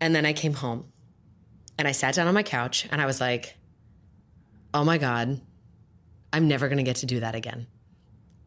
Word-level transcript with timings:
And 0.00 0.14
then 0.14 0.24
I 0.24 0.32
came 0.32 0.54
home 0.54 0.84
and 1.78 1.88
I 1.88 1.92
sat 1.92 2.14
down 2.14 2.26
on 2.26 2.34
my 2.34 2.42
couch 2.42 2.86
and 2.90 3.00
I 3.00 3.06
was 3.06 3.20
like, 3.20 3.56
oh 4.74 4.84
my 4.84 4.98
God, 4.98 5.40
I'm 6.32 6.48
never 6.48 6.68
going 6.68 6.78
to 6.78 6.84
get 6.84 6.96
to 6.96 7.06
do 7.06 7.20
that 7.20 7.34
again. 7.34 7.66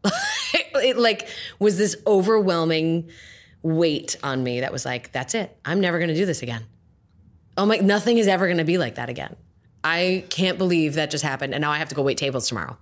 it 0.76 0.98
like 0.98 1.28
was 1.60 1.78
this 1.78 1.96
overwhelming 2.06 3.10
weight 3.64 4.18
on 4.24 4.44
me 4.44 4.62
that 4.62 4.72
was 4.72 4.86
like, 4.86 5.12
that's 5.12 5.36
it. 5.36 5.56
I'm 5.66 5.82
never 5.82 5.98
going 5.98 6.10
to 6.10 6.16
do 6.16 6.26
this 6.26 6.42
again. 6.42 6.66
Oh 7.58 7.66
my, 7.66 7.78
nothing 7.78 8.18
is 8.18 8.28
ever 8.28 8.48
going 8.48 8.58
to 8.58 8.64
be 8.64 8.78
like 8.78 8.96
that 8.96 9.10
again. 9.10 9.36
I 9.84 10.26
can't 10.30 10.58
believe 10.58 10.96
that 10.96 11.12
just 11.12 11.24
happened. 11.24 11.54
And 11.54 11.62
now 11.62 11.72
I 11.72 11.78
have 11.78 11.90
to 11.90 11.96
go 11.96 12.02
wait 12.02 12.18
tables 12.18 12.48
tomorrow. 12.48 12.78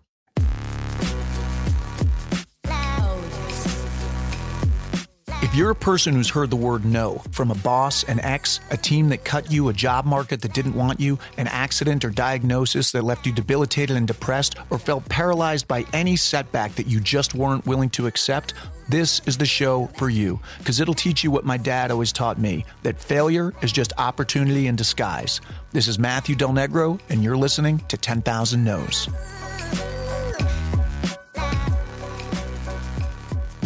If 5.50 5.56
you're 5.56 5.72
a 5.72 5.76
person 5.76 6.14
who's 6.14 6.30
heard 6.30 6.52
the 6.52 6.56
word 6.56 6.86
no 6.86 7.24
from 7.32 7.50
a 7.50 7.56
boss, 7.56 8.04
an 8.04 8.20
ex, 8.20 8.60
a 8.70 8.78
team 8.78 9.10
that 9.10 9.24
cut 9.24 9.52
you, 9.52 9.70
a 9.70 9.74
job 9.74 10.06
market 10.06 10.44
that 10.44 10.54
didn't 10.54 10.76
want 10.76 11.00
you, 11.00 11.18
an 11.40 11.48
accident 11.48 12.06
or 12.06 12.12
diagnosis 12.12 12.92
that 12.92 13.04
left 13.04 13.26
you 13.26 13.32
debilitated 13.32 13.98
and 13.98 14.07
depressed, 14.07 14.57
or 14.70 14.78
felt 14.78 15.10
paralyzed 15.10 15.68
by 15.68 15.86
any 15.92 16.16
setback 16.16 16.76
that 16.76 16.86
you 16.86 17.00
just 17.00 17.34
weren't 17.34 17.66
willing 17.66 17.90
to 17.90 18.06
accept, 18.06 18.54
this 18.90 19.21
is 19.26 19.40
the 19.40 19.46
show 19.48 19.88
for 19.98 20.07
you 20.07 20.40
because 20.60 20.80
it'll 20.80 20.93
teach 20.93 21.24
you 21.24 21.32
what 21.32 21.46
my 21.46 21.57
dad 21.57 21.90
always 21.90 22.12
taught 22.12 22.38
me 22.38 22.64
that 22.84 23.02
failure 23.02 23.52
is 23.64 23.71
just 23.71 23.92
opportunity 23.98 24.68
in 24.68 24.76
disguise. 24.76 25.42
This 25.71 25.88
is 25.88 25.98
Matthew 25.98 26.36
Del 26.36 26.50
Negro, 26.50 27.00
and 27.10 27.24
you're 27.24 27.36
listening 27.36 27.79
to 27.88 27.98
10,000 27.98 28.64
No's. 28.64 29.10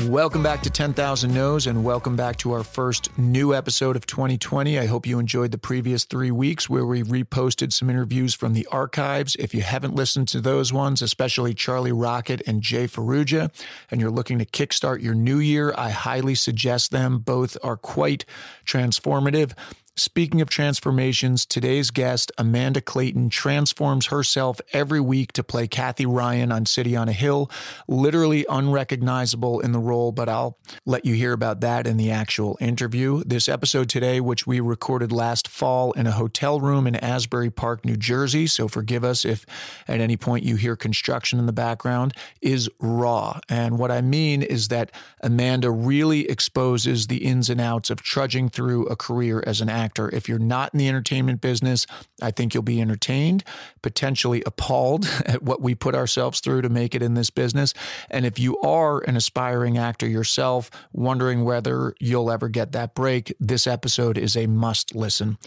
Welcome 0.08 0.44
back 0.44 0.62
to 0.64 0.70
10,000 0.70 1.34
No's 1.34 1.66
and 1.66 1.84
welcome 1.84 2.16
back 2.18 2.36
to 2.38 2.52
our 2.52 2.64
first 2.64 3.18
new 3.18 3.54
episode 3.54 3.96
of 3.96 4.06
2020. 4.06 4.78
I 4.78 4.86
hope 4.86 5.08
you 5.08 5.18
enjoyed 5.18 5.52
the 5.52 5.58
previous 5.58 6.04
three 6.04 6.30
weeks 6.30 6.70
where 6.70 6.86
we 6.86 7.04
reposted 7.04 7.72
some 7.72 7.90
interviews 7.90 8.34
from 8.34 8.54
the 8.54 8.68
archives. 8.72 9.36
If 9.38 9.54
you 9.54 9.62
haven't 9.62 9.96
listened 9.96 10.28
to 10.30 10.42
those 10.42 10.74
ones, 10.74 11.02
especially 11.02 11.54
Charlie 11.54 11.94
Rocket 11.94 12.42
and 12.46 12.62
Jay 12.62 12.86
Ferruggia, 12.86 13.50
and 13.92 14.02
you're 14.02 14.12
looking 14.12 14.40
to 14.40 14.46
kickstart 14.46 15.02
your 15.02 15.16
new 15.16 15.38
year, 15.38 15.74
I 15.78 15.92
highly 15.92 16.36
suggest 16.36 16.92
them. 16.92 17.20
Both 17.20 17.56
are 17.64 17.78
quite 17.78 18.26
transformative. 18.66 19.54
Speaking 19.96 20.42
of 20.42 20.50
transformations, 20.50 21.46
today's 21.46 21.92
guest, 21.92 22.32
Amanda 22.40 22.82
Clayton, 22.82 23.30
transforms 23.30 24.08
herself 24.08 24.60
every 24.72 25.00
week 25.00 25.32
to 25.34 25.44
play 25.44 25.68
Cathy 25.68 26.08
Ryan 26.08 26.52
on 26.52 26.66
City 26.66 26.96
on 26.96 27.08
a 27.08 27.14
Hill. 27.14 27.52
Literally 27.88 28.44
unrecognizable 28.50 29.60
in 29.60 29.72
the 29.72 29.78
role, 29.78 30.12
but 30.12 30.28
I'll 30.28 30.58
let 30.88 31.06
you 31.06 31.14
hear 31.14 31.32
about 31.32 31.62
that 31.62 31.86
in 31.86 31.98
the 31.98 32.10
actual 32.10 32.58
interview. 32.60 33.24
This 33.24 33.48
episode 33.48 33.88
today, 33.88 34.20
which 34.20 34.48
we 34.48 34.60
recorded 34.60 35.12
last 35.12 35.48
fall 35.48 35.92
in 35.92 36.08
a 36.08 36.12
hotel 36.12 36.60
room 36.60 36.88
in 36.88 36.96
Asbury 36.96 37.52
Park, 37.52 37.86
New 37.86 37.96
Jersey, 37.96 38.48
so 38.48 38.68
forgive 38.68 39.04
us 39.04 39.24
if 39.24 39.46
at 39.88 40.02
any 40.02 40.18
point 40.18 40.44
you 40.44 40.56
hear 40.56 40.76
construction 40.76 41.38
in 41.38 41.46
the 41.46 41.54
background, 41.54 42.16
is 42.42 42.68
raw. 42.80 43.40
And 43.48 43.78
what 43.78 43.92
I 43.92 44.02
mean 44.02 44.42
is 44.42 44.70
that 44.70 44.90
Amanda 45.22 45.70
really 45.70 46.28
exposes 46.28 47.06
the 47.06 47.18
ins 47.18 47.52
and 47.52 47.62
outs 47.62 47.92
of 47.92 48.02
trudging 48.02 48.50
through 48.50 48.88
a 48.88 48.96
career 48.96 49.44
as 49.46 49.62
an 49.62 49.70
actor 49.70 49.83
actor. 49.84 50.10
If 50.14 50.30
you're 50.30 50.40
not 50.40 50.74
in 50.74 50.80
the 50.80 50.88
entertainment 50.88 51.42
business, 51.42 51.86
I 52.22 52.32
think 52.32 52.54
you'll 52.54 52.64
be 52.64 52.82
entertained, 52.82 53.44
potentially 53.82 54.42
appalled 54.46 55.06
at 55.26 55.44
what 55.44 55.62
we 55.62 55.76
put 55.76 55.96
ourselves 55.96 56.40
through 56.40 56.62
to 56.62 56.70
make 56.70 56.96
it 56.96 57.02
in 57.02 57.14
this 57.14 57.30
business. 57.30 57.74
And 58.10 58.26
if 58.26 58.40
you 58.40 58.60
are 58.62 59.00
an 59.02 59.16
aspiring 59.16 59.78
actor 59.78 60.08
yourself, 60.08 60.72
wondering 60.94 61.44
whether 61.44 61.94
you'll 62.00 62.32
ever 62.32 62.50
get 62.50 62.72
that 62.72 62.96
break, 62.96 63.34
this 63.40 63.68
episode 63.68 64.18
is 64.18 64.36
a 64.36 64.48
must 64.48 64.96
listen. 64.96 65.38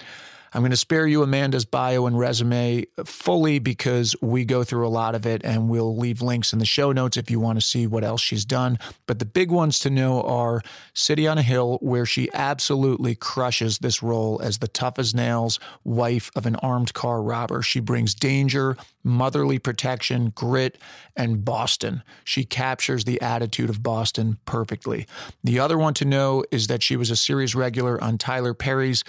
I'm 0.52 0.62
going 0.62 0.70
to 0.70 0.77
spare 0.77 1.06
you 1.06 1.22
Amanda's 1.22 1.64
bio 1.64 2.06
and 2.06 2.19
resume 2.19 2.84
fully 3.05 3.58
because 3.58 4.14
we 4.22 4.44
go 4.44 4.64
through 4.64 4.86
a 4.86 4.88
lot 4.88 5.14
of 5.14 5.27
it 5.27 5.42
and 5.44 5.69
we'll 5.69 5.97
leave 5.97 6.22
links 6.22 6.53
in 6.53 6.58
the 6.58 6.64
show 6.64 6.92
notes 6.92 7.16
if 7.16 7.31
you 7.31 7.41
want 7.41 7.59
to 7.59 7.65
see 7.65 7.87
what 7.87 8.04
else 8.04 8.20
she's 8.20 8.44
done. 8.44 8.78
But 9.06 9.19
the 9.19 9.25
big 9.25 9.50
ones 9.50 9.78
to 9.81 9.91
know 9.91 10.22
are 10.22 10.62
City 10.94 11.26
on 11.26 11.38
a 11.38 11.43
Hill, 11.43 11.78
where 11.81 12.06
she 12.06 12.28
absolutely 12.32 13.15
crushes 13.15 13.78
this 13.78 14.03
role 14.03 14.41
as 14.43 14.59
the 14.59 14.69
tough 14.69 14.98
as 14.98 15.15
nails 15.15 15.59
wife 15.84 16.31
of 16.34 16.47
an 16.47 16.56
armed 16.56 16.94
car 16.94 17.22
robber. 17.22 17.62
She 17.62 17.81
brings 17.81 18.15
danger, 18.15 18.76
motherly 19.04 19.59
protection, 19.59 20.31
grit, 20.31 20.78
and 21.16 21.44
Boston. 21.44 22.03
She 22.25 22.44
captures 22.44 23.04
the 23.04 23.20
attitude 23.20 23.70
of 23.70 23.82
Boston 23.82 24.38
perfectly. 24.44 25.06
The 25.44 25.59
other 25.59 25.78
one 25.78 25.94
to 25.94 26.04
know 26.04 26.44
is 26.50 26.66
that 26.66 26.82
she 26.82 26.97
was 26.97 27.10
a 27.10 27.16
series 27.16 27.54
regular 27.54 28.03
on 28.03 28.19
Tyler 28.19 28.54
Perry's 28.54 29.04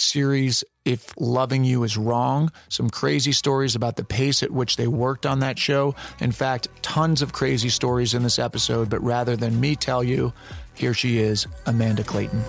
series 0.00 0.64
if 0.84 1.12
loving 1.18 1.64
you 1.64 1.84
is 1.84 1.96
wrong 1.96 2.50
some 2.68 2.88
crazy 2.88 3.32
stories 3.32 3.74
about 3.74 3.96
the 3.96 4.04
pace 4.04 4.42
at 4.42 4.50
which 4.50 4.76
they 4.76 4.86
worked 4.86 5.26
on 5.26 5.40
that 5.40 5.58
show. 5.58 5.94
In 6.20 6.32
fact 6.32 6.68
tons 6.82 7.22
of 7.22 7.32
crazy 7.32 7.68
stories 7.68 8.14
in 8.14 8.22
this 8.22 8.38
episode 8.38 8.88
but 8.88 9.02
rather 9.02 9.36
than 9.36 9.60
me 9.60 9.76
tell 9.76 10.02
you 10.02 10.32
here 10.74 10.94
she 10.94 11.18
is 11.18 11.46
amanda 11.66 12.02
clayton. 12.02 12.42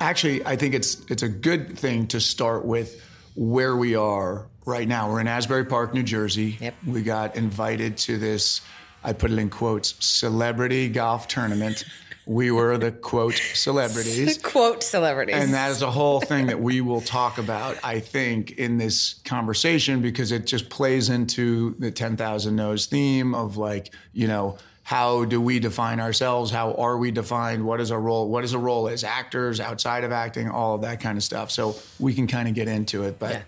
Actually 0.00 0.44
i 0.46 0.56
think 0.56 0.74
it's 0.74 1.04
it's 1.08 1.22
a 1.22 1.28
good 1.28 1.78
thing 1.78 2.06
to 2.08 2.20
start 2.20 2.64
with 2.64 3.04
where 3.34 3.76
we 3.76 3.94
are 3.94 4.46
right 4.66 4.88
now. 4.88 5.10
We're 5.10 5.20
in 5.20 5.28
asbury 5.28 5.64
park 5.64 5.94
new 5.94 6.02
jersey. 6.02 6.58
Yep. 6.60 6.74
we 6.86 7.02
got 7.02 7.36
invited 7.36 7.96
to 7.98 8.18
this 8.18 8.60
i 9.04 9.12
put 9.12 9.30
it 9.30 9.38
in 9.38 9.48
quotes 9.48 9.94
celebrity 10.04 10.88
golf 10.88 11.28
tournament 11.28 11.84
we 12.28 12.50
were 12.50 12.76
the 12.76 12.92
quote 12.92 13.32
celebrities. 13.54 14.36
quote 14.42 14.82
celebrities. 14.82 15.34
And 15.34 15.54
that 15.54 15.70
is 15.70 15.80
a 15.80 15.90
whole 15.90 16.20
thing 16.20 16.48
that 16.48 16.60
we 16.60 16.82
will 16.82 17.00
talk 17.00 17.38
about, 17.38 17.78
I 17.82 18.00
think, 18.00 18.50
in 18.52 18.76
this 18.76 19.14
conversation 19.24 20.02
because 20.02 20.30
it 20.30 20.46
just 20.46 20.68
plays 20.68 21.08
into 21.08 21.74
the 21.78 21.90
10,000 21.90 22.54
No's 22.54 22.84
theme 22.84 23.34
of 23.34 23.56
like, 23.56 23.94
you 24.12 24.28
know, 24.28 24.58
how 24.82 25.24
do 25.24 25.40
we 25.40 25.58
define 25.58 26.00
ourselves? 26.00 26.50
How 26.50 26.74
are 26.74 26.98
we 26.98 27.10
defined? 27.10 27.64
What 27.64 27.80
is 27.80 27.90
our 27.90 28.00
role? 28.00 28.28
What 28.28 28.44
is 28.44 28.52
a 28.52 28.58
role 28.58 28.88
as 28.88 29.04
actors, 29.04 29.58
outside 29.58 30.04
of 30.04 30.12
acting, 30.12 30.50
all 30.50 30.74
of 30.74 30.82
that 30.82 31.00
kind 31.00 31.16
of 31.16 31.24
stuff. 31.24 31.50
So 31.50 31.76
we 31.98 32.12
can 32.12 32.26
kind 32.26 32.46
of 32.46 32.54
get 32.54 32.68
into 32.68 33.04
it. 33.04 33.18
But 33.18 33.30
yeah. 33.30 33.42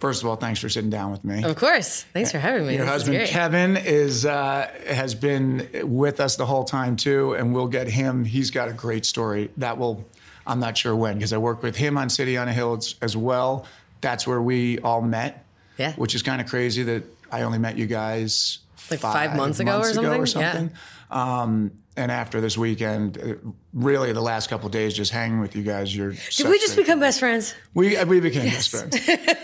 First 0.00 0.22
of 0.22 0.28
all, 0.28 0.36
thanks 0.36 0.58
for 0.58 0.70
sitting 0.70 0.88
down 0.88 1.12
with 1.12 1.24
me. 1.24 1.44
Of 1.44 1.56
course, 1.56 2.04
thanks 2.14 2.32
for 2.32 2.38
having 2.38 2.66
me. 2.66 2.76
Your 2.76 2.86
this 2.86 2.90
husband 2.90 3.28
Kevin 3.28 3.76
is 3.76 4.24
uh, 4.24 4.70
has 4.88 5.14
been 5.14 5.68
with 5.84 6.20
us 6.20 6.36
the 6.36 6.46
whole 6.46 6.64
time 6.64 6.96
too, 6.96 7.34
and 7.34 7.54
we'll 7.54 7.68
get 7.68 7.86
him. 7.86 8.24
He's 8.24 8.50
got 8.50 8.70
a 8.70 8.72
great 8.72 9.04
story 9.04 9.50
that 9.58 9.76
will. 9.76 10.06
I'm 10.46 10.58
not 10.58 10.78
sure 10.78 10.96
when 10.96 11.16
because 11.16 11.34
I 11.34 11.38
worked 11.38 11.62
with 11.62 11.76
him 11.76 11.98
on 11.98 12.08
City 12.08 12.38
on 12.38 12.48
a 12.48 12.52
Hill 12.52 12.80
as, 13.02 13.14
well. 13.14 13.66
That's 14.00 14.26
where 14.26 14.40
we 14.40 14.78
all 14.78 15.02
met. 15.02 15.44
Yeah, 15.76 15.92
which 15.96 16.14
is 16.14 16.22
kind 16.22 16.40
of 16.40 16.48
crazy 16.48 16.82
that 16.84 17.04
I 17.30 17.42
only 17.42 17.58
met 17.58 17.76
you 17.76 17.86
guys 17.86 18.60
like 18.90 19.00
five, 19.00 19.12
five 19.12 19.36
months, 19.36 19.60
ago, 19.60 19.78
months 19.78 19.96
or 19.96 20.00
ago, 20.00 20.16
or 20.16 20.26
something. 20.26 20.70
Yeah. 21.10 21.42
Um, 21.42 21.72
and 21.96 22.10
after 22.12 22.40
this 22.40 22.56
weekend, 22.56 23.18
uh, 23.18 23.34
really 23.72 24.12
the 24.12 24.20
last 24.20 24.48
couple 24.48 24.68
days, 24.68 24.94
just 24.94 25.10
hanging 25.10 25.40
with 25.40 25.56
you 25.56 25.62
guys, 25.62 25.94
you're. 25.94 26.12
Did 26.12 26.48
we 26.48 26.58
just 26.58 26.76
become 26.76 27.00
best 27.00 27.18
friends? 27.18 27.54
We 27.74 27.96
uh, 27.96 28.06
we 28.06 28.20
became 28.20 28.44
yes. 28.46 28.70
best 28.72 28.98
friends. 28.98 29.34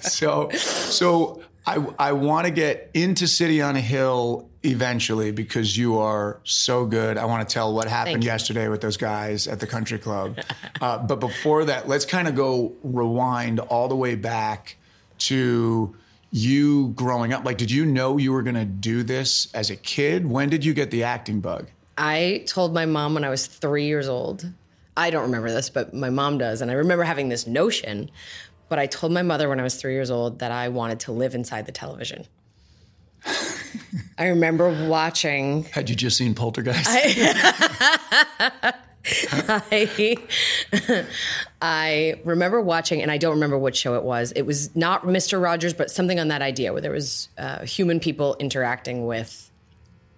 so 0.12 0.50
so 0.50 1.42
I 1.66 1.84
I 1.98 2.12
want 2.12 2.46
to 2.46 2.50
get 2.50 2.90
into 2.94 3.26
City 3.26 3.62
on 3.62 3.76
a 3.76 3.80
Hill 3.80 4.48
eventually 4.62 5.30
because 5.30 5.76
you 5.76 5.98
are 5.98 6.40
so 6.44 6.84
good. 6.84 7.16
I 7.16 7.24
want 7.24 7.48
to 7.48 7.52
tell 7.52 7.72
what 7.72 7.88
happened 7.88 8.24
yesterday 8.24 8.68
with 8.68 8.80
those 8.80 8.96
guys 8.96 9.46
at 9.46 9.60
the 9.60 9.66
country 9.66 9.98
club. 9.98 10.38
uh, 10.80 10.98
but 10.98 11.20
before 11.20 11.64
that, 11.66 11.88
let's 11.88 12.04
kind 12.04 12.28
of 12.28 12.34
go 12.34 12.72
rewind 12.82 13.60
all 13.60 13.88
the 13.88 13.96
way 13.96 14.14
back 14.14 14.76
to 15.18 15.96
you 16.30 16.88
growing 16.90 17.32
up? 17.32 17.44
Like, 17.44 17.58
did 17.58 17.70
you 17.70 17.86
know 17.86 18.18
you 18.18 18.32
were 18.32 18.42
going 18.42 18.56
to 18.56 18.64
do 18.64 19.02
this 19.02 19.48
as 19.54 19.70
a 19.70 19.76
kid? 19.76 20.26
When 20.26 20.48
did 20.48 20.64
you 20.64 20.74
get 20.74 20.90
the 20.90 21.04
acting 21.04 21.40
bug? 21.40 21.68
I 21.96 22.44
told 22.46 22.74
my 22.74 22.86
mom 22.86 23.14
when 23.14 23.24
I 23.24 23.28
was 23.28 23.46
three 23.46 23.86
years 23.86 24.08
old. 24.08 24.50
I 24.96 25.10
don't 25.10 25.22
remember 25.22 25.50
this, 25.50 25.70
but 25.70 25.94
my 25.94 26.10
mom 26.10 26.38
does. 26.38 26.60
And 26.60 26.70
I 26.70 26.74
remember 26.74 27.04
having 27.04 27.28
this 27.28 27.46
notion. 27.46 28.10
But 28.68 28.78
I 28.78 28.86
told 28.86 29.12
my 29.12 29.22
mother 29.22 29.48
when 29.48 29.58
I 29.58 29.62
was 29.62 29.76
three 29.76 29.94
years 29.94 30.10
old 30.10 30.40
that 30.40 30.52
I 30.52 30.68
wanted 30.68 31.00
to 31.00 31.12
live 31.12 31.34
inside 31.34 31.66
the 31.66 31.72
television. 31.72 32.26
I 34.18 34.26
remember 34.26 34.86
watching. 34.88 35.64
Had 35.64 35.88
you 35.88 35.96
just 35.96 36.16
seen 36.16 36.34
Poltergeist? 36.34 36.86
I, 36.88 38.74
I, 39.32 40.16
I 41.60 42.20
remember 42.24 42.60
watching, 42.60 43.02
and 43.02 43.10
I 43.10 43.18
don't 43.18 43.34
remember 43.34 43.58
what 43.58 43.76
show 43.76 43.94
it 43.94 44.02
was. 44.02 44.32
It 44.32 44.42
was 44.42 44.74
not 44.76 45.02
Mr. 45.02 45.42
Rogers, 45.42 45.74
but 45.74 45.90
something 45.90 46.20
on 46.20 46.28
that 46.28 46.42
idea 46.42 46.72
where 46.72 46.82
there 46.82 46.92
was 46.92 47.28
uh, 47.38 47.64
human 47.64 48.00
people 48.00 48.36
interacting 48.38 49.06
with 49.06 49.50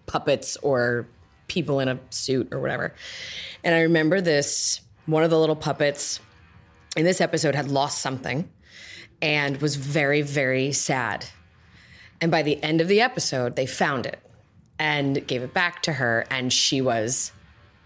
puppets 0.07 0.57
or 0.59 1.07
people 1.47 1.81
in 1.81 1.89
a 1.89 1.99
suit 2.11 2.49
or 2.53 2.61
whatever. 2.61 2.95
And 3.65 3.75
I 3.75 3.83
remember 3.83 4.21
this 4.21 4.81
one 5.07 5.25
of 5.25 5.31
the 5.31 5.39
little 5.39 5.57
puppets 5.57 6.21
in 6.97 7.05
this 7.05 7.21
episode 7.21 7.55
had 7.55 7.69
lost 7.69 7.99
something 7.99 8.49
and 9.23 9.61
was 9.61 9.77
very, 9.77 10.23
very 10.23 10.73
sad. 10.73 11.27
And 12.21 12.31
by 12.31 12.43
the 12.43 12.63
end 12.63 12.81
of 12.81 12.89
the 12.89 13.01
episode, 13.01 13.57
they 13.57 13.67
found 13.67 14.07
it 14.07 14.19
and 14.79 15.27
gave 15.27 15.43
it 15.43 15.53
back 15.53 15.83
to 15.83 15.93
her, 15.93 16.25
and 16.31 16.53
she 16.53 16.81
was 16.81 17.33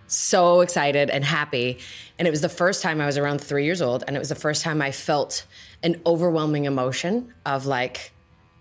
so 0.06 0.60
excited 0.60 1.10
and 1.10 1.24
happy. 1.24 1.78
And 2.18 2.28
it 2.28 2.30
was 2.30 2.40
the 2.40 2.48
first 2.48 2.82
time 2.82 3.00
I 3.00 3.06
was 3.06 3.18
around 3.18 3.40
three 3.40 3.64
years 3.64 3.82
old, 3.82 4.04
and 4.06 4.16
it 4.16 4.18
was 4.18 4.28
the 4.28 4.34
first 4.34 4.62
time 4.62 4.80
I 4.82 4.90
felt 4.90 5.44
an 5.82 6.00
overwhelming 6.06 6.64
emotion 6.64 7.32
of 7.44 7.66
like 7.66 8.12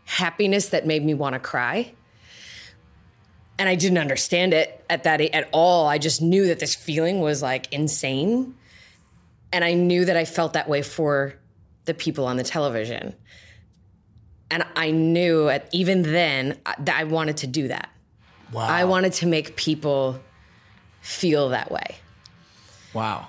happiness 0.06 0.70
that 0.70 0.86
made 0.86 1.04
me 1.06 1.14
want 1.14 1.34
to 1.34 1.40
cry. 1.40 1.94
And 3.60 3.70
I 3.70 3.76
didn't 3.76 4.00
understand 4.00 4.54
it 4.54 4.84
at 4.90 5.04
that 5.04 5.22
at 5.22 5.50
all. 5.52 5.88
I 5.88 5.98
just 5.98 6.22
knew 6.22 6.48
that 6.48 6.60
this 6.60 6.76
feeling 6.76 7.20
was 7.20 7.42
like 7.42 7.72
insane. 7.72 8.56
And 9.52 9.64
I 9.64 9.74
knew 9.74 10.06
that 10.06 10.18
I 10.18 10.26
felt 10.26 10.54
that 10.54 10.68
way 10.68 10.82
for 10.82 11.36
the 11.86 11.94
people 11.94 12.26
on 12.26 12.38
the 12.38 12.44
television. 12.44 13.16
And 14.50 14.66
I 14.76 14.92
knew 14.92 15.50
at, 15.50 15.70
even 15.72 16.02
then 16.02 16.58
uh, 16.66 16.74
that 16.80 17.00
I 17.00 17.04
wanted 17.04 17.38
to 17.38 17.48
do 17.48 17.68
that. 17.68 17.90
Wow. 18.52 18.68
I 18.68 18.86
wanted 18.86 19.14
to 19.14 19.28
make 19.28 19.56
people 19.56 20.20
feel 21.04 21.50
that 21.50 21.70
way. 21.70 21.98
Wow. 22.94 23.28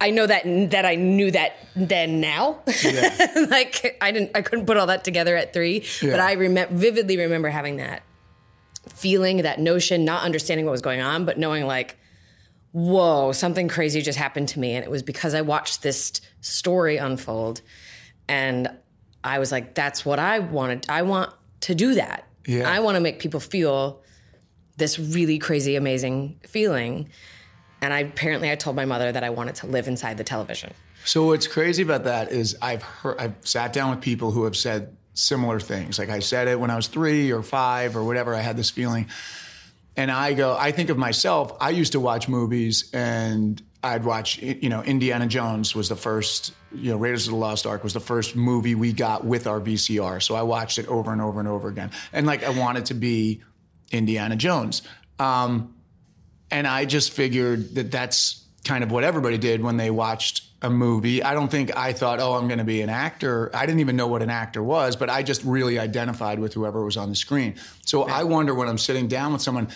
I 0.00 0.10
know 0.10 0.26
that 0.26 0.42
that 0.70 0.84
I 0.86 0.94
knew 0.96 1.30
that 1.30 1.54
then 1.76 2.20
now. 2.20 2.60
Yeah. 2.82 3.46
like 3.50 3.96
I 4.00 4.10
didn't 4.10 4.30
I 4.34 4.42
couldn't 4.42 4.66
put 4.66 4.76
all 4.76 4.86
that 4.86 5.04
together 5.04 5.36
at 5.36 5.52
3, 5.52 5.84
Yeah. 6.00 6.10
but 6.12 6.20
I 6.20 6.32
remember 6.32 6.74
vividly 6.74 7.16
remember 7.18 7.48
having 7.50 7.76
that 7.76 8.02
feeling, 8.94 9.38
that 9.42 9.60
notion, 9.60 10.04
not 10.04 10.22
understanding 10.24 10.64
what 10.66 10.72
was 10.72 10.80
going 10.82 11.00
on, 11.00 11.24
but 11.24 11.38
knowing 11.38 11.66
like 11.66 11.98
whoa, 12.72 13.32
something 13.32 13.68
crazy 13.68 14.00
just 14.00 14.16
happened 14.18 14.48
to 14.48 14.58
me 14.58 14.72
and 14.74 14.82
it 14.82 14.90
was 14.90 15.02
because 15.02 15.34
I 15.34 15.42
watched 15.42 15.82
this 15.82 16.22
story 16.40 16.96
unfold 16.96 17.60
and 18.28 18.70
I 19.22 19.38
was 19.40 19.52
like 19.52 19.74
that's 19.74 20.04
what 20.06 20.18
I 20.18 20.38
wanted. 20.38 20.86
I 20.88 21.02
want 21.02 21.32
to 21.60 21.74
do 21.74 21.94
that. 21.94 22.26
Yeah. 22.46 22.68
I 22.68 22.80
want 22.80 22.96
to 22.96 23.00
make 23.00 23.20
people 23.20 23.40
feel 23.40 24.01
this 24.76 24.98
really 24.98 25.38
crazy 25.38 25.76
amazing 25.76 26.40
feeling. 26.46 27.08
And 27.80 27.92
I 27.92 28.00
apparently 28.00 28.50
I 28.50 28.54
told 28.54 28.76
my 28.76 28.84
mother 28.84 29.10
that 29.10 29.24
I 29.24 29.30
wanted 29.30 29.56
to 29.56 29.66
live 29.66 29.88
inside 29.88 30.16
the 30.16 30.24
television. 30.24 30.72
So 31.04 31.26
what's 31.26 31.46
crazy 31.46 31.82
about 31.82 32.04
that 32.04 32.30
is 32.30 32.56
I've 32.62 32.82
heard 32.82 33.18
I've 33.18 33.34
sat 33.40 33.72
down 33.72 33.90
with 33.90 34.00
people 34.00 34.30
who 34.30 34.44
have 34.44 34.56
said 34.56 34.96
similar 35.14 35.60
things. 35.60 35.98
Like 35.98 36.08
I 36.08 36.20
said 36.20 36.48
it 36.48 36.58
when 36.58 36.70
I 36.70 36.76
was 36.76 36.86
three 36.86 37.32
or 37.32 37.42
five 37.42 37.96
or 37.96 38.04
whatever. 38.04 38.34
I 38.34 38.40
had 38.40 38.56
this 38.56 38.70
feeling, 38.70 39.08
and 39.96 40.10
I 40.10 40.32
go. 40.34 40.56
I 40.58 40.72
think 40.72 40.90
of 40.90 40.98
myself. 40.98 41.56
I 41.60 41.70
used 41.70 41.92
to 41.92 42.00
watch 42.00 42.28
movies, 42.28 42.90
and 42.92 43.60
I'd 43.82 44.04
watch. 44.04 44.38
You 44.40 44.68
know, 44.68 44.82
Indiana 44.82 45.26
Jones 45.26 45.74
was 45.74 45.88
the 45.88 45.96
first. 45.96 46.54
You 46.72 46.92
know, 46.92 46.96
Raiders 46.96 47.26
of 47.26 47.32
the 47.32 47.38
Lost 47.38 47.66
Ark 47.66 47.82
was 47.82 47.94
the 47.94 48.00
first 48.00 48.36
movie 48.36 48.74
we 48.74 48.92
got 48.92 49.24
with 49.24 49.46
our 49.46 49.60
VCR. 49.60 50.22
So 50.22 50.34
I 50.34 50.42
watched 50.42 50.78
it 50.78 50.86
over 50.86 51.12
and 51.12 51.20
over 51.20 51.40
and 51.40 51.48
over 51.48 51.68
again, 51.68 51.90
and 52.12 52.26
like 52.26 52.44
I 52.44 52.50
wanted 52.50 52.86
to 52.86 52.94
be 52.94 53.42
Indiana 53.92 54.36
Jones. 54.36 54.82
Um, 55.18 55.74
and 56.50 56.66
I 56.66 56.84
just 56.84 57.12
figured 57.12 57.76
that 57.76 57.90
that's 57.90 58.44
kind 58.64 58.84
of 58.84 58.90
what 58.90 59.04
everybody 59.04 59.38
did 59.38 59.62
when 59.62 59.76
they 59.76 59.90
watched 59.90 60.44
a 60.62 60.70
movie. 60.70 61.22
I 61.22 61.34
don't 61.34 61.50
think 61.50 61.76
I 61.76 61.92
thought, 61.92 62.20
oh, 62.20 62.34
I'm 62.34 62.46
going 62.46 62.58
to 62.58 62.64
be 62.64 62.82
an 62.82 62.88
actor. 62.88 63.50
I 63.54 63.66
didn't 63.66 63.80
even 63.80 63.96
know 63.96 64.06
what 64.06 64.22
an 64.22 64.30
actor 64.30 64.62
was, 64.62 64.94
but 64.94 65.10
I 65.10 65.22
just 65.22 65.42
really 65.44 65.78
identified 65.78 66.38
with 66.38 66.54
whoever 66.54 66.84
was 66.84 66.96
on 66.96 67.08
the 67.08 67.16
screen. 67.16 67.56
So 67.84 68.04
I 68.04 68.22
wonder 68.24 68.54
when 68.54 68.68
I'm 68.68 68.78
sitting 68.78 69.08
down 69.08 69.32
with 69.32 69.42
someone, 69.42 69.68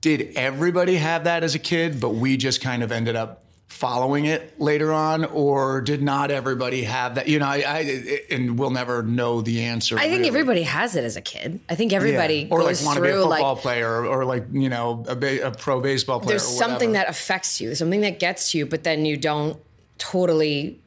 did 0.00 0.32
everybody 0.34 0.96
have 0.96 1.24
that 1.24 1.44
as 1.44 1.54
a 1.54 1.58
kid, 1.58 2.00
but 2.00 2.10
we 2.10 2.36
just 2.36 2.60
kind 2.60 2.82
of 2.82 2.90
ended 2.90 3.16
up 3.16 3.43
following 3.68 4.26
it 4.26 4.60
later 4.60 4.92
on, 4.92 5.24
or 5.24 5.80
did 5.80 6.02
not 6.02 6.30
everybody 6.30 6.84
have 6.84 7.16
that? 7.16 7.28
You 7.28 7.38
know, 7.40 7.46
I, 7.46 7.64
I 7.66 8.20
and 8.30 8.58
we'll 8.58 8.70
never 8.70 9.02
know 9.02 9.40
the 9.40 9.62
answer. 9.64 9.96
I 9.96 10.02
think 10.02 10.18
really. 10.18 10.28
everybody 10.28 10.62
has 10.62 10.94
it 10.96 11.04
as 11.04 11.16
a 11.16 11.20
kid. 11.20 11.60
I 11.68 11.74
think 11.74 11.92
everybody 11.92 12.42
Yeah. 12.42 12.48
or 12.50 12.60
goes 12.60 12.82
like 12.82 12.86
want 12.86 12.96
to 12.98 13.02
be 13.02 13.08
a 13.08 13.12
football 13.20 13.52
like 13.54 13.62
player, 13.62 13.88
or, 13.88 14.06
or 14.06 14.24
like 14.24 14.46
you 14.52 14.68
know 14.68 15.04
a, 15.08 15.16
ba- 15.16 15.46
a 15.48 15.50
pro 15.50 15.80
baseball 15.80 16.20
player. 16.20 16.38
there's 16.38 16.46
something 16.46 16.92
that 16.92 17.08
affects 17.08 17.60
you, 17.60 17.74
something 17.74 18.02
that 18.02 18.18
gets 18.20 18.52
to 18.52 18.58
you, 18.58 18.66
but 18.66 18.84
then 18.84 19.04
you 19.04 19.16
don't 19.16 19.58
totally. 19.98 20.80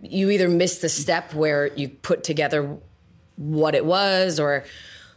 You 0.00 0.30
either 0.30 0.48
miss 0.50 0.78
the 0.78 0.90
step 0.90 1.32
where 1.32 1.74
you 1.74 1.88
put 1.88 2.24
together 2.24 2.76
what 3.36 3.74
it 3.74 3.84
was, 3.84 4.38
or 4.38 4.64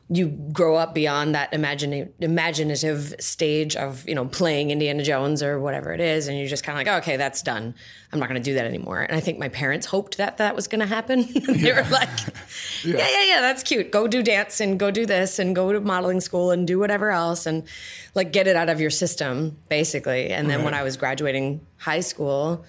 you 0.09 0.29
grow 0.29 0.75
up 0.75 0.95
beyond 0.95 1.35
that 1.35 1.53
imaginative 1.53 3.15
stage 3.19 3.75
of 3.75 4.07
you 4.07 4.15
know 4.15 4.25
playing 4.25 4.71
Indiana 4.71 5.03
Jones 5.03 5.43
or 5.43 5.59
whatever 5.59 5.91
it 5.91 5.99
is, 5.99 6.27
and 6.27 6.37
you're 6.37 6.47
just 6.47 6.63
kind 6.63 6.79
of 6.79 6.85
like, 6.85 7.03
okay, 7.03 7.17
that's 7.17 7.41
done. 7.41 7.75
I'm 8.13 8.19
not 8.19 8.29
going 8.29 8.41
to 8.41 8.45
do 8.45 8.53
that 8.53 8.65
anymore. 8.65 9.01
And 9.01 9.17
I 9.17 9.19
think 9.19 9.37
my 9.37 9.49
parents 9.49 9.85
hoped 9.85 10.17
that 10.17 10.37
that 10.37 10.55
was 10.55 10.69
going 10.69 10.79
to 10.79 10.85
happen. 10.85 11.27
they 11.47 11.73
were 11.73 11.85
like, 11.91 12.09
yeah. 12.85 12.97
yeah, 12.97 13.23
yeah, 13.25 13.41
that's 13.41 13.63
cute. 13.63 13.91
Go 13.91 14.07
do 14.07 14.23
dance 14.23 14.61
and 14.61 14.79
go 14.79 14.91
do 14.91 15.05
this 15.05 15.39
and 15.39 15.53
go 15.53 15.73
to 15.73 15.81
modeling 15.81 16.21
school 16.21 16.51
and 16.51 16.65
do 16.65 16.79
whatever 16.79 17.11
else 17.11 17.45
and 17.45 17.63
like 18.15 18.31
get 18.31 18.47
it 18.47 18.55
out 18.55 18.69
of 18.69 18.79
your 18.79 18.89
system, 18.89 19.57
basically. 19.67 20.29
And 20.29 20.49
then 20.49 20.63
when 20.63 20.73
I 20.73 20.83
was 20.83 20.95
graduating 20.95 21.65
high 21.77 21.99
school 21.99 22.65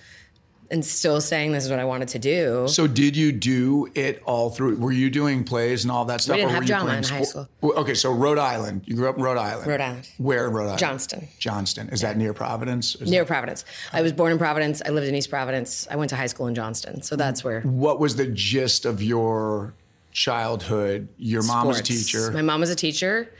and 0.71 0.85
still 0.85 1.21
saying 1.21 1.53
this 1.53 1.65
is 1.65 1.71
what 1.71 1.79
I 1.79 1.85
wanted 1.85 2.09
to 2.09 2.19
do, 2.19 2.69
So 2.69 2.87
did 2.87 3.17
you 3.17 3.33
do 3.33 3.89
it 3.95 4.23
all 4.27 4.51
through? 4.51 4.77
Were 4.77 4.93
you 4.93 5.09
doing 5.09 5.45
plays 5.45 5.85
and 5.85 5.91
all 5.91 6.05
that 6.07 6.21
stuff? 6.21 6.37
didn't 6.37 6.51
or 6.51 6.55
have 6.55 6.67
drama 6.67 6.93
in 6.95 7.05
high 7.05 7.23
school. 7.23 7.49
Okay, 7.63 7.95
so 7.95 8.13
Rhode 8.13 8.39
Island. 8.39 8.83
You 8.85 8.95
grew 8.95 9.09
up 9.09 9.17
in 9.17 9.23
Rhode 9.23 9.39
Island. 9.39 9.67
Rhode 9.67 9.81
Island. 9.81 10.09
Where 10.19 10.47
in 10.47 10.53
Rhode 10.53 10.65
Island? 10.65 10.79
Johnston. 10.79 11.29
Johnston. 11.39 11.89
Is 11.89 12.03
that 12.03 12.17
near 12.17 12.35
Providence? 12.35 12.97
Is 12.97 13.11
near 13.11 13.23
that- 13.23 13.29
Providence. 13.29 13.65
I 13.93 14.03
was 14.03 14.13
born 14.13 14.33
in 14.33 14.39
Providence. 14.39 14.83
I 14.85 14.91
lived 14.91 15.07
in 15.09 15.15
East 15.15 15.31
Providence. 15.31 15.89
I 15.91 15.97
went 15.97 16.11
to 16.11 16.17
high 16.17 16.27
school 16.27 16.47
in 16.47 16.55
Johnston. 16.55 17.03
So 17.03 17.17
that's 17.17 17.43
where 17.43 17.63
what 17.63 17.99
was 17.99 18.17
the 18.17 18.27
gist 18.27 18.85
of 18.85 19.03
your 19.03 19.73
childhood? 20.13 21.09
Your 21.17 21.43
mom 21.45 21.67
was 21.67 21.81
a 21.81 21.83
teacher. 21.83 22.31
My 22.31 22.43
mom 22.43 22.61
was 22.61 22.71
a 22.71 22.77
teacher. 22.77 23.33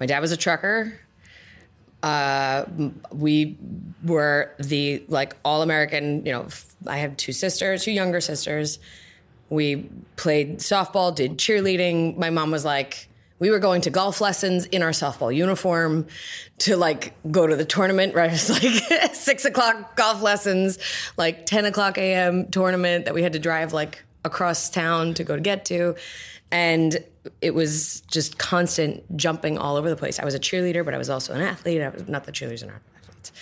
My 0.00 0.06
dad 0.06 0.18
was 0.20 0.32
a 0.32 0.36
trucker. 0.36 0.98
Uh, 2.02 2.64
we 3.12 3.56
were 4.04 4.52
the 4.58 5.04
like 5.08 5.36
all 5.44 5.62
American. 5.62 6.26
You 6.26 6.32
know, 6.32 6.48
I 6.86 6.98
have 6.98 7.16
two 7.16 7.32
sisters, 7.32 7.84
two 7.84 7.92
younger 7.92 8.20
sisters. 8.20 8.78
We 9.50 9.88
played 10.16 10.58
softball, 10.58 11.14
did 11.14 11.38
cheerleading. 11.38 12.16
My 12.16 12.30
mom 12.30 12.50
was 12.50 12.64
like, 12.64 13.08
we 13.38 13.50
were 13.50 13.58
going 13.58 13.82
to 13.82 13.90
golf 13.90 14.20
lessons 14.20 14.66
in 14.66 14.82
our 14.82 14.90
softball 14.90 15.34
uniform 15.34 16.06
to 16.58 16.76
like 16.76 17.12
go 17.30 17.46
to 17.46 17.56
the 17.56 17.64
tournament. 17.64 18.14
Right, 18.22 18.32
it's 18.32 18.48
like 18.48 19.14
six 19.14 19.44
o'clock 19.44 19.96
golf 19.96 20.22
lessons, 20.22 20.78
like 21.16 21.46
ten 21.46 21.64
o'clock 21.64 21.98
a.m. 21.98 22.50
tournament 22.50 23.04
that 23.04 23.14
we 23.14 23.22
had 23.22 23.32
to 23.34 23.38
drive 23.38 23.72
like 23.72 24.04
across 24.24 24.70
town 24.70 25.14
to 25.14 25.24
go 25.24 25.34
to 25.34 25.42
get 25.42 25.64
to, 25.66 25.96
and 26.50 27.04
it 27.40 27.54
was 27.54 28.00
just 28.02 28.38
constant 28.38 29.16
jumping 29.16 29.58
all 29.58 29.76
over 29.76 29.88
the 29.88 29.96
place. 29.96 30.18
I 30.18 30.24
was 30.24 30.34
a 30.34 30.40
cheerleader, 30.40 30.84
but 30.84 30.94
I 30.94 30.98
was 30.98 31.08
also 31.10 31.32
an 31.34 31.40
athlete. 31.40 31.80
I 31.80 31.88
was 31.88 32.08
not 32.08 32.24
the 32.24 32.32
cheerleaders 32.32 32.62
and 32.62 32.72
athletes. 32.72 33.32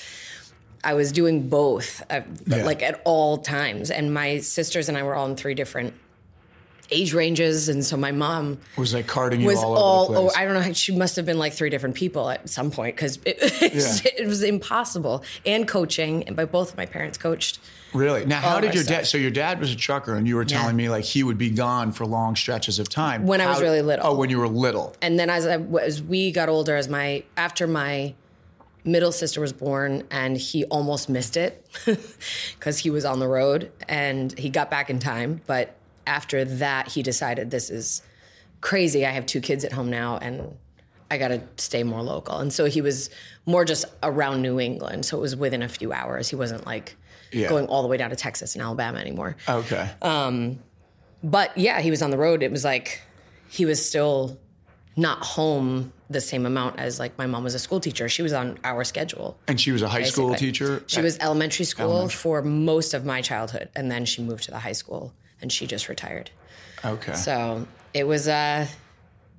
I 0.82 0.94
was 0.94 1.12
doing 1.12 1.48
both, 1.48 2.02
uh, 2.10 2.20
Yeah. 2.46 2.64
like 2.64 2.82
at 2.82 3.00
all 3.04 3.38
times. 3.38 3.90
And 3.90 4.12
my 4.14 4.38
sisters 4.38 4.88
and 4.88 4.96
I 4.96 5.02
were 5.02 5.14
all 5.14 5.26
in 5.26 5.36
three 5.36 5.54
different 5.54 5.94
age 6.92 7.14
ranges, 7.14 7.68
and 7.68 7.84
so 7.84 7.96
my 7.96 8.10
mom 8.10 8.58
was 8.76 8.92
like 8.92 9.06
carting 9.06 9.40
you 9.40 9.46
was 9.46 9.62
all, 9.62 9.76
all. 9.78 10.18
oh. 10.18 10.30
I 10.36 10.44
don't 10.44 10.54
know. 10.54 10.72
She 10.72 10.94
must 10.94 11.14
have 11.16 11.24
been 11.24 11.38
like 11.38 11.52
three 11.52 11.70
different 11.70 11.94
people 11.94 12.28
at 12.28 12.48
some 12.50 12.70
point 12.72 12.96
because 12.96 13.18
it, 13.24 13.38
it 14.18 14.26
was 14.26 14.42
impossible. 14.42 15.22
And 15.46 15.68
coaching, 15.68 16.24
and 16.24 16.34
by 16.34 16.46
both 16.46 16.72
of 16.72 16.76
my 16.76 16.86
parents 16.86 17.16
coached. 17.16 17.60
Really? 17.92 18.24
Now, 18.24 18.40
how 18.40 18.58
oh, 18.58 18.60
did 18.60 18.74
your 18.74 18.84
dad? 18.84 19.06
So 19.06 19.18
your 19.18 19.30
dad 19.30 19.60
was 19.60 19.72
a 19.72 19.76
trucker, 19.76 20.14
and 20.14 20.26
you 20.26 20.36
were 20.36 20.44
telling 20.44 20.76
me 20.76 20.88
like 20.88 21.04
he 21.04 21.22
would 21.22 21.38
be 21.38 21.50
gone 21.50 21.92
for 21.92 22.06
long 22.06 22.36
stretches 22.36 22.78
of 22.78 22.88
time 22.88 23.26
When 23.26 23.40
I 23.40 23.46
was 23.46 23.60
really 23.60 23.82
little. 23.82 24.06
Oh, 24.06 24.14
when 24.14 24.30
you 24.30 24.38
were 24.38 24.48
little. 24.48 24.94
And 25.02 25.18
then 25.18 25.30
as 25.30 25.46
I, 25.46 25.56
as 25.80 26.02
we 26.02 26.32
got 26.32 26.48
older, 26.48 26.76
as 26.76 26.88
my 26.88 27.24
after 27.36 27.66
my 27.66 28.14
middle 28.84 29.12
sister 29.12 29.40
was 29.40 29.52
born, 29.52 30.04
and 30.10 30.36
he 30.36 30.64
almost 30.66 31.08
missed 31.08 31.36
it 31.36 31.66
because 32.54 32.78
he 32.78 32.90
was 32.90 33.04
on 33.04 33.18
the 33.18 33.28
road, 33.28 33.70
and 33.88 34.36
he 34.38 34.50
got 34.50 34.70
back 34.70 34.90
in 34.90 34.98
time. 34.98 35.40
But 35.46 35.76
after 36.06 36.44
that, 36.44 36.88
he 36.88 37.02
decided 37.02 37.50
this 37.50 37.70
is 37.70 38.02
crazy. 38.60 39.06
I 39.06 39.10
have 39.10 39.26
two 39.26 39.40
kids 39.40 39.64
at 39.64 39.72
home 39.72 39.90
now, 39.90 40.18
and 40.18 40.56
I 41.10 41.18
got 41.18 41.28
to 41.28 41.42
stay 41.56 41.82
more 41.82 42.02
local. 42.02 42.38
And 42.38 42.52
so 42.52 42.66
he 42.66 42.80
was 42.80 43.10
more 43.46 43.64
just 43.64 43.84
around 44.02 44.42
New 44.42 44.60
England, 44.60 45.04
so 45.04 45.18
it 45.18 45.20
was 45.20 45.34
within 45.34 45.62
a 45.62 45.68
few 45.68 45.92
hours. 45.92 46.28
He 46.28 46.36
wasn't 46.36 46.66
like 46.66 46.96
Yeah. 47.32 47.48
going 47.48 47.66
all 47.66 47.82
the 47.82 47.88
way 47.88 47.96
down 47.96 48.10
to 48.10 48.16
Texas 48.16 48.54
and 48.54 48.62
Alabama 48.62 48.98
anymore. 48.98 49.36
Okay. 49.48 49.88
Um, 50.02 50.58
but 51.22 51.56
yeah, 51.56 51.80
he 51.80 51.90
was 51.90 52.02
on 52.02 52.10
the 52.10 52.18
road. 52.18 52.42
It 52.42 52.50
was 52.50 52.64
like 52.64 53.02
he 53.48 53.64
was 53.66 53.84
still 53.84 54.38
not 54.96 55.22
home 55.24 55.92
the 56.08 56.20
same 56.20 56.44
amount 56.44 56.78
as 56.80 56.98
like 56.98 57.16
my 57.16 57.26
mom 57.26 57.44
was 57.44 57.54
a 57.54 57.58
school 57.58 57.78
teacher. 57.80 58.08
She 58.08 58.22
was 58.22 58.32
on 58.32 58.58
our 58.64 58.82
schedule. 58.84 59.38
and 59.46 59.60
she 59.60 59.70
was 59.70 59.82
a 59.82 59.88
high 59.88 60.02
school 60.02 60.34
teacher. 60.34 60.82
She 60.86 61.00
was 61.00 61.16
elementary 61.20 61.64
school 61.64 62.08
for 62.08 62.42
most 62.42 62.94
of 62.94 63.04
my 63.04 63.22
childhood, 63.22 63.68
and 63.76 63.90
then 63.90 64.04
she 64.04 64.22
moved 64.22 64.44
to 64.44 64.50
the 64.50 64.58
high 64.58 64.72
school, 64.72 65.12
and 65.40 65.52
she 65.52 65.66
just 65.66 65.88
retired. 65.88 66.30
okay. 66.84 67.14
So 67.14 67.66
it 67.94 68.04
was 68.04 68.26
uh, 68.26 68.66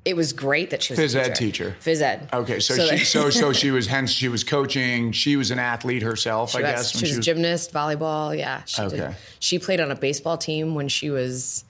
it 0.03 0.15
was 0.15 0.33
great 0.33 0.71
that 0.71 0.81
she 0.81 0.93
was 0.93 0.99
a 0.99 1.03
Phys 1.03 1.15
a 1.15 1.29
ed 1.29 1.35
teacher. 1.35 1.75
Phys 1.79 2.01
ed. 2.01 2.27
Okay, 2.33 2.59
so, 2.59 2.75
that- 2.75 2.97
she 2.97 3.05
so 3.05 3.29
so 3.29 3.53
she 3.61 3.69
was 3.71 3.87
hence 3.87 4.11
she 4.11 4.29
was 4.29 4.43
coaching. 4.43 5.11
She 5.11 5.35
was 5.35 5.51
an 5.51 5.59
athlete 5.59 6.01
herself, 6.01 6.55
I 6.55 6.61
was- 6.61 6.71
guess. 6.71 6.97
she 6.97 7.05
was 7.05 7.17
a 7.17 7.21
gymnast, 7.21 7.71
volleyball. 7.71 8.35
Yeah. 8.37 8.63
She 8.65 8.81
did- 8.81 8.93
Okay. 8.93 9.15
She 9.39 9.59
played 9.59 9.79
on 9.79 9.91
a 9.91 9.95
baseball 9.95 10.37
team 10.37 10.73
when 10.75 10.87
she 10.87 11.09
was 11.09 11.65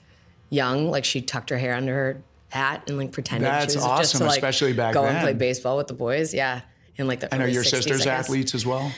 young. 0.48 0.90
Like 0.90 1.04
she 1.04 1.20
tucked 1.20 1.50
her 1.50 1.58
hair 1.58 1.74
under 1.74 1.94
her 1.94 2.22
hat 2.48 2.84
and 2.88 2.98
like 2.98 3.12
pretended 3.12 3.46
That's 3.50 3.72
she 3.72 3.78
was 3.78 3.84
just 3.84 3.86
awesome, 4.14 4.18
to 4.20 4.24
like 4.26 4.38
especially 4.38 4.72
back 4.72 4.94
go 4.94 5.04
and 5.04 5.20
play 5.22 5.34
baseball 5.34 5.76
with 5.76 5.86
the 5.88 5.94
boys. 5.94 6.32
Yeah. 6.34 6.62
In 6.96 7.06
like 7.08 7.20
the 7.20 7.32
and 7.32 7.42
are 7.42 7.48
your 7.48 7.62
60s, 7.64 7.68
sisters 7.70 8.06
athletes 8.06 8.54
as 8.54 8.64
well? 8.66 8.92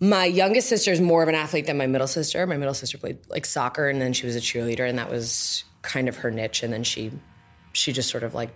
My 0.00 0.24
youngest 0.24 0.68
sister 0.68 0.90
is 0.92 1.00
more 1.00 1.22
of 1.22 1.28
an 1.28 1.34
athlete 1.34 1.66
than 1.66 1.78
my 1.78 1.86
middle 1.86 2.06
sister. 2.06 2.46
My 2.46 2.56
middle 2.56 2.74
sister 2.74 2.98
played 2.98 3.18
like 3.28 3.46
soccer 3.46 3.88
and 3.88 4.00
then 4.00 4.12
she 4.12 4.26
was 4.26 4.36
a 4.36 4.40
cheerleader 4.40 4.86
and 4.88 4.98
that 4.98 5.10
was 5.10 5.64
kind 5.82 6.08
of 6.08 6.16
her 6.16 6.30
niche 6.30 6.62
and 6.62 6.72
then 6.72 6.82
she 6.84 7.12
she 7.72 7.92
just 7.92 8.08
sort 8.10 8.22
of 8.22 8.34
like 8.34 8.50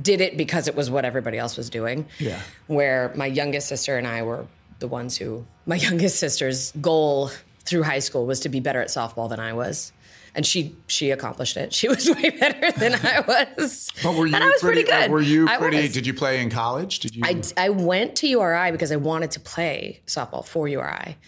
did 0.00 0.20
it 0.20 0.36
because 0.36 0.68
it 0.68 0.74
was 0.74 0.90
what 0.90 1.04
everybody 1.04 1.38
else 1.38 1.56
was 1.56 1.68
doing. 1.68 2.06
Yeah. 2.18 2.40
Where 2.66 3.12
my 3.14 3.26
youngest 3.26 3.68
sister 3.68 3.98
and 3.98 4.06
I 4.06 4.22
were 4.22 4.46
the 4.78 4.88
ones 4.88 5.16
who 5.16 5.44
my 5.66 5.76
youngest 5.88 6.18
sister's 6.18 6.72
goal 6.80 7.30
through 7.64 7.82
high 7.82 7.98
school 7.98 8.26
was 8.26 8.40
to 8.40 8.48
be 8.48 8.60
better 8.60 8.80
at 8.80 8.88
softball 8.88 9.28
than 9.28 9.40
I 9.40 9.52
was. 9.52 9.92
And 10.34 10.46
she 10.46 10.74
she 10.86 11.10
accomplished 11.10 11.58
it. 11.58 11.74
She 11.74 11.88
was 11.94 12.08
way 12.08 12.30
better 12.30 12.72
than 12.78 12.94
I 12.94 13.20
was. 13.20 13.90
But 14.02 14.14
were 14.14 14.26
you 14.26 14.34
and 14.34 14.42
I 14.42 14.48
was 14.48 14.60
pretty, 14.60 14.84
pretty, 14.84 15.02
good. 15.02 15.10
Were 15.10 15.20
you 15.20 15.46
pretty? 15.46 15.88
Did 15.88 16.06
you 16.06 16.14
play 16.14 16.40
in 16.40 16.48
college? 16.48 17.00
Did 17.00 17.14
you? 17.14 17.22
I, 17.24 17.42
I 17.56 17.68
went 17.68 18.16
to 18.16 18.26
URI 18.26 18.72
because 18.72 18.92
I 18.92 18.96
wanted 18.96 19.32
to 19.32 19.40
play 19.40 20.00
softball 20.06 20.46
for 20.46 20.66
URI, 20.66 21.18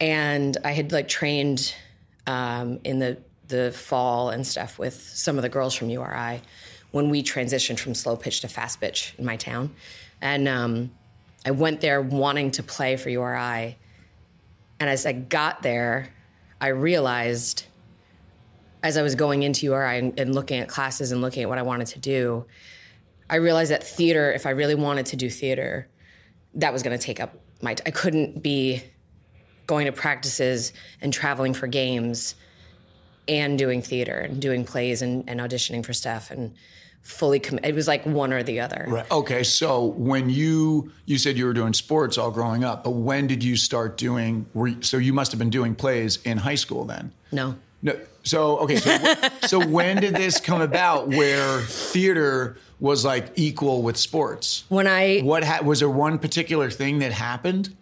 and 0.00 0.56
I 0.64 0.72
had 0.72 0.90
like 0.90 1.06
trained 1.06 1.72
um, 2.26 2.80
in 2.82 2.98
the 2.98 3.18
the 3.46 3.70
fall 3.70 4.30
and 4.30 4.44
stuff 4.44 4.76
with 4.76 5.00
some 5.00 5.36
of 5.36 5.42
the 5.42 5.48
girls 5.48 5.72
from 5.74 5.88
URI 5.88 6.42
when 6.96 7.10
we 7.10 7.22
transitioned 7.22 7.78
from 7.78 7.94
slow 7.94 8.16
pitch 8.16 8.40
to 8.40 8.48
fast 8.48 8.80
pitch 8.80 9.14
in 9.18 9.24
my 9.26 9.36
town, 9.36 9.70
and 10.22 10.48
um, 10.48 10.90
I 11.44 11.50
went 11.50 11.82
there 11.82 12.00
wanting 12.00 12.50
to 12.52 12.62
play 12.62 12.96
for 12.96 13.10
URI, 13.10 13.76
and 14.80 14.90
as 14.90 15.04
I 15.04 15.12
got 15.12 15.62
there, 15.62 16.08
I 16.58 16.68
realized 16.68 17.66
as 18.82 18.96
I 18.96 19.02
was 19.02 19.14
going 19.14 19.42
into 19.42 19.66
URI 19.66 19.98
and, 19.98 20.18
and 20.18 20.34
looking 20.34 20.58
at 20.58 20.68
classes 20.68 21.12
and 21.12 21.20
looking 21.20 21.42
at 21.42 21.50
what 21.50 21.58
I 21.58 21.62
wanted 21.62 21.88
to 21.88 21.98
do, 21.98 22.46
I 23.28 23.36
realized 23.36 23.72
that 23.72 23.84
theater, 23.84 24.32
if 24.32 24.46
I 24.46 24.50
really 24.50 24.74
wanted 24.74 25.04
to 25.06 25.16
do 25.16 25.28
theater, 25.28 25.88
that 26.54 26.72
was 26.72 26.82
going 26.82 26.98
to 26.98 27.04
take 27.04 27.20
up 27.20 27.34
my. 27.60 27.74
T- 27.74 27.82
I 27.84 27.90
couldn't 27.90 28.42
be 28.42 28.82
going 29.66 29.84
to 29.84 29.92
practices 29.92 30.72
and 31.02 31.12
traveling 31.12 31.52
for 31.52 31.66
games 31.66 32.36
and 33.28 33.58
doing 33.58 33.82
theater 33.82 34.18
and 34.18 34.40
doing 34.40 34.64
plays 34.64 35.02
and, 35.02 35.28
and 35.28 35.40
auditioning 35.40 35.84
for 35.84 35.92
stuff 35.92 36.30
and 36.30 36.54
fully 37.06 37.38
commit. 37.38 37.64
It 37.64 37.74
was 37.74 37.86
like 37.86 38.04
one 38.04 38.32
or 38.32 38.42
the 38.42 38.60
other. 38.60 38.84
Right. 38.88 39.10
Okay. 39.10 39.42
So 39.44 39.84
when 39.84 40.28
you 40.28 40.90
you 41.06 41.18
said 41.18 41.38
you 41.38 41.46
were 41.46 41.52
doing 41.52 41.72
sports 41.72 42.18
all 42.18 42.30
growing 42.30 42.64
up, 42.64 42.82
but 42.84 42.90
when 42.90 43.26
did 43.26 43.42
you 43.44 43.56
start 43.56 43.96
doing? 43.96 44.46
Were 44.54 44.66
you, 44.68 44.82
so 44.82 44.96
you 44.98 45.12
must 45.12 45.30
have 45.32 45.38
been 45.38 45.50
doing 45.50 45.74
plays 45.74 46.18
in 46.24 46.38
high 46.38 46.56
school 46.56 46.84
then. 46.84 47.12
No. 47.32 47.54
No. 47.82 47.96
So 48.24 48.58
okay. 48.58 48.76
So 48.76 49.14
so 49.46 49.66
when 49.66 50.00
did 50.00 50.14
this 50.16 50.40
come 50.40 50.60
about? 50.60 51.08
Where 51.08 51.60
theater 51.60 52.58
was 52.80 53.04
like 53.04 53.30
equal 53.36 53.82
with 53.82 53.96
sports? 53.96 54.64
When 54.68 54.86
I 54.88 55.20
What 55.20 55.44
ha- 55.44 55.62
was 55.62 55.78
there 55.78 55.88
one 55.88 56.18
particular 56.18 56.70
thing 56.70 56.98
that 56.98 57.12
happened? 57.12 57.74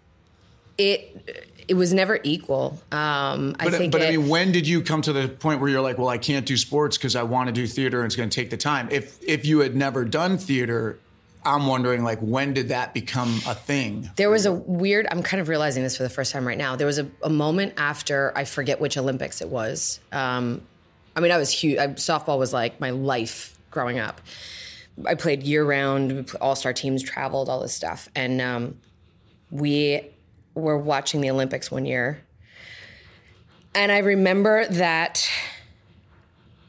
it 0.77 1.54
it 1.69 1.75
was 1.75 1.93
never 1.93 2.19
equal. 2.23 2.81
Um, 2.93 3.57
I 3.59 3.65
But, 3.65 3.75
think 3.75 3.93
but 3.93 4.03
it, 4.03 4.09
I 4.09 4.17
mean, 4.17 4.29
when 4.29 4.53
did 4.53 4.67
you 4.67 4.83
come 4.83 5.03
to 5.03 5.13
the 5.13 5.29
point 5.29 5.61
where 5.61 5.69
you're 5.71 5.81
like, 5.81 5.99
well, 5.99 6.09
I 6.09 6.19
can't 6.19 6.47
do 6.47 6.57
sports 6.57 6.97
because 6.99 7.17
I 7.17 7.23
want 7.23 7.49
to 7.49 7.53
do 7.53 7.67
theater 7.67 8.01
and 8.01 8.07
it's 8.07 8.17
going 8.17 8.29
to 8.29 8.35
take 8.35 8.51
the 8.51 8.57
time? 8.57 8.89
If 8.91 9.23
if 9.23 9.45
you 9.45 9.61
had 9.61 9.75
never 9.77 10.05
done 10.05 10.39
theater, 10.39 10.99
I'm 11.45 11.67
wondering 11.67 12.05
like 12.05 12.19
when 12.21 12.55
did 12.55 12.69
that 12.69 12.95
become 12.95 13.41
a 13.47 13.55
thing? 13.55 14.11
There 14.17 14.31
was 14.31 14.47
a 14.47 14.53
weird, 14.53 15.07
I'm 15.11 15.23
kind 15.23 15.41
of 15.41 15.49
realizing 15.49 15.83
this 15.83 15.97
for 15.97 16.03
the 16.03 16.09
first 16.11 16.33
time 16.33 16.47
right 16.47 16.59
now. 16.59 16.77
There 16.77 16.87
was 16.87 16.99
a, 16.99 17.07
a 17.23 17.31
moment 17.31 17.75
after, 17.77 18.33
I 18.37 18.45
forget 18.45 18.81
which 18.81 18.97
Olympics 18.97 19.41
it 19.43 19.49
was. 19.49 20.01
Um, 20.13 20.63
I 21.15 21.21
mean, 21.21 21.33
I 21.33 21.37
was 21.37 21.51
huge. 21.51 21.79
I, 21.79 21.89
softball 21.89 22.39
was 22.39 22.53
like 22.53 22.81
my 22.81 22.91
life 22.91 23.59
growing 23.71 23.99
up. 23.99 24.21
I 25.07 25.15
played 25.15 25.43
year 25.43 25.65
round, 25.65 26.31
all 26.41 26.57
star 26.57 26.73
teams, 26.73 27.03
traveled, 27.03 27.49
all 27.49 27.61
this 27.61 27.75
stuff. 27.75 28.09
And 28.15 28.41
um, 28.41 28.79
we 29.51 30.03
were 30.55 30.79
watching 30.79 31.21
the 31.21 31.31
Olympics 31.31 31.71
one 31.71 31.85
year. 31.85 32.23
And 33.75 33.91
I 33.91 33.99
remember 33.99 34.67
that. 34.67 35.29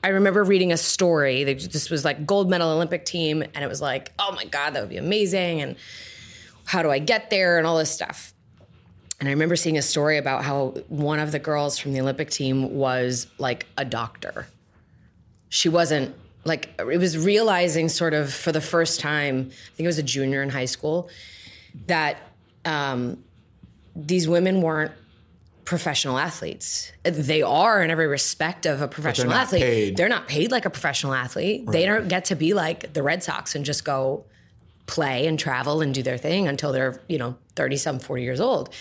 I 0.04 0.10
remember 0.10 0.44
reading 0.44 0.72
a 0.72 0.78
story. 0.78 1.44
This 1.44 1.90
was 1.90 2.06
like 2.06 2.28
gold 2.28 2.50
medal 2.50 2.70
Olympic 2.70 3.06
team, 3.06 3.42
and 3.42 3.64
it 3.64 3.68
was 3.68 3.82
like, 3.82 4.12
oh 4.20 4.32
my 4.36 4.46
God, 4.46 4.76
that 4.76 4.82
would 4.82 4.90
be 4.90 4.98
amazing. 4.98 5.62
And 5.62 5.76
how 6.66 6.84
do 6.84 6.92
I 6.92 7.00
get 7.00 7.30
there 7.30 7.58
and 7.58 7.66
all 7.66 7.78
this 7.78 7.92
stuff. 7.92 8.34
And 9.20 9.30
I 9.30 9.32
remember 9.32 9.56
seeing 9.56 9.78
a 9.78 9.82
story 9.82 10.18
about 10.18 10.44
how 10.44 10.76
one 10.90 11.20
of 11.20 11.32
the 11.32 11.40
girls 11.40 11.78
from 11.80 11.94
the 11.94 12.02
Olympic 12.02 12.30
team 12.30 12.76
was 12.76 13.28
like 13.38 13.66
a 13.78 13.86
doctor. 13.86 14.48
She 15.50 15.70
wasn't 15.70 16.14
like, 16.44 16.70
it 16.80 17.00
was 17.00 17.18
realizing 17.18 17.88
sort 17.90 18.14
of 18.14 18.34
for 18.34 18.52
the 18.52 18.62
first 18.62 19.00
time, 19.00 19.50
I 19.50 19.76
think 19.76 19.86
it 19.86 19.88
was 19.88 19.98
a 19.98 20.04
junior 20.04 20.44
in 20.44 20.50
high 20.50 20.66
school, 20.66 21.10
that 21.88 22.18
um, 22.66 23.24
these 23.96 24.28
women 24.28 24.62
weren't 24.62 24.92
professional 25.64 26.18
athletes. 26.20 26.92
They 27.04 27.42
are 27.42 27.82
in 27.82 27.90
every 27.90 28.08
respect 28.08 28.66
of 28.66 28.82
a 28.82 28.88
professional 28.88 29.30
not 29.32 29.44
athlete. 29.48 29.62
paid. 29.64 29.98
They're 29.98 30.10
not 30.10 30.28
paid 30.28 30.52
like 30.52 30.66
a 30.66 30.70
professional 30.70 31.14
athlete. 31.14 31.66
They 31.68 31.86
don't 31.86 32.08
get 32.08 32.26
to 32.26 32.36
be 32.36 32.54
like 32.54 32.94
the 32.94 33.02
Red 33.02 33.24
Sox 33.24 33.56
and 33.56 33.66
just 33.66 33.84
go 33.84 34.26
play 34.86 35.26
and 35.26 35.40
travel 35.40 35.82
and 35.82 35.94
do 35.94 36.04
their 36.04 36.18
thing 36.20 36.48
until 36.48 36.72
they're, 36.72 37.02
you 37.08 37.18
know, 37.18 37.36
30 37.56 37.78
some 37.78 38.00
40 38.00 38.22
years 38.24 38.40
old. 38.40 38.70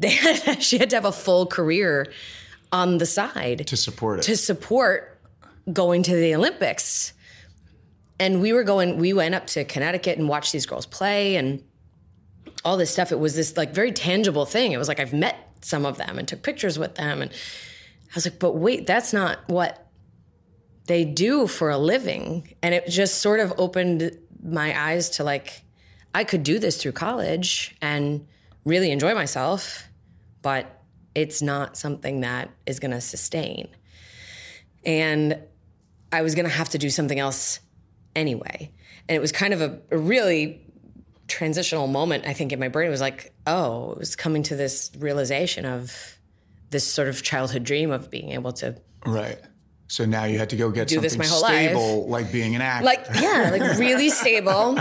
They 0.00 0.10
had, 0.10 0.62
she 0.62 0.78
had 0.78 0.90
to 0.90 0.96
have 0.96 1.04
a 1.04 1.10
full 1.10 1.44
career 1.46 2.12
on 2.70 2.98
the 2.98 3.06
side 3.06 3.66
To 3.66 3.76
support 3.76 4.20
it. 4.20 4.22
to 4.22 4.36
support 4.36 5.18
going 5.72 6.04
to 6.04 6.14
the 6.14 6.36
Olympics. 6.36 7.12
And 8.20 8.40
we 8.40 8.52
were 8.52 8.62
going, 8.62 8.98
we 8.98 9.12
went 9.12 9.34
up 9.34 9.48
to 9.48 9.64
Connecticut 9.64 10.16
and 10.16 10.28
watched 10.28 10.52
these 10.52 10.66
girls 10.66 10.86
play 10.86 11.34
and 11.34 11.64
all 12.68 12.76
this 12.76 12.90
stuff. 12.90 13.10
It 13.10 13.18
was 13.18 13.34
this 13.34 13.56
like 13.56 13.72
very 13.72 13.92
tangible 13.92 14.44
thing. 14.44 14.72
It 14.72 14.76
was 14.76 14.88
like 14.88 15.00
I've 15.00 15.14
met 15.14 15.36
some 15.62 15.86
of 15.86 15.96
them 15.96 16.18
and 16.18 16.28
took 16.28 16.42
pictures 16.42 16.78
with 16.78 16.94
them. 16.96 17.22
And 17.22 17.30
I 17.30 18.14
was 18.14 18.26
like, 18.26 18.38
but 18.38 18.52
wait, 18.56 18.86
that's 18.86 19.12
not 19.12 19.38
what 19.48 19.86
they 20.86 21.04
do 21.04 21.46
for 21.46 21.70
a 21.70 21.78
living. 21.78 22.54
And 22.62 22.74
it 22.74 22.86
just 22.86 23.18
sort 23.22 23.40
of 23.40 23.54
opened 23.56 24.18
my 24.44 24.78
eyes 24.78 25.08
to 25.10 25.24
like, 25.24 25.62
I 26.14 26.24
could 26.24 26.42
do 26.42 26.58
this 26.58 26.80
through 26.80 26.92
college 26.92 27.74
and 27.80 28.26
really 28.64 28.90
enjoy 28.90 29.14
myself, 29.14 29.88
but 30.42 30.82
it's 31.14 31.40
not 31.40 31.76
something 31.76 32.20
that 32.20 32.50
is 32.66 32.80
going 32.80 32.90
to 32.90 33.00
sustain. 33.00 33.68
And 34.84 35.38
I 36.12 36.20
was 36.20 36.34
going 36.34 36.46
to 36.46 36.54
have 36.54 36.68
to 36.70 36.78
do 36.78 36.90
something 36.90 37.18
else 37.18 37.60
anyway. 38.14 38.72
And 39.08 39.16
it 39.16 39.20
was 39.20 39.32
kind 39.32 39.54
of 39.54 39.62
a, 39.62 39.80
a 39.90 39.98
really 39.98 40.67
transitional 41.28 41.86
moment, 41.86 42.26
I 42.26 42.32
think, 42.32 42.52
in 42.52 42.58
my 42.58 42.68
brain. 42.68 42.88
It 42.88 42.90
was 42.90 43.00
like, 43.00 43.32
oh, 43.46 43.92
it 43.92 43.98
was 43.98 44.16
coming 44.16 44.42
to 44.44 44.56
this 44.56 44.90
realization 44.98 45.64
of 45.64 46.18
this 46.70 46.86
sort 46.86 47.08
of 47.08 47.22
childhood 47.22 47.64
dream 47.64 47.90
of 47.90 48.10
being 48.10 48.30
able 48.32 48.52
to 48.54 48.76
Right. 49.06 49.38
So 49.86 50.04
now 50.04 50.24
you 50.24 50.38
had 50.38 50.50
to 50.50 50.56
go 50.56 50.70
get 50.70 50.88
Do 50.88 50.96
something 50.96 51.02
this 51.08 51.16
my 51.18 51.26
whole 51.26 51.40
life. 51.40 51.66
stable, 51.70 52.08
like 52.08 52.30
being 52.32 52.54
an 52.56 52.60
actor. 52.60 52.84
like 52.84 53.06
yeah 53.20 53.48
like 53.52 53.78
really 53.78 54.10
stable 54.22 54.78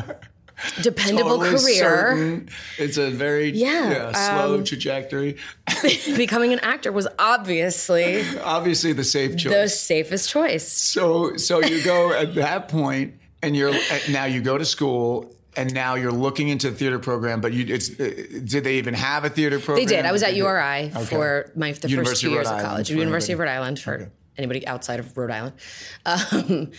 dependable 0.81 1.37
Totally 1.37 1.59
career 1.61 1.75
certain. 1.75 2.49
It's 2.77 2.97
a 2.97 3.09
very 3.11 3.51
Yeah, 3.51 4.11
slow 4.11 4.55
um, 4.55 4.63
trajectory. 4.63 5.37
becoming 6.17 6.51
an 6.51 6.59
actor 6.59 6.91
was 6.91 7.07
obviously 7.19 8.23
Obviously, 8.43 8.91
the 8.93 9.03
safe 9.03 9.37
choice. 9.37 9.53
the 9.53 9.69
safest 9.69 10.29
choice 10.29 10.67
So 10.67 11.37
so 11.37 11.61
you 11.63 11.83
go 11.83 12.11
at 12.11 12.35
that 12.35 12.67
point, 12.69 13.13
and 13.43 13.55
you're 13.55 13.73
now 14.09 14.25
you 14.25 14.41
go 14.41 14.57
to 14.57 14.65
school. 14.65 15.31
And 15.57 15.73
now 15.73 15.95
you're 15.95 16.11
looking 16.11 16.49
into 16.49 16.69
the 16.69 16.75
theater 16.75 16.99
program, 16.99 17.41
but 17.41 17.51
you, 17.51 17.73
it's, 17.73 17.89
uh, 17.99 18.13
did 18.43 18.63
they 18.63 18.75
even 18.75 18.93
have 18.93 19.25
a 19.25 19.29
theater 19.29 19.59
program? 19.59 19.85
they 19.85 19.95
did. 19.95 20.05
i 20.05 20.11
was 20.11 20.21
at 20.21 20.35
URI 20.35 20.91
for 21.05 21.51
my 21.55 21.71
the 21.71 21.89
first 21.89 22.21
two 22.21 22.29
years 22.29 22.47
of 22.47 22.61
college. 22.61 22.91
University 22.91 23.33
of 23.33 23.39
Rhode. 23.39 23.49
Island 23.49 23.79
for 23.79 24.11
anybody 24.37 24.65
outside 24.67 24.99
of 24.99 25.17
Rhode 25.17 25.31
Island. 25.31 25.53
Um, 26.05 26.71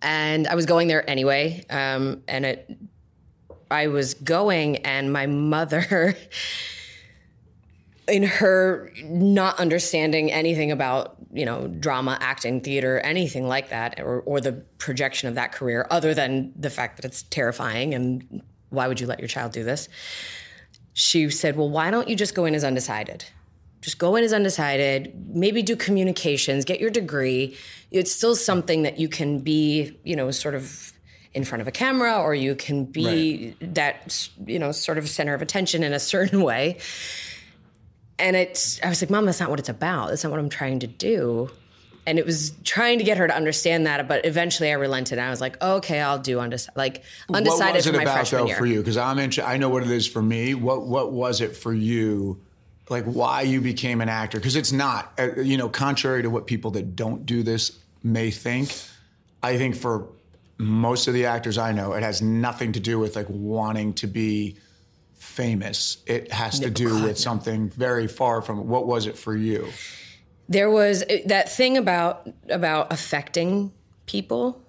and 0.00 0.46
I 0.46 0.54
was 0.54 0.66
going 0.66 0.86
there 0.86 1.08
anyway 1.10 1.64
um, 1.70 2.22
and 2.28 2.46
it 2.46 2.70
I 3.70 3.88
was 3.88 4.14
going 4.14 4.76
and 4.78 5.12
my 5.12 5.26
mother 5.26 6.16
in 8.08 8.22
her 8.22 8.92
not 9.04 9.58
understanding 9.58 10.32
anything 10.32 10.70
about 10.70 11.17
you 11.38 11.46
know 11.46 11.68
drama 11.68 12.18
acting 12.20 12.60
theater 12.60 12.98
anything 13.00 13.46
like 13.46 13.70
that 13.70 14.00
or, 14.00 14.20
or 14.22 14.40
the 14.40 14.52
projection 14.78 15.28
of 15.28 15.36
that 15.36 15.52
career 15.52 15.86
other 15.88 16.12
than 16.12 16.52
the 16.56 16.68
fact 16.68 16.96
that 16.96 17.04
it's 17.04 17.22
terrifying 17.22 17.94
and 17.94 18.42
why 18.70 18.88
would 18.88 19.00
you 19.00 19.06
let 19.06 19.18
your 19.20 19.28
child 19.28 19.52
do 19.52 19.62
this? 19.62 19.88
She 20.94 21.30
said 21.30 21.56
well 21.56 21.70
why 21.70 21.92
don't 21.92 22.08
you 22.08 22.16
just 22.16 22.34
go 22.34 22.44
in 22.44 22.54
as 22.54 22.64
undecided? 22.64 23.24
Just 23.80 23.98
go 23.98 24.16
in 24.16 24.24
as 24.24 24.32
undecided 24.32 25.14
maybe 25.28 25.62
do 25.62 25.76
communications 25.76 26.64
get 26.64 26.80
your 26.80 26.90
degree. 26.90 27.56
It's 27.92 28.10
still 28.10 28.34
something 28.34 28.82
that 28.82 28.98
you 28.98 29.08
can 29.08 29.38
be 29.38 29.96
you 30.02 30.16
know 30.16 30.32
sort 30.32 30.56
of 30.56 30.92
in 31.34 31.44
front 31.44 31.62
of 31.62 31.68
a 31.68 31.70
camera 31.70 32.20
or 32.20 32.34
you 32.34 32.56
can 32.56 32.84
be 32.84 33.54
that 33.60 34.28
you 34.44 34.58
know 34.58 34.72
sort 34.72 34.98
of 34.98 35.08
center 35.08 35.34
of 35.34 35.42
attention 35.42 35.84
in 35.84 35.92
a 35.92 36.00
certain 36.00 36.42
way 36.50 36.78
and 38.18 38.36
it's 38.36 38.82
i 38.82 38.88
was 38.88 39.02
like 39.02 39.10
mom 39.10 39.26
that's 39.26 39.40
not 39.40 39.50
what 39.50 39.58
it's 39.58 39.68
about 39.68 40.08
that's 40.08 40.24
not 40.24 40.30
what 40.30 40.40
i'm 40.40 40.48
trying 40.48 40.78
to 40.78 40.86
do 40.86 41.50
and 42.08 42.18
it 42.18 42.24
was 42.24 42.52
trying 42.64 42.96
to 42.98 43.04
get 43.04 43.18
her 43.18 43.28
to 43.28 43.36
understand 43.36 43.86
that. 43.86 44.08
But 44.08 44.24
eventually, 44.24 44.70
I 44.70 44.74
relented. 44.74 45.18
And 45.18 45.26
I 45.26 45.30
was 45.30 45.42
like, 45.42 45.62
okay, 45.62 46.00
I'll 46.00 46.18
do 46.18 46.40
undecided. 46.40 46.74
Like 46.74 47.02
undecided 47.28 47.60
what 47.60 47.74
was 47.74 47.84
for 47.84 47.92
it 47.92 47.96
my 47.96 48.02
about 48.04 48.26
though 48.28 48.46
year. 48.46 48.56
for 48.56 48.64
you? 48.64 48.78
Because 48.78 48.96
I'm 48.96 49.18
inter- 49.18 49.42
I 49.42 49.58
know 49.58 49.68
what 49.68 49.82
it 49.82 49.90
is 49.90 50.06
for 50.06 50.22
me. 50.22 50.54
What 50.54 50.86
what 50.86 51.12
was 51.12 51.42
it 51.42 51.54
for 51.54 51.74
you? 51.74 52.40
Like 52.88 53.04
why 53.04 53.42
you 53.42 53.60
became 53.60 54.00
an 54.00 54.08
actor? 54.08 54.38
Because 54.38 54.56
it's 54.56 54.72
not, 54.72 55.12
uh, 55.18 55.38
you 55.42 55.58
know, 55.58 55.68
contrary 55.68 56.22
to 56.22 56.30
what 56.30 56.46
people 56.46 56.70
that 56.70 56.96
don't 56.96 57.26
do 57.26 57.42
this 57.42 57.78
may 58.02 58.30
think. 58.30 58.74
I 59.42 59.58
think 59.58 59.76
for 59.76 60.08
most 60.56 61.08
of 61.08 61.14
the 61.14 61.26
actors 61.26 61.58
I 61.58 61.72
know, 61.72 61.92
it 61.92 62.02
has 62.02 62.22
nothing 62.22 62.72
to 62.72 62.80
do 62.80 62.98
with 62.98 63.16
like 63.16 63.26
wanting 63.28 63.92
to 63.94 64.06
be 64.06 64.56
famous. 65.28 65.98
It 66.06 66.32
has 66.32 66.60
to 66.60 66.70
do 66.70 67.02
with 67.02 67.18
something 67.18 67.70
very 67.70 68.08
far 68.08 68.42
from. 68.42 68.68
What 68.68 68.86
was 68.86 69.06
it 69.06 69.16
for 69.16 69.36
you? 69.36 69.68
there 70.48 70.70
was 70.70 71.04
that 71.26 71.50
thing 71.50 71.76
about 71.76 72.28
about 72.48 72.92
affecting 72.92 73.72
people 74.06 74.64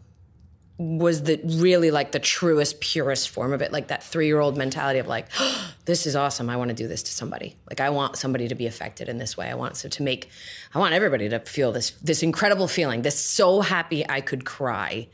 was 0.77 1.23
the 1.23 1.41
really 1.43 1.91
like 1.91 2.13
the 2.13 2.19
truest 2.19 2.79
purest 2.79 3.29
form 3.29 3.51
of 3.51 3.61
it 3.61 3.71
like 3.71 3.89
that 3.89 4.01
three-year-old 4.01 4.57
mentality 4.57 4.99
of 4.99 5.07
like 5.07 5.27
this 5.85 6.05
is 6.05 6.15
awesome 6.15 6.49
i 6.49 6.55
want 6.55 6.69
to 6.69 6.75
do 6.75 6.87
this 6.87 7.03
to 7.03 7.11
somebody 7.11 7.55
like 7.69 7.79
i 7.79 7.89
want 7.89 8.17
somebody 8.17 8.47
to 8.47 8.55
be 8.55 8.65
affected 8.65 9.09
in 9.09 9.17
this 9.17 9.35
way 9.35 9.49
i 9.49 9.53
want 9.55 9.75
so 9.75 9.89
to 9.89 10.03
make 10.03 10.29
i 10.73 10.79
want 10.79 10.93
everybody 10.93 11.27
to 11.27 11.39
feel 11.39 11.71
this 11.71 11.91
this 12.01 12.23
incredible 12.23 12.67
feeling 12.67 13.01
this 13.01 13.19
so 13.19 13.61
happy 13.61 14.07
i 14.09 14.21
could 14.21 14.45
cry 14.45 15.07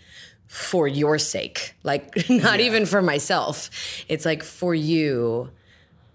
for 0.47 0.87
your 0.87 1.17
sake 1.17 1.75
like 1.83 2.13
not 2.29 2.59
even 2.59 2.85
for 2.85 3.01
myself. 3.01 3.69
It's 4.07 4.25
like 4.25 4.43
for 4.43 4.73
you 4.73 5.49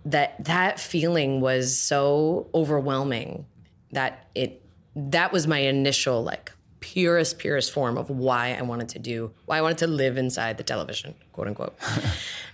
that 0.05 0.45
that 0.45 0.81
feeling 0.81 1.41
was 1.41 1.79
so 1.79 2.49
overwhelming 2.55 3.47
that 3.93 4.29
it 4.35 4.63
that 4.97 5.33
was 5.33 5.47
my 5.47 5.59
initial 5.59 6.23
like 6.23 6.53
purest 6.81 7.39
purest 7.39 7.73
form 7.73 7.99
of 7.99 8.09
why 8.09 8.57
I 8.59 8.63
wanted 8.63 8.89
to 8.91 8.99
do 8.99 9.33
why 9.45 9.59
I 9.59 9.61
wanted 9.61 9.79
to 9.79 9.87
live 9.87 10.17
inside 10.17 10.57
the 10.57 10.65
television 10.65 11.15
quote 11.33 11.49
unquote. 11.49 11.79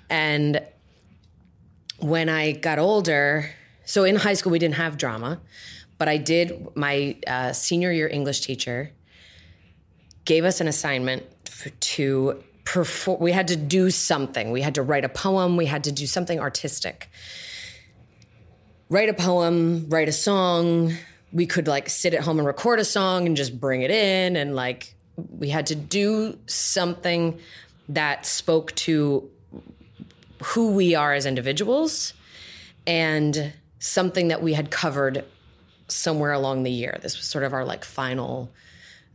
And 0.09 0.61
when 1.99 2.29
I 2.29 2.53
got 2.53 2.79
older 2.79 3.51
so 3.85 4.05
in 4.05 4.17
high 4.17 4.35
school 4.35 4.53
we 4.53 4.59
didn't 4.59 4.77
have 4.77 4.97
drama 4.97 5.41
but 5.99 6.09
I 6.09 6.17
did 6.17 6.69
my 6.75 7.17
uh, 7.27 7.53
senior 7.53 7.93
year 7.93 8.09
English 8.09 8.41
teacher 8.41 8.93
gave 10.25 10.45
us 10.45 10.61
an 10.61 10.69
assignment 10.69 11.25
to 11.81 12.43
perform 12.65 13.21
we 13.21 13.33
had 13.33 13.49
to 13.49 13.57
do 13.57 13.91
something. 13.91 14.51
We 14.51 14.61
had 14.61 14.75
to 14.75 14.83
write 14.83 15.05
a 15.05 15.09
poem. 15.09 15.57
We 15.57 15.67
had 15.67 15.85
to 15.85 15.93
do 15.93 16.07
something 16.07 16.41
artistic. 16.41 17.09
Write 18.89 19.09
a 19.09 19.15
poem 19.15 19.87
write 19.89 20.09
a 20.09 20.13
song. 20.13 20.93
We 21.33 21.47
could 21.47 21.69
like 21.69 21.89
sit 21.89 22.15
at 22.15 22.23
home 22.23 22.39
and 22.39 22.47
record 22.47 22.79
a 22.79 22.85
song 22.85 23.27
and 23.27 23.37
just 23.37 23.61
bring 23.61 23.83
it 23.83 23.91
in 23.91 24.37
and 24.37 24.55
like 24.55 24.95
we 25.17 25.49
had 25.49 25.67
to 25.69 25.75
do 25.75 26.39
something 26.47 27.39
that 27.89 28.27
spoke 28.27 28.75
to 28.75 29.31
who 30.43 30.73
we 30.73 30.95
are 30.95 31.15
as 31.15 31.25
individuals 31.25 32.13
and 32.87 33.53
something 33.79 34.29
that 34.29 34.43
we 34.43 34.53
had 34.53 34.71
covered 34.71 35.25
somewhere 35.89 36.33
along 36.33 36.65
the 36.65 36.71
year. 36.71 36.99
This 37.03 37.17
was 37.17 37.27
sort 37.27 37.45
of 37.45 37.53
our 37.53 37.65
like 37.65 37.85
final 37.85 38.51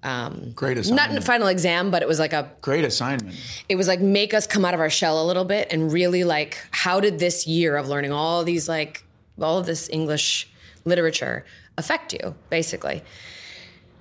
Um, 0.03 0.51
Great 0.55 0.79
assignment. 0.79 1.11
not 1.13 1.17
a 1.21 1.21
final 1.23 1.47
exam 1.47 1.91
but 1.91 2.01
it 2.01 2.07
was 2.07 2.17
like 2.17 2.33
a 2.33 2.49
Great 2.61 2.83
assignment. 2.85 3.35
it 3.69 3.75
was 3.75 3.87
like 3.87 3.99
make 4.01 4.33
us 4.33 4.47
come 4.47 4.65
out 4.65 4.73
of 4.73 4.79
our 4.79 4.89
shell 4.89 5.23
a 5.23 5.25
little 5.27 5.45
bit 5.45 5.67
and 5.69 5.93
really 5.93 6.23
like 6.23 6.57
how 6.71 6.99
did 6.99 7.19
this 7.19 7.45
year 7.45 7.77
of 7.77 7.87
learning 7.87 8.11
all 8.11 8.43
these 8.43 8.67
like 8.67 9.03
all 9.39 9.59
of 9.59 9.65
this 9.67 9.87
english 9.89 10.49
literature 10.85 11.45
affect 11.77 12.13
you 12.13 12.33
basically 12.49 13.03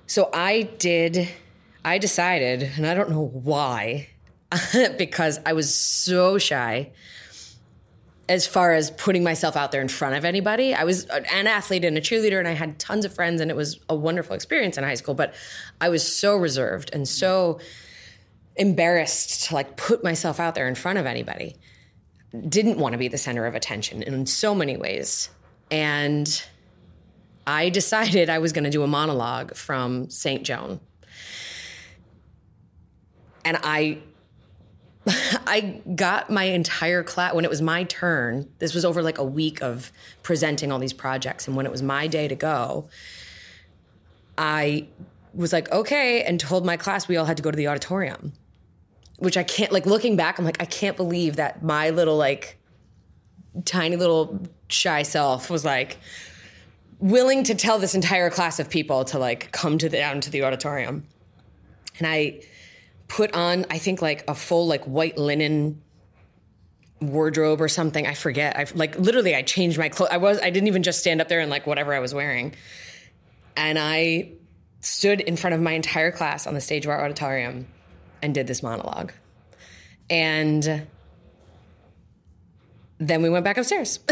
so 0.07 0.29
i 0.33 0.63
did 0.79 1.29
i 1.85 1.99
decided 1.99 2.63
and 2.75 2.87
i 2.87 2.93
don't 2.95 3.11
know 3.11 3.27
why 3.27 4.07
because 4.97 5.39
i 5.45 5.53
was 5.53 5.73
so 5.73 6.37
shy 6.39 6.89
as 8.29 8.47
far 8.47 8.73
as 8.73 8.91
putting 8.91 9.23
myself 9.23 9.57
out 9.57 9.71
there 9.71 9.81
in 9.81 9.87
front 9.87 10.15
of 10.15 10.23
anybody. 10.23 10.73
I 10.73 10.83
was 10.83 11.05
an 11.05 11.47
athlete 11.47 11.83
and 11.83 11.97
a 11.97 12.01
cheerleader, 12.01 12.39
and 12.39 12.47
I 12.47 12.53
had 12.53 12.79
tons 12.79 13.03
of 13.03 13.13
friends, 13.13 13.41
and 13.41 13.51
it 13.51 13.57
was 13.57 13.79
a 13.89 13.95
wonderful 13.95 14.35
experience 14.35 14.77
in 14.77 14.83
high 14.83 14.95
school. 14.95 15.13
But 15.13 15.33
I 15.81 15.89
was 15.89 16.07
so 16.15 16.35
reserved 16.37 16.91
and 16.93 17.07
so 17.07 17.59
embarrassed 18.55 19.47
to 19.47 19.55
like 19.55 19.75
put 19.75 20.03
myself 20.03 20.39
out 20.39 20.55
there 20.55 20.67
in 20.67 20.75
front 20.75 20.99
of 20.99 21.05
anybody. 21.05 21.55
Didn't 22.47 22.77
want 22.77 22.93
to 22.93 22.97
be 22.97 23.07
the 23.07 23.17
center 23.17 23.45
of 23.45 23.55
attention 23.55 24.03
in 24.03 24.25
so 24.25 24.55
many 24.55 24.77
ways. 24.77 25.29
And 25.69 26.43
I 27.45 27.69
decided 27.69 28.29
I 28.29 28.39
was 28.39 28.53
going 28.53 28.63
to 28.65 28.69
do 28.69 28.83
a 28.83 28.87
monologue 28.87 29.55
from 29.55 30.09
St. 30.09 30.43
Joan. 30.43 30.79
And 33.43 33.57
I 33.63 33.97
I 35.47 35.81
got 35.95 36.29
my 36.29 36.43
entire 36.43 37.03
class 37.03 37.33
when 37.33 37.45
it 37.45 37.49
was 37.49 37.61
my 37.61 37.83
turn. 37.85 38.49
This 38.59 38.73
was 38.73 38.85
over 38.85 39.01
like 39.01 39.17
a 39.17 39.23
week 39.23 39.61
of 39.61 39.91
presenting 40.23 40.71
all 40.71 40.79
these 40.79 40.93
projects. 40.93 41.47
And 41.47 41.55
when 41.55 41.65
it 41.65 41.71
was 41.71 41.81
my 41.81 42.07
day 42.07 42.27
to 42.27 42.35
go, 42.35 42.87
I 44.37 44.87
was 45.33 45.53
like, 45.53 45.71
okay, 45.71 46.23
and 46.23 46.39
told 46.39 46.65
my 46.65 46.77
class 46.77 47.07
we 47.07 47.17
all 47.17 47.25
had 47.25 47.37
to 47.37 47.43
go 47.43 47.51
to 47.51 47.57
the 47.57 47.67
auditorium, 47.67 48.33
which 49.17 49.37
I 49.37 49.43
can't, 49.43 49.71
like, 49.71 49.85
looking 49.85 50.15
back, 50.15 50.39
I'm 50.39 50.45
like, 50.45 50.61
I 50.61 50.65
can't 50.65 50.97
believe 50.97 51.37
that 51.37 51.63
my 51.63 51.89
little, 51.89 52.17
like, 52.17 52.57
tiny 53.65 53.95
little 53.95 54.45
shy 54.69 55.03
self 55.03 55.49
was 55.49 55.65
like 55.65 55.97
willing 56.99 57.43
to 57.43 57.53
tell 57.53 57.79
this 57.79 57.93
entire 57.93 58.29
class 58.29 58.59
of 58.59 58.69
people 58.69 59.03
to, 59.05 59.19
like, 59.19 59.51
come 59.51 59.77
to 59.77 59.89
the, 59.89 59.97
down 59.97 60.21
to 60.21 60.29
the 60.29 60.43
auditorium. 60.43 61.07
And 61.97 62.07
I, 62.07 62.41
put 63.11 63.33
on 63.33 63.65
I 63.69 63.77
think 63.77 64.01
like 64.01 64.23
a 64.29 64.33
full 64.33 64.67
like 64.67 64.85
white 64.85 65.17
linen 65.17 65.81
wardrobe 67.01 67.59
or 67.59 67.67
something. 67.67 68.07
I 68.07 68.13
forget. 68.13 68.55
I 68.55 68.65
like 68.73 68.97
literally 68.97 69.35
I 69.35 69.41
changed 69.41 69.77
my 69.77 69.89
clothes. 69.89 70.09
I 70.13 70.17
was 70.17 70.39
I 70.39 70.49
didn't 70.49 70.67
even 70.67 70.81
just 70.81 70.99
stand 70.99 71.19
up 71.19 71.27
there 71.27 71.41
and 71.41 71.51
like 71.51 71.67
whatever 71.67 71.93
I 71.93 71.99
was 71.99 72.13
wearing. 72.13 72.55
And 73.57 73.77
I 73.77 74.31
stood 74.79 75.19
in 75.19 75.35
front 75.35 75.55
of 75.55 75.61
my 75.61 75.73
entire 75.73 76.11
class 76.11 76.47
on 76.47 76.53
the 76.53 76.61
stage 76.61 76.85
of 76.85 76.91
our 76.91 77.03
auditorium 77.03 77.67
and 78.21 78.33
did 78.33 78.47
this 78.47 78.63
monologue. 78.63 79.11
And 80.09 80.87
then 83.01 83.23
we 83.23 83.29
went 83.29 83.43
back 83.43 83.57
upstairs. 83.57 83.99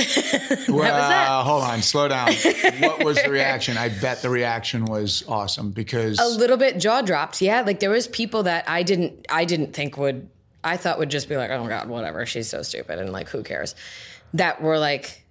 Well, 0.67 0.83
that. 0.83 1.45
hold 1.45 1.63
on, 1.63 1.81
slow 1.81 2.07
down. 2.07 2.31
what 2.79 3.03
was 3.03 3.21
the 3.21 3.29
reaction? 3.29 3.77
I 3.77 3.89
bet 3.89 4.21
the 4.21 4.29
reaction 4.29 4.85
was 4.85 5.23
awesome 5.27 5.71
because 5.71 6.19
a 6.19 6.27
little 6.27 6.57
bit 6.57 6.79
jaw 6.79 7.01
dropped. 7.01 7.41
Yeah, 7.41 7.61
like 7.61 7.79
there 7.79 7.89
was 7.89 8.07
people 8.07 8.43
that 8.43 8.67
I 8.69 8.83
didn't 8.83 9.25
I 9.29 9.45
didn't 9.45 9.73
think 9.73 9.97
would 9.97 10.29
I 10.63 10.77
thought 10.77 10.99
would 10.99 11.09
just 11.09 11.29
be 11.29 11.37
like, 11.37 11.49
oh 11.49 11.63
my 11.63 11.69
god, 11.69 11.89
whatever, 11.89 12.25
she's 12.25 12.49
so 12.49 12.61
stupid 12.61 12.99
and 12.99 13.11
like 13.11 13.29
who 13.29 13.43
cares? 13.43 13.75
That 14.33 14.61
were 14.61 14.77
like, 14.77 15.23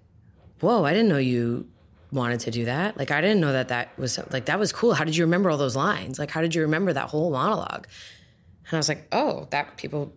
whoa, 0.60 0.84
I 0.84 0.92
didn't 0.92 1.08
know 1.08 1.18
you 1.18 1.66
wanted 2.12 2.40
to 2.40 2.50
do 2.50 2.64
that. 2.64 2.96
Like 2.96 3.10
I 3.10 3.20
didn't 3.20 3.40
know 3.40 3.52
that 3.52 3.68
that 3.68 3.96
was 3.98 4.18
like 4.30 4.46
that 4.46 4.58
was 4.58 4.72
cool. 4.72 4.94
How 4.94 5.04
did 5.04 5.16
you 5.16 5.24
remember 5.24 5.50
all 5.50 5.58
those 5.58 5.76
lines? 5.76 6.18
Like 6.18 6.30
how 6.30 6.40
did 6.40 6.54
you 6.54 6.62
remember 6.62 6.92
that 6.92 7.08
whole 7.08 7.30
monologue? 7.30 7.86
And 8.66 8.74
I 8.74 8.76
was 8.76 8.88
like, 8.88 9.06
oh, 9.12 9.46
that 9.50 9.76
people, 9.76 10.12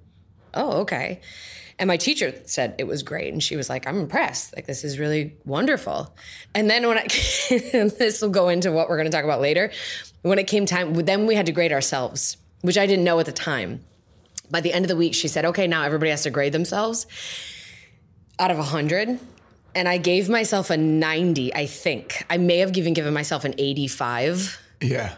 oh 0.54 0.82
okay. 0.82 1.22
And 1.82 1.88
my 1.88 1.98
teacher 1.98 2.34
said 2.46 2.76
it 2.78 2.86
was 2.86 3.04
great. 3.04 3.34
And 3.34 3.44
she 3.44 3.58
was 3.58 3.70
like, 3.70 3.88
I'm 3.88 4.00
impressed. 4.00 4.56
Like, 4.56 4.68
this 4.68 4.84
is 4.84 5.00
really 5.00 5.36
wonderful. 5.46 6.16
And 6.56 6.70
then 6.70 6.88
when 6.88 6.98
I, 6.98 7.04
this 7.50 8.22
will 8.22 8.30
go 8.30 8.48
into 8.48 8.72
what 8.72 8.88
we're 8.88 8.98
going 8.98 9.10
to 9.10 9.12
talk 9.12 9.26
about 9.26 9.42
later. 9.42 9.72
When 10.22 10.38
it 10.38 10.46
came 10.46 10.66
time, 10.66 10.94
then 10.94 11.26
we 11.26 11.36
had 11.36 11.48
to 11.48 11.52
grade 11.52 11.74
ourselves, 11.74 12.38
which 12.62 12.78
I 12.78 12.86
didn't 12.86 13.04
know 13.04 13.20
at 13.20 13.26
the 13.26 13.32
time. 13.34 13.84
By 14.50 14.62
the 14.62 14.72
end 14.72 14.86
of 14.86 14.90
the 14.90 14.96
week, 14.96 15.16
she 15.16 15.28
said, 15.28 15.44
okay, 15.44 15.68
now 15.68 15.84
everybody 15.84 16.12
has 16.12 16.24
to 16.24 16.30
grade 16.30 16.54
themselves 16.54 17.08
out 18.38 18.52
of 18.52 18.58
100. 18.58 19.20
And 19.74 19.90
I 19.90 19.98
gave 19.98 20.30
myself 20.30 20.70
a 20.70 20.78
90, 20.78 21.56
I 21.56 21.66
think. 21.66 22.26
I 22.30 22.38
may 22.38 22.60
have 22.60 22.78
even 22.78 22.94
given 22.94 23.14
myself 23.14 23.44
an 23.44 23.56
85 23.58 24.60
yeah, 24.82 25.14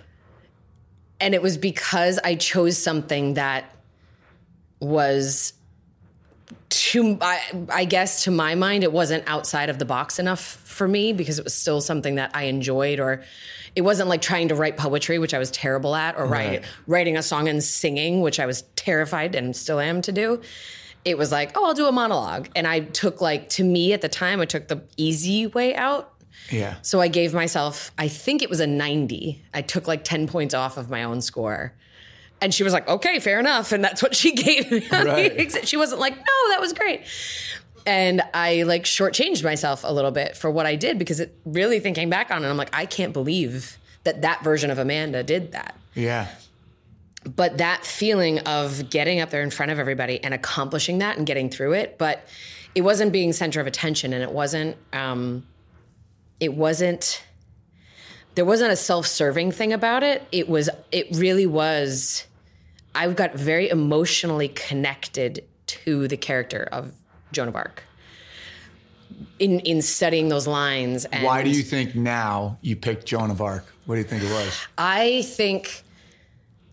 and 1.19 1.33
it 1.33 1.41
was 1.41 1.57
because 1.57 2.19
I 2.23 2.35
chose 2.35 2.77
something 2.77 3.35
that 3.35 3.73
was 4.81 5.53
to 6.73 7.17
I, 7.21 7.39
I 7.69 7.85
guess 7.85 8.23
to 8.23 8.31
my 8.31 8.55
mind 8.55 8.83
it 8.83 8.91
wasn't 8.91 9.23
outside 9.27 9.69
of 9.69 9.77
the 9.79 9.85
box 9.85 10.17
enough 10.19 10.41
for 10.41 10.87
me 10.87 11.13
because 11.13 11.37
it 11.37 11.43
was 11.43 11.53
still 11.53 11.81
something 11.81 12.15
that 12.15 12.31
I 12.33 12.43
enjoyed 12.43 12.99
or 12.99 13.23
it 13.75 13.81
wasn't 13.81 14.09
like 14.09 14.21
trying 14.21 14.47
to 14.47 14.55
write 14.55 14.75
poetry 14.75 15.19
which 15.19 15.33
I 15.33 15.39
was 15.39 15.51
terrible 15.51 15.95
at 15.95 16.17
or 16.17 16.25
Right. 16.25 16.49
write, 16.61 16.63
writing 16.87 17.15
a 17.17 17.23
song 17.23 17.47
and 17.47 17.63
singing 17.63 18.21
which 18.21 18.39
I 18.39 18.45
was 18.47 18.63
terrified 18.75 19.35
and 19.35 19.55
still 19.55 19.79
am 19.79 20.01
to 20.01 20.11
do 20.11 20.41
it 21.05 21.17
was 21.17 21.31
like 21.31 21.51
oh 21.55 21.65
I'll 21.65 21.73
do 21.75 21.85
a 21.85 21.91
monologue 21.91 22.49
and 22.55 22.65
I 22.67 22.79
took 22.79 23.21
like 23.21 23.49
to 23.49 23.63
me 23.63 23.93
at 23.93 24.01
the 24.01 24.09
time 24.09 24.41
I 24.41 24.45
took 24.45 24.67
the 24.67 24.81
easy 24.97 25.47
way 25.47 25.75
out 25.75 26.09
yeah. 26.49 26.75
so 26.81 26.99
I 26.99 27.07
gave 27.07 27.33
myself, 27.33 27.91
I 27.97 28.07
think 28.09 28.41
it 28.41 28.49
was 28.49 28.59
a 28.59 28.67
90. 28.67 29.41
I 29.53 29.61
took 29.61 29.87
like 29.87 30.03
10 30.03 30.27
points 30.27 30.53
off 30.53 30.77
of 30.77 30.89
my 30.89 31.03
own 31.03 31.21
score. 31.21 31.73
And 32.43 32.53
she 32.53 32.63
was 32.65 32.73
like, 32.73 32.89
okay, 32.89 33.21
fair 33.21 33.39
enough. 33.39 33.71
And 33.71 33.81
that's 33.81 34.03
what 34.03 34.13
she 34.13 34.31
gave 34.35 34.69
me. 34.69 34.85
Right. 34.91 35.65
she 35.65 35.77
wasn't 35.77 36.01
like, 36.01 36.15
no, 36.15 36.49
that 36.49 36.59
was 36.59 36.73
great. 36.73 37.01
And 37.85 38.21
I 38.33 38.63
like 38.63 38.83
shortchanged 38.83 39.43
myself 39.43 39.83
a 39.85 39.93
little 39.93 40.11
bit 40.11 40.35
for 40.35 40.51
what 40.51 40.65
I 40.65 40.75
did 40.75 40.99
because 40.99 41.21
it 41.21 41.35
really 41.45 41.79
thinking 41.79 42.09
back 42.09 42.31
on 42.31 42.43
it, 42.43 42.49
I'm 42.49 42.57
like, 42.57 42.69
I 42.73 42.85
can't 42.85 43.13
believe 43.13 43.77
that 44.03 44.23
that 44.23 44.43
version 44.43 44.71
of 44.71 44.77
Amanda 44.77 45.23
did 45.23 45.53
that. 45.53 45.77
Yeah. 45.95 46.27
But 47.23 47.59
that 47.59 47.85
feeling 47.85 48.39
of 48.39 48.89
getting 48.89 49.21
up 49.21 49.29
there 49.29 49.41
in 49.41 49.49
front 49.49 49.71
of 49.71 49.79
everybody 49.79 50.21
and 50.21 50.33
accomplishing 50.33 50.97
that 50.97 51.17
and 51.17 51.25
getting 51.25 51.49
through 51.49 51.73
it, 51.73 51.97
but 51.97 52.27
it 52.75 52.81
wasn't 52.81 53.13
being 53.13 53.31
center 53.31 53.61
of 53.61 53.67
attention 53.67 54.11
and 54.11 54.21
it 54.21 54.31
wasn't 54.31 54.75
um, 54.91 55.45
it 56.41 56.53
wasn't 56.53 57.23
there 58.35 58.45
wasn't 58.45 58.71
a 58.71 58.75
self-serving 58.75 59.51
thing 59.51 59.71
about 59.71 60.03
it. 60.03 60.27
It 60.31 60.49
was 60.49 60.69
it 60.91 61.07
really 61.13 61.45
was 61.45 62.25
I 62.95 63.09
got 63.11 63.33
very 63.33 63.69
emotionally 63.69 64.49
connected 64.49 65.43
to 65.65 66.07
the 66.07 66.17
character 66.17 66.67
of 66.71 66.93
Joan 67.31 67.47
of 67.47 67.55
Arc 67.55 67.83
in 69.39 69.59
in 69.61 69.81
studying 69.81 70.29
those 70.29 70.47
lines. 70.47 71.05
And 71.05 71.23
Why 71.23 71.43
do 71.43 71.49
you 71.49 71.63
think 71.63 71.95
now 71.95 72.57
you 72.61 72.75
picked 72.75 73.05
Joan 73.05 73.31
of 73.31 73.41
Arc? 73.41 73.65
What 73.85 73.95
do 73.95 73.99
you 73.99 74.07
think 74.07 74.23
it 74.23 74.31
was? 74.31 74.59
I 74.77 75.23
think 75.23 75.83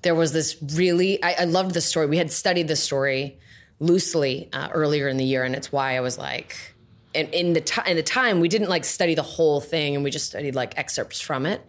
there 0.03 0.15
was 0.15 0.33
this 0.33 0.57
really 0.75 1.23
I, 1.23 1.37
I 1.41 1.45
loved 1.45 1.75
the 1.75 1.81
story. 1.81 2.07
We 2.07 2.19
had 2.19 2.31
studied 2.31 2.69
the 2.69 2.77
story 2.77 3.39
loosely 3.79 4.49
uh, 4.53 4.69
earlier 4.73 5.09
in 5.09 5.17
the 5.17 5.25
year, 5.25 5.45
and 5.45 5.55
it's 5.55 5.73
why 5.73 5.97
I 5.97 6.01
was 6.01 6.19
like, 6.19 6.75
and 7.15 7.29
in 7.31 7.55
the 7.55 7.61
time 7.61 7.87
in 7.87 7.97
the 7.97 8.03
time 8.03 8.41
we 8.41 8.49
didn't 8.49 8.69
like 8.69 8.85
study 8.85 9.15
the 9.15 9.23
whole 9.23 9.61
thing, 9.61 9.95
and 9.95 10.05
we 10.05 10.11
just 10.11 10.27
studied 10.27 10.55
like 10.55 10.79
excerpts 10.79 11.21
from 11.21 11.47
it. 11.47 11.65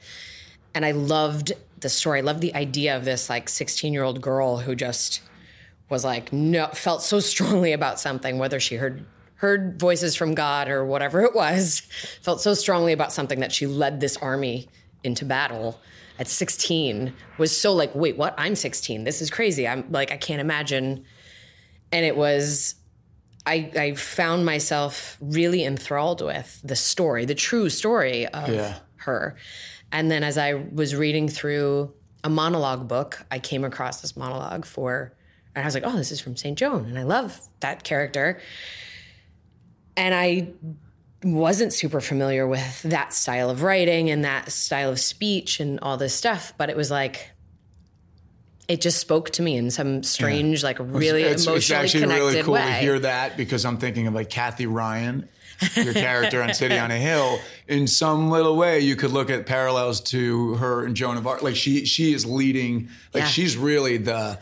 And 0.74 0.86
I 0.86 0.92
loved 0.92 1.52
the 1.82 1.89
story. 1.89 2.20
I 2.20 2.22
loved 2.22 2.41
the 2.41 2.56
idea 2.56 2.96
of 2.96 3.06
this 3.06 3.30
like 3.30 3.50
16 3.50 3.94
year 3.94 4.04
old 4.04 4.22
girl 4.22 4.58
who 4.58 4.76
just 4.76 5.22
was 5.89 6.04
like 6.06 6.32
no 6.32 6.67
felt 6.67 7.04
so 7.04 7.20
strongly 7.20 7.74
about 7.74 8.00
something, 8.00 8.38
whether 8.38 8.60
she 8.60 8.76
heard 8.76 9.06
heard 9.36 9.80
voices 9.80 10.15
from 10.15 10.36
God 10.36 10.70
or 10.70 10.86
whatever 10.86 11.22
it 11.22 11.34
was, 11.34 11.82
felt 12.22 12.41
so 12.41 12.54
strongly 12.54 12.94
about 12.94 13.12
something 13.12 13.39
that 13.39 13.52
she 13.52 13.65
led 13.65 14.00
this 14.00 14.15
army 14.17 14.67
into 15.04 15.26
battle 15.26 15.80
at 16.20 16.28
16 16.28 17.12
was 17.39 17.56
so 17.56 17.74
like 17.74 17.96
wait 17.96 18.15
what 18.15 18.36
i'm 18.38 18.54
16 18.56 19.04
this 19.06 19.20
is 19.24 19.32
crazy 19.32 19.67
i'm 19.67 19.91
like 19.91 20.12
i 20.12 20.17
can't 20.17 20.39
imagine 20.39 21.04
and 21.91 22.06
it 22.06 22.15
was 22.15 22.76
I, 23.48 23.72
I 23.76 23.94
found 23.96 24.46
myself 24.46 25.17
really 25.20 25.63
enthralled 25.63 26.22
with 26.22 26.62
the 26.63 26.76
story, 26.76 27.26
the 27.26 27.34
true 27.34 27.70
story 27.72 28.28
of 28.28 28.50
Yeah. 28.50 28.78
her. 28.98 29.36
And 29.91 30.10
then 30.10 30.23
as 30.23 30.38
I 30.38 30.54
was 30.54 30.95
reading 30.95 31.27
through 31.27 31.93
a 32.23 32.30
monologue 32.30 32.88
book, 32.88 33.25
I 33.30 33.39
came 33.39 33.63
across 33.63 34.01
this 34.01 34.15
monologue 34.15 34.65
for, 34.65 35.13
and 35.56 35.63
I 35.63 35.65
was 35.65 35.73
like, 35.73 35.84
oh, 35.86 35.95
this 35.95 36.12
is 36.12 36.21
from 36.21 36.36
St. 36.36 36.58
Joan. 36.58 36.86
And 36.86 36.97
I 36.97 37.04
love 37.04 37.39
that 37.60 37.84
character. 37.84 38.39
And 39.97 40.13
I 40.15 40.49
wasn't 41.23 41.73
super 41.73 42.01
familiar 42.01 42.47
with 42.47 42.82
that 42.84 43.13
style 43.13 43.49
of 43.49 43.62
writing 43.62 44.10
and 44.10 44.23
that 44.23 44.51
style 44.51 44.89
of 44.89 44.99
speech 44.99 45.60
and 45.60 45.80
all 45.82 45.97
this 45.97 46.15
stuff, 46.15 46.54
but 46.58 46.69
it 46.69 46.77
was 46.77 46.89
like, 46.89 47.32
it 48.67 48.82
just 48.82 48.99
spoke 48.99 49.30
to 49.32 49.41
me 49.41 49.58
in 49.58 49.69
some 49.69 50.01
strange, 50.01 50.63
like 50.63 50.77
really 50.80 51.23
it's, 51.23 51.43
emotionally 51.43 51.58
it's 51.58 51.71
actually 51.71 52.01
connected 52.01 52.25
really 52.25 52.43
cool 52.43 52.54
way. 52.54 52.65
to 52.65 52.73
hear 52.73 52.99
that 52.99 53.38
because 53.38 53.65
I'm 53.65 53.77
thinking 53.77 54.08
of 54.08 54.13
like 54.13 54.30
Cathy 54.30 54.65
Ryan, 54.65 55.27
your 55.76 55.93
character 55.93 56.41
on 56.41 56.54
City 56.54 56.78
on 56.78 56.91
a 56.91 56.97
Hill. 56.97 57.39
In 57.67 57.88
some 57.88 58.30
little 58.30 58.56
way, 58.58 58.80
you 58.80 58.95
could 58.95 59.12
look 59.12 59.30
at 59.30 59.45
parallels 59.45 60.02
to 60.02 60.56
her 60.56 60.86
and 60.86 60.95
Joan 60.95 61.17
of 61.17 61.28
Arc. 61.28 61.41
Like 61.43 61.56
she 61.56 61.86
she 61.86 62.13
is 62.13 62.26
leading. 62.26 62.89
Like 63.13 63.24
Yeah. 63.24 63.28
she's 63.28 63.58
really 63.58 63.97
the. 63.97 64.39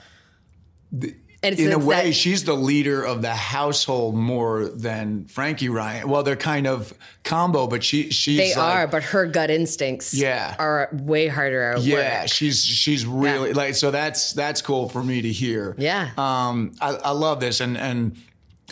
It's 1.42 1.58
in 1.58 1.68
a 1.68 1.70
that- 1.78 1.80
way, 1.80 2.12
she's 2.12 2.44
the 2.44 2.54
leader 2.54 3.02
of 3.02 3.22
the 3.22 3.34
household 3.34 4.14
more 4.14 4.66
than 4.66 5.24
Frankie 5.28 5.70
Ryan. 5.70 6.10
Well, 6.10 6.22
they're 6.22 6.36
kind 6.36 6.68
of 6.68 6.94
combo, 7.24 7.66
but 7.66 7.82
she 7.82 8.10
she's 8.12 8.38
They 8.38 8.50
like- 8.56 8.58
are, 8.58 8.88
but 8.88 9.04
her 9.04 9.26
gut 9.26 9.50
instincts 9.50 10.14
Yeah. 10.14 10.54
are 10.60 10.90
way 10.92 11.28
harder 11.30 11.76
Yeah, 11.80 12.22
work. 12.24 12.28
she's 12.30 12.66
she's 12.66 13.06
really 13.06 13.50
Yeah. 13.52 13.56
like 13.56 13.76
so 13.76 13.90
that's 13.90 14.34
that's 14.34 14.62
cool 14.62 14.90
for 14.90 15.02
me 15.02 15.22
to 15.22 15.32
hear. 15.32 15.76
Yeah. 15.78 16.10
Um 16.18 16.74
I, 16.82 16.90
I 16.96 17.12
love 17.12 17.40
this 17.40 17.62
and 17.62 17.78
and 17.78 18.18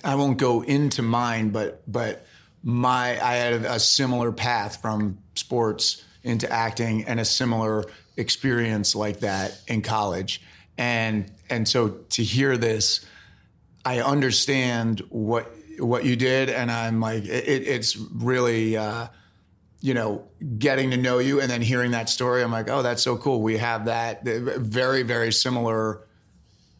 I 0.03 0.15
won't 0.15 0.37
go 0.37 0.61
into 0.61 1.01
mine 1.01 1.51
but 1.51 1.81
but 1.87 2.25
my 2.67 3.11
I 3.23 3.35
had 3.35 3.53
a 3.63 3.79
similar 3.79 4.33
path 4.33 4.81
from 4.81 5.19
sports 5.35 6.03
into 6.23 6.51
acting 6.51 7.05
and 7.05 7.17
a 7.17 7.23
similar 7.23 7.85
experience 8.17 8.93
like 8.93 9.21
that 9.21 9.57
in 9.67 9.81
college. 9.81 10.41
And 10.77 11.31
and 11.49 11.65
so 11.65 11.87
to 12.09 12.23
hear 12.23 12.57
this 12.57 13.05
I 13.85 14.01
understand 14.01 15.01
what 15.07 15.49
what 15.79 16.03
you 16.03 16.17
did 16.17 16.49
and 16.49 16.69
I'm 16.69 16.99
like 16.99 17.23
it, 17.23 17.67
it's 17.67 17.95
really 17.95 18.75
uh 18.75 19.07
you 19.79 19.93
know, 19.93 20.27
getting 20.57 20.89
to 20.91 20.97
know 20.97 21.19
you 21.19 21.39
and 21.39 21.49
then 21.49 21.61
hearing 21.61 21.91
that 21.91 22.09
story, 22.09 22.41
I'm 22.43 22.51
like, 22.51 22.67
oh, 22.69 22.81
that's 22.81 23.03
so 23.03 23.15
cool. 23.15 23.43
We 23.43 23.57
have 23.57 23.85
that 23.85 24.23
very, 24.25 25.03
very 25.03 25.31
similar 25.31 26.01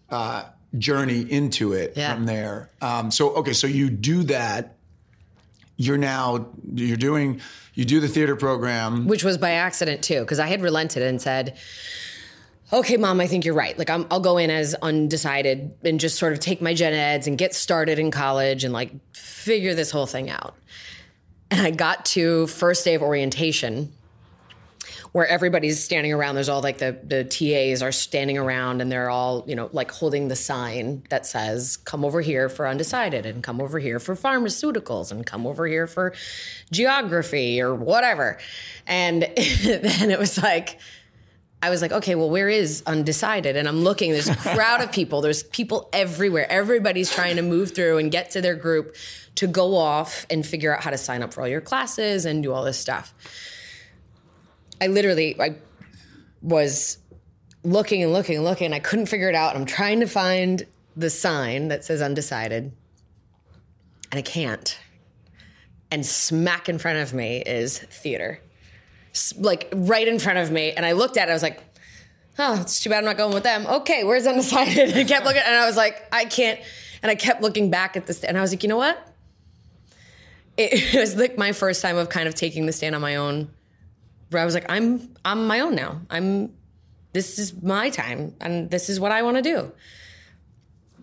uh, 0.10 0.46
journey 0.80 1.22
into 1.22 1.74
it 1.74 1.94
Yeah. 1.96 2.16
from 2.16 2.26
there. 2.26 2.72
Um, 2.82 3.12
so, 3.12 3.36
okay, 3.36 3.54
so 3.54 3.68
you 3.68 3.92
do 3.92 4.24
that. 4.24 4.77
You're 5.78 5.98
now 5.98 6.50
you're 6.74 6.98
doing 6.98 7.40
you 7.74 7.86
do 7.86 8.00
the 8.00 8.08
theater 8.08 8.36
program. 8.36 9.08
which 9.08 9.24
was 9.24 9.38
by 9.38 9.52
accident 9.52 10.04
too, 10.04 10.22
because 10.22 10.40
I 10.40 10.48
had 10.48 10.62
relented 10.62 11.04
and 11.04 11.22
said, 11.22 11.56
"Okay, 12.74 12.98
mom, 12.98 13.20
I 13.20 13.28
think 13.28 13.46
you're 13.46 13.54
right. 13.54 13.78
Like, 13.78 13.90
I'm, 13.90 14.08
I'll 14.10 14.20
go 14.20 14.38
in 14.38 14.50
as 14.50 14.74
undecided 14.82 15.76
and 15.84 16.00
just 16.00 16.18
sort 16.18 16.34
of 16.34 16.40
take 16.40 16.60
my 16.60 16.74
gen 16.74 16.94
eds 16.94 17.28
and 17.28 17.38
get 17.38 17.54
started 17.54 18.00
in 18.00 18.10
college 18.10 18.64
and 18.64 18.74
like 18.74 18.92
figure 19.14 19.76
this 19.76 19.92
whole 19.92 20.08
thing 20.08 20.30
out." 20.30 20.56
And 21.50 21.62
I 21.62 21.72
got 21.72 22.06
to 22.08 22.48
first 22.48 22.84
day 22.84 22.96
of 22.96 23.02
orientation, 23.02 23.94
where 25.18 25.26
everybody's 25.26 25.84
standing 25.84 26.14
around. 26.14 26.36
There's 26.36 26.48
all 26.48 26.62
like 26.62 26.78
the 26.78 26.96
the 27.04 27.24
TAs 27.24 27.82
are 27.82 27.92
standing 27.92 28.38
around 28.38 28.82
and 28.84 28.92
they're 28.92 29.10
all 29.10 29.44
you 29.48 29.56
know 29.56 29.68
like 29.74 29.90
holding 29.90 30.28
the 30.28 30.36
sign 30.36 31.02
that 31.10 31.26
says 31.26 31.78
"Come 31.78 32.06
over 32.06 32.22
here 32.22 32.50
for 32.50 32.68
undecided" 32.68 33.26
and 33.26 33.42
"Come 33.42 33.60
over 33.60 33.80
here 33.80 34.00
for 34.00 34.16
pharmaceuticals" 34.16 35.12
and 35.12 35.26
"Come 35.26 35.48
over 35.48 35.66
here 35.66 35.88
for 35.88 36.14
geography" 36.72 37.60
or 37.60 37.74
whatever. 37.74 38.38
And 38.86 39.24
then 39.64 40.12
it 40.12 40.20
was 40.20 40.38
like. 40.38 40.78
I 41.60 41.72
was 41.72 41.82
like, 41.82 41.92
okay, 41.92 42.14
well, 42.14 42.30
where 42.30 42.50
is 42.50 42.84
undecided? 42.86 43.58
And 43.58 43.68
I'm 43.68 43.84
looking, 43.84 44.12
there's 44.12 44.30
a 44.30 44.36
crowd 44.36 44.80
of 44.80 44.92
people. 44.92 45.22
There's 45.22 45.42
people 45.42 45.90
everywhere. 45.92 46.46
Everybody's 46.52 47.10
trying 47.10 47.38
to 47.38 47.42
move 47.42 47.74
through 47.74 47.98
and 47.98 48.12
get 48.12 48.30
to 48.32 48.42
their 48.42 48.54
group 48.54 48.96
to 49.38 49.48
go 49.48 49.76
off 49.76 50.28
and 50.30 50.46
figure 50.46 50.72
out 50.76 50.84
how 50.84 50.92
to 50.92 51.00
sign 51.00 51.24
up 51.24 51.34
for 51.34 51.42
all 51.42 51.48
your 51.48 51.60
classes 51.60 52.26
and 52.26 52.44
do 52.44 52.54
all 52.54 52.64
this 52.64 52.78
stuff. 52.80 53.12
I 54.82 54.88
literally, 54.88 55.40
I 55.40 55.56
was 56.42 56.98
looking 57.64 58.04
and 58.04 58.14
looking 58.14 58.36
and 58.36 58.46
looking. 58.46 58.74
I 58.74 58.80
couldn't 58.80 59.08
figure 59.08 59.30
it 59.30 59.36
out. 59.36 59.56
I'm 59.56 59.66
trying 59.66 60.00
to 60.02 60.08
find 60.08 60.66
the 60.96 61.10
sign 61.10 61.68
that 61.68 61.86
says 61.86 62.02
undecided, 62.02 62.72
and 64.12 64.20
I 64.20 64.22
can't. 64.22 64.78
And 65.90 66.06
smack 66.06 66.68
in 66.68 66.80
front 66.80 67.00
of 67.00 67.14
me 67.14 67.42
is 67.46 67.80
theater 67.80 68.42
like 69.38 69.70
right 69.74 70.08
in 70.08 70.20
front 70.20 70.40
of 70.40 70.52
me. 70.52 70.72
And 70.72 70.86
I 70.86 70.94
looked 70.94 71.18
at 71.18 71.28
it, 71.28 71.32
I 71.32 71.34
was 71.34 71.44
like, 71.44 71.62
oh, 72.40 72.62
it's 72.62 72.82
too 72.82 72.90
bad 72.90 73.00
I'm 73.00 73.06
not 73.06 73.18
going 73.18 73.34
with 73.34 73.44
them. 73.44 73.66
Okay, 73.66 74.04
where's 74.04 74.28
undecided? 74.28 74.90
And 74.90 74.94
I 75.00 75.04
kept 75.04 75.26
looking, 75.26 75.42
and 75.44 75.56
I 75.56 75.66
was 75.66 75.78
like, 75.78 76.08
I 76.12 76.26
can't. 76.26 76.60
And 77.02 77.10
I 77.10 77.16
kept 77.16 77.42
looking 77.42 77.70
back 77.70 77.98
at 77.98 78.06
this, 78.08 78.24
and 78.24 78.38
I 78.38 78.42
was 78.42 78.52
like, 78.52 78.64
you 78.64 78.70
know 78.70 78.78
what? 78.78 79.04
It 80.60 80.96
was 80.96 81.16
like 81.16 81.38
my 81.38 81.52
first 81.52 81.84
time 81.84 81.98
of 81.98 82.10
kind 82.10 82.28
of 82.28 82.34
taking 82.34 82.66
the 82.66 82.74
stand 82.74 82.96
on 82.96 83.02
my 83.02 83.18
own. 83.18 83.52
Where 84.30 84.42
I 84.42 84.46
was 84.46 84.54
like, 84.54 84.66
I'm 84.70 85.16
I'm 85.24 85.48
my 85.48 85.60
own 85.62 85.76
now. 85.76 86.02
I'm 86.10 86.54
this 87.14 87.40
is 87.40 87.62
my 87.62 87.90
time, 87.90 88.36
and 88.42 88.70
this 88.70 88.90
is 88.90 89.00
what 89.00 89.12
I 89.12 89.22
want 89.22 89.38
to 89.38 89.44
do. 89.44 89.72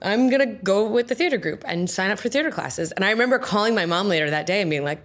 I'm 0.03 0.29
gonna 0.29 0.47
go 0.47 0.87
with 0.87 1.09
the 1.09 1.15
theater 1.15 1.39
group 1.39 1.65
and 1.67 1.89
sign 1.89 2.11
up 2.11 2.19
for 2.19 2.29
theater 2.29 2.51
classes. 2.51 2.93
And 2.93 3.05
I 3.05 3.11
remember 3.11 3.39
calling 3.39 3.75
my 3.75 3.87
mom 3.87 4.09
later 4.09 4.31
that 4.31 4.47
day 4.47 4.61
and 4.61 4.69
being 4.69 4.85
like, 4.85 5.05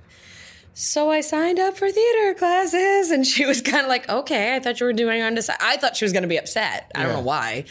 so 0.74 1.10
I 1.10 1.20
signed 1.22 1.60
up 1.60 1.78
for 1.78 1.92
theater 1.92 2.34
classes. 2.36 3.12
And 3.12 3.28
she 3.28 3.46
was 3.46 3.62
kind 3.62 3.84
of 3.84 3.90
like, 3.90 4.08
okay, 4.10 4.56
I 4.56 4.60
thought 4.60 4.80
you 4.80 4.86
were 4.86 4.94
doing 4.94 5.22
undecided. 5.22 5.62
I 5.62 5.76
thought 5.76 5.98
she 5.98 6.06
was 6.06 6.14
going 6.14 6.24
to 6.24 6.30
be 6.30 6.38
upset. 6.38 6.90
I 6.96 7.04
don't 7.04 7.12
know 7.12 7.22
why. 7.22 7.66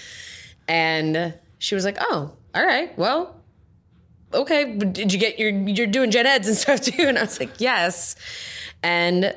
And 0.69 1.35
she 1.59 1.75
was 1.75 1.87
like, 1.87 1.97
oh, 2.01 2.33
all 2.55 2.67
right, 2.67 2.97
well, 2.99 3.35
okay. 4.35 4.75
but 4.77 4.93
Did 4.93 5.13
you 5.13 5.19
get 5.19 5.39
your, 5.39 5.51
you're 5.51 5.87
doing 5.87 6.11
gen 6.11 6.27
eds 6.27 6.49
and 6.49 6.57
stuff 6.57 6.83
too? 6.83 7.03
And 7.09 7.19
I 7.19 7.23
was 7.23 7.41
like, 7.41 7.61
yes. 7.61 8.15
And 8.83 9.35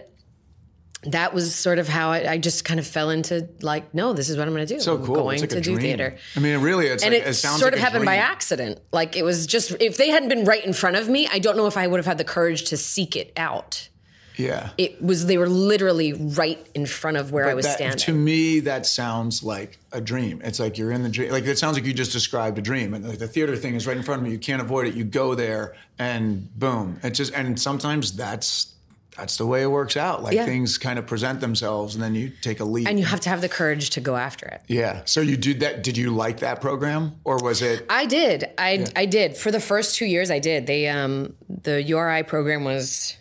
that 1.03 1.33
was 1.33 1.55
sort 1.55 1.79
of 1.79 1.87
how 1.87 2.11
I, 2.11 2.33
I 2.33 2.37
just 2.37 2.63
kind 2.63 2.79
of 2.79 2.85
fell 2.85 3.09
into 3.09 3.49
like, 3.61 3.93
no, 3.93 4.13
this 4.13 4.29
is 4.29 4.37
what 4.37 4.47
I'm 4.47 4.53
going 4.53 4.65
to 4.65 4.73
do. 4.73 4.79
So 4.79 4.95
I'm 4.95 5.05
cool. 5.05 5.15
going 5.15 5.41
like 5.41 5.49
to 5.49 5.55
do 5.55 5.73
dream. 5.73 5.79
theater 5.79 6.17
I 6.35 6.39
mean, 6.39 6.53
it 6.53 6.57
really, 6.63 6.87
it's 6.87 7.03
and 7.03 7.13
like, 7.13 7.23
it, 7.23 7.29
it 7.29 7.33
sort 7.33 7.61
like 7.61 7.73
of 7.73 7.79
happened 7.79 8.05
by 8.05 8.17
accident. 8.17 8.79
Like 8.91 9.15
it 9.15 9.23
was 9.23 9.47
just 9.47 9.75
if 9.79 9.97
they 9.97 10.09
hadn't 10.09 10.29
been 10.29 10.45
right 10.45 10.63
in 10.63 10.73
front 10.73 10.97
of 10.97 11.09
me, 11.09 11.27
I 11.31 11.39
don't 11.39 11.57
know 11.57 11.65
if 11.65 11.77
I 11.77 11.87
would 11.87 11.97
have 11.97 12.05
had 12.05 12.17
the 12.17 12.23
courage 12.23 12.65
to 12.65 12.77
seek 12.77 13.15
it 13.15 13.33
out. 13.35 13.89
Yeah. 14.37 14.69
It 14.77 15.01
was 15.01 15.25
they 15.25 15.37
were 15.37 15.49
literally 15.49 16.13
right 16.13 16.65
in 16.73 16.85
front 16.85 17.17
of 17.17 17.31
where 17.31 17.49
I 17.49 17.53
was 17.53 17.65
That- 17.65 17.75
standing. 17.75 17.99
To 17.99 18.13
me, 18.13 18.59
that 18.61 18.85
sounds 18.85 19.43
like 19.43 19.77
a 19.91 20.01
dream. 20.01 20.41
It's 20.43 20.59
like 20.59 20.77
you're 20.77 20.91
in 20.91 21.03
the 21.03 21.09
dream. 21.09 21.31
Like 21.31 21.45
it 21.45 21.57
sounds 21.57 21.75
like 21.75 21.85
you 21.85 21.93
just 21.93 22.11
described 22.11 22.57
a 22.57 22.61
dream, 22.61 22.93
and 22.93 23.07
like 23.07 23.19
the 23.19 23.27
theater 23.27 23.55
thing 23.55 23.75
is 23.75 23.85
right 23.87 23.97
in 23.97 24.03
front 24.03 24.21
of 24.21 24.25
me. 24.25 24.31
You 24.31 24.39
can't 24.39 24.61
avoid 24.61 24.87
it. 24.87 24.93
You 24.93 25.03
go 25.03 25.35
there, 25.35 25.75
and 25.99 26.47
boom. 26.59 26.99
It 27.03 27.11
just 27.11 27.33
and 27.33 27.59
sometimes 27.59 28.13
that's 28.15 28.73
that's 29.21 29.37
the 29.37 29.45
way 29.45 29.61
it 29.61 29.67
works 29.69 29.95
out. 29.95 30.23
Like 30.23 30.33
Yeah. 30.33 30.45
things 30.45 30.79
kind 30.79 30.97
of 30.97 31.05
present 31.05 31.41
themselves, 31.41 31.93
and 31.93 32.03
then 32.03 32.15
you 32.15 32.31
take 32.41 32.59
a 32.59 32.63
leap. 32.65 32.87
And 32.87 32.99
you 32.99 33.05
have 33.05 33.19
to 33.21 33.29
have 33.29 33.39
the 33.41 33.47
courage 33.49 33.91
to 33.91 34.01
go 34.01 34.15
after 34.15 34.47
it. 34.47 34.61
yeah. 34.67 35.03
So 35.05 35.21
you 35.21 35.37
did 35.37 35.59
that. 35.59 35.83
Did 35.83 35.95
you 35.95 36.09
like 36.09 36.39
that 36.39 36.59
program, 36.59 37.13
or 37.23 37.37
was 37.37 37.61
it? 37.61 37.85
I 37.87 38.07
did. 38.07 38.49
I 38.57 38.87
I 38.95 39.05
did. 39.05 39.37
For 39.37 39.51
the 39.51 39.59
first 39.59 39.95
two 39.95 40.05
years 40.05 40.31
I 40.31 40.39
did. 40.39 40.65
They 40.65 40.87
um 40.87 41.35
the 41.47 41.81
URI 41.83 42.23
program 42.23 42.63
was 42.63 43.15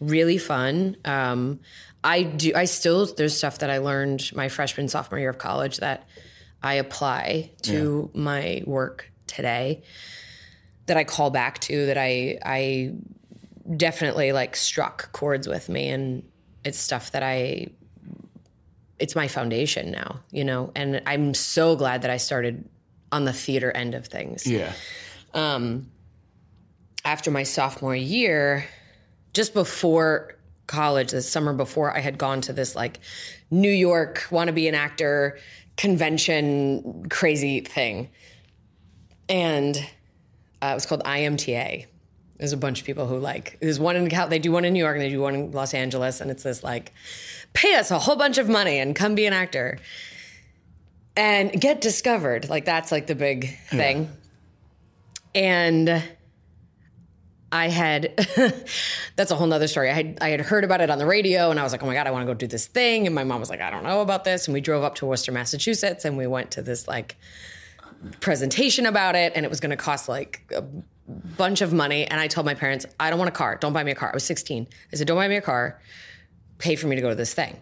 really 0.00 0.38
fun. 0.38 0.96
Um 1.04 1.60
I 2.02 2.24
do 2.24 2.52
I 2.54 2.64
still 2.64 3.06
there's 3.06 3.36
stuff 3.36 3.60
that 3.60 3.70
I 3.70 3.78
learned 3.78 4.30
my 4.34 4.48
freshman 4.48 4.88
sophomore 4.88 5.20
year 5.20 5.30
of 5.30 5.38
college 5.38 5.76
that 5.78 6.08
I 6.62 6.74
apply 6.74 7.52
to 7.62 8.10
my 8.14 8.62
work 8.66 9.12
today 9.28 9.82
that 10.86 10.96
I 10.96 11.04
call 11.04 11.30
back 11.30 11.60
to 11.60 11.86
that 11.86 11.98
I 11.98 12.38
I 12.44 12.92
definitely 13.76 14.32
like 14.32 14.56
struck 14.56 15.10
chords 15.12 15.48
with 15.48 15.68
me 15.68 15.88
and 15.88 16.22
it's 16.64 16.78
stuff 16.78 17.12
that 17.12 17.22
I 17.22 17.68
it's 18.98 19.14
my 19.14 19.28
foundation 19.28 19.90
now, 19.90 20.20
you 20.30 20.42
know. 20.42 20.72
And 20.74 21.02
I'm 21.04 21.34
so 21.34 21.76
glad 21.76 22.02
that 22.02 22.10
I 22.10 22.16
started 22.16 22.66
on 23.12 23.24
the 23.24 23.32
theater 23.32 23.70
end 23.70 23.94
of 23.94 24.06
things. 24.06 24.46
Yeah. 24.46 24.72
Um 25.34 25.90
after 27.04 27.30
my 27.30 27.44
sophomore 27.44 27.94
year, 27.94 28.66
just 29.32 29.54
before 29.54 30.36
college, 30.66 31.12
the 31.12 31.22
summer 31.22 31.52
before, 31.52 31.96
I 31.96 32.00
had 32.00 32.18
gone 32.18 32.40
to 32.42 32.52
this 32.52 32.74
like 32.74 32.98
New 33.50 33.70
York 33.70 34.26
want 34.30 34.48
to 34.48 34.52
be 34.52 34.66
an 34.66 34.74
actor 34.74 35.38
convention 35.76 37.06
crazy 37.08 37.60
thing. 37.60 38.10
And 39.28 39.76
uh, 40.62 40.68
it 40.68 40.74
was 40.74 40.86
called 40.86 41.04
IMTA. 41.04 41.86
There's 42.38 42.52
a 42.52 42.56
bunch 42.56 42.80
of 42.80 42.86
people 42.86 43.06
who 43.06 43.18
like 43.18 43.58
there's 43.60 43.80
one 43.80 43.96
in 43.96 44.08
they 44.28 44.38
do 44.38 44.52
one 44.52 44.64
in 44.64 44.72
New 44.72 44.78
York 44.78 44.96
and 44.96 45.02
they 45.02 45.10
do 45.10 45.20
one 45.20 45.34
in 45.34 45.50
Los 45.52 45.74
Angeles 45.74 46.20
and 46.20 46.30
it's 46.30 46.42
this 46.42 46.62
like 46.62 46.92
pay 47.52 47.74
us 47.74 47.90
a 47.90 47.98
whole 47.98 48.16
bunch 48.16 48.38
of 48.38 48.48
money 48.48 48.78
and 48.78 48.94
come 48.94 49.14
be 49.14 49.26
an 49.26 49.32
actor 49.32 49.78
and 51.16 51.52
get 51.58 51.80
discovered 51.80 52.48
like 52.50 52.64
that's 52.64 52.92
like 52.92 53.06
the 53.06 53.14
big 53.14 53.56
thing 53.70 54.10
and 55.34 56.02
I 57.52 57.68
had 57.68 58.12
that's 59.16 59.30
a 59.30 59.34
whole 59.34 59.46
nother 59.46 59.68
story. 59.68 59.90
I 59.90 59.94
had 59.94 60.18
I 60.20 60.28
had 60.30 60.40
heard 60.40 60.64
about 60.64 60.80
it 60.80 60.90
on 60.90 60.98
the 60.98 61.06
radio 61.06 61.50
and 61.50 61.60
I 61.60 61.62
was 61.62 61.72
like, 61.72 61.82
oh 61.82 61.86
my 61.86 61.94
God, 61.94 62.06
I 62.06 62.10
want 62.10 62.22
to 62.22 62.26
go 62.26 62.34
do 62.34 62.46
this 62.46 62.66
thing. 62.66 63.06
And 63.06 63.14
my 63.14 63.24
mom 63.24 63.40
was 63.40 63.48
like, 63.48 63.60
I 63.60 63.70
don't 63.70 63.84
know 63.84 64.00
about 64.00 64.24
this. 64.24 64.46
And 64.46 64.52
we 64.52 64.60
drove 64.60 64.82
up 64.82 64.96
to 64.96 65.06
Worcester, 65.06 65.32
Massachusetts, 65.32 66.04
and 66.04 66.16
we 66.16 66.26
went 66.26 66.50
to 66.52 66.62
this 66.62 66.88
like 66.88 67.16
presentation 68.20 68.86
about 68.86 69.14
it, 69.14 69.32
and 69.34 69.44
it 69.44 69.48
was 69.48 69.60
gonna 69.60 69.76
cost 69.76 70.08
like 70.08 70.42
a 70.54 70.64
bunch 71.08 71.60
of 71.60 71.72
money. 71.72 72.04
And 72.06 72.20
I 72.20 72.28
told 72.28 72.46
my 72.46 72.54
parents, 72.54 72.86
I 72.98 73.10
don't 73.10 73.18
want 73.18 73.28
a 73.28 73.32
car. 73.32 73.56
Don't 73.56 73.72
buy 73.72 73.84
me 73.84 73.92
a 73.92 73.94
car. 73.94 74.10
I 74.10 74.16
was 74.16 74.24
16. 74.24 74.66
I 74.92 74.96
said, 74.96 75.06
Don't 75.06 75.16
buy 75.16 75.28
me 75.28 75.36
a 75.36 75.42
car. 75.42 75.80
Pay 76.58 76.76
for 76.76 76.86
me 76.86 76.96
to 76.96 77.02
go 77.02 77.08
to 77.08 77.14
this 77.14 77.34
thing. 77.34 77.60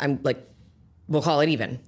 I'm 0.00 0.20
like, 0.22 0.48
we'll 1.08 1.22
call 1.22 1.40
it 1.40 1.48
even. 1.48 1.80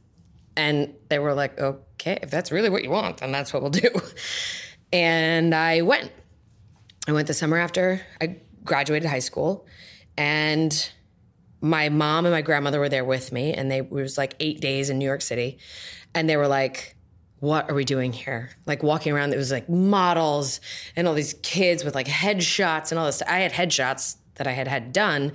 And 0.57 0.95
they 1.09 1.19
were 1.19 1.33
like, 1.33 1.59
okay, 1.59 2.19
if 2.23 2.31
that's 2.31 2.51
really 2.51 2.69
what 2.69 2.83
you 2.83 2.91
want, 2.91 3.19
then 3.19 3.31
that's 3.31 3.53
what 3.53 3.63
we'll 3.63 3.71
do. 3.71 3.91
And 4.93 5.55
I 5.55 5.83
went. 5.83 6.11
I 7.07 7.13
went 7.13 7.29
the 7.29 7.35
summer 7.35 7.57
after 7.57 8.01
I 8.21 8.39
graduated 8.65 9.09
high 9.09 9.21
school, 9.21 9.67
and 10.17 10.91
my 11.61 11.89
mom 11.89 12.27
and 12.27 12.35
my 12.35 12.43
grandmother 12.43 12.81
were 12.81 12.89
there 12.89 13.05
with 13.05 13.31
me, 13.31 13.55
and 13.55 13.71
they 13.71 13.79
it 13.79 13.91
was 13.91 14.19
like 14.19 14.35
eight 14.41 14.61
days 14.61 14.91
in 14.91 14.99
New 14.99 15.05
York 15.05 15.23
City, 15.23 15.59
and 16.13 16.29
they 16.29 16.37
were 16.37 16.49
like, 16.49 16.97
"What 17.41 17.71
are 17.71 17.75
we 17.75 17.85
doing 17.85 18.13
here?" 18.13 18.51
Like 18.67 18.83
walking 18.83 19.13
around, 19.13 19.33
it 19.35 19.37
was 19.39 19.51
like 19.51 19.69
models 19.69 20.61
and 20.97 21.09
all 21.09 21.15
these 21.15 21.35
kids 21.43 21.85
with 21.85 21.95
like 21.95 22.07
headshots 22.07 22.93
and 22.93 22.99
all 22.99 23.07
this. 23.07 23.21
I 23.23 23.41
had 23.41 23.53
headshots 23.53 24.17
that 24.37 24.47
I 24.47 24.53
had 24.53 24.69
had 24.69 24.93
done, 24.93 25.33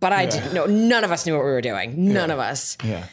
but 0.00 0.12
I 0.12 0.26
didn't 0.26 0.52
know. 0.54 0.66
None 0.66 1.02
of 1.04 1.10
us 1.10 1.26
knew 1.26 1.34
what 1.34 1.44
we 1.44 1.50
were 1.50 1.60
doing. 1.60 2.12
None 2.12 2.30
of 2.30 2.38
us. 2.38 2.76
Yeah. 2.84 3.06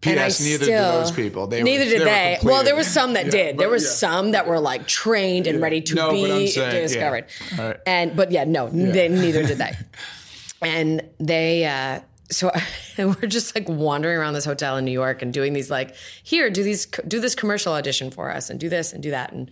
P.S. 0.00 0.40
Neither 0.40 0.64
still- 0.64 0.92
did 0.92 1.00
those 1.04 1.12
people. 1.12 1.46
They 1.46 1.62
neither 1.62 1.84
were, 1.84 1.90
did 1.90 1.98
were 2.00 2.04
they. 2.06 2.38
Well, 2.42 2.64
there 2.64 2.74
was 2.74 2.88
some 2.88 3.12
that 3.12 3.26
Yeah, 3.26 3.30
did. 3.30 3.58
There 3.58 3.70
yeah. 3.70 3.78
some 3.78 4.32
that 4.32 4.48
were 4.48 4.58
like 4.58 4.88
trained 4.88 5.46
and 5.46 5.62
ready 5.62 5.80
to 5.80 5.94
No, 5.94 6.10
be 6.10 6.48
saying, 6.48 6.74
yeah. 6.74 6.80
discovered. 6.80 7.26
Right. 7.56 7.76
And 7.86 8.16
but 8.16 8.32
yeah, 8.32 8.42
no, 8.42 8.68
they 8.68 9.08
neither 9.08 9.44
did 9.46 9.58
they. 9.58 9.72
and 10.62 11.02
they 11.20 11.64
uh 11.66 12.00
so 12.32 12.50
we're 12.98 13.28
just 13.28 13.54
like 13.54 13.68
wandering 13.68 14.18
around 14.18 14.34
this 14.34 14.44
hotel 14.44 14.76
in 14.76 14.84
New 14.84 14.92
York 14.92 15.22
and 15.22 15.32
doing 15.32 15.52
these 15.52 15.70
like 15.70 15.94
here 16.22 16.50
do 16.50 16.62
these 16.62 16.86
do 17.06 17.20
this 17.20 17.34
commercial 17.34 17.72
audition 17.72 18.10
for 18.10 18.30
us 18.30 18.50
and 18.50 18.58
do 18.58 18.68
this 18.68 18.92
and 18.92 19.02
do 19.02 19.10
that 19.10 19.32
and 19.32 19.50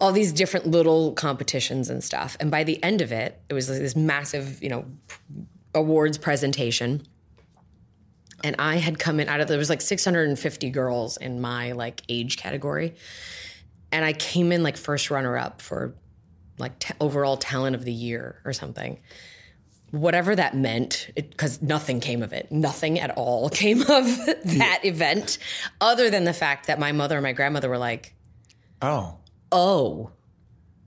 all 0.00 0.12
these 0.12 0.32
different 0.32 0.66
little 0.66 1.12
competitions 1.12 1.88
and 1.88 2.02
stuff. 2.02 2.36
And 2.40 2.50
by 2.50 2.64
the 2.64 2.82
end 2.82 3.00
of 3.00 3.12
it, 3.12 3.40
it 3.48 3.54
was 3.54 3.68
this 3.68 3.96
massive, 3.96 4.62
you 4.62 4.68
know, 4.68 4.84
awards 5.74 6.18
presentation. 6.18 7.06
And 8.42 8.56
I 8.58 8.76
had 8.76 8.98
come 8.98 9.20
in 9.20 9.28
out 9.28 9.40
of 9.40 9.48
there 9.48 9.58
was 9.58 9.70
like 9.70 9.80
650 9.80 10.70
girls 10.70 11.16
in 11.16 11.40
my 11.40 11.72
like 11.72 12.02
age 12.08 12.36
category. 12.36 12.94
And 13.92 14.04
I 14.04 14.12
came 14.12 14.52
in 14.52 14.62
like 14.62 14.76
first 14.76 15.10
runner 15.10 15.38
up 15.38 15.62
for 15.62 15.94
like 16.58 16.78
t- 16.78 16.94
overall 17.00 17.36
talent 17.36 17.76
of 17.76 17.84
the 17.84 17.92
year 17.92 18.40
or 18.44 18.52
something. 18.52 18.98
Whatever 19.94 20.34
that 20.34 20.56
meant, 20.56 21.08
because 21.14 21.62
nothing 21.62 22.00
came 22.00 22.22
of 22.22 22.32
it. 22.32 22.50
Nothing 22.50 22.98
at 22.98 23.10
all 23.12 23.48
came 23.62 23.80
of 23.82 23.88
that 23.88 24.80
event, 24.84 25.38
other 25.80 26.10
than 26.10 26.24
the 26.24 26.32
fact 26.32 26.66
that 26.66 26.78
my 26.78 26.92
mother 26.92 27.16
and 27.16 27.22
my 27.22 27.32
grandmother 27.32 27.68
were 27.68 27.78
like, 27.78 28.14
Oh. 28.82 29.18
oh, 29.52 30.10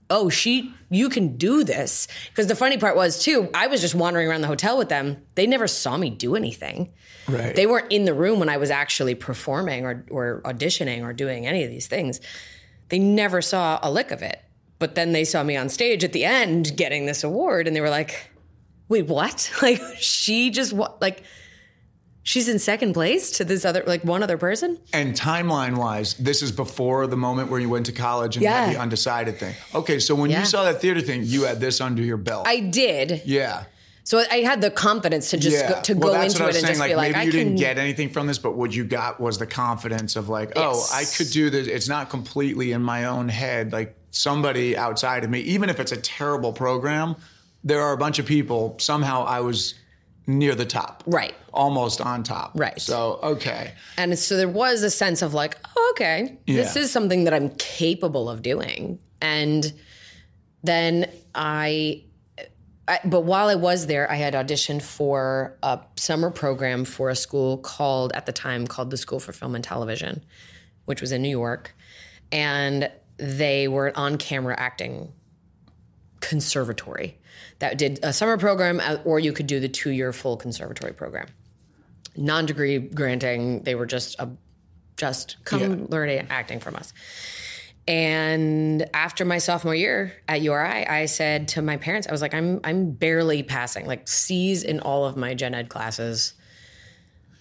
oh, 0.09 0.29
she, 0.29 0.73
you 0.89 1.09
can 1.09 1.37
do 1.37 1.63
this. 1.63 2.07
Because 2.29 2.47
the 2.47 2.55
funny 2.55 2.77
part 2.77 2.95
was, 2.95 3.23
too, 3.23 3.49
I 3.53 3.67
was 3.67 3.81
just 3.81 3.95
wandering 3.95 4.27
around 4.27 4.41
the 4.41 4.47
hotel 4.47 4.77
with 4.77 4.89
them. 4.89 5.17
They 5.35 5.47
never 5.47 5.67
saw 5.67 5.97
me 5.97 6.09
do 6.09 6.35
anything. 6.35 6.93
Right. 7.27 7.55
They 7.55 7.65
weren't 7.65 7.91
in 7.91 8.05
the 8.05 8.13
room 8.13 8.39
when 8.39 8.49
I 8.49 8.57
was 8.57 8.71
actually 8.71 9.15
performing 9.15 9.85
or, 9.85 10.05
or 10.09 10.41
auditioning 10.45 11.03
or 11.03 11.11
doing 11.13 11.47
any 11.47 11.63
of 11.63 11.69
these 11.69 11.87
things. 11.87 12.21
They 12.89 12.99
never 12.99 13.41
saw 13.41 13.79
a 13.81 13.91
lick 13.91 14.11
of 14.11 14.21
it. 14.21 14.41
But 14.79 14.95
then 14.95 15.11
they 15.11 15.25
saw 15.25 15.43
me 15.43 15.57
on 15.57 15.69
stage 15.69 16.03
at 16.03 16.13
the 16.13 16.23
end 16.23 16.77
getting 16.77 17.05
this 17.05 17.23
award 17.23 17.67
and 17.67 17.75
they 17.75 17.81
were 17.81 17.89
like, 17.89 18.29
wait, 18.89 19.07
what? 19.07 19.51
Like, 19.61 19.81
she 19.97 20.49
just, 20.49 20.73
wa- 20.73 20.93
like, 21.01 21.23
she's 22.23 22.47
in 22.49 22.59
second 22.59 22.93
place 22.93 23.31
to 23.37 23.45
this 23.45 23.65
other, 23.65 23.83
like, 23.87 24.03
one 24.03 24.23
other 24.23 24.37
person? 24.37 24.77
And 24.93 25.13
timeline 25.13 25.77
wise, 25.77 26.13
this 26.15 26.41
is 26.41 26.51
before 26.51 27.07
the 27.07 27.17
moment 27.17 27.49
where 27.49 27.59
you 27.59 27.69
went 27.69 27.85
to 27.87 27.91
college 27.91 28.35
and 28.37 28.43
Yeah. 28.43 28.65
had 28.65 28.75
the 28.75 28.79
undecided 28.79 29.37
thing. 29.37 29.55
Okay, 29.73 29.99
so 29.99 30.13
when 30.15 30.29
Yeah. 30.29 30.41
you 30.41 30.45
saw 30.45 30.63
that 30.65 30.81
theater 30.81 31.01
thing, 31.01 31.21
you 31.25 31.43
had 31.43 31.59
this 31.59 31.79
under 31.81 32.01
your 32.01 32.17
belt. 32.17 32.47
I 32.47 32.59
did. 32.59 33.21
yeah. 33.25 33.63
So 34.03 34.23
I 34.31 34.35
had 34.37 34.61
the 34.61 34.71
confidence 34.71 35.31
to 35.31 35.37
just 35.37 35.57
Yeah. 35.57 35.69
go, 35.73 35.81
to 35.81 35.93
well, 35.95 36.13
go 36.13 36.21
into 36.21 36.43
it 36.43 36.45
and 36.45 36.53
saying. 36.55 36.65
just 36.67 36.79
like 36.79 36.91
be 36.91 36.95
like, 36.95 37.11
maybe 37.11 37.19
I 37.19 37.23
you 37.23 37.31
can. 37.31 37.39
didn't 37.39 37.55
get 37.57 37.77
anything 37.77 38.09
from 38.09 38.25
this, 38.25 38.37
but 38.39 38.55
what 38.55 38.73
you 38.73 38.85
got 38.85 39.19
was 39.19 39.37
the 39.37 39.45
confidence 39.45 40.15
of 40.15 40.29
like, 40.29 40.53
oh, 40.55 40.87
I 40.93 41.03
could 41.03 41.29
do 41.29 41.49
this. 41.49 41.67
It's 41.67 41.89
not 41.89 42.09
completely 42.09 42.71
in 42.71 42.81
my 42.81 43.03
own 43.03 43.27
head. 43.27 43.73
Like 43.73 43.97
somebody 44.11 44.77
outside 44.77 45.25
of 45.25 45.29
me, 45.29 45.41
even 45.41 45.69
if 45.69 45.81
it's 45.81 45.91
a 45.91 45.97
terrible 45.97 46.53
program, 46.53 47.17
there 47.67 47.81
are 47.81 47.93
a 47.93 47.97
bunch 47.97 48.17
of 48.17 48.25
people. 48.25 48.75
Somehow 48.79 49.25
I 49.25 49.41
was 49.41 49.75
near 50.25 50.55
the 50.55 50.65
top. 50.65 51.03
Right. 51.05 51.35
Almost 51.53 52.01
on 52.01 52.23
top. 52.23 52.51
Right. 52.55 52.79
So 52.79 53.19
okay. 53.23 53.73
And 53.97 54.17
so 54.17 54.37
there 54.37 54.49
was 54.49 54.83
a 54.83 54.89
sense 54.89 55.21
of 55.21 55.33
like, 55.33 55.57
oh, 55.75 55.93
okay, 55.93 56.37
this 56.45 56.75
is 56.75 56.91
something 56.91 57.25
that 57.25 57.33
I'm 57.33 57.49
capable 57.51 58.29
of 58.29 58.41
doing. 58.41 58.99
And 59.21 59.73
then 60.63 61.09
I, 61.33 62.03
I, 62.87 62.99
but 63.03 63.21
while 63.21 63.47
I 63.47 63.55
was 63.55 63.87
there, 63.87 64.09
I 64.09 64.15
had 64.15 64.33
auditioned 64.33 64.81
for 64.81 65.57
a 65.63 65.79
summer 65.95 66.29
program 66.29 66.85
for 66.85 67.09
a 67.09 67.15
school 67.15 67.57
called, 67.57 68.11
at 68.13 68.25
the 68.25 68.31
time, 68.31 68.67
called 68.67 68.91
the 68.91 68.97
School 68.97 69.19
for 69.19 69.33
Film 69.33 69.55
and 69.55 69.63
Television, 69.63 70.23
which 70.85 71.01
was 71.01 71.11
in 71.11 71.21
New 71.21 71.29
York. 71.29 71.75
And 72.31 72.91
they 73.17 73.67
were 73.67 73.87
an 73.87 73.95
on 73.95 74.17
camera 74.17 74.55
acting 74.57 75.11
conservatory 76.19 77.17
that 77.59 77.77
did 77.77 77.99
a 78.03 78.13
summer 78.13 78.37
program, 78.37 78.79
uh, 78.79 78.97
or 79.03 79.19
you 79.19 79.33
could 79.33 79.47
do 79.47 79.59
the 79.59 79.69
two 79.69 79.91
year 79.91 80.13
full 80.13 80.37
conservatory 80.37 80.93
program. 80.93 81.27
Non 82.15 82.45
degree 82.45 82.79
granting, 82.79 83.63
they 83.63 83.75
were 83.75 83.85
just 83.85 84.19
a 84.19 84.29
just 84.95 85.37
come 85.43 85.61
Yeah. 85.61 85.85
learn 85.89 86.09
acting 86.29 86.59
from 86.59 86.75
us. 86.75 86.91
And 87.87 88.85
after 88.93 89.23
my 89.23 89.37
sophomore 89.37 89.75
year 89.75 90.11
at 90.27 90.41
URI, 90.41 90.85
I 90.87 91.05
said 91.05 91.47
to 91.49 91.61
my 91.61 91.77
parents, 91.77 92.07
I 92.07 92.11
was 92.11 92.21
like, 92.21 92.33
I'm 92.33 92.59
I'm 92.63 92.91
barely 92.91 93.43
passing, 93.43 93.85
like 93.85 94.07
C's 94.07 94.63
in 94.63 94.79
all 94.81 95.05
of 95.05 95.15
my 95.15 95.33
gen 95.33 95.53
ed 95.55 95.69
classes. 95.69 96.33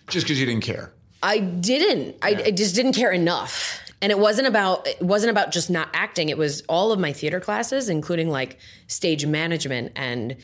Just 0.08 0.26
because 0.26 0.38
you 0.38 0.46
didn't 0.46 0.62
care. 0.62 0.92
I 1.22 1.38
didn't. 1.40 2.16
I, 2.22 2.42
I 2.46 2.50
just 2.52 2.76
didn't 2.76 2.92
care 2.92 3.10
enough. 3.10 3.80
And 4.06 4.12
it 4.12 4.20
wasn't 4.20 4.46
about 4.46 4.86
it 4.86 5.02
wasn't 5.02 5.32
about 5.32 5.50
just 5.50 5.68
not 5.68 5.88
acting. 5.92 6.28
It 6.28 6.38
was 6.38 6.60
all 6.68 6.92
of 6.92 7.00
my 7.00 7.12
theater 7.12 7.40
classes, 7.40 7.88
including 7.88 8.30
like 8.30 8.56
stage 8.86 9.26
management 9.26 9.90
and 9.96 10.36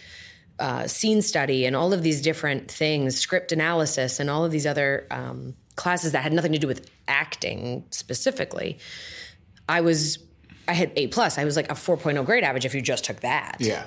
uh, 0.58 0.88
scene 0.88 1.22
study 1.22 1.64
and 1.64 1.76
all 1.76 1.92
of 1.92 2.02
these 2.02 2.22
different 2.22 2.68
things, 2.68 3.16
script 3.20 3.52
analysis, 3.52 4.18
and 4.18 4.28
all 4.28 4.44
of 4.44 4.50
these 4.50 4.66
other 4.66 5.06
um, 5.12 5.54
classes 5.76 6.10
that 6.10 6.24
had 6.24 6.32
nothing 6.32 6.50
to 6.50 6.58
do 6.58 6.66
with 6.66 6.90
acting 7.06 7.84
specifically. 7.90 8.80
I 9.68 9.82
was 9.82 10.18
I 10.66 10.72
had 10.72 10.90
A 10.96 11.06
plus. 11.06 11.38
I 11.38 11.44
was 11.44 11.54
like 11.54 11.70
a 11.70 11.76
4.0 11.76 12.26
grade 12.26 12.42
average 12.42 12.64
if 12.64 12.74
you 12.74 12.80
just 12.80 13.04
took 13.04 13.20
that. 13.20 13.58
Yeah. 13.60 13.84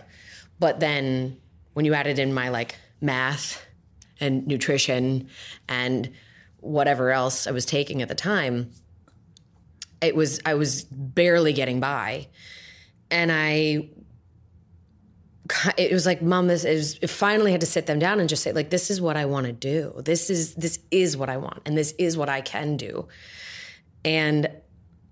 But 0.57 0.79
then 0.79 1.35
when 1.73 1.83
you 1.83 1.93
added 1.95 2.17
in 2.17 2.33
my 2.33 2.47
like 2.47 2.75
math 3.01 3.61
and 4.21 4.47
nutrition 4.47 5.27
and 5.67 6.13
whatever 6.61 7.11
else 7.11 7.45
I 7.45 7.51
was 7.51 7.65
taking 7.65 8.01
at 8.01 8.07
the 8.07 8.15
time, 8.15 8.71
it 10.05 10.15
was 10.15 10.39
I 10.45 10.53
was 10.53 10.83
barely 10.83 11.53
getting 11.53 11.79
by. 11.79 12.27
And 13.11 13.31
I 13.31 13.89
it 15.77 15.91
was 15.91 16.07
like 16.07 16.23
mom 16.23 16.47
this 16.47 16.63
is 16.65 16.97
finally 17.07 17.51
had 17.51 17.61
to 17.61 17.67
sit 17.67 17.85
them 17.85 17.99
down 17.99 18.19
and 18.19 18.27
just 18.27 18.41
say 18.41 18.51
like 18.51 18.71
this 18.71 18.89
is 18.89 18.99
what 18.99 19.15
i 19.15 19.25
want 19.25 19.45
to 19.45 19.51
do 19.51 19.93
this 20.03 20.31
is 20.31 20.55
this 20.55 20.79
is 20.89 21.15
what 21.15 21.29
i 21.29 21.37
want 21.37 21.61
and 21.67 21.77
this 21.77 21.93
is 21.99 22.17
what 22.17 22.29
i 22.29 22.41
can 22.41 22.77
do 22.77 23.07
and 24.03 24.49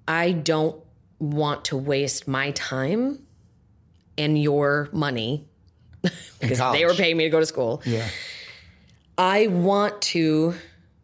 i 0.08 0.32
don't 0.32 0.76
want 1.20 1.66
to 1.66 1.78
waste 1.78 2.28
my 2.28 2.50
time 2.52 3.20
and 4.18 4.42
your 4.42 4.90
money 4.92 5.48
because 6.42 6.58
they 6.74 6.84
were 6.84 6.96
paying 6.96 7.16
me 7.16 7.26
to 7.26 7.30
go 7.30 7.40
to 7.40 7.46
school 7.46 7.84
Yeah. 7.86 8.08
I 9.16 9.48
want 9.48 10.02
to 10.14 10.56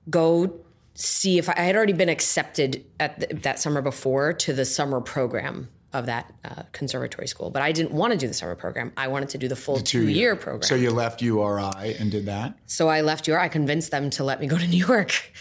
go 0.09 0.59
see 0.99 1.37
if 1.37 1.49
I, 1.49 1.53
I 1.57 1.61
had 1.61 1.75
already 1.75 1.93
been 1.93 2.09
accepted 2.09 2.85
at 2.99 3.19
the, 3.19 3.35
that 3.35 3.59
summer 3.59 3.81
before 3.81 4.33
to 4.33 4.53
the 4.53 4.65
summer 4.65 5.01
program 5.01 5.69
of 5.91 6.05
that 6.05 6.31
uh, 6.45 6.63
conservatory 6.71 7.27
school, 7.27 7.49
but 7.49 7.63
I 7.63 7.71
didn't 7.71 7.91
want 7.91 8.13
to 8.13 8.17
do 8.19 8.27
the 8.27 8.33
summer 8.33 8.53
program. 8.55 8.91
I 8.95 9.07
wanted 9.07 9.29
to 9.29 9.37
do 9.39 9.47
the 9.47 9.55
full 9.55 9.77
two 9.79 10.07
year 10.07 10.35
program. 10.35 10.63
So 10.63 10.75
you 10.75 10.91
left 10.91 11.21
URI 11.21 11.95
and 11.99 12.11
did 12.11 12.27
that. 12.27 12.53
so 12.67 12.87
I 12.89 13.01
left 13.01 13.27
UR. 13.27 13.39
I 13.39 13.47
convinced 13.47 13.89
them 13.89 14.09
to 14.11 14.23
let 14.23 14.39
me 14.39 14.45
go 14.47 14.57
to 14.57 14.67
New 14.75 14.85
York. 14.85 15.31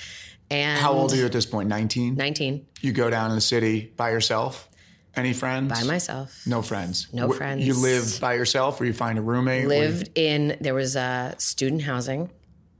And 0.51 0.81
How 0.81 0.93
old 0.93 1.13
are 1.13 1.17
you 1.17 1.27
at 1.27 1.33
this 1.33 1.45
point? 1.45 1.69
19? 1.69 2.15
19 2.15 2.67
You 2.81 2.93
go 2.93 3.11
down 3.11 3.29
to 3.29 3.35
the 3.35 3.41
city 3.43 3.93
by 3.99 4.11
yourself? 4.11 4.67
Any 5.15 5.35
friends? 5.35 5.71
by 5.71 5.83
myself. 5.83 6.41
No 6.47 6.63
friends. 6.63 7.09
No 7.13 7.29
Wh- 7.29 7.37
friends. 7.37 7.67
You 7.67 7.75
live 7.75 8.19
by 8.19 8.35
yourself 8.35 8.81
or 8.81 8.87
you 8.87 8.95
find 8.95 9.19
a 9.19 9.23
roommate? 9.23 9.65
Or 9.67 9.75
you- 9.75 9.81
lived 9.81 10.11
in 10.15 10.57
there 10.63 10.73
was 10.75 10.97
a 10.97 11.35
student 11.37 11.83
housing 11.83 12.31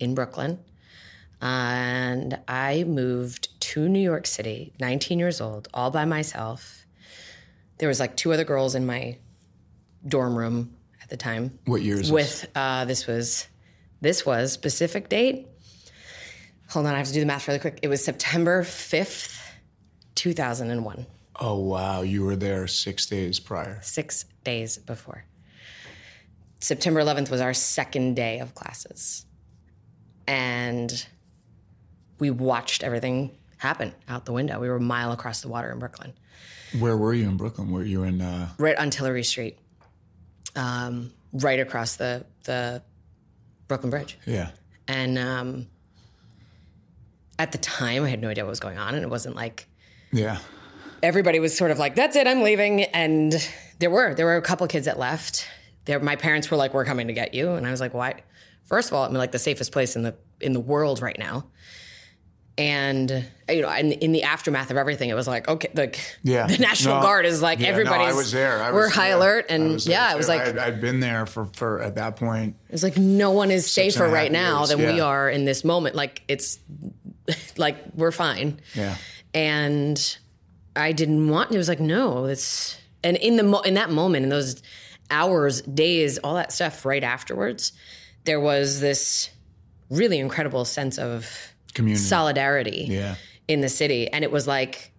in 0.01 0.15
Brooklyn, 0.15 0.59
and 1.41 2.39
I 2.49 2.85
moved 2.85 3.61
to 3.61 3.89
New 3.89 4.01
York 4.01 4.27
City, 4.27 4.73
19 4.81 5.19
years 5.19 5.41
old, 5.41 5.69
all 5.73 5.91
by 5.91 6.05
myself. 6.05 6.85
There 7.79 7.89
was 7.89 8.01
like 8.01 8.17
two 8.17 8.33
other 8.33 8.45
girls 8.45 8.75
in 8.75 8.87
my 8.87 9.19
dorm 10.07 10.37
room 10.37 10.75
at 11.03 11.09
the 11.11 11.17
time. 11.17 11.59
What 11.67 11.83
year 11.83 11.95
is 11.97 12.11
this? 12.11 12.11
With 12.11 12.51
uh, 12.57 12.85
this 12.85 13.07
was 13.07 13.47
this 14.01 14.27
was 14.27 14.53
specific 14.53 15.09
date. 15.09 15.47
Hold 16.71 16.87
on, 16.87 16.95
I 16.95 16.99
have 16.99 17.07
to 17.07 17.13
do 17.13 17.21
the 17.21 17.27
math 17.27 17.49
really 17.49 17.61
quick. 17.61 17.79
It 17.83 17.89
was 17.89 18.05
September 18.05 18.63
5th, 18.63 19.41
2001 20.17 21.07
Oh, 21.41 21.57
wow. 21.61 22.03
You 22.03 22.25
were 22.25 22.35
there 22.37 22.67
six 22.67 23.07
days 23.07 23.39
prior. 23.39 23.79
six 23.83 24.25
days 24.43 24.77
before. 24.77 25.25
September 26.61 27.01
11th 27.01 27.31
was 27.31 27.41
our 27.41 27.55
second 27.55 28.15
day 28.17 28.41
of 28.41 28.55
classes. 28.57 29.25
And 30.27 31.07
we 32.19 32.31
watched 32.31 32.83
everything 32.83 33.37
happen 33.59 33.95
out 34.09 34.25
the 34.25 34.33
window. 34.33 34.61
We 34.61 34.69
were 34.69 34.77
a 34.77 34.81
mile 34.81 35.13
across 35.13 35.41
the 35.41 35.49
water 35.49 35.71
in 35.73 35.79
Brooklyn, 35.79 36.13
Where 36.79 36.97
were 36.97 37.13
you 37.15 37.29
in 37.29 37.37
Brooklyn? 37.37 37.71
Were 37.71 37.83
you 37.83 38.03
in, 38.05 38.21
uh, 38.21 38.49
right 38.59 38.77
on 38.77 38.91
Tillary 38.91 39.25
Street, 39.25 39.59
um, 40.57 41.13
right 41.33 41.59
across 41.61 41.97
the, 41.97 42.25
the 42.45 42.83
Brooklyn 43.67 43.91
Bridge. 43.91 44.17
yeah. 44.27 44.51
And 44.87 45.19
um, 45.19 45.67
at 47.39 47.53
the 47.53 47.59
time, 47.59 48.05
I 48.05 48.09
had 48.09 48.21
no 48.21 48.29
idea 48.29 48.45
what 48.45 48.51
was 48.51 48.61
going 48.61 48.79
on. 48.79 48.95
And 48.95 49.05
it 49.05 49.11
wasn't 49.11 49.37
like, 49.37 49.69
Yeah. 50.13 50.39
everybody 51.03 51.41
was 51.41 51.57
sort 51.57 51.71
of 51.71 51.79
like, 51.79 51.95
"That's 51.95 52.17
it, 52.17 52.27
I'm 52.27 52.43
leaving." 52.43 52.83
And 52.85 53.35
there 53.79 53.91
were 53.91 54.15
there 54.15 54.27
were 54.27 54.37
a 54.37 54.43
couple 54.43 54.67
kids 54.67 54.87
that 54.87 54.99
left. 54.99 55.47
There, 55.85 56.01
my 56.01 56.17
parents 56.17 56.51
were 56.51 56.57
like, 56.57 56.73
"We're 56.75 56.85
coming 56.87 57.07
to 57.09 57.13
get 57.13 57.35
you," 57.35 57.53
and 57.53 57.67
I 57.67 57.71
was 57.71 57.81
like, 57.81 57.93
"Why?" 57.95 58.15
First 58.65 58.89
of 58.89 58.95
all, 58.95 59.05
I'm 59.05 59.13
like 59.13 59.31
the 59.33 59.39
safest 59.39 59.71
place 59.73 59.95
in 59.95 60.03
the 60.03 60.17
in 60.41 60.55
the 60.55 60.61
world 60.61 61.01
right 61.03 61.19
now. 61.19 61.47
And 62.59 63.25
you 63.49 63.63
know, 63.63 63.71
in, 63.73 63.93
in 63.93 64.11
the 64.13 64.25
aftermath 64.25 64.71
of 64.73 64.77
everything, 64.77 65.09
it 65.11 65.15
was 65.15 65.29
like, 65.29 65.47
okay, 65.49 65.71
like 65.75 65.99
Yeah. 66.25 66.49
the 66.49 66.59
National 66.59 66.97
No. 66.97 67.03
Guard 67.03 67.25
is 67.25 67.41
like 67.41 67.61
Yeah, 67.61 67.71
no. 67.77 67.93
I 67.93 68.13
was 68.13 68.33
there. 68.33 68.61
I 68.61 68.73
we're 68.73 68.87
was 68.87 68.95
high 68.95 69.09
alert, 69.09 69.47
I 69.49 69.55
and 69.55 69.73
was 69.75 69.85
there 69.85 69.93
yeah, 69.95 70.13
it 70.13 70.17
was 70.17 70.27
like 70.29 70.41
I'd, 70.43 70.59
I'd 70.59 70.81
been 70.81 70.99
there 71.01 71.25
for, 71.25 71.47
for 71.55 71.81
at 71.81 71.95
that 71.95 72.17
point. 72.17 72.57
it's 72.69 72.83
like 72.83 72.97
no 72.99 73.31
one 73.31 73.51
is 73.53 73.65
and 73.65 73.93
safer 73.93 74.09
right 74.09 74.31
now 74.33 74.59
years, 74.59 74.71
than 74.71 74.79
we 74.81 75.01
are 75.01 75.31
in 75.31 75.45
this 75.45 75.65
moment. 75.65 75.95
Like 75.95 76.23
it's 76.27 76.59
like 77.57 77.77
we're 77.95 78.11
fine. 78.13 78.61
Yeah. 78.75 78.97
and 79.33 80.19
I 80.75 80.93
didn't 80.93 81.29
want. 81.29 81.53
It 81.53 81.59
was 81.59 81.69
like 81.69 81.81
no, 81.81 82.25
it's 82.27 82.77
and 83.05 83.17
in 83.17 83.37
the 83.37 83.45
mo- 83.45 83.61
in 83.61 83.75
that 83.75 83.91
moment, 83.91 84.25
in 84.25 84.31
those 84.31 84.63
hours, 85.11 85.63
days, 85.63 86.19
all 86.19 86.35
that 86.35 86.53
stuff, 86.53 86.85
right 86.85 87.05
afterwards, 87.05 87.73
there 88.25 88.41
was 88.41 88.81
this 88.81 89.31
really 89.91 90.19
incredible 90.19 90.65
sense 90.65 90.99
of 90.99 91.48
Community. 91.75 92.05
solidarity 92.05 92.87
Yeah. 92.91 93.15
in 93.47 93.61
the 93.61 93.69
city, 93.69 94.09
and 94.13 94.25
it 94.25 94.31
was 94.33 94.47
like 94.47 94.93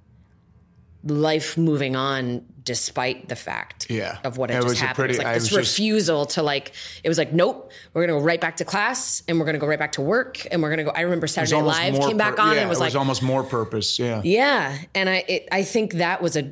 life 1.03 1.57
moving 1.57 1.95
on 1.95 2.43
despite 2.63 3.29
the 3.29 3.35
fact 3.35 3.87
Yeah. 3.89 4.17
of 4.23 4.37
what 4.37 4.49
had 4.51 4.63
It 4.63 4.67
just 4.67 4.81
happened. 4.81 5.05
it 5.05 5.07
was 5.09 5.17
like 5.17 5.27
I 5.27 5.33
this 5.35 5.43
was 5.43 5.49
just- 5.67 5.79
refusal 5.79 6.25
to 6.27 6.43
like. 6.43 6.73
It 7.03 7.09
was 7.09 7.17
like 7.17 7.33
nope, 7.33 7.71
we're 7.93 8.05
gonna 8.05 8.19
go 8.19 8.23
right 8.23 8.39
back 8.39 8.57
to 8.57 8.65
class, 8.65 9.23
and 9.27 9.39
we're 9.39 9.45
gonna 9.45 9.57
go 9.59 9.65
right 9.67 9.79
back 9.79 9.93
to 9.93 10.01
work, 10.01 10.45
and 10.51 10.61
we're 10.61 10.69
gonna 10.69 10.83
go. 10.83 10.91
I 10.91 11.01
remember 11.01 11.25
Saturday 11.27 11.55
Night 11.61 11.93
Live 11.93 12.01
came 12.07 12.17
back 12.17 12.35
pur- 12.35 12.41
on, 12.41 12.55
yeah, 12.55 12.61
and 12.61 12.69
was 12.69 12.77
it 12.79 12.81
like 12.81 12.87
was 12.89 12.95
almost 12.97 13.21
more 13.23 13.43
purpose. 13.43 13.97
Yeah. 13.97 14.21
yeah, 14.23 14.77
and 14.93 15.09
I 15.09 15.23
it, 15.27 15.47
I 15.51 15.63
think 15.63 15.93
that 15.93 16.21
was 16.21 16.35
a 16.35 16.51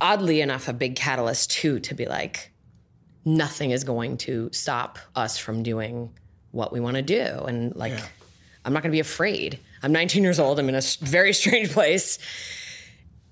oddly 0.00 0.40
enough 0.40 0.68
a 0.68 0.72
big 0.72 0.96
catalyst 0.96 1.50
too 1.50 1.78
to 1.80 1.94
be 1.94 2.06
like 2.06 2.50
nothing 3.24 3.70
is 3.70 3.84
going 3.84 4.16
to 4.18 4.48
stop 4.52 4.98
us 5.14 5.38
from 5.38 5.62
doing 5.62 6.10
what 6.50 6.72
we 6.72 6.80
want 6.80 6.96
to 6.96 7.02
do 7.02 7.22
and 7.46 7.74
like 7.76 7.92
Yeah. 7.92 8.04
I'm 8.64 8.72
not 8.72 8.82
going 8.82 8.90
to 8.90 8.96
be 8.96 9.00
afraid. 9.00 9.58
I'm 9.82 9.92
19 9.92 10.22
years 10.22 10.38
old. 10.38 10.58
I'm 10.58 10.68
in 10.68 10.74
a 10.74 10.82
very 11.00 11.32
strange 11.32 11.70
place. 11.72 12.18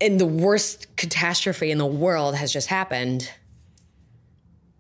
And 0.01 0.19
the 0.19 0.27
worst 0.27 0.97
catastrophe 0.97 1.71
in 1.71 1.79
the 1.79 1.87
world 1.87 2.35
has 2.35 2.53
just 2.53 2.69
happened. 2.69 3.31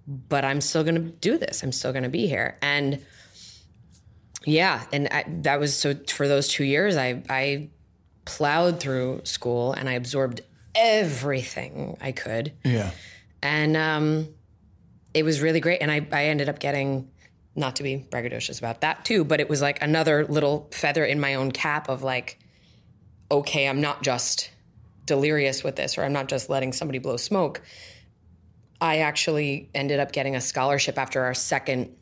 But 0.07 0.45
I'm 0.45 0.61
still 0.61 0.83
going 0.83 0.97
to 0.97 1.01
do 1.11 1.39
this. 1.39 1.63
I'm 1.63 1.73
still 1.73 1.93
going 1.93 2.03
to 2.03 2.09
be 2.09 2.27
here. 2.27 2.59
And 2.63 3.05
yeah, 4.45 4.85
and 4.93 5.07
I, 5.11 5.25
that 5.43 5.61
was 5.61 5.77
so 5.77 5.95
for 6.09 6.27
those 6.27 6.49
2 6.49 6.65
years 6.65 6.97
I 6.97 7.23
I 7.29 7.69
plowed 8.25 8.81
through 8.81 9.21
school 9.25 9.73
and 9.75 9.89
I 9.89 9.93
absorbed 9.93 10.41
everything 10.75 11.99
I 12.01 12.13
could 12.13 12.53
Yeah. 12.65 12.91
and 13.43 13.77
um, 13.77 14.29
it 15.13 15.25
was 15.25 15.43
really 15.43 15.61
great. 15.61 15.83
And 15.83 15.91
I, 15.91 16.07
I 16.13 16.27
ended 16.27 16.49
up 16.49 16.59
getting, 16.59 17.10
not 17.57 17.77
to 17.77 17.83
be 17.83 18.07
braggadocious 18.11 18.59
about 18.59 18.81
that 18.83 19.05
too, 19.05 19.25
but 19.25 19.41
it 19.41 19.49
was 19.49 19.61
like 19.61 19.83
another 19.83 20.25
little 20.27 20.69
feather 20.73 21.05
in 21.05 21.21
my 21.21 21.35
own 21.35 21.51
cap 21.51 21.89
of 21.89 22.03
like, 22.03 22.39
okay, 23.31 23.69
I'm 23.69 23.81
not 23.81 24.03
just 24.03 24.51
delirious 25.07 25.65
with 25.65 25.77
this, 25.77 25.99
or 25.99 26.05
I'm 26.05 26.13
not 26.13 26.29
just 26.29 26.49
letting 26.49 26.73
somebody 26.73 26.99
blow 26.99 27.17
smoke. 27.17 27.63
I 28.81 28.99
actually 28.99 29.69
ended 29.75 30.01
up 30.01 30.13
getting 30.13 30.37
a 30.37 30.41
scholarship 30.41 30.99
after 30.99 31.23
our 31.23 31.35
second, 31.35 31.95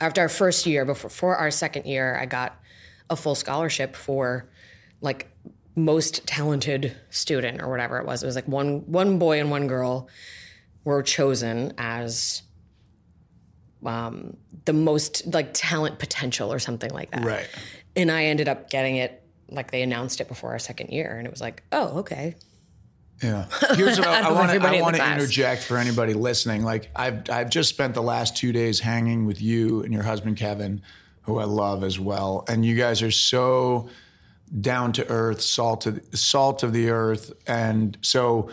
after 0.00 0.20
our 0.20 0.28
first 0.28 0.66
year. 0.66 0.84
Before 0.84 1.10
for 1.10 1.36
our 1.36 1.50
second 1.50 1.86
year, 1.86 2.16
I 2.20 2.26
got 2.26 2.60
a 3.08 3.16
full 3.16 3.34
scholarship 3.34 3.96
for 3.96 4.48
like 5.00 5.28
most 5.74 6.26
talented 6.26 6.96
student 7.10 7.60
or 7.60 7.68
whatever 7.68 7.98
it 7.98 8.06
was. 8.06 8.22
It 8.22 8.26
was 8.26 8.36
like 8.36 8.46
one 8.46 8.80
one 8.86 9.18
boy 9.18 9.40
and 9.40 9.50
one 9.50 9.66
girl 9.66 10.08
were 10.84 11.02
chosen 11.02 11.72
as 11.78 12.42
um, 13.84 14.36
the 14.64 14.72
most 14.72 15.32
like 15.32 15.50
talent 15.52 15.98
potential 15.98 16.52
or 16.52 16.58
something 16.58 16.90
like 16.90 17.10
that. 17.12 17.24
Right. 17.24 17.48
And 17.96 18.10
I 18.10 18.24
ended 18.26 18.48
up 18.48 18.70
getting 18.70 18.96
it 18.96 19.22
like 19.48 19.70
they 19.70 19.82
announced 19.82 20.20
it 20.20 20.28
before 20.28 20.50
our 20.50 20.58
second 20.58 20.90
year, 20.90 21.16
and 21.16 21.26
it 21.26 21.30
was 21.30 21.40
like, 21.40 21.62
oh, 21.72 21.98
okay. 22.00 22.36
Yeah. 23.22 23.46
Here's 23.74 23.98
what 23.98 24.08
I, 24.08 24.32
want 24.32 24.50
to 24.50 24.66
I 24.66 24.80
want 24.80 24.96
to 24.96 25.12
interject 25.12 25.62
for 25.62 25.76
anybody 25.76 26.14
listening. 26.14 26.64
Like 26.64 26.90
I've 26.96 27.28
I've 27.28 27.50
just 27.50 27.68
spent 27.68 27.94
the 27.94 28.02
last 28.02 28.36
two 28.36 28.52
days 28.52 28.80
hanging 28.80 29.26
with 29.26 29.42
you 29.42 29.82
and 29.82 29.92
your 29.92 30.02
husband 30.02 30.36
Kevin, 30.36 30.82
who 31.22 31.38
I 31.38 31.44
love 31.44 31.84
as 31.84 31.98
well, 31.98 32.44
and 32.48 32.64
you 32.64 32.76
guys 32.76 33.02
are 33.02 33.10
so 33.10 33.88
down 34.60 34.92
to 34.94 35.08
earth, 35.08 35.40
salt 35.42 35.86
of 35.86 36.00
salt 36.14 36.62
of 36.62 36.72
the 36.72 36.90
earth, 36.90 37.32
and 37.46 37.98
so. 38.02 38.50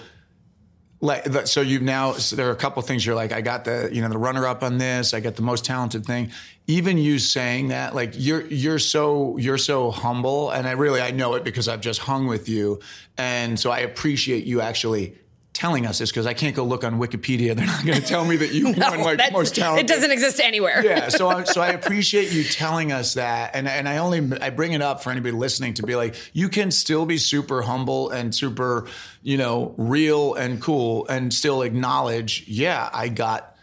Like 1.00 1.46
so, 1.46 1.62
you've 1.62 1.84
now 1.84 2.14
so 2.14 2.36
there 2.36 2.48
are 2.48 2.52
a 2.52 2.56
couple 2.56 2.82
things 2.82 3.06
you're 3.06 3.16
like, 3.16 3.32
I 3.32 3.42
got 3.42 3.66
the 3.66 3.90
you 3.92 4.02
know 4.02 4.10
the 4.10 4.18
runner 4.18 4.48
up 4.48 4.64
on 4.64 4.80
this, 4.80 5.14
I 5.14 5.20
got 5.20 5.36
the 5.36 5.44
most 5.44 5.64
talented 5.64 6.06
thing. 6.06 6.32
Even 6.66 6.98
you 6.98 7.20
saying 7.20 7.68
that, 7.68 7.94
like 7.94 8.14
you're 8.16 8.46
you're 8.48 8.80
so 8.80 9.38
you're 9.38 9.60
so 9.60 9.92
humble, 9.92 10.50
and 10.50 10.68
I 10.68 10.72
really 10.72 11.00
I 11.00 11.12
know 11.12 11.36
it 11.36 11.44
because 11.44 11.68
I've 11.68 11.82
just 11.82 12.00
hung 12.00 12.26
with 12.26 12.50
you, 12.50 12.80
and 13.16 13.60
so 13.60 13.70
I 13.70 13.80
appreciate 13.80 14.46
you 14.46 14.62
actually 14.62 15.16
telling 15.58 15.86
us 15.88 15.98
this 16.00 16.12
because 16.12 16.28
I 16.28 16.34
can't 16.34 16.56
go 16.56 16.64
look 16.64 16.84
on 16.84 17.00
Wikipedia. 17.00 17.56
They're 17.58 17.66
not 17.66 17.86
going 17.86 18.00
to 18.00 18.06
tell 18.06 18.24
me 18.24 18.38
that 18.38 18.54
you 18.54 18.66
won 18.78 19.02
like 19.02 19.34
most 19.34 19.56
talented 19.56 19.90
It 19.90 19.94
doesn't 19.94 20.12
exist 20.12 20.40
anywhere. 20.40 20.86
yeah 20.86 21.10
so 21.10 21.28
I, 21.28 21.44
so 21.56 21.62
I 21.62 21.70
appreciate 21.70 22.32
you 22.32 22.44
telling 22.44 22.92
us 22.92 23.16
that 23.16 23.52
and 23.56 23.68
and 23.68 23.90
I 23.90 23.98
only 23.98 24.20
I 24.40 24.52
bring 24.52 24.74
it 24.74 24.82
up 24.82 25.04
for 25.04 25.10
anybody 25.12 25.36
listening 25.36 25.74
to 25.76 25.84
be 25.84 25.96
like 25.96 26.16
you 26.34 26.48
can 26.50 26.70
still 26.72 27.06
be 27.06 27.18
super 27.18 27.62
humble 27.64 28.10
and 28.12 28.34
super 28.34 28.88
you 29.24 29.38
know 29.38 29.74
real 29.78 30.36
and 30.36 30.62
cool 30.62 31.08
and 31.08 31.34
still 31.34 31.64
acknowledge 31.64 32.46
yeah 32.48 32.90
I 32.94 33.10
got 33.10 33.56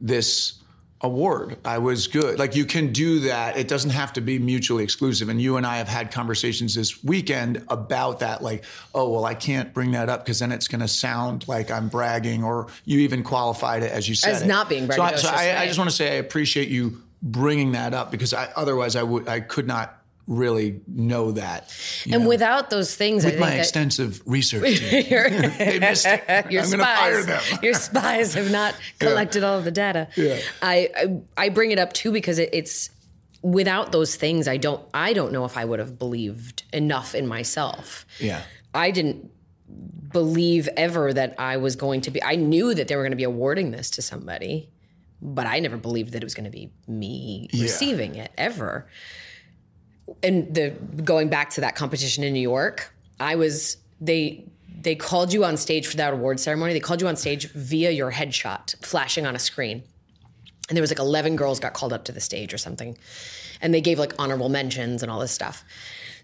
this 0.00 0.61
award. 1.02 1.58
I 1.64 1.78
was 1.78 2.06
good. 2.06 2.38
Like 2.38 2.54
you 2.54 2.64
can 2.64 2.92
do 2.92 3.20
that. 3.20 3.56
It 3.56 3.68
doesn't 3.68 3.90
have 3.90 4.12
to 4.14 4.20
be 4.20 4.38
mutually 4.38 4.84
exclusive. 4.84 5.28
And 5.28 5.42
you 5.42 5.56
and 5.56 5.66
I 5.66 5.78
have 5.78 5.88
had 5.88 6.12
conversations 6.12 6.74
this 6.74 7.02
weekend 7.02 7.64
about 7.68 8.20
that. 8.20 8.42
Like, 8.42 8.64
oh, 8.94 9.10
well, 9.10 9.24
I 9.24 9.34
can't 9.34 9.74
bring 9.74 9.90
that 9.92 10.08
up 10.08 10.24
because 10.24 10.38
then 10.38 10.52
it's 10.52 10.68
going 10.68 10.80
to 10.80 10.88
sound 10.88 11.48
like 11.48 11.70
I'm 11.70 11.88
bragging, 11.88 12.44
or 12.44 12.68
you 12.84 13.00
even 13.00 13.22
qualified 13.22 13.82
it 13.82 13.90
as 13.90 14.08
you 14.08 14.14
said 14.14 14.32
As 14.32 14.42
it. 14.42 14.46
not 14.46 14.68
being 14.68 14.90
So, 14.90 15.02
I, 15.02 15.16
so 15.16 15.28
I, 15.28 15.62
I 15.62 15.66
just 15.66 15.78
want 15.78 15.90
to 15.90 15.96
say 15.96 16.12
I 16.12 16.14
appreciate 16.14 16.68
you 16.68 17.02
bringing 17.22 17.72
that 17.72 17.94
up 17.94 18.10
because 18.10 18.34
I, 18.34 18.48
otherwise 18.56 18.96
I 18.96 19.02
would 19.02 19.28
I 19.28 19.40
could 19.40 19.66
not 19.66 20.01
really 20.26 20.80
know 20.86 21.32
that. 21.32 21.74
And 22.10 22.22
know, 22.22 22.28
without 22.28 22.70
those 22.70 22.94
things, 22.94 23.24
I 23.24 23.28
with 23.28 23.34
think 23.34 23.46
my 23.46 23.54
extensive 23.54 24.22
research, 24.26 24.78
team. 24.78 24.90
they 25.58 25.78
missed 25.80 26.06
it. 26.06 26.24
your 26.50 26.62
I'm 26.62 26.68
spies, 26.68 27.26
them. 27.26 27.42
your 27.62 27.74
spies 27.74 28.34
have 28.34 28.50
not 28.50 28.74
collected 28.98 29.42
all 29.42 29.58
of 29.58 29.64
the 29.64 29.70
data. 29.70 30.08
Yeah. 30.16 30.40
I, 30.60 30.90
I 30.96 31.20
I 31.36 31.48
bring 31.48 31.70
it 31.70 31.78
up 31.78 31.92
too 31.92 32.12
because 32.12 32.38
it, 32.38 32.50
it's 32.52 32.90
without 33.42 33.92
those 33.92 34.14
things, 34.16 34.48
I 34.48 34.56
don't 34.56 34.82
I 34.94 35.12
don't 35.12 35.32
know 35.32 35.44
if 35.44 35.56
I 35.56 35.64
would 35.64 35.78
have 35.78 35.98
believed 35.98 36.62
enough 36.72 37.14
in 37.14 37.26
myself. 37.26 38.06
Yeah. 38.18 38.42
I 38.74 38.90
didn't 38.90 39.30
believe 40.12 40.68
ever 40.76 41.12
that 41.12 41.34
I 41.38 41.56
was 41.56 41.76
going 41.76 42.02
to 42.02 42.10
be. 42.10 42.22
I 42.22 42.36
knew 42.36 42.74
that 42.74 42.88
they 42.88 42.96
were 42.96 43.02
going 43.02 43.12
to 43.12 43.16
be 43.16 43.24
awarding 43.24 43.70
this 43.70 43.90
to 43.90 44.02
somebody, 44.02 44.70
but 45.20 45.46
I 45.46 45.58
never 45.58 45.76
believed 45.76 46.12
that 46.12 46.22
it 46.22 46.26
was 46.26 46.34
going 46.34 46.44
to 46.44 46.50
be 46.50 46.70
me 46.86 47.48
receiving 47.52 48.14
it 48.14 48.30
ever. 48.36 48.86
And 50.22 50.54
the 50.54 50.70
going 51.04 51.28
back 51.28 51.50
to 51.50 51.60
that 51.62 51.74
competition 51.74 52.24
in 52.24 52.32
New 52.32 52.40
York, 52.40 52.92
I 53.20 53.36
was 53.36 53.76
they 54.00 54.44
they 54.80 54.94
called 54.94 55.32
you 55.32 55.44
on 55.44 55.56
stage 55.56 55.86
for 55.86 55.96
that 55.96 56.12
award 56.12 56.40
ceremony. 56.40 56.72
They 56.72 56.80
called 56.80 57.00
you 57.00 57.08
on 57.08 57.16
stage 57.16 57.50
via 57.52 57.90
your 57.90 58.10
headshot 58.10 58.74
flashing 58.84 59.26
on 59.26 59.36
a 59.36 59.38
screen. 59.38 59.84
And 60.68 60.76
there 60.76 60.82
was 60.82 60.90
like 60.90 60.98
11 60.98 61.36
girls 61.36 61.60
got 61.60 61.74
called 61.74 61.92
up 61.92 62.04
to 62.04 62.12
the 62.12 62.20
stage 62.20 62.54
or 62.54 62.58
something. 62.58 62.96
And 63.60 63.72
they 63.72 63.80
gave 63.80 63.98
like 63.98 64.14
honorable 64.18 64.48
mentions 64.48 65.02
and 65.02 65.10
all 65.10 65.20
this 65.20 65.32
stuff. 65.32 65.64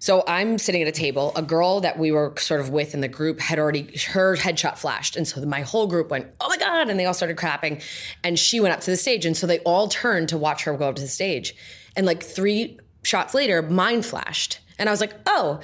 So 0.01 0.23
I'm 0.27 0.59
sitting 0.59 0.83
at 0.83 0.89
a 0.89 0.93
table. 0.93 1.33
A 1.35 1.43
girl 1.43 1.81
that 1.81 1.99
we 1.99 2.13
were 2.13 2.35
sort 2.39 2.61
of 2.61 2.71
with 2.71 2.95
in 2.95 3.01
the 3.01 3.09
group 3.09 3.41
had 3.41 3.59
already 3.59 3.97
her 4.13 4.37
headshot 4.37 4.79
flashed, 4.79 5.17
and 5.17 5.27
so 5.27 5.45
my 5.45 5.63
whole 5.63 5.89
group 5.89 6.09
went, 6.09 6.29
"Oh 6.41 6.49
my 6.49 6.57
god!" 6.57 6.89
and 6.89 6.99
they 6.99 7.05
all 7.05 7.15
started 7.15 7.37
clapping. 7.37 7.81
And 8.23 8.39
she 8.39 8.61
went 8.61 8.75
up 8.75 8.81
to 8.83 8.91
the 8.91 8.97
stage, 8.97 9.27
and 9.27 9.37
so 9.37 9.47
they 9.47 9.59
all 9.61 9.89
turned 9.89 10.29
to 10.29 10.39
watch 10.39 10.65
her 10.65 10.77
go 10.77 10.89
up 10.89 10.97
to 10.97 11.03
the 11.03 11.09
stage. 11.09 11.55
And 11.97 12.07
like 12.07 12.23
three 12.23 12.79
shots 13.09 13.35
later, 13.35 13.63
mine 13.63 14.03
flashed, 14.03 14.61
and 14.79 14.89
I 14.89 14.93
was 14.93 15.01
like, 15.01 15.15
"Oh!" 15.27 15.61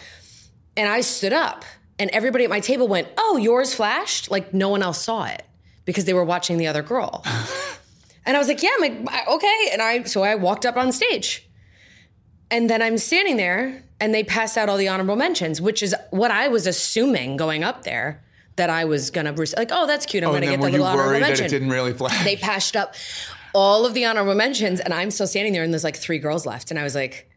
And 0.76 0.88
I 0.88 1.02
stood 1.02 1.32
up, 1.32 1.64
and 1.98 2.10
everybody 2.10 2.44
at 2.44 2.50
my 2.50 2.60
table 2.60 2.88
went, 2.88 3.08
"Oh, 3.18 3.36
yours 3.36 3.74
flashed!" 3.74 4.30
Like 4.30 4.52
no 4.54 4.68
one 4.70 4.82
else 4.82 5.00
saw 5.02 5.24
it 5.24 5.42
because 5.84 6.04
they 6.06 6.14
were 6.14 6.24
watching 6.24 6.56
the 6.56 6.66
other 6.66 6.82
girl. 6.82 7.22
and 8.26 8.36
I 8.36 8.38
was 8.38 8.48
like, 8.48 8.62
"Yeah, 8.62 8.70
I'm 8.80 9.04
like, 9.04 9.28
okay." 9.28 9.68
And 9.72 9.82
I 9.82 10.02
so 10.04 10.22
I 10.22 10.34
walked 10.34 10.64
up 10.66 10.76
on 10.76 10.90
stage. 10.92 11.46
And 12.50 12.68
then 12.70 12.82
I'm 12.82 12.98
standing 12.98 13.36
there 13.36 13.82
and 14.00 14.14
they 14.14 14.22
passed 14.22 14.56
out 14.56 14.68
all 14.68 14.76
the 14.76 14.86
honorable 14.88 15.16
mentions, 15.16 15.60
which 15.60 15.82
is 15.82 15.94
what 16.10 16.30
I 16.30 16.48
was 16.48 16.66
assuming 16.66 17.36
going 17.36 17.64
up 17.64 17.82
there 17.84 18.22
that 18.56 18.70
I 18.70 18.84
was 18.84 19.10
gonna. 19.10 19.32
Like, 19.32 19.70
oh, 19.72 19.86
that's 19.86 20.06
cute. 20.06 20.22
I'm 20.22 20.30
Oh, 20.30 20.34
gonna 20.34 20.46
get 20.46 20.60
the 20.60 20.70
little 20.70 20.86
honorable 20.86 21.10
worried 21.10 21.22
that 21.22 21.28
mention. 21.28 21.46
it 21.46 21.48
didn't 21.48 21.70
really 21.70 21.92
flash? 21.92 22.22
they 22.24 22.36
passed 22.36 22.76
up 22.76 22.94
all 23.54 23.86
of 23.86 23.94
the 23.94 24.04
honorable 24.04 24.34
mentions, 24.34 24.78
and 24.80 24.92
I'm 24.92 25.10
still 25.10 25.26
standing 25.26 25.52
there, 25.52 25.62
and 25.64 25.72
there's 25.72 25.84
like 25.84 25.96
three 25.96 26.18
girls 26.18 26.44
left, 26.46 26.70
and 26.70 26.78
I 26.78 26.82
was 26.84 26.94
like, 26.94 27.28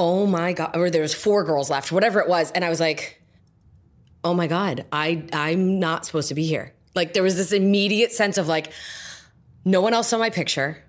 oh 0.00 0.26
my 0.26 0.54
god, 0.54 0.74
or 0.74 0.88
there 0.88 1.02
was 1.02 1.12
four 1.12 1.44
girls 1.44 1.68
left, 1.68 1.92
whatever 1.92 2.20
it 2.20 2.28
was, 2.28 2.50
and 2.52 2.64
I 2.64 2.70
was 2.70 2.80
like, 2.80 3.20
oh 4.24 4.32
my 4.32 4.46
god, 4.46 4.86
I 4.90 5.24
I'm 5.30 5.78
not 5.78 6.06
supposed 6.06 6.28
to 6.28 6.34
be 6.34 6.46
here. 6.46 6.72
Like 6.94 7.12
there 7.12 7.22
was 7.22 7.36
this 7.36 7.52
immediate 7.52 8.10
sense 8.10 8.38
of 8.38 8.48
like, 8.48 8.72
no 9.62 9.82
one 9.82 9.92
else 9.92 10.08
saw 10.08 10.16
my 10.16 10.30
picture. 10.30 10.82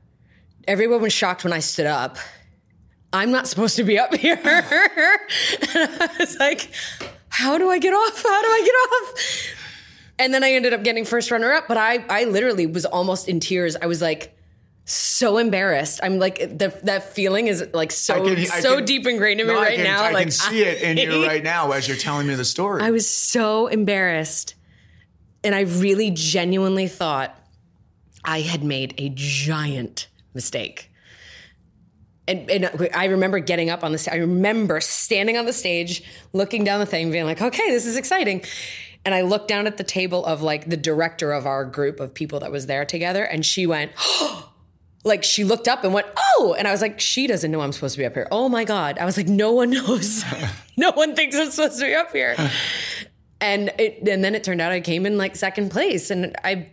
Everyone 0.66 1.01
was 1.01 1.12
shocked 1.12 1.43
when 1.43 1.51
I 1.51 1.59
stood 1.59 1.88
up. 1.88 2.18
I'm 3.12 3.32
not 3.32 3.47
supposed 3.47 3.76
to 3.76 3.84
be 3.84 3.99
up 3.99 4.16
here. 4.26 4.39
and 4.45 4.49
I 5.76 6.09
was 6.18 6.38
like, 6.39 6.72
how 7.28 7.57
do 7.57 7.70
I 7.70 7.80
get 7.80 7.93
off? 7.93 8.24
How 8.24 8.41
do 8.41 8.47
I 8.47 8.62
get 8.64 8.76
off? 8.76 9.55
And 10.20 10.34
then 10.34 10.41
I 10.41 10.53
ended 10.53 10.72
up 10.72 10.84
getting 10.84 11.03
first 11.03 11.32
runner 11.32 11.51
up, 11.51 11.68
but 11.68 11.76
I 11.76 12.05
I 12.09 12.24
literally 12.24 12.66
was 12.66 12.86
almost 12.86 13.28
in 13.28 13.41
tears. 13.41 13.76
I 13.76 13.88
was 13.88 14.01
like 14.01 14.38
so 14.91 15.37
embarrassed. 15.37 15.99
I'm 16.03 16.19
like 16.19 16.37
the, 16.39 16.77
that 16.83 17.13
feeling 17.13 17.47
is 17.47 17.65
like 17.73 17.91
so 17.91 18.23
can- 18.25 18.45
so 18.45 18.77
can- 18.77 18.85
deep 18.85 19.07
ingrained 19.07 19.39
in 19.41 19.47
me 19.47 19.53
No, 19.53 19.59
I 19.59 19.63
right 19.63 19.75
can- 19.75 19.83
now. 19.85 20.03
I 20.03 20.11
like 20.11 20.23
can 20.23 20.31
see 20.31 20.63
it 20.63 20.81
in 20.81 20.97
you 20.97 21.25
right 21.25 21.43
now 21.43 21.71
as 21.71 21.87
you're 21.87 21.97
telling 21.97 22.27
me 22.27 22.35
the 22.35 22.45
story. 22.45 22.81
I 22.83 22.91
was 22.91 23.09
so 23.09 23.67
embarrassed. 23.67 24.55
And 25.43 25.55
I 25.55 25.61
really 25.61 26.11
genuinely 26.11 26.87
thought 26.87 27.35
I 28.23 28.41
had 28.41 28.63
made 28.63 28.93
a 28.99 29.09
giant 29.15 30.07
mistake. 30.35 30.91
And, 32.27 32.47
and 32.51 32.89
I 32.93 33.05
remember 33.05 33.39
getting 33.39 33.71
up 33.71 33.83
on 33.83 33.91
the 33.91 33.97
stage. 33.97 34.13
I 34.13 34.17
remember 34.17 34.79
standing 34.79 35.37
on 35.37 35.45
the 35.45 35.53
stage, 35.53 36.03
looking 36.31 36.63
down 36.63 36.79
the 36.79 36.85
thing, 36.85 37.11
being 37.11 37.25
like, 37.25 37.41
okay, 37.41 37.71
this 37.71 37.87
is 37.87 37.97
exciting. 37.97 38.43
And 39.03 39.15
I 39.15 39.21
looked 39.21 39.47
down 39.47 39.65
at 39.65 39.77
the 39.77 39.83
table 39.83 40.23
of 40.23 40.43
like 40.43 40.69
the 40.69 40.77
director 40.77 41.31
of 41.31 41.47
our 41.47 41.65
group 41.65 41.99
of 41.99 42.13
people 42.13 42.39
that 42.41 42.51
was 42.51 42.67
there 42.67 42.85
together, 42.85 43.23
and 43.23 43.43
she 43.43 43.65
went, 43.65 43.91
oh, 43.97 44.50
like 45.03 45.23
she 45.23 45.43
looked 45.43 45.67
up 45.67 45.83
and 45.83 45.93
went, 45.93 46.07
"Oh!" 46.17 46.55
And 46.57 46.67
I 46.67 46.71
was 46.71 46.81
like, 46.81 46.99
"She 46.99 47.27
doesn't 47.27 47.49
know 47.51 47.61
I'm 47.61 47.71
supposed 47.71 47.95
to 47.95 47.99
be 47.99 48.05
up 48.05 48.13
here." 48.13 48.27
Oh 48.31 48.49
my 48.49 48.63
god! 48.63 48.97
I 48.99 49.05
was 49.05 49.17
like, 49.17 49.27
"No 49.27 49.51
one 49.51 49.69
knows. 49.71 50.23
no 50.77 50.91
one 50.91 51.15
thinks 51.15 51.35
I'm 51.35 51.49
supposed 51.51 51.79
to 51.79 51.85
be 51.85 51.93
up 51.95 52.11
here." 52.11 52.35
and 53.41 53.71
it, 53.79 54.07
and 54.07 54.23
then 54.23 54.35
it 54.35 54.43
turned 54.43 54.61
out 54.61 54.71
I 54.71 54.79
came 54.81 55.05
in 55.05 55.17
like 55.17 55.35
second 55.35 55.71
place, 55.71 56.11
and 56.11 56.35
I, 56.43 56.69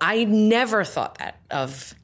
I 0.00 0.24
never 0.24 0.84
thought 0.84 1.18
that 1.18 1.40
of 1.50 1.94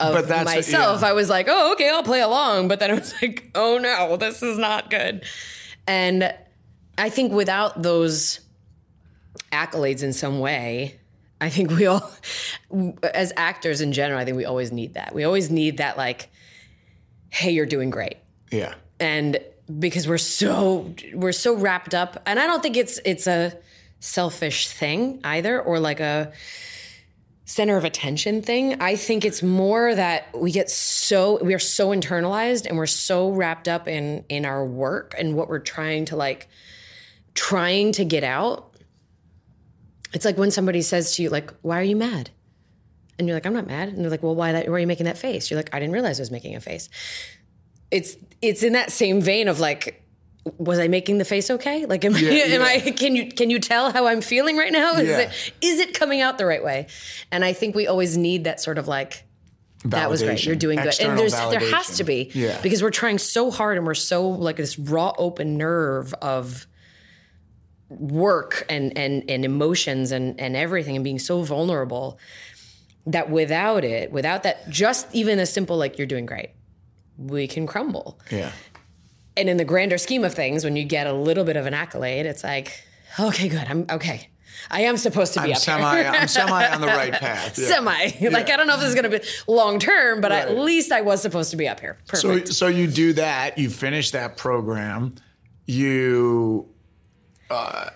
of 0.00 0.14
But 0.14 0.28
that's- 0.28 0.44
myself. 0.56 1.00
yeah. 1.02 1.08
I 1.08 1.12
was 1.12 1.28
like, 1.30 1.46
"Oh, 1.48 1.72
okay, 1.72 1.88
I'll 1.88 2.02
play 2.02 2.20
along," 2.20 2.68
but 2.68 2.78
then 2.80 2.90
I 2.90 2.94
was 2.94 3.14
like, 3.22 3.50
"Oh 3.54 3.78
no, 3.78 4.16
this 4.16 4.42
is 4.42 4.58
not 4.58 4.90
good." 4.90 5.24
And 5.86 6.34
I 6.98 7.08
think 7.08 7.32
without 7.32 7.82
those 7.82 8.40
accolades 9.50 10.02
in 10.02 10.12
some 10.12 10.38
way. 10.40 10.98
I 11.42 11.48
think 11.48 11.70
we 11.72 11.86
all, 11.86 12.10
as 13.02 13.32
actors 13.36 13.80
in 13.80 13.92
general, 13.92 14.20
I 14.20 14.24
think 14.24 14.36
we 14.36 14.44
always 14.44 14.70
need 14.70 14.94
that. 14.94 15.12
We 15.14 15.24
always 15.24 15.50
need 15.50 15.78
that, 15.78 15.98
like, 15.98 16.30
hey, 17.30 17.50
you're 17.50 17.66
doing 17.66 17.90
great. 17.90 18.16
yeah. 18.50 18.74
And 19.00 19.38
because 19.78 20.06
we're 20.06 20.18
so 20.18 20.94
we're 21.12 21.32
so 21.32 21.54
wrapped 21.56 21.94
up, 21.94 22.22
and 22.26 22.38
I 22.38 22.46
don't 22.46 22.62
think 22.62 22.76
it's 22.76 23.00
it's 23.04 23.26
a 23.26 23.58
selfish 23.98 24.68
thing 24.68 25.20
either, 25.24 25.60
or 25.60 25.80
like 25.80 25.98
a 25.98 26.32
center 27.44 27.76
of 27.76 27.84
attention 27.84 28.42
thing. 28.42 28.80
I 28.80 28.96
think 28.96 29.24
it's 29.24 29.42
more 29.42 29.94
that 29.94 30.28
we 30.38 30.52
get 30.52 30.70
so 30.70 31.42
we 31.42 31.54
are 31.54 31.58
so 31.58 31.88
internalized 31.88 32.66
and 32.66 32.76
we're 32.78 32.86
so 32.86 33.30
wrapped 33.30 33.66
up 33.66 33.88
in 33.88 34.24
in 34.28 34.44
our 34.44 34.64
work 34.64 35.14
and 35.18 35.34
what 35.34 35.48
we're 35.48 35.58
trying 35.58 36.04
to 36.06 36.16
like 36.16 36.48
trying 37.34 37.92
to 37.92 38.04
get 38.04 38.24
out. 38.24 38.71
It's 40.12 40.24
like 40.24 40.36
when 40.36 40.50
somebody 40.50 40.82
says 40.82 41.16
to 41.16 41.22
you 41.22 41.30
like, 41.30 41.52
"Why 41.62 41.78
are 41.80 41.84
you 41.84 41.96
mad?" 41.96 42.30
And 43.18 43.28
you're 43.28 43.36
like, 43.36 43.46
"I'm 43.46 43.54
not 43.54 43.66
mad." 43.66 43.88
And 43.88 43.98
they're 43.98 44.10
like, 44.10 44.22
"Well, 44.22 44.34
why 44.34 44.52
that 44.52 44.68
why 44.68 44.74
are 44.74 44.78
you 44.78 44.86
making 44.86 45.06
that 45.06 45.18
face?" 45.18 45.50
You're 45.50 45.58
like, 45.58 45.70
"I 45.74 45.78
didn't 45.80 45.92
realize 45.92 46.18
I 46.20 46.22
was 46.22 46.30
making 46.30 46.54
a 46.56 46.60
face." 46.60 46.88
It's 47.90 48.16
it's 48.40 48.62
in 48.62 48.72
that 48.74 48.90
same 48.90 49.20
vein 49.20 49.48
of 49.48 49.60
like 49.60 50.02
was 50.58 50.78
I 50.78 50.88
making 50.88 51.18
the 51.18 51.24
face 51.24 51.50
okay? 51.50 51.86
Like 51.86 52.04
am 52.04 52.14
I 52.16 52.18
am 52.18 52.60
yeah. 52.60 52.64
I 52.64 52.78
can 52.90 53.14
you 53.14 53.30
can 53.30 53.48
you 53.50 53.60
tell 53.60 53.92
how 53.92 54.06
I'm 54.06 54.20
feeling 54.20 54.56
right 54.56 54.72
now? 54.72 54.94
Is 54.94 55.08
Yeah. 55.08 55.18
it 55.18 55.52
is 55.60 55.78
it 55.78 55.94
coming 55.94 56.20
out 56.20 56.36
the 56.38 56.46
right 56.46 56.64
way? 56.64 56.88
And 57.30 57.44
I 57.44 57.52
think 57.52 57.74
we 57.74 57.86
always 57.86 58.16
need 58.16 58.44
that 58.44 58.60
sort 58.60 58.78
of 58.78 58.88
like 58.88 59.24
that 59.84 60.10
was 60.10 60.22
great. 60.22 60.44
You're 60.44 60.56
doing 60.56 60.78
good. 60.80 61.00
And 61.00 61.18
there's 61.18 61.32
there 61.32 61.60
has 61.60 61.96
to 61.96 62.04
be. 62.04 62.30
Yeah. 62.34 62.60
Because 62.62 62.82
we're 62.82 62.90
trying 62.90 63.18
so 63.18 63.50
hard 63.50 63.76
and 63.76 63.86
we're 63.86 63.94
so 63.94 64.28
like 64.28 64.56
this 64.56 64.78
raw 64.78 65.12
open 65.18 65.56
nerve 65.56 66.14
of 66.14 66.66
work 68.00 68.64
and 68.68 68.96
and 68.96 69.24
and 69.28 69.44
emotions 69.44 70.12
and 70.12 70.38
and 70.40 70.56
everything 70.56 70.96
and 70.96 71.04
being 71.04 71.18
so 71.18 71.42
vulnerable 71.42 72.18
that 73.06 73.30
without 73.30 73.84
it, 73.84 74.12
without 74.12 74.42
that 74.44 74.68
just 74.68 75.12
even 75.14 75.38
a 75.38 75.46
simple 75.46 75.76
like 75.76 75.98
you're 75.98 76.06
doing 76.06 76.26
great, 76.26 76.50
we 77.16 77.46
can 77.46 77.66
crumble. 77.66 78.18
Yeah. 78.30 78.52
And 79.36 79.48
in 79.48 79.56
the 79.56 79.64
grander 79.64 79.98
scheme 79.98 80.24
of 80.24 80.34
things, 80.34 80.64
when 80.64 80.76
you 80.76 80.84
get 80.84 81.06
a 81.06 81.12
little 81.12 81.44
bit 81.44 81.56
of 81.56 81.66
an 81.66 81.74
accolade, 81.74 82.26
it's 82.26 82.44
like, 82.44 82.84
okay, 83.18 83.48
good. 83.48 83.66
I'm 83.66 83.86
okay. 83.90 84.28
I 84.70 84.82
am 84.82 84.96
supposed 84.96 85.34
to 85.34 85.40
be 85.40 85.48
I'm 85.48 85.52
up 85.52 85.58
semi 85.58 85.96
here. 85.96 86.10
I'm 86.14 86.28
semi 86.28 86.66
on 86.66 86.80
the 86.80 86.86
right 86.86 87.12
path. 87.12 87.58
Yeah. 87.58 87.66
Semi. 87.66 88.28
Like 88.30 88.50
I 88.50 88.56
don't 88.56 88.66
know 88.66 88.74
if 88.74 88.80
this 88.80 88.90
is 88.90 88.94
going 88.94 89.10
to 89.10 89.18
be 89.18 89.24
long 89.48 89.78
term, 89.78 90.20
but 90.20 90.30
at 90.30 90.56
least 90.56 90.92
I 90.92 91.00
was 91.00 91.22
supposed 91.22 91.50
to 91.50 91.56
be 91.56 91.68
up 91.68 91.80
here. 91.80 91.98
Perfect. 92.06 92.48
So 92.48 92.52
so 92.52 92.66
you 92.68 92.86
do 92.86 93.14
that, 93.14 93.58
you 93.58 93.70
finish 93.70 94.10
that 94.12 94.36
program, 94.36 95.14
you 95.66 96.71
uh, 97.52 97.90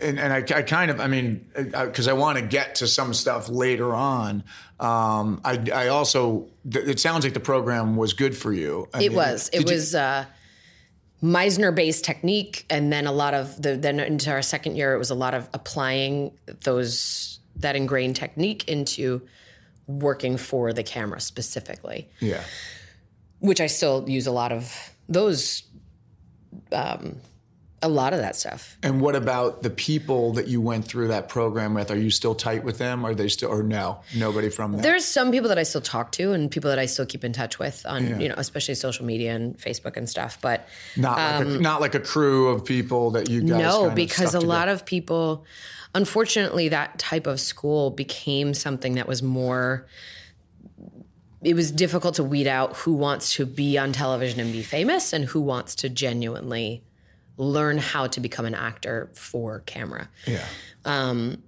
and, 0.00 0.18
and 0.20 0.32
I, 0.32 0.38
I 0.58 0.62
kind 0.62 0.90
of, 0.90 1.00
I 1.00 1.08
mean, 1.08 1.44
because 1.54 2.06
I 2.08 2.12
want 2.12 2.38
to 2.38 2.44
get 2.44 2.76
to 2.76 2.86
some 2.86 3.12
stuff 3.12 3.48
later 3.48 3.94
on. 3.94 4.44
Um, 4.78 5.40
I, 5.44 5.58
I 5.74 5.88
also, 5.88 6.48
th- 6.70 6.86
it 6.86 7.00
sounds 7.00 7.24
like 7.24 7.34
the 7.34 7.40
program 7.40 7.96
was 7.96 8.12
good 8.12 8.36
for 8.36 8.52
you. 8.52 8.88
I 8.94 8.98
It 9.02 9.08
mean, 9.08 9.16
was. 9.16 9.48
It 9.52 9.58
did 9.58 9.68
you- 9.70 9.74
was 9.74 9.94
uh, 9.94 10.24
Meisner 11.22 11.74
based 11.74 12.04
technique, 12.04 12.64
and 12.70 12.92
then 12.92 13.06
a 13.06 13.12
lot 13.12 13.34
of 13.34 13.60
the 13.60 13.76
then 13.76 13.98
into 14.00 14.30
our 14.30 14.42
second 14.42 14.76
year, 14.76 14.94
it 14.94 14.98
was 14.98 15.10
a 15.10 15.14
lot 15.14 15.34
of 15.34 15.48
applying 15.52 16.32
those 16.64 17.38
that 17.56 17.76
ingrained 17.76 18.16
technique 18.16 18.68
into 18.68 19.22
working 19.86 20.36
for 20.36 20.72
the 20.72 20.82
camera 20.82 21.20
specifically, 21.20 22.08
Yeah. 22.20 22.42
which 23.40 23.60
I 23.60 23.66
still 23.66 24.08
use 24.08 24.26
a 24.26 24.32
lot 24.32 24.52
of 24.52 24.72
those, 25.08 25.64
um, 26.72 27.16
a 27.82 27.88
lot 27.88 28.12
of 28.12 28.20
that 28.20 28.36
stuff. 28.36 28.78
And 28.82 29.00
what 29.00 29.16
about 29.16 29.62
the 29.62 29.70
people 29.70 30.32
that 30.34 30.46
you 30.46 30.60
went 30.60 30.84
through 30.84 31.08
that 31.08 31.28
program 31.28 31.74
with? 31.74 31.90
Are 31.90 31.98
you 31.98 32.10
still 32.10 32.34
tight 32.34 32.62
with 32.62 32.78
them? 32.78 33.04
Are 33.04 33.14
they 33.14 33.28
still, 33.28 33.50
or 33.50 33.62
no, 33.62 34.00
nobody 34.16 34.48
from 34.48 34.72
there? 34.72 34.82
There's 34.82 35.04
some 35.04 35.32
people 35.32 35.48
that 35.48 35.58
I 35.58 35.64
still 35.64 35.80
talk 35.80 36.12
to 36.12 36.32
and 36.32 36.50
people 36.50 36.70
that 36.70 36.78
I 36.78 36.86
still 36.86 37.06
keep 37.06 37.24
in 37.24 37.32
touch 37.32 37.58
with 37.58 37.84
on, 37.84 38.20
you 38.20 38.28
know, 38.28 38.36
especially 38.38 38.74
social 38.76 39.04
media 39.04 39.34
and 39.34 39.58
Facebook 39.58 39.96
and 39.96 40.08
stuff. 40.08 40.38
But 40.40 40.68
Not 40.96 41.16
like, 41.18 41.46
a, 41.46 41.50
not 41.60 41.80
like 41.80 41.94
a 41.94 42.00
crew 42.00 42.48
of 42.48 42.64
people 42.64 43.10
that 43.12 43.28
you 43.28 43.40
guys. 43.40 43.52
um, 43.52 43.58
no, 43.58 43.90
because 43.90 44.34
a 44.34 44.40
lot 44.40 44.68
of 44.68 44.86
people, 44.86 45.44
unfortunately, 45.94 46.68
that 46.68 46.98
type 47.00 47.26
of 47.26 47.40
school 47.40 47.90
became 47.90 48.54
something 48.54 48.94
that 48.94 49.08
was 49.08 49.22
more. 49.22 49.86
It 51.42 51.54
was 51.54 51.72
difficult 51.72 52.14
to 52.14 52.22
weed 52.24 52.46
out 52.46 52.76
who 52.76 52.92
wants 52.92 53.34
to 53.34 53.44
be 53.44 53.76
on 53.76 53.92
television 53.92 54.38
and 54.38 54.52
be 54.52 54.62
famous 54.62 55.12
and 55.12 55.24
who 55.24 55.40
wants 55.40 55.74
to 55.76 55.88
genuinely 55.88 56.84
learn 57.36 57.78
how 57.78 58.06
to 58.06 58.20
become 58.20 58.44
an 58.44 58.54
actor 58.54 59.10
for 59.14 59.60
camera. 59.60 60.08
Yeah. 60.26 60.44
Um, 60.84 61.42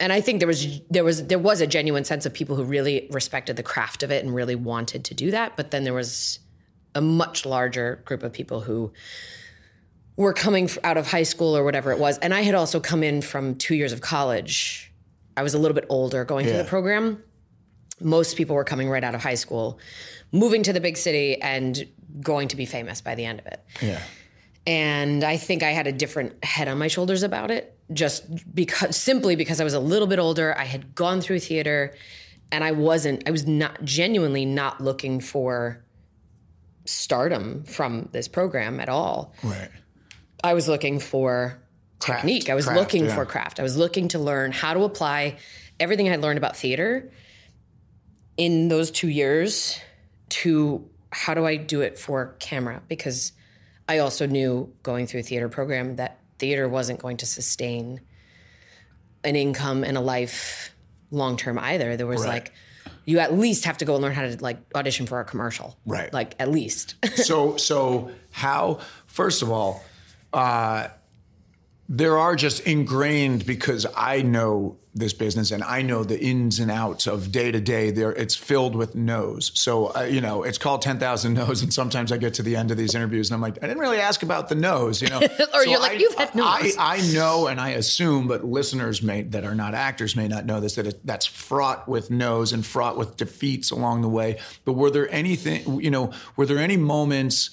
and 0.00 0.12
I 0.12 0.20
think 0.20 0.38
there 0.40 0.46
was 0.48 0.80
there 0.90 1.04
was 1.04 1.26
there 1.26 1.38
was 1.38 1.60
a 1.60 1.66
genuine 1.66 2.04
sense 2.04 2.24
of 2.24 2.32
people 2.32 2.54
who 2.56 2.64
really 2.64 3.08
respected 3.10 3.56
the 3.56 3.62
craft 3.62 4.02
of 4.02 4.10
it 4.10 4.24
and 4.24 4.34
really 4.34 4.54
wanted 4.54 5.04
to 5.06 5.14
do 5.14 5.30
that. 5.32 5.56
But 5.56 5.70
then 5.72 5.84
there 5.84 5.94
was 5.94 6.38
a 6.94 7.00
much 7.00 7.44
larger 7.44 8.00
group 8.04 8.22
of 8.22 8.32
people 8.32 8.60
who 8.60 8.92
were 10.16 10.32
coming 10.32 10.68
out 10.82 10.96
of 10.96 11.06
high 11.08 11.22
school 11.24 11.56
or 11.56 11.62
whatever 11.64 11.92
it 11.92 11.98
was. 11.98 12.18
And 12.18 12.32
I 12.32 12.42
had 12.42 12.54
also 12.54 12.80
come 12.80 13.02
in 13.02 13.22
from 13.22 13.54
two 13.56 13.74
years 13.74 13.92
of 13.92 14.00
college. 14.00 14.92
I 15.36 15.42
was 15.42 15.54
a 15.54 15.58
little 15.58 15.74
bit 15.74 15.86
older 15.88 16.24
going 16.24 16.44
through 16.46 16.56
Yeah. 16.56 16.62
the 16.62 16.68
program. 16.68 17.22
Most 18.00 18.36
people 18.36 18.56
were 18.56 18.64
coming 18.64 18.88
right 18.88 19.02
out 19.04 19.14
of 19.14 19.22
high 19.22 19.34
school, 19.36 19.78
moving 20.32 20.62
to 20.64 20.72
the 20.72 20.80
big 20.80 20.96
city 20.96 21.40
and 21.42 21.86
going 22.20 22.48
to 22.48 22.56
be 22.56 22.66
famous 22.66 23.00
by 23.00 23.14
the 23.14 23.24
end 23.24 23.40
of 23.40 23.46
it. 23.46 23.60
Yeah. 23.82 24.00
And 24.68 25.24
I 25.24 25.38
think 25.38 25.62
I 25.62 25.70
had 25.70 25.86
a 25.86 25.92
different 25.92 26.44
head 26.44 26.68
on 26.68 26.76
my 26.76 26.88
shoulders 26.88 27.22
about 27.22 27.50
it, 27.50 27.74
just 27.90 28.54
because 28.54 28.94
simply 28.98 29.34
because 29.34 29.62
I 29.62 29.64
was 29.64 29.72
a 29.72 29.80
little 29.80 30.06
bit 30.06 30.18
older. 30.18 30.54
I 30.58 30.64
had 30.64 30.94
gone 30.94 31.22
through 31.22 31.40
theater 31.40 31.94
and 32.52 32.62
I 32.62 32.72
wasn't, 32.72 33.26
I 33.26 33.30
was 33.30 33.46
not 33.46 33.82
genuinely 33.82 34.44
not 34.44 34.82
looking 34.82 35.20
for 35.20 35.82
stardom 36.84 37.64
from 37.64 38.10
this 38.12 38.28
program 38.28 38.78
at 38.78 38.90
all. 38.90 39.32
Right. 39.42 39.70
I 40.44 40.52
was 40.52 40.68
looking 40.68 41.00
for 41.00 41.58
Craft, 41.98 42.20
technique. 42.20 42.50
I 42.50 42.54
was 42.54 42.66
craft, 42.66 42.78
looking 42.78 43.06
yeah. 43.06 43.14
for 43.14 43.24
craft. 43.24 43.60
I 43.60 43.62
was 43.62 43.78
looking 43.78 44.08
to 44.08 44.18
learn 44.18 44.52
how 44.52 44.74
to 44.74 44.84
apply 44.84 45.38
everything 45.80 46.08
I 46.08 46.10
had 46.10 46.20
learned 46.20 46.36
about 46.36 46.58
theater 46.58 47.10
in 48.36 48.68
those 48.68 48.90
two 48.90 49.08
years 49.08 49.80
to 50.28 50.86
how 51.10 51.32
do 51.32 51.46
I 51.46 51.56
do 51.56 51.80
it 51.80 51.98
for 51.98 52.36
camera? 52.38 52.82
Because 52.86 53.32
I 53.88 53.98
also 53.98 54.26
knew 54.26 54.72
going 54.82 55.06
through 55.06 55.20
a 55.20 55.22
theater 55.22 55.48
program 55.48 55.96
that 55.96 56.18
theater 56.38 56.68
wasn't 56.68 57.00
going 57.00 57.16
to 57.18 57.26
sustain 57.26 58.00
an 59.24 59.34
income 59.34 59.82
and 59.84 59.96
a 59.96 60.00
life 60.00 60.74
long 61.10 61.36
term 61.36 61.58
either. 61.58 61.96
There 61.96 62.06
was 62.06 62.20
Right. 62.22 62.28
like, 62.34 62.52
you 63.04 63.18
at 63.18 63.32
least 63.34 63.64
have 63.64 63.78
to 63.78 63.84
go 63.84 63.94
and 63.94 64.02
learn 64.02 64.12
how 64.12 64.22
to 64.22 64.36
like 64.42 64.58
audition 64.74 65.06
for 65.06 65.20
a 65.20 65.24
commercial. 65.24 65.76
Right. 65.86 66.12
Like 66.12 66.34
at 66.38 66.50
least. 66.50 66.94
so 67.16 67.56
so 67.56 68.10
how 68.30 68.80
first 69.06 69.42
of 69.42 69.50
all 69.50 69.82
uh 70.32 70.88
there 71.90 72.18
are 72.18 72.36
just 72.36 72.60
ingrained 72.60 73.46
because 73.46 73.86
I 73.96 74.20
know 74.22 74.76
this 74.94 75.12
business 75.12 75.52
and 75.52 75.62
I 75.62 75.80
know 75.82 76.02
the 76.02 76.20
ins 76.20 76.58
and 76.58 76.70
outs 76.70 77.06
of 77.06 77.30
day 77.30 77.50
to 77.52 77.60
day. 77.60 77.90
There, 77.92 78.12
it's 78.12 78.34
filled 78.34 78.74
with 78.74 78.94
no's. 78.96 79.52
So 79.54 79.94
uh, 79.96 80.02
you 80.02 80.20
know, 80.20 80.42
it's 80.42 80.58
called 80.58 80.82
ten 80.82 80.98
thousand 80.98 81.34
no's, 81.34 81.62
and 81.62 81.72
sometimes 81.72 82.10
I 82.12 82.16
get 82.18 82.34
to 82.34 82.42
the 82.42 82.56
end 82.56 82.70
of 82.70 82.76
these 82.76 82.94
interviews 82.94 83.30
and 83.30 83.36
I'm 83.36 83.40
like, 83.40 83.56
I 83.62 83.66
didn't 83.68 83.78
really 83.80 84.00
ask 84.00 84.22
about 84.22 84.48
the 84.48 84.54
no's. 84.56 85.00
You 85.00 85.08
know, 85.08 85.18
Or 85.54 85.62
So 85.64 85.70
you're 85.70 85.80
like, 85.80 85.92
I- 85.92 85.94
"You've 85.94 86.14
had 86.14 86.30
I. 86.34 86.72
I 86.78 87.12
know 87.12 87.46
and 87.46 87.60
I 87.60 87.70
assume, 87.70 88.28
but 88.28 88.44
listeners 88.44 89.02
may 89.02 89.22
that 89.22 89.44
are 89.44 89.54
not 89.54 89.74
actors 89.74 90.14
may 90.16 90.28
not 90.28 90.44
know 90.46 90.60
this 90.60 90.74
that 90.74 90.86
it, 90.88 91.06
that's 91.06 91.26
fraught 91.26 91.88
with 91.88 92.10
no's 92.10 92.52
and 92.52 92.66
fraught 92.66 92.98
with 92.98 93.16
defeats 93.16 93.70
along 93.70 94.02
the 94.02 94.08
way. 94.08 94.38
But 94.64 94.74
were 94.74 94.90
there 94.90 95.10
anything? 95.10 95.80
You 95.80 95.90
know, 95.90 96.12
were 96.36 96.44
there 96.46 96.58
any 96.58 96.76
moments? 96.76 97.50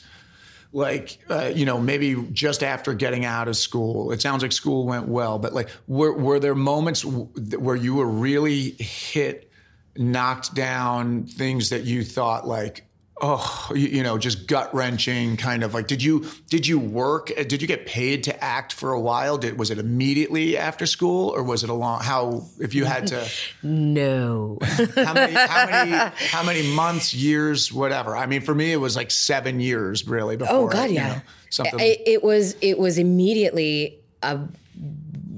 Like 0.75 1.17
uh, 1.29 1.51
you 1.55 1.65
know 1.65 1.79
maybe 1.79 2.15
just 2.33 2.61
after 2.61 2.93
getting 2.93 3.23
out 3.23 3.47
of 3.47 3.55
school. 3.55 4.11
It 4.11 4.21
sounds 4.21 4.43
like 4.43 4.51
school 4.51 4.85
went 4.85 5.07
well 5.07 5.39
but 5.39 5.53
like 5.53 5.69
were, 5.87 6.13
were 6.13 6.39
there 6.39 6.53
moments 6.53 7.01
w- 7.01 7.29
where 7.57 7.77
you 7.77 7.95
were 7.95 8.05
really 8.07 8.71
hit 8.71 9.49
knocked 9.95 10.53
down 10.53 11.25
things 11.25 11.69
that 11.69 11.85
you 11.85 12.03
thought 12.03 12.45
like 12.45 12.85
oh 13.21 13.71
you, 13.73 13.87
you 13.87 14.03
know 14.03 14.17
just 14.17 14.47
gut 14.47 14.73
wrenching 14.73 15.37
kind 15.37 15.63
of 15.63 15.73
like 15.73 15.87
did 15.87 16.03
you 16.03 16.25
did 16.49 16.67
you 16.67 16.77
work 16.77 17.31
uh, 17.37 17.43
did 17.43 17.61
you 17.61 17.67
get 17.67 17.85
paid 17.85 18.23
to 18.23 18.43
act 18.43 18.73
for 18.73 18.91
a 18.91 18.99
while 18.99 19.37
did 19.37 19.57
was 19.57 19.71
it 19.71 19.77
immediately 19.77 20.57
after 20.57 20.85
school 20.85 21.29
or 21.29 21.43
was 21.43 21.63
it 21.63 21.69
a 21.69 21.73
long 21.73 22.01
how 22.01 22.45
if 22.59 22.73
you 22.75 22.85
had 22.85 23.07
to 23.07 23.27
no. 23.63 24.57
how 24.95 25.13
many, 25.13 25.33
how 25.33 25.65
many, 25.65 26.11
how 26.29 26.43
many 26.43 26.75
months, 26.75 27.13
years, 27.13 27.71
whatever. 27.71 28.15
I 28.15 28.25
mean, 28.25 28.41
for 28.41 28.55
me, 28.55 28.71
it 28.71 28.77
was 28.77 28.95
like 28.95 29.11
seven 29.11 29.59
years 29.59 30.07
really 30.07 30.37
before. 30.37 30.55
Oh 30.55 30.67
God, 30.67 30.89
you 30.89 30.95
yeah. 30.95 31.07
know, 31.07 31.21
something. 31.49 31.79
It, 31.79 32.01
it 32.05 32.23
was 32.23 32.55
it 32.61 32.77
was 32.77 32.97
immediately 32.97 33.99
a 34.21 34.39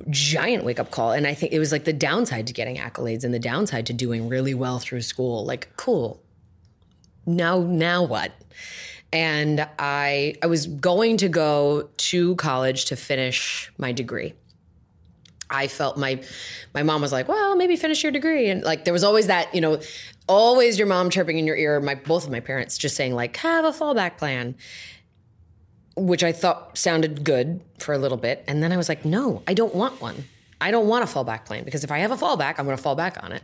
giant 0.10 0.64
wake 0.64 0.80
up 0.80 0.92
call, 0.92 1.12
and 1.12 1.28
I 1.28 1.34
think 1.34 1.54
it 1.54 1.60
was 1.60 1.72
like 1.72 1.86
the 1.86 1.94
downside 1.94 2.48
to 2.48 2.54
getting 2.54 2.78
accolades 2.78 3.24
and 3.24 3.34
the 3.34 3.40
downside 3.40 3.86
to 3.88 3.94
doing 3.94 4.30
really 4.30 4.54
well 4.54 4.80
through 4.80 5.02
school. 5.02 5.46
Like, 5.46 5.76
cool. 5.78 6.22
Now, 7.28 7.60
now 7.60 8.04
what? 8.04 8.32
And 9.14 9.68
I 9.78 10.36
I 10.42 10.48
was 10.48 10.66
going 10.66 11.18
to 11.18 11.30
go 11.30 11.90
to 11.98 12.36
college 12.36 12.86
to 12.86 12.96
finish 12.96 13.72
my 13.78 13.92
degree. 13.92 14.34
I 15.50 15.68
felt 15.68 15.98
my 15.98 16.22
my 16.74 16.84
mom 16.84 17.02
was 17.02 17.12
like, 17.12 17.28
"Well, 17.28 17.56
maybe 17.56 17.76
finish 17.76 18.04
your 18.04 18.12
degree." 18.12 18.50
And 18.50 18.64
like 18.64 18.86
there 18.86 18.94
was 18.94 19.04
always 19.04 19.28
that, 19.28 19.54
you 19.54 19.62
know, 19.62 19.80
always 20.28 20.78
your 20.78 20.88
mom 20.88 21.10
chirping 21.10 21.38
in 21.38 21.46
your 21.46 21.56
ear, 21.56 21.80
my 21.80 21.96
both 21.96 22.26
of 22.26 22.32
my 22.32 22.40
parents 22.40 22.78
just 22.78 22.96
saying 22.96 23.14
like, 23.14 23.36
"Have 23.38 23.66
a 23.66 23.72
fallback 23.72 24.18
plan." 24.18 24.56
Which 25.96 26.24
I 26.24 26.32
thought 26.32 26.78
sounded 26.78 27.24
good 27.24 27.62
for 27.80 27.94
a 27.94 27.98
little 27.98 28.18
bit, 28.18 28.44
and 28.48 28.62
then 28.62 28.72
I 28.72 28.78
was 28.78 28.88
like, 28.88 29.04
"No, 29.04 29.42
I 29.48 29.54
don't 29.54 29.74
want 29.74 30.00
one. 30.02 30.26
I 30.62 30.70
don't 30.72 30.88
want 30.88 31.04
a 31.04 31.08
fallback 31.08 31.46
plan 31.46 31.64
because 31.64 31.84
if 31.84 31.92
I 31.92 32.00
have 32.00 32.12
a 32.12 32.18
fallback, 32.18 32.56
I'm 32.58 32.66
going 32.66 32.78
to 32.78 32.84
fall 32.84 32.96
back 32.96 33.24
on 33.24 33.32
it." 33.32 33.42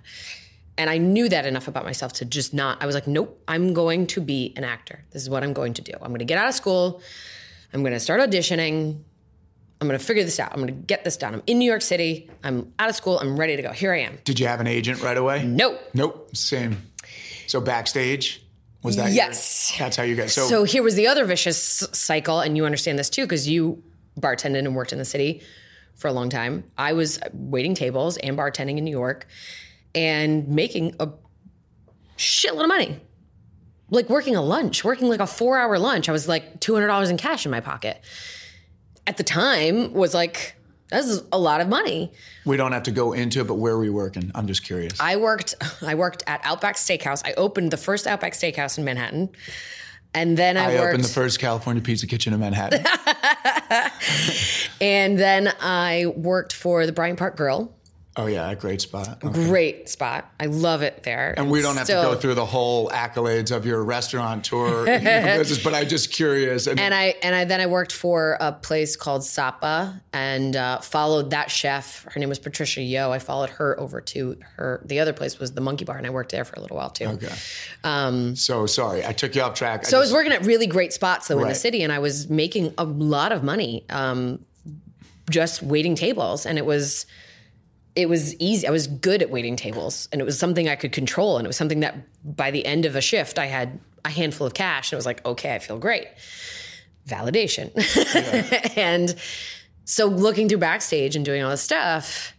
And 0.77 0.89
I 0.89 0.97
knew 0.97 1.29
that 1.29 1.45
enough 1.45 1.67
about 1.67 1.85
myself 1.85 2.13
to 2.13 2.25
just 2.25 2.53
not. 2.53 2.81
I 2.81 2.85
was 2.87 2.95
like, 2.95 3.05
"Nope, 3.07 3.41
I'm 3.47 3.73
going 3.73 4.07
to 4.07 4.21
be 4.21 4.53
an 4.57 4.63
actor. 4.63 5.03
This 5.11 5.21
is 5.21 5.29
what 5.29 5.43
I'm 5.43 5.53
going 5.53 5.73
to 5.75 5.81
do. 5.83 5.91
I'm 6.01 6.07
going 6.09 6.19
to 6.19 6.25
get 6.25 6.37
out 6.39 6.49
of 6.49 6.55
school. 6.55 7.01
I'm 7.73 7.81
going 7.81 7.93
to 7.93 7.99
start 7.99 8.21
auditioning. 8.21 8.99
I'm 9.81 9.87
going 9.87 9.99
to 9.99 10.03
figure 10.05 10.23
this 10.23 10.39
out. 10.39 10.51
I'm 10.53 10.57
going 10.61 10.67
to 10.67 10.81
get 10.87 11.03
this 11.03 11.17
done. 11.17 11.33
I'm 11.35 11.43
in 11.45 11.59
New 11.59 11.69
York 11.69 11.81
City. 11.81 12.29
I'm 12.43 12.73
out 12.79 12.89
of 12.89 12.95
school. 12.95 13.19
I'm 13.19 13.37
ready 13.37 13.55
to 13.57 13.61
go. 13.61 13.71
Here 13.71 13.93
I 13.93 13.99
am. 14.01 14.17
Did 14.23 14.39
you 14.39 14.47
have 14.47 14.61
an 14.61 14.67
agent 14.67 15.01
right 15.03 15.17
away? 15.17 15.43
Nope. 15.43 15.79
Nope. 15.93 16.35
Same. 16.35 16.77
So 17.47 17.59
backstage 17.59 18.41
was 18.81 18.95
that? 18.95 19.07
your- 19.07 19.15
Yes. 19.15 19.73
that's 19.77 19.97
how 19.97 20.03
you 20.03 20.15
guys. 20.15 20.33
So, 20.33 20.47
So 20.47 20.63
here 20.63 20.81
was 20.83 20.95
the 20.95 21.07
other 21.07 21.25
vicious 21.25 21.57
cycle, 21.91 22.39
and 22.39 22.55
you 22.57 22.65
understand 22.65 22.97
this 22.97 23.09
too 23.09 23.23
because 23.23 23.47
you 23.47 23.83
bartended 24.19 24.59
and 24.59 24.75
worked 24.75 24.93
in 24.93 24.99
the 24.99 25.05
city 25.05 25.41
for 25.95 26.07
a 26.07 26.13
long 26.13 26.29
time. 26.29 26.63
I 26.77 26.93
was 26.93 27.19
waiting 27.33 27.75
tables 27.75 28.17
and 28.17 28.37
bartending 28.37 28.77
in 28.77 28.85
New 28.85 28.91
York 28.91 29.27
and 29.95 30.47
making 30.47 30.95
a 30.99 31.09
shitload 32.17 32.63
of 32.63 32.67
money. 32.67 32.99
Like 33.89 34.09
working 34.09 34.35
a 34.35 34.41
lunch, 34.41 34.83
working 34.83 35.07
like 35.07 35.19
a 35.19 35.27
four 35.27 35.57
hour 35.57 35.77
lunch. 35.77 36.09
I 36.09 36.11
was 36.11 36.27
like 36.27 36.59
$200 36.59 37.09
in 37.09 37.17
cash 37.17 37.45
in 37.45 37.51
my 37.51 37.59
pocket. 37.59 38.01
At 39.05 39.17
the 39.17 39.23
time 39.23 39.93
was 39.93 40.13
like, 40.13 40.55
that's 40.89 41.21
a 41.31 41.39
lot 41.39 41.59
of 41.59 41.67
money. 41.67 42.11
we 42.45 42.55
don't 42.55 42.71
have 42.71 42.83
to 42.83 42.91
go 42.91 43.13
into 43.13 43.41
it, 43.41 43.47
but 43.47 43.55
where 43.55 43.75
were 43.75 43.83
you 43.83 43.93
working? 43.93 44.31
I'm 44.35 44.47
just 44.47 44.63
curious. 44.63 44.99
I 44.99 45.15
worked 45.17 45.55
I 45.81 45.95
worked 45.95 46.23
at 46.27 46.41
Outback 46.43 46.75
Steakhouse. 46.75 47.21
I 47.25 47.33
opened 47.33 47.71
the 47.71 47.77
first 47.77 48.07
Outback 48.07 48.33
Steakhouse 48.33 48.77
in 48.77 48.83
Manhattan. 48.83 49.29
And 50.15 50.37
then 50.37 50.57
I, 50.57 50.75
I 50.75 50.79
worked 50.79 50.93
opened 50.93 51.03
the 51.03 51.09
first 51.09 51.39
California 51.39 51.81
pizza 51.81 52.05
kitchen 52.05 52.33
in 52.33 52.39
Manhattan. 52.39 52.85
and 54.81 55.17
then 55.17 55.51
I 55.59 56.05
worked 56.15 56.53
for 56.53 56.85
the 56.85 56.91
Bryant 56.91 57.17
Park 57.17 57.35
Grill. 57.35 57.75
Oh 58.15 58.27
yeah, 58.27 58.47
a 58.51 58.55
great 58.55 58.79
spot. 58.79 59.23
Okay. 59.23 59.47
Great 59.47 59.89
spot. 59.89 60.31
I 60.39 60.45
love 60.45 60.83
it 60.83 61.01
there. 61.01 61.33
And 61.35 61.49
we 61.49 61.63
don't 61.63 61.77
have 61.77 61.87
to 61.87 61.93
go 61.93 62.13
through 62.13 62.35
the 62.35 62.45
whole 62.45 62.89
accolades 62.89 63.49
of 63.55 63.65
your 63.65 63.83
restaurant 63.83 64.45
tour 64.45 64.85
business, 64.85 65.63
but 65.63 65.73
I'm 65.73 65.87
just 65.87 66.11
curious. 66.11 66.67
And, 66.67 66.79
And 66.79 66.93
I 66.93 67.15
and 67.23 67.33
I 67.33 67.45
then 67.45 67.59
I 67.59 67.65
worked 67.65 67.91
for 67.91 68.37
a 68.39 68.51
place 68.51 68.95
called 68.95 69.23
Sapa 69.23 69.99
and 70.13 70.55
uh, 70.55 70.79
followed 70.79 71.31
that 71.31 71.49
chef. 71.49 72.05
Her 72.11 72.19
name 72.19 72.29
was 72.29 72.37
Patricia 72.37 72.83
Yeo. 72.83 73.11
I 73.11 73.17
followed 73.17 73.49
her 73.51 73.79
over 73.79 73.99
to 73.99 74.37
her. 74.57 74.83
The 74.85 74.99
other 74.99 75.13
place 75.13 75.39
was 75.39 75.53
the 75.53 75.61
Monkey 75.61 75.85
Bar, 75.85 75.97
and 75.97 76.05
I 76.05 76.11
worked 76.11 76.31
there 76.31 76.45
for 76.45 76.53
a 76.55 76.59
little 76.59 76.77
while 76.77 76.91
too. 76.91 77.07
okay. 77.07 78.35
so 78.35 78.67
sorry, 78.67 79.03
I 79.03 79.13
took 79.13 79.33
you 79.33 79.41
off 79.41 79.55
track. 79.55 79.87
So 79.87 79.97
I 79.97 79.99
was 79.99 80.13
working 80.13 80.33
at 80.33 80.45
really 80.45 80.67
great 80.67 80.93
spots 80.93 81.29
though 81.29 81.39
in 81.39 81.47
the 81.47 81.55
city, 81.55 81.81
and 81.81 81.91
I 81.91 81.97
was 81.97 82.29
making 82.29 82.75
a 82.77 82.83
lot 82.83 83.31
of 83.31 83.43
money 83.43 83.85
um, 83.89 84.45
just 85.31 85.63
waiting 85.63 85.95
tables, 85.95 86.45
and 86.45 86.59
it 86.59 86.65
was 86.65 87.07
it 87.95 88.09
was 88.09 88.35
easy. 88.39 88.67
I 88.67 88.71
was 88.71 88.87
good 88.87 89.21
at 89.21 89.29
waiting 89.29 89.55
tables 89.55 90.09
and 90.11 90.19
it 90.19 90.25
was 90.25 90.37
something 90.39 90.67
I 90.67 90.75
could 90.75 90.91
control. 90.91 91.37
And 91.37 91.45
it 91.45 91.49
was 91.49 91.57
something 91.57 91.81
that 91.81 91.95
by 92.23 92.51
the 92.51 92.65
end 92.65 92.85
of 92.85 92.95
a 92.95 93.01
shift, 93.01 93.37
I 93.37 93.45
had 93.45 93.79
a 94.03 94.09
handful 94.09 94.47
of 94.47 94.53
cash. 94.53 94.91
And 94.91 94.97
it 94.97 94.97
was 94.97 95.05
like, 95.05 95.23
okay, 95.25 95.53
I 95.53 95.59
feel 95.59 95.77
great. 95.77 96.07
Validation. 97.07 97.71
and 98.77 99.15
so 99.85 100.07
looking 100.07 100.49
through 100.49 100.57
backstage 100.59 101.15
and 101.15 101.23
doing 101.23 101.43
all 101.43 101.51
this 101.51 101.61
stuff, 101.61 102.33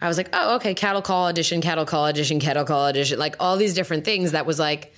I 0.00 0.08
was 0.08 0.16
like, 0.16 0.28
oh, 0.32 0.56
okay, 0.56 0.74
cattle 0.74 1.02
call 1.02 1.26
audition, 1.26 1.60
cattle 1.60 1.84
call 1.84 2.04
audition, 2.04 2.38
cattle 2.38 2.64
call 2.64 2.86
audition, 2.86 3.18
like 3.18 3.36
all 3.40 3.56
these 3.56 3.74
different 3.74 4.04
things 4.04 4.32
that 4.32 4.46
was 4.46 4.58
like, 4.58 4.94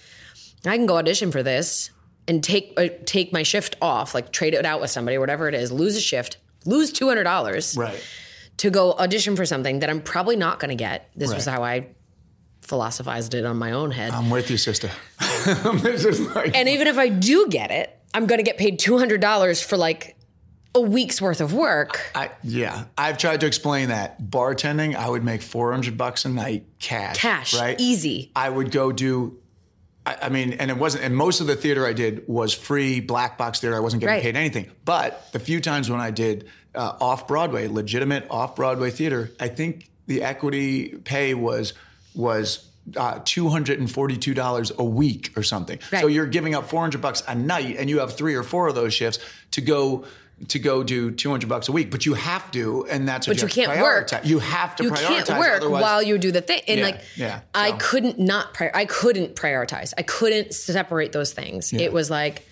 I 0.67 0.77
can 0.77 0.87
go 0.87 0.97
audition 0.97 1.31
for 1.31 1.43
this 1.43 1.91
and 2.27 2.43
take 2.43 2.75
uh, 2.77 2.89
take 3.07 3.33
my 3.33 3.43
shift 3.43 3.77
off, 3.81 4.13
like 4.15 4.33
trade 4.33 4.55
it 4.55 4.67
out 4.67 4.81
with 4.81 4.91
somebody, 4.91 5.17
whatever 5.17 5.49
it 5.49 5.55
is, 5.55 5.71
lose 5.73 5.97
a 5.97 6.01
shift, 6.01 6.37
lose 6.67 6.93
two 6.93 7.07
hundred 7.09 7.25
dollars, 7.25 7.77
Right. 7.77 8.03
To 8.59 8.71
go 8.71 8.93
audition 8.93 9.35
for 9.37 9.45
something 9.47 9.81
that 9.81 9.91
I'm 9.91 10.01
probably 10.01 10.37
not 10.37 10.61
going 10.61 10.71
to 10.71 10.75
get. 10.77 11.11
This 11.17 11.33
was 11.35 11.45
how 11.47 11.63
I 11.65 11.89
philosophized 12.63 13.35
it 13.35 13.45
on 13.45 13.57
my 13.57 13.73
own 13.73 13.91
head. 13.91 14.13
I'm 14.13 14.31
with 14.31 14.51
you, 14.51 14.57
sister. 14.57 14.91
Like- 15.47 16.55
and 16.57 16.69
even 16.69 16.87
if 16.89 16.99
I 16.99 17.09
do 17.09 17.49
get 17.49 17.71
it, 17.71 17.97
I'm 18.13 18.27
going 18.27 18.39
to 18.39 18.43
get 18.43 18.59
paid 18.59 18.79
$200 18.79 19.65
for 19.65 19.77
like 19.79 20.17
a 20.75 20.81
week's 20.81 21.23
worth 21.23 21.41
of 21.41 21.55
work. 21.55 22.11
I, 22.15 22.31
yeah, 22.43 22.85
I've 22.99 23.17
tried 23.17 23.41
to 23.41 23.47
explain 23.47 23.89
that. 23.89 24.21
Bartending, 24.21 24.95
I 24.95 25.09
would 25.09 25.25
make 25.25 25.41
400 25.41 25.97
bucks 25.97 26.25
a 26.25 26.29
night 26.29 26.67
cash. 26.79 27.17
Cash, 27.19 27.59
right? 27.59 27.81
easy. 27.81 28.31
I 28.37 28.51
would 28.51 28.71
go 28.71 28.93
do. 28.93 29.39
I, 30.05 30.17
I 30.23 30.29
mean, 30.29 30.55
and 30.55 30.71
it 30.71 30.77
wasn't. 30.77 31.05
And 31.05 31.17
most 31.17 31.41
of 31.41 31.47
the 31.47 31.57
theater 31.57 31.87
I 31.87 31.93
did 31.95 32.25
was 32.29 32.53
free 32.53 33.01
black 33.01 33.39
box 33.39 33.61
theater. 33.61 33.77
I 33.77 33.81
wasn't 33.81 34.01
getting 34.01 34.15
Right. 34.17 34.23
paid 34.23 34.37
anything. 34.37 34.71
But 34.85 35.33
the 35.33 35.39
few 35.39 35.61
times 35.61 35.89
when 35.91 36.01
I 36.01 36.11
did 36.11 36.49
uh, 36.75 36.95
off 37.01 37.27
Broadway, 37.27 37.67
legitimate 37.69 38.27
off 38.31 38.57
Broadway 38.57 38.91
theater, 38.91 39.31
I 39.41 39.49
think 39.49 39.89
the 40.07 40.23
equity 40.23 40.89
pay 41.05 41.35
was 41.35 41.75
was. 42.15 42.65
Uh, 42.97 43.21
two 43.23 43.51
hundred 43.51 43.79
and 43.79 43.91
forty-two 43.93 44.33
dollars 44.33 44.73
a 44.79 44.83
week 44.83 45.31
or 45.37 45.43
something. 45.43 45.79
So 45.91 46.07
you're 46.07 46.25
giving 46.25 46.55
up 46.55 46.71
four 46.71 46.81
hundred 46.81 47.03
bucks 47.03 47.23
a 47.29 47.35
night, 47.35 47.77
and 47.79 47.91
you 47.91 47.99
have 47.99 48.17
three 48.17 48.35
or 48.35 48.43
four 48.43 48.67
of 48.67 48.75
those 48.75 48.95
shifts 48.95 49.19
to 49.51 49.61
go 49.61 50.07
to 50.49 50.59
go 50.59 50.83
do 50.83 51.11
two 51.11 51.29
hundred 51.29 51.51
bucks 51.51 51.69
a 51.69 51.73
week. 51.73 51.91
But 51.91 52.07
you 52.07 52.15
have 52.15 52.51
to, 52.53 52.87
and 52.89 53.07
that's 53.07 53.29
what 53.29 53.37
But 53.37 53.43
you, 53.55 53.63
you 53.63 53.67
can't 53.69 53.83
work. 53.83 54.11
You 54.25 54.39
have 54.39 54.75
to 54.77 54.85
You 54.85 54.91
prioritize. 54.93 55.27
can't 55.27 55.39
work 55.39 55.57
otherwise- 55.59 55.83
while 55.83 56.03
you 56.03 56.17
do 56.17 56.33
the 56.33 56.41
thing. 56.41 56.63
And 56.67 56.79
Yeah, 56.81 56.87
like, 56.87 57.01
yeah, 57.15 57.41
I 57.55 57.73
couldn't 57.73 58.19
not, 58.19 58.59
I 58.59 58.87
couldn't 58.87 59.37
prioritize. 59.37 59.93
I 59.99 60.03
couldn't 60.03 60.55
separate 60.55 61.13
those 61.13 61.35
things. 61.35 61.75
It 61.75 61.93
was 61.93 62.09
like, 62.09 62.47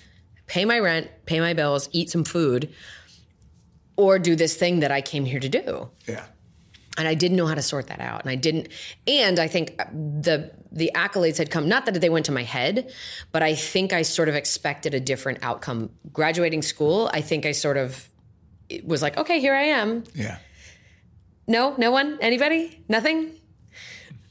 pay 0.49 0.67
my 0.67 0.81
rent, 0.81 1.09
pay 1.25 1.41
my 1.41 1.55
bills, 1.55 1.89
eat 1.93 2.11
some 2.11 2.25
food, 2.25 2.69
or 3.97 4.19
do 4.19 4.37
this 4.37 4.55
thing 4.55 4.81
that 4.81 4.91
I 4.93 5.01
came 5.01 5.25
here 5.25 5.41
to 5.41 5.49
do. 5.49 5.89
yeah. 6.07 6.25
and 6.99 7.09
I 7.09 7.15
didn't 7.15 7.37
know 7.37 7.47
how 7.47 7.55
to 7.55 7.63
sort 7.63 7.89
that 7.89 8.01
out. 8.01 8.23
And 8.23 8.31
I 8.31 8.37
didn't. 8.37 8.69
And 9.07 9.39
I 9.39 9.49
think 9.49 9.77
the 9.77 10.51
the 10.73 10.91
accolades 10.95 11.39
had 11.39 11.51
come. 11.51 11.69
Not 11.69 11.87
that 11.87 12.01
they 12.01 12.11
went 12.11 12.27
to 12.27 12.33
my 12.33 12.43
head, 12.43 12.93
but 13.33 13.43
I 13.43 13.55
think 13.55 13.93
I 13.93 14.03
sort 14.03 14.29
of 14.29 14.35
expected 14.35 14.95
a 14.95 15.01
different 15.01 15.39
outcome. 15.43 15.91
Graduating 16.13 16.63
school, 16.63 17.11
I 17.13 17.21
think 17.21 17.47
I 17.47 17.53
sort 17.53 17.77
of 17.77 18.09
it 18.69 18.87
was 18.87 19.03
like, 19.03 19.17
okay, 19.17 19.41
here 19.41 19.55
I 19.55 19.65
am. 19.65 20.05
Yeah. 20.15 20.39
No, 21.47 21.75
no 21.79 21.91
one, 21.93 22.19
anybody, 22.21 22.83
nothing. 22.89 23.33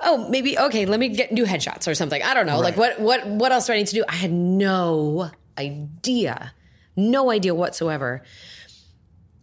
Oh, 0.01 0.27
maybe 0.29 0.57
okay. 0.57 0.85
Let 0.85 0.99
me 0.99 1.09
get 1.09 1.31
new 1.31 1.45
headshots 1.45 1.87
or 1.87 1.95
something. 1.95 2.21
I 2.21 2.33
don't 2.33 2.45
know. 2.45 2.59
Like 2.59 2.77
what 2.77 2.99
what 2.99 3.25
what 3.25 3.51
else 3.51 3.67
do 3.67 3.73
I 3.73 3.77
need 3.77 3.87
to 3.87 3.95
do? 3.95 4.03
I 4.09 4.15
had 4.15 4.31
no 4.31 5.31
idea, 5.57 6.53
no 6.97 7.31
idea 7.31 7.55
whatsoever 7.55 8.21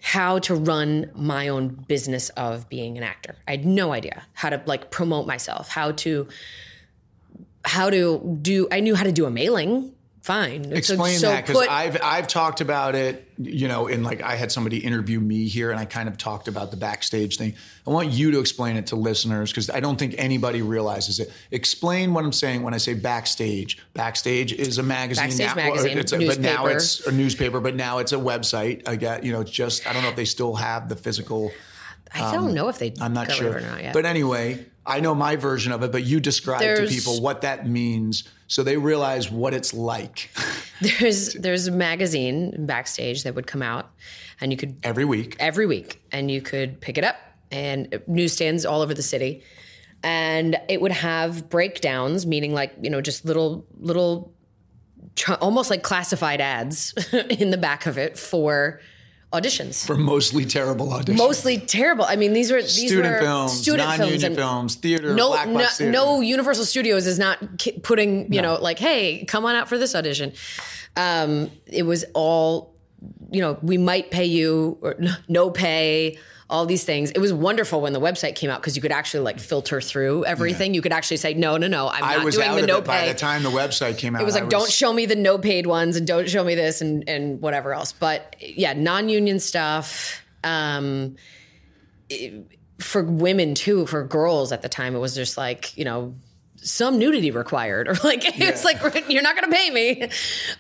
how 0.03 0.41
to 0.41 0.55
run 0.55 1.11
my 1.15 1.47
own 1.47 1.69
business 1.69 2.29
of 2.31 2.69
being 2.69 2.99
an 2.99 3.05
actor. 3.05 3.37
I 3.47 3.53
had 3.53 3.65
no 3.65 3.93
idea 3.93 4.25
how 4.33 4.51
to 4.51 4.61
like 4.67 4.91
promote 4.91 5.29
myself, 5.29 5.69
how 5.69 5.93
to 5.93 6.27
how 7.65 7.89
to 7.89 8.39
do 8.43 8.67
I 8.73 8.81
knew 8.81 8.97
how 8.97 9.05
to 9.05 9.13
do 9.13 9.27
a 9.27 9.31
mailing. 9.31 9.95
Fine. 10.23 10.73
Explain 10.73 11.18
so 11.18 11.27
that 11.31 11.45
because 11.45 11.62
put- 11.62 11.70
I've 11.70 12.01
I've 12.01 12.29
talked 12.29 12.61
about 12.61 12.95
it. 12.95 13.29
You 13.39 13.66
know, 13.66 13.89
in 13.89 14.05
like 14.05 14.23
I 14.23 14.37
had 14.37 14.53
somebody 14.53 14.79
interview 14.79 15.18
me 15.18 15.49
here, 15.49 15.73
and 15.73 15.81
I 15.81 15.85
kind 15.85 16.09
of 16.09 16.16
talked 16.16 16.47
about 16.47 16.70
the 16.70 16.77
backstage 16.77 17.39
thing. 17.39 17.55
I 17.85 17.91
want 17.91 18.11
you 18.11 18.31
to 18.31 18.39
explain 18.39 18.77
it 18.77 18.87
to 18.89 18.97
listeners 18.97 19.51
because 19.51 19.68
I 19.68 19.81
don't 19.81 19.99
think 19.99 20.14
anybody 20.18 20.62
realizes 20.62 21.18
it. 21.18 21.33
Explain 21.51 22.14
what 22.14 22.25
I'm 22.25 22.33
saying 22.33 22.62
when 22.62 22.73
I 22.73 22.77
say 22.77 22.95
backstage. 22.95 23.79
Backstage 23.95 24.53
is 24.53 24.79
a 24.79 24.85
magazine. 24.85 25.25
Backstage 25.25 25.47
now, 25.49 25.55
magazine, 25.57 25.99
it's 25.99 26.12
a- 26.12 26.25
but 26.25 26.39
now 26.39 26.66
it's 26.66 27.05
a 27.05 27.11
newspaper. 27.11 27.59
But 27.59 27.75
now 27.75 27.99
it's 27.99 28.12
a 28.12 28.16
website. 28.16 28.87
I 28.87 28.95
got 28.95 29.25
you 29.25 29.33
know. 29.33 29.41
It's 29.41 29.51
just 29.51 29.89
I 29.89 29.93
don't 29.93 30.05
know 30.05 30.11
if 30.11 30.16
they 30.16 30.25
still 30.25 30.55
have 30.55 30.89
the 30.89 30.97
physical. 30.97 31.51
I 32.15 32.33
don't 32.33 32.49
um, 32.49 32.55
know 32.55 32.69
if 32.69 32.79
they 32.79 32.93
I'm 33.01 33.13
not 33.13 33.31
sure. 33.31 33.49
of 33.49 33.57
it 33.57 33.65
or 33.65 33.67
not 33.67 33.83
yet. 33.83 33.93
But 33.93 34.07
anyway, 34.07 34.65
I 34.85 35.01
know 35.01 35.15
my 35.15 35.37
version 35.37 35.73
of 35.73 35.83
it, 35.83 35.93
but 35.93 36.05
you 36.05 36.21
describe 36.21 36.61
to 36.61 36.87
people 36.87 37.21
what 37.21 37.43
that 37.43 37.69
means 37.69 38.25
so 38.53 38.63
they 38.63 38.77
realize 38.77 39.31
what 39.31 39.55
it's 39.55 39.73
like 39.73 40.31
there's 40.83 41.33
there's 41.33 41.69
a 41.69 41.71
magazine 41.71 42.67
backstage 42.67 43.23
that 43.23 43.35
would 43.35 43.47
come 43.47 43.63
out 43.63 43.91
and 44.43 44.53
you 44.53 44.59
could 44.59 44.77
every 44.83 45.07
week. 45.07 45.37
every 45.41 45.65
week 45.65 46.03
and 46.13 46.31
you 46.31 46.43
could 46.43 46.79
pick 46.83 46.99
it 46.99 47.05
up 47.05 47.17
and 47.51 48.03
newsstands 48.07 48.67
all 48.67 48.83
over 48.83 48.93
the 48.93 49.03
city 49.03 49.43
and 50.03 50.61
it 50.69 50.83
would 50.83 50.93
have 50.93 51.49
breakdowns 51.49 52.27
meaning 52.27 52.53
like 52.53 52.75
you 52.83 52.91
know 52.91 53.01
just 53.01 53.25
little 53.25 53.65
little 53.79 54.35
almost 55.41 55.71
like 55.71 55.83
classified 55.83 56.43
ads 56.43 56.93
in 57.31 57.51
the 57.51 57.59
back 57.59 57.87
of 57.87 57.97
it 57.97 58.19
for 58.19 58.81
auditions 59.33 59.87
For 59.87 59.97
mostly 59.97 60.45
terrible 60.45 60.89
auditions. 60.89 61.16
mostly 61.18 61.59
terrible 61.59 62.05
i 62.05 62.16
mean 62.16 62.33
these 62.33 62.51
were 62.51 62.61
these 62.62 62.89
student 62.89 63.14
were 63.14 63.20
films, 63.20 63.53
student 63.61 63.91
films 63.95 64.22
and 64.22 64.37
films, 64.37 64.74
theater, 64.76 65.14
no, 65.14 65.28
black 65.30 65.49
no, 65.49 65.66
theater. 65.66 65.91
no 65.93 66.20
Universal 66.20 66.64
Studios 66.66 67.07
is 67.07 67.18
not 67.18 67.39
ki- 67.59 67.80
putting, 67.83 68.33
you 68.33 68.41
know, 68.43 68.55
like, 68.61 68.78
hey, 68.78 69.24
come 69.26 69.45
on 69.45 69.55
out 69.55 69.68
for 69.68 69.78
this 69.78 69.95
audition. 69.95 70.33
Um, 70.97 71.51
it 71.66 71.85
was 71.85 72.05
all, 72.14 72.74
you 73.30 73.41
know, 73.41 73.59
we 73.62 73.78
might 73.78 74.11
pay 74.11 74.26
you 74.26 74.78
or 74.83 74.97
no 75.28 75.51
pay, 75.51 76.18
all 76.53 76.67
these 76.67 76.85
things. 76.85 77.11
It 77.11 77.19
was 77.19 77.33
wonderful 77.33 77.81
when 77.81 77.95
the 77.95 78.01
website 78.01 78.37
came 78.37 78.51
out 78.51 78.61
because 78.61 78.77
you 78.77 78.83
could 78.83 78.93
actually 78.93 79.25
like 79.25 79.41
filter 79.41 79.81
through 79.81 80.27
everything. 80.27 80.75
You 80.75 80.83
could 80.83 80.93
actually 80.93 81.17
say, 81.17 81.33
no, 81.33 81.57
no, 81.57 81.67
no, 81.67 81.89
I'm 81.89 82.05
I 82.05 82.17
not 82.17 82.25
was 82.27 82.37
doing 82.37 82.55
the 82.57 82.67
no 82.67 82.79
it 82.79 82.85
by 82.85 83.09
the 83.09 83.15
time 83.15 83.43
the 83.43 83.49
website 83.51 83.97
came 83.97 84.15
out. 84.15 84.21
It 84.21 84.27
was 84.27 84.35
like, 84.35 84.51
don't 84.51 84.71
show 84.71 84.93
me 84.93 85.07
the 85.07 85.17
no 85.17 85.39
paid 85.39 85.67
ones 85.67 85.97
and 85.97 86.07
don't 86.07 86.29
show 86.29 86.45
me 86.45 86.55
this 86.55 86.83
and, 86.83 87.09
and 87.09 87.41
whatever 87.41 87.73
else. 87.73 87.93
But 87.93 88.37
yeah, 88.39 88.75
non 88.75 89.09
union 89.09 89.41
stuff. 89.41 90.23
Um, 90.45 91.17
it- 92.09 92.47
for 92.79 93.03
women 93.03 93.55
too, 93.55 93.87
for 93.87 94.03
girls 94.05 94.51
at 94.51 94.61
the 94.63 94.69
time, 94.69 94.97
it 94.97 94.99
was 94.99 95.15
just 95.15 95.37
like, 95.39 95.77
you 95.77 95.85
know, 95.85 96.15
some 96.63 96.99
nudity 96.99 97.31
required 97.31 97.89
or 97.89 97.95
like 98.05 98.23
it's 98.41 98.65
like 98.65 98.79
you're 99.09 99.23
not 99.23 99.37
going 99.37 99.51
to 99.51 99.57
pay 99.57 99.71
me 99.71 100.09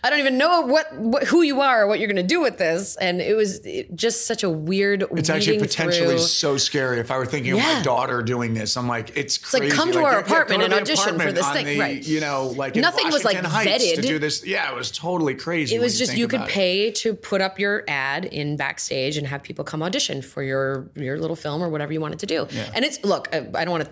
i 0.02 0.10
don't 0.10 0.18
even 0.18 0.38
know 0.38 0.62
what, 0.62 0.92
what 0.96 1.24
who 1.24 1.42
you 1.42 1.60
are 1.60 1.82
or 1.82 1.86
what 1.86 1.98
you're 1.98 2.08
going 2.08 2.16
to 2.16 2.22
do 2.22 2.40
with 2.40 2.58
this 2.58 2.96
and 2.96 3.20
it 3.20 3.36
was 3.36 3.60
just 3.94 4.26
such 4.26 4.42
a 4.42 4.50
weird 4.50 5.04
It's 5.12 5.30
actually 5.30 5.58
potentially 5.58 6.16
through. 6.16 6.18
so 6.18 6.56
scary. 6.56 6.98
If 6.98 7.10
I 7.10 7.18
were 7.18 7.26
thinking 7.26 7.52
of 7.52 7.58
my 7.58 7.82
daughter 7.82 8.22
doing 8.22 8.54
this, 8.54 8.76
I'm 8.76 8.88
like, 8.88 9.16
it's 9.16 9.52
like, 9.52 9.62
crazy. 9.62 9.76
come 9.76 9.92
to 9.92 10.02
our 10.02 10.14
yeah, 10.14 10.20
apartment 10.20 10.62
and 10.62 10.72
audition 10.72 11.18
for 11.18 11.32
this 11.32 11.48
thing, 11.50 11.66
the, 11.66 11.78
right. 11.78 12.06
You 12.06 12.20
know, 12.20 12.48
like 12.56 12.76
in 12.76 12.82
Nothing 12.82 13.10
was, 13.10 13.24
like, 13.24 13.36
Heights 13.36 13.92
to 13.92 14.02
do 14.02 14.18
this. 14.18 14.44
Yeah, 14.46 14.70
it 14.70 14.74
was 14.74 14.90
totally 14.90 15.34
crazy. 15.34 15.74
it 15.74 15.80
was 15.80 15.98
just 15.98 16.12
think 16.12 16.20
you 16.20 16.28
could 16.28 16.40
about 16.40 16.48
it. 16.50 16.54
pay 16.54 16.90
to 16.92 17.14
put 17.14 17.40
up 17.40 17.58
your 17.58 17.84
ad 17.88 18.24
in 18.24 18.56
backstage 18.56 19.16
and 19.16 19.26
have 19.26 19.42
people 19.42 19.64
come 19.64 19.82
audition 19.82 20.22
for 20.22 20.42
your 20.42 20.90
your 20.94 21.18
little 21.18 21.36
film 21.36 21.62
or 21.62 21.68
whatever 21.68 21.92
you 21.92 22.00
wanted 22.00 22.18
to 22.18 22.26
do 22.26 22.46
and 22.74 22.84
it's 22.84 23.02
look 23.04 23.28
i 23.32 23.38
I 23.54 23.64
don't 23.64 23.70
want 23.70 23.84
to 23.84 23.90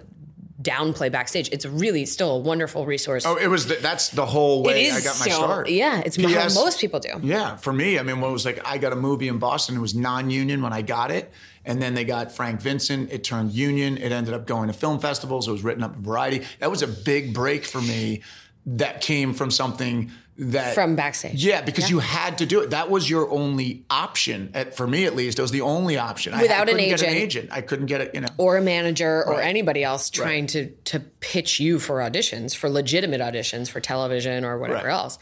downplay 0.62 1.10
backstage 1.10 1.48
it's 1.52 1.64
really 1.64 2.04
still 2.04 2.32
a 2.36 2.38
wonderful 2.38 2.84
resource 2.84 3.24
Oh, 3.24 3.36
it 3.36 3.46
was. 3.46 3.66
The, 3.66 3.76
that's 3.76 4.10
the 4.10 4.26
whole 4.26 4.62
way 4.62 4.84
is 4.84 4.94
I 4.94 5.00
got 5.00 5.18
my 5.18 5.26
still, 5.26 5.38
start. 5.38 5.68
yeah 5.70 6.02
it's 6.04 6.16
P.S. 6.16 6.54
how 6.54 6.62
most 6.62 6.80
people 6.80 7.00
do 7.00 7.08
Yeah, 7.22 7.56
for 7.56 7.72
me, 7.72 7.98
I 7.98 8.02
mean, 8.02 8.20
when 8.20 8.30
it 8.30 8.32
was 8.32 8.44
like 8.44 8.60
I 8.66 8.76
got 8.78 8.92
a 8.92 8.96
movie 8.96 9.28
in 9.28 9.38
Boston, 9.38 9.76
it 9.76 9.80
was 9.80 9.94
non-union 9.94 10.60
when 10.62 10.72
I 10.72 10.82
got 10.82 11.10
it, 11.10 11.30
and 11.64 11.80
then 11.80 11.94
they 11.94 12.04
got 12.04 12.30
Frank 12.32 12.60
Vincent. 12.60 13.10
It 13.10 13.24
turned 13.24 13.52
union. 13.52 13.96
It 13.96 14.12
ended 14.12 14.34
up 14.34 14.46
going 14.46 14.66
to 14.68 14.72
film 14.74 14.98
festivals. 14.98 15.48
It 15.48 15.52
was 15.52 15.62
written 15.64 15.82
up 15.82 15.96
in 15.96 16.02
Variety. 16.02 16.44
That 16.58 16.70
was 16.70 16.82
a 16.82 16.88
big 16.88 17.32
break 17.34 17.64
for 17.64 17.80
me. 17.80 18.22
That 18.66 19.00
came 19.00 19.32
from 19.32 19.50
something 19.50 20.10
that 20.40 20.74
From 20.74 20.96
backstage. 20.96 21.44
Yeah, 21.44 21.60
because 21.62 21.90
you 21.90 21.98
had 21.98 22.38
to 22.38 22.46
do 22.46 22.60
it. 22.60 22.70
That 22.70 22.90
was 22.90 23.08
your 23.08 23.30
only 23.30 23.84
option. 23.90 24.50
At, 24.54 24.74
for 24.76 24.86
me, 24.86 25.04
at 25.04 25.14
least, 25.14 25.38
it 25.38 25.42
was 25.42 25.50
the 25.50 25.60
only 25.60 25.96
option. 25.98 26.34
I- 26.34 26.42
Without 26.42 26.68
I 26.68 26.72
an 26.72 26.78
couldn't 26.78 26.88
get 26.88 27.02
an 27.02 27.08
agent. 27.08 27.22
agent. 27.24 27.48
I 27.52 27.60
couldn't 27.60 27.86
get 27.86 28.00
it. 28.00 28.14
You 28.14 28.20
know. 28.22 28.28
or 28.38 28.56
a 28.56 28.62
manager 28.62 29.24
or 29.26 29.40
anybody 29.40 29.84
else 29.84 30.10
trying 30.10 30.46
to 30.48 30.70
to 30.70 31.00
pitch 31.00 31.60
you 31.60 31.78
for 31.78 31.96
auditions 31.98 32.54
for 32.56 32.68
legitimate 32.70 33.20
auditions 33.20 33.68
for 33.70 33.80
television 33.80 34.44
or 34.44 34.58
whatever 34.58 34.88
Right. 34.88 34.92
else 34.94 35.18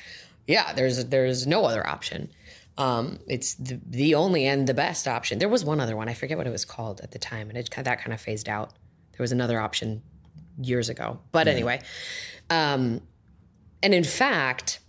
yeah 0.47 0.73
there's 0.73 1.05
there's 1.07 1.47
no 1.47 1.65
other 1.65 1.87
option 1.87 2.31
um, 2.79 3.19
it's 3.27 3.55
the, 3.55 3.81
the 3.87 4.15
only 4.15 4.47
and 4.47 4.67
the 4.67 4.75
best 4.75 5.07
option 5.09 5.39
there 5.39 5.49
was 5.49 5.65
one 5.65 5.81
other 5.81 5.97
one 5.97 6.09
i 6.09 6.15
forget 6.15 6.39
what 6.39 6.47
it 6.47 6.51
was 6.51 6.65
called 6.65 7.01
at 7.03 7.11
the 7.11 7.19
time 7.19 7.49
and 7.49 7.59
it 7.59 7.69
that 7.71 7.99
kind 8.01 8.13
of 8.13 8.21
phased 8.21 8.49
out 8.49 8.71
there 9.13 9.19
was 9.23 9.33
another 9.33 9.59
option 9.61 10.03
years 10.63 10.89
ago 10.89 11.19
but 11.33 11.49
anyway 11.49 11.81
um, 12.51 13.01
and 13.83 13.93
in 13.95 14.05
fact 14.05 14.81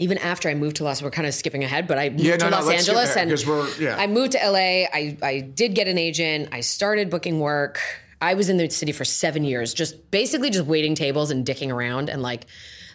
even 0.00 0.16
after 0.16 0.48
I 0.48 0.54
moved 0.54 0.76
to 0.76 0.84
Los, 0.84 1.02
we're 1.02 1.10
kind 1.10 1.28
of 1.28 1.34
skipping 1.34 1.62
ahead, 1.62 1.86
but 1.86 1.98
I 1.98 2.08
moved 2.08 2.22
Yeah, 2.22 2.38
to 2.38 2.44
no, 2.46 2.50
no, 2.50 2.64
Los 2.64 2.70
Angeles 2.70 3.16
and 3.16 3.30
yeah. 3.78 3.96
I 3.98 4.06
moved 4.06 4.32
to 4.32 4.38
LA. 4.38 4.86
I, 4.90 5.18
I 5.22 5.40
did 5.40 5.74
get 5.74 5.88
an 5.88 5.98
agent. 5.98 6.48
I 6.52 6.60
started 6.60 7.10
booking 7.10 7.38
work. 7.38 7.80
I 8.22 8.32
was 8.32 8.48
in 8.48 8.56
the 8.56 8.70
city 8.70 8.92
for 8.92 9.04
seven 9.04 9.44
years, 9.44 9.74
just 9.74 10.10
basically 10.10 10.48
just 10.48 10.66
waiting 10.66 10.94
tables 10.94 11.30
and 11.30 11.46
dicking 11.46 11.70
around. 11.70 12.08
And 12.08 12.22
like 12.22 12.46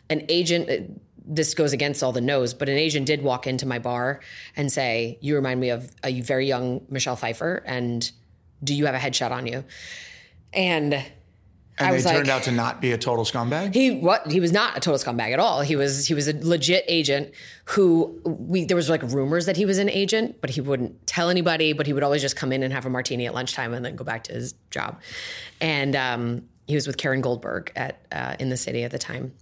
an 0.09 0.25
agent, 0.29 0.67
uh, 0.67 0.93
this 1.27 1.53
goes 1.53 1.73
against 1.73 2.01
all 2.01 2.11
the 2.11 2.21
no's, 2.21 2.55
but 2.55 2.69
an 2.69 2.77
agent 2.77 3.05
did 3.05 3.21
walk 3.21 3.45
into 3.45 3.67
my 3.67 3.77
bar 3.77 4.21
and 4.55 4.71
say, 4.71 5.19
You 5.21 5.35
remind 5.35 5.59
me 5.59 5.69
of 5.69 5.95
a 6.03 6.21
very 6.21 6.47
young 6.47 6.85
Michelle 6.89 7.15
Pfeiffer. 7.15 7.61
And 7.67 8.11
do 8.63 8.73
you 8.73 8.87
have 8.87 8.95
a 8.95 8.99
headshot 8.99 9.29
on 9.29 9.45
you? 9.45 9.63
And 10.53 11.05
And 11.77 11.89
I 11.89 11.91
they 11.97 12.03
turned 12.03 12.27
like- 12.27 12.35
out 12.37 12.43
to 12.43 12.51
not 12.51 12.79
be 12.79 12.91
a 12.93 12.97
total 12.97 13.25
scumbag. 13.25 13.73
he 13.73 13.91
what 13.91 14.31
he 14.31 14.39
was 14.39 14.51
not 14.53 14.77
a 14.77 14.79
total 14.79 14.97
scumbag 14.97 15.33
at 15.33 15.39
all. 15.39 15.61
He 15.61 15.75
was 15.75 16.07
he 16.07 16.13
was 16.13 16.27
a 16.27 16.33
legit 16.33 16.85
agent 16.87 17.33
who 17.65 18.21
we 18.23 18.63
there 18.65 18.77
was 18.77 18.89
like 18.89 19.03
rumors 19.03 19.45
that 19.47 19.57
he 19.57 19.65
was 19.65 19.77
an 19.77 19.89
agent, 19.89 20.39
but 20.39 20.49
he 20.51 20.61
wouldn't 20.61 21.05
tell 21.05 21.29
anybody. 21.29 21.73
But 21.73 21.85
he 21.85 21.91
would 21.93 22.03
always 22.03 22.21
just 22.21 22.35
come 22.37 22.53
in 22.53 22.63
and 22.63 22.71
have 22.71 22.85
a 22.85 22.89
martini 22.89 23.25
at 23.25 23.33
lunchtime 23.33 23.73
and 23.73 23.83
then 23.83 23.95
go 23.97 24.05
back 24.05 24.23
to 24.25 24.33
his 24.33 24.53
job. 24.71 25.01
And 25.59 25.95
um, 25.97 26.43
he 26.67 26.75
was 26.75 26.87
with 26.87 26.95
Karen 26.97 27.19
Goldberg 27.21 27.71
at 27.75 27.99
uh, 28.11 28.35
in 28.39 28.49
the 28.49 28.57
city 28.57 28.83
at 28.83 28.91
the 28.91 28.99
time. 28.99 29.33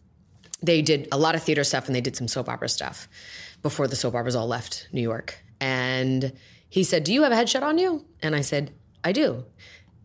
They 0.63 0.81
did 0.81 1.09
a 1.11 1.17
lot 1.17 1.36
of 1.36 1.43
theater 1.43 1.63
stuff 1.63 1.86
and 1.88 1.95
they 1.95 2.01
did 2.01 2.15
some 2.15 2.27
soap 2.27 2.49
opera 2.49 2.69
stuff 2.69 3.07
before 3.61 3.88
the 3.88 3.95
soap 3.95 4.15
operas 4.15 4.36
all 4.36 4.47
left 4.47 4.88
New 4.91 5.01
York. 5.01 5.38
And 5.61 6.34
he 6.67 6.84
said, 6.84 7.03
"Do 7.03 7.13
you 7.13 7.21
have 7.23 7.31
a 7.31 7.36
headshot 7.36 7.61
on 7.61 7.77
you?" 7.77 8.05
And 8.23 8.36
I 8.36 8.41
said, 8.41 8.71
"I 9.03 9.11
do." 9.11 9.45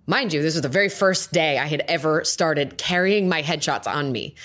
Mind 0.08 0.32
you, 0.32 0.40
this 0.40 0.54
was 0.54 0.62
the 0.62 0.70
very 0.70 0.88
first 0.88 1.32
day 1.32 1.58
I 1.58 1.66
had 1.66 1.84
ever 1.86 2.24
started 2.24 2.78
carrying 2.78 3.28
my 3.28 3.42
headshots 3.42 3.86
on 3.86 4.10
me. 4.10 4.36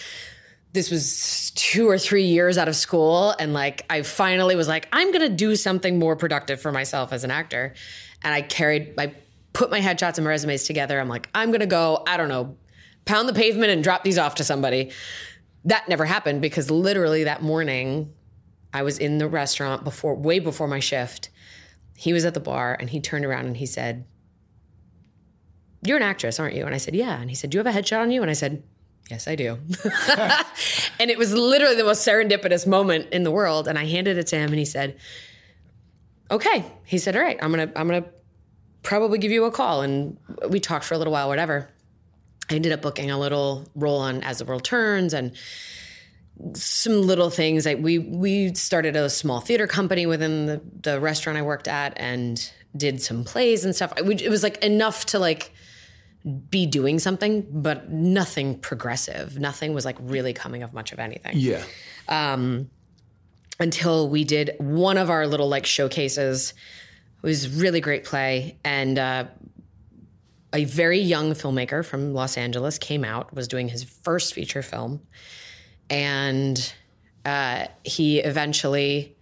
This 0.73 0.91
was 0.91 1.53
two 1.55 1.87
or 1.87 1.97
three 1.97 2.25
years 2.25 2.57
out 2.57 2.67
of 2.67 2.75
school. 2.75 3.33
And 3.39 3.53
like, 3.53 3.85
I 3.89 4.01
finally 4.01 4.57
was 4.57 4.67
like, 4.67 4.89
I'm 4.91 5.13
going 5.13 5.21
to 5.21 5.33
do 5.33 5.55
something 5.55 5.97
more 5.97 6.17
productive 6.17 6.59
for 6.59 6.73
myself 6.73 7.13
as 7.13 7.23
an 7.23 7.31
actor. 7.31 7.73
And 8.23 8.33
I 8.33 8.41
carried, 8.41 8.93
I 8.97 9.15
put 9.53 9.71
my 9.71 9.79
headshots 9.79 10.17
and 10.17 10.25
my 10.25 10.31
resumes 10.31 10.65
together. 10.65 10.99
I'm 10.99 11.07
like, 11.07 11.29
I'm 11.33 11.49
going 11.51 11.61
to 11.61 11.65
go, 11.65 12.03
I 12.05 12.17
don't 12.17 12.27
know, 12.27 12.57
pound 13.05 13.29
the 13.29 13.33
pavement 13.33 13.71
and 13.71 13.81
drop 13.81 14.03
these 14.03 14.17
off 14.17 14.35
to 14.35 14.43
somebody. 14.43 14.91
That 15.63 15.87
never 15.87 16.03
happened 16.03 16.41
because 16.41 16.69
literally 16.69 17.23
that 17.23 17.41
morning, 17.41 18.13
I 18.73 18.83
was 18.83 18.97
in 18.97 19.17
the 19.17 19.29
restaurant 19.29 19.85
before, 19.85 20.13
way 20.13 20.39
before 20.39 20.67
my 20.67 20.81
shift. 20.81 21.29
He 21.95 22.11
was 22.11 22.25
at 22.25 22.33
the 22.33 22.41
bar 22.41 22.75
and 22.77 22.89
he 22.89 22.99
turned 22.99 23.23
around 23.23 23.45
and 23.45 23.55
he 23.55 23.65
said, 23.65 24.03
you're 25.85 25.97
an 25.97 26.03
actress, 26.03 26.39
aren't 26.39 26.55
you? 26.55 26.65
And 26.65 26.73
I 26.73 26.77
said, 26.77 26.95
yeah. 26.95 27.19
And 27.19 27.29
he 27.29 27.35
said, 27.35 27.49
do 27.49 27.57
you 27.57 27.63
have 27.63 27.75
a 27.75 27.77
headshot 27.77 28.01
on 28.01 28.11
you? 28.11 28.21
And 28.21 28.29
I 28.29 28.33
said, 28.33 28.63
yes, 29.09 29.27
I 29.27 29.35
do. 29.35 29.57
and 30.99 31.11
it 31.11 31.17
was 31.17 31.33
literally 31.33 31.75
the 31.75 31.83
most 31.83 32.07
serendipitous 32.07 32.65
moment 32.65 33.09
in 33.11 33.23
the 33.23 33.31
world. 33.31 33.67
And 33.67 33.77
I 33.77 33.85
handed 33.85 34.17
it 34.17 34.27
to 34.27 34.35
him 34.35 34.49
and 34.49 34.59
he 34.59 34.65
said, 34.65 34.97
okay. 36.31 36.65
He 36.85 36.97
said, 36.97 37.15
all 37.15 37.21
right, 37.21 37.37
I'm 37.41 37.51
going 37.51 37.69
to, 37.69 37.79
I'm 37.79 37.87
going 37.87 38.03
to 38.03 38.09
probably 38.81 39.17
give 39.17 39.31
you 39.31 39.45
a 39.45 39.51
call. 39.51 39.81
And 39.81 40.17
we 40.49 40.59
talked 40.59 40.85
for 40.85 40.93
a 40.93 40.97
little 40.97 41.13
while, 41.13 41.27
whatever. 41.27 41.69
I 42.49 42.55
ended 42.55 42.71
up 42.71 42.81
booking 42.81 43.09
a 43.09 43.19
little 43.19 43.67
role 43.75 43.99
on 43.99 44.21
As 44.23 44.39
the 44.39 44.45
World 44.45 44.63
Turns 44.63 45.13
and 45.13 45.33
some 46.53 47.01
little 47.01 47.29
things. 47.29 47.65
Like 47.65 47.77
we 47.79 47.99
we 47.99 48.53
started 48.53 48.95
a 48.95 49.09
small 49.09 49.39
theater 49.39 49.67
company 49.67 50.05
within 50.05 50.45
the, 50.47 50.61
the 50.81 50.99
restaurant 50.99 51.37
I 51.37 51.41
worked 51.41 51.67
at 51.67 51.93
and 51.95 52.51
did 52.75 53.01
some 53.01 53.23
plays 53.23 53.63
and 53.63 53.75
stuff. 53.75 53.93
It 53.97 54.29
was 54.29 54.43
like 54.43 54.61
enough 54.63 55.05
to 55.07 55.19
like 55.19 55.53
be 56.49 56.65
doing 56.65 56.99
something, 56.99 57.45
but 57.49 57.89
nothing 57.89 58.57
progressive. 58.59 59.37
Nothing 59.39 59.73
was 59.73 59.85
like 59.85 59.97
really 59.99 60.33
coming 60.33 60.63
of 60.63 60.73
much 60.73 60.91
of 60.91 60.99
anything 60.99 61.37
yeah. 61.37 61.63
until 63.59 64.09
we 64.09 64.23
did 64.23 64.55
one 64.59 64.97
of 64.97 65.09
our 65.09 65.27
little 65.27 65.49
like 65.49 65.65
showcases. 65.65 66.53
It 67.21 67.25
was 67.25 67.49
really 67.49 67.81
great 67.81 68.05
play, 68.05 68.57
and 68.63 68.97
uh, 68.99 69.25
a 70.53 70.65
very 70.65 70.99
young 70.99 71.31
filmmaker 71.33 71.85
from 71.85 72.13
Los 72.13 72.37
Angeles 72.37 72.77
came 72.77 73.03
out, 73.03 73.33
was 73.33 73.47
doing 73.47 73.69
his 73.69 73.83
first 73.83 74.33
feature 74.33 74.61
film, 74.61 75.01
and 75.89 76.73
uh, 77.25 77.67
he 77.83 78.19
eventually 78.19 79.12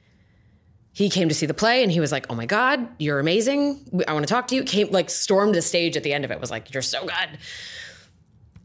he 0.93 1.09
came 1.09 1.29
to 1.29 1.35
see 1.35 1.45
the 1.45 1.53
play 1.53 1.83
and 1.83 1.91
he 1.91 1.99
was 1.99 2.11
like, 2.11 2.25
"Oh 2.29 2.35
my 2.35 2.45
god, 2.45 2.87
you're 2.99 3.19
amazing! 3.19 4.03
I 4.07 4.13
want 4.13 4.27
to 4.27 4.33
talk 4.33 4.47
to 4.49 4.55
you." 4.55 4.63
Came 4.63 4.91
like 4.91 5.09
stormed 5.09 5.55
the 5.55 5.61
stage 5.61 5.95
at 5.97 6.03
the 6.03 6.13
end 6.13 6.25
of 6.25 6.31
it. 6.31 6.39
Was 6.39 6.51
like, 6.51 6.73
"You're 6.73 6.81
so 6.81 7.01
good." 7.01 7.39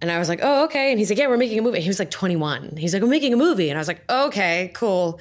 And 0.03 0.11
I 0.11 0.18
was 0.18 0.29
like, 0.29 0.41
"Oh, 0.43 0.64
okay." 0.64 0.91
And 0.91 0.99
he's 0.99 1.11
like, 1.11 1.18
"Yeah, 1.18 1.29
we're 1.29 1.37
making 1.37 1.59
a 1.59 1.62
movie." 1.62 1.81
He 1.81 1.89
was 1.89 1.99
like 1.99 2.11
21. 2.11 2.77
He's 2.77 2.93
like, 2.93 3.03
"We're 3.03 3.09
making 3.09 3.33
a 3.33 3.37
movie," 3.37 3.70
and 3.70 3.79
I 3.79 3.81
was 3.81 3.89
like, 3.89 4.03
"Okay, 4.11 4.70
cool." 4.74 5.20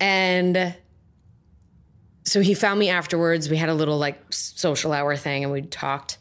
And 0.00 0.74
so 2.24 2.40
he 2.40 2.54
found 2.54 2.78
me 2.78 2.88
afterwards. 2.88 3.50
We 3.50 3.56
had 3.56 3.68
a 3.68 3.74
little 3.74 3.98
like 3.98 4.20
social 4.32 4.92
hour 4.92 5.16
thing 5.16 5.42
and 5.42 5.52
we 5.52 5.62
talked. 5.62 6.18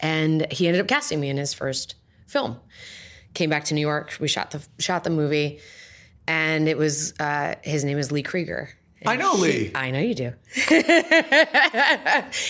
And 0.00 0.50
he 0.52 0.66
ended 0.66 0.80
up 0.80 0.88
casting 0.88 1.20
me 1.20 1.30
in 1.30 1.36
his 1.36 1.54
first 1.54 1.94
film. 2.26 2.58
Came 3.34 3.50
back 3.50 3.64
to 3.64 3.74
New 3.74 3.80
York. 3.80 4.16
We 4.20 4.28
shot 4.28 4.50
the 4.50 4.66
shot 4.78 5.04
the 5.04 5.10
movie, 5.10 5.60
and 6.26 6.68
it 6.68 6.76
was 6.76 7.14
uh, 7.20 7.54
his 7.62 7.84
name 7.84 7.98
is 7.98 8.10
Lee 8.12 8.22
Krieger. 8.22 8.70
And 9.02 9.10
I 9.10 9.16
know 9.16 9.34
Lee. 9.34 9.70
I 9.74 9.90
know 9.90 10.00
you 10.00 10.14
do. 10.14 10.32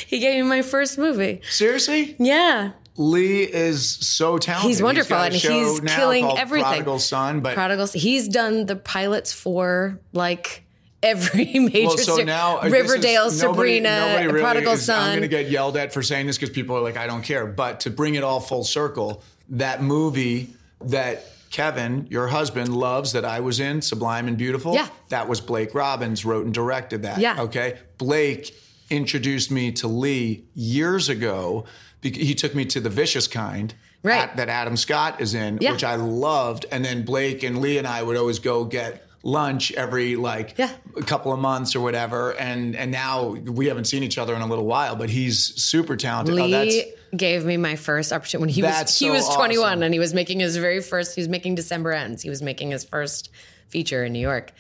he 0.07 0.19
gave 0.21 0.43
me 0.43 0.49
my 0.49 0.63
first 0.63 0.97
movie. 0.99 1.41
Seriously? 1.51 2.15
Yeah, 2.19 2.73
Lee 2.97 3.43
is 3.43 3.89
so 3.89 4.39
talented. 4.39 4.69
He's 4.69 4.83
wonderful, 4.83 5.17
a 5.17 5.25
and 5.27 5.35
he's 5.35 5.81
killing 5.81 6.25
everything. 6.39 6.69
Prodigal 6.69 6.99
Son, 6.99 7.41
but 7.41 7.55
Prodigals. 7.55 7.93
He's 7.93 8.29
done 8.29 8.67
the 8.67 8.77
pilots 8.77 9.33
for 9.33 10.01
like 10.13 10.65
every 11.03 11.45
major. 11.59 11.89
well, 11.89 11.99
so 11.99 12.17
ser- 12.19 12.25
now 12.25 12.59
uh, 12.59 12.69
this 12.69 12.73
is- 12.73 12.91
Riverdale, 12.91 13.25
nobody- 13.25 13.37
Sabrina, 13.39 14.01
nobody 14.09 14.27
really 14.27 14.41
Prodigal 14.41 14.73
is- 14.75 14.89
I'm 14.89 15.11
going 15.11 15.23
to 15.23 15.29
get 15.29 15.51
yelled 15.51 15.77
at 15.77 15.93
for 15.93 16.03
saying 16.03 16.27
this 16.27 16.37
because 16.39 16.51
people 16.55 16.77
are 16.77 16.81
like, 16.81 16.97
I 16.97 17.07
don't 17.07 17.23
care. 17.23 17.47
But 17.47 17.81
to 17.81 17.91
bring 17.91 18.15
it 18.15 18.25
all 18.25 18.41
full 18.41 18.65
circle, 18.65 19.23
that 19.51 19.83
movie 19.83 20.49
that 20.81 21.25
Kevin, 21.61 22.07
your 22.11 22.27
husband, 22.29 22.77
loves 22.77 23.13
that 23.13 23.25
I 23.25 23.41
was 23.41 23.61
in, 23.61 23.81
Sublime 23.81 24.29
and 24.29 24.37
Beautiful. 24.37 24.75
Yeah. 24.75 24.89
that 25.09 25.27
was 25.27 25.41
Blake 25.41 25.75
Robbins 25.75 26.23
wrote 26.23 26.45
and 26.45 26.53
directed 26.53 27.01
that. 27.05 27.19
Yeah. 27.19 27.41
okay. 27.45 27.79
Blake 27.97 28.55
introduced 28.91 29.51
me 29.51 29.73
to 29.73 29.89
Lee 29.89 30.45
years 30.55 31.09
ago. 31.09 31.65
He 32.03 32.35
took 32.35 32.55
me 32.55 32.67
to 32.67 32.79
The 32.79 32.91
Vicious 32.91 33.27
Kind. 33.27 33.75
Right. 34.03 34.19
at- 34.29 34.37
that 34.37 34.51
Adam 34.51 34.77
Scott 34.77 35.23
is 35.23 35.33
in, 35.35 35.57
Yeah. 35.63 35.73
which 35.73 35.83
I 35.83 35.95
loved. 35.95 36.67
And 36.71 36.85
then 36.85 37.07
Blake 37.07 37.43
and 37.43 37.59
Lee 37.63 37.79
and 37.79 37.87
I 37.87 38.03
would 38.03 38.19
always 38.19 38.39
go 38.39 38.65
get 38.67 39.06
lunch 39.27 39.73
every 39.73 40.15
like 40.15 40.55
Yeah. 40.57 40.71
a 40.97 41.03
couple 41.03 41.33
of 41.33 41.39
months 41.41 41.75
or 41.75 41.81
whatever. 41.81 42.31
And 42.39 42.77
and 42.77 42.93
now 42.93 43.31
we 43.31 43.67
haven't 43.67 43.87
seen 43.87 44.03
each 44.05 44.19
other 44.19 44.35
in 44.35 44.41
a 44.41 44.47
little 44.47 44.67
while, 44.67 44.95
but 44.95 45.11
he's 45.11 45.39
super 45.63 45.97
talented. 45.97 46.39
oh, 46.39 46.49
that's 46.49 46.71
Lee 46.71 46.93
gave 47.17 47.45
me 47.45 47.57
my 47.57 47.75
first 47.77 48.13
opportunity 48.13 48.41
when 48.43 48.49
he 48.51 48.63
was 48.63 48.99
he 48.99 49.07
so 49.07 49.13
was 49.13 49.29
21 49.35 49.67
awesome. 49.67 49.83
and 49.83 49.93
he 49.95 49.99
was 50.01 50.15
making 50.15 50.41
his 50.41 50.57
very 50.57 50.81
first 50.81 51.15
he 51.17 51.21
was 51.21 51.29
making 51.29 51.57
December 51.57 51.93
ends. 51.93 52.23
He 52.23 52.31
was 52.31 52.41
making 52.41 52.71
his 52.71 52.85
first 52.85 53.31
feature 53.69 54.05
in 54.05 54.13
New 54.13 54.21
York. 54.21 54.53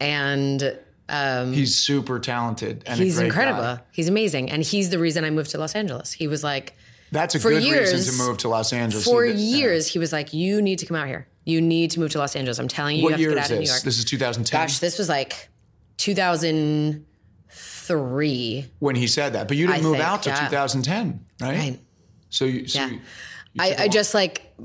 And 0.00 0.76
um, 1.08 1.52
he's 1.52 1.76
super 1.76 2.18
talented 2.20 2.84
he's 2.88 3.18
incredible. 3.18 3.62
guy. 3.62 3.80
He's 3.92 4.08
amazing 4.08 4.50
and 4.50 4.62
he's 4.62 4.90
the 4.90 4.98
reason 4.98 5.24
I 5.24 5.30
moved 5.30 5.50
to 5.52 5.58
Los 5.58 5.74
Angeles. 5.74 6.12
He 6.12 6.26
was 6.28 6.42
like 6.44 6.74
That's 7.12 7.34
a 7.34 7.40
For 7.40 7.50
good 7.50 7.62
years- 7.64 7.92
reason 7.92 8.16
to 8.18 8.22
move 8.28 8.38
to 8.38 8.48
Los 8.48 8.72
Angeles. 8.72 9.04
for 9.04 9.24
years 9.24 9.86
he 9.88 9.98
was 9.98 10.12
like 10.12 10.32
you 10.32 10.62
need 10.62 10.78
to 10.80 10.86
come 10.86 10.96
out 10.96 11.06
here. 11.08 11.26
You 11.44 11.60
need 11.60 11.90
to 11.92 12.00
move 12.00 12.10
to 12.12 12.18
Los 12.18 12.34
Angeles. 12.36 12.58
I'm 12.58 12.68
telling 12.68 12.96
you, 12.96 13.00
you 13.02 13.06
What 13.06 13.12
have 13.12 13.20
year 13.20 13.30
to 13.30 13.36
get 13.36 13.44
is 13.46 13.50
out 13.50 13.54
of 13.54 13.58
New 13.58 13.62
this? 13.66 13.70
York. 13.70 13.82
This 13.82 13.98
is 13.98 14.04
2010 14.04 14.60
Gosh, 14.60 14.78
this 14.78 14.98
was 14.98 15.08
like 15.08 15.48
2003. 15.96 18.66
when 18.78 18.94
he 18.96 19.06
said 19.06 19.32
that. 19.32 19.48
But 19.48 19.56
you 19.56 19.66
didn't 19.66 19.80
I 19.80 19.82
move 19.82 19.94
think, 19.96 20.04
out 20.04 20.22
to 20.24 20.30
yeah. 20.30 20.48
2010, 20.48 21.24
right? 21.40 21.58
Right. 21.58 21.80
So 22.28 22.44
you, 22.44 22.68
so 22.68 22.78
Yeah. 22.80 22.90
you, 22.90 23.00
I, 23.58 23.74
I 23.80 23.88
just 23.88 24.14
like 24.14 24.52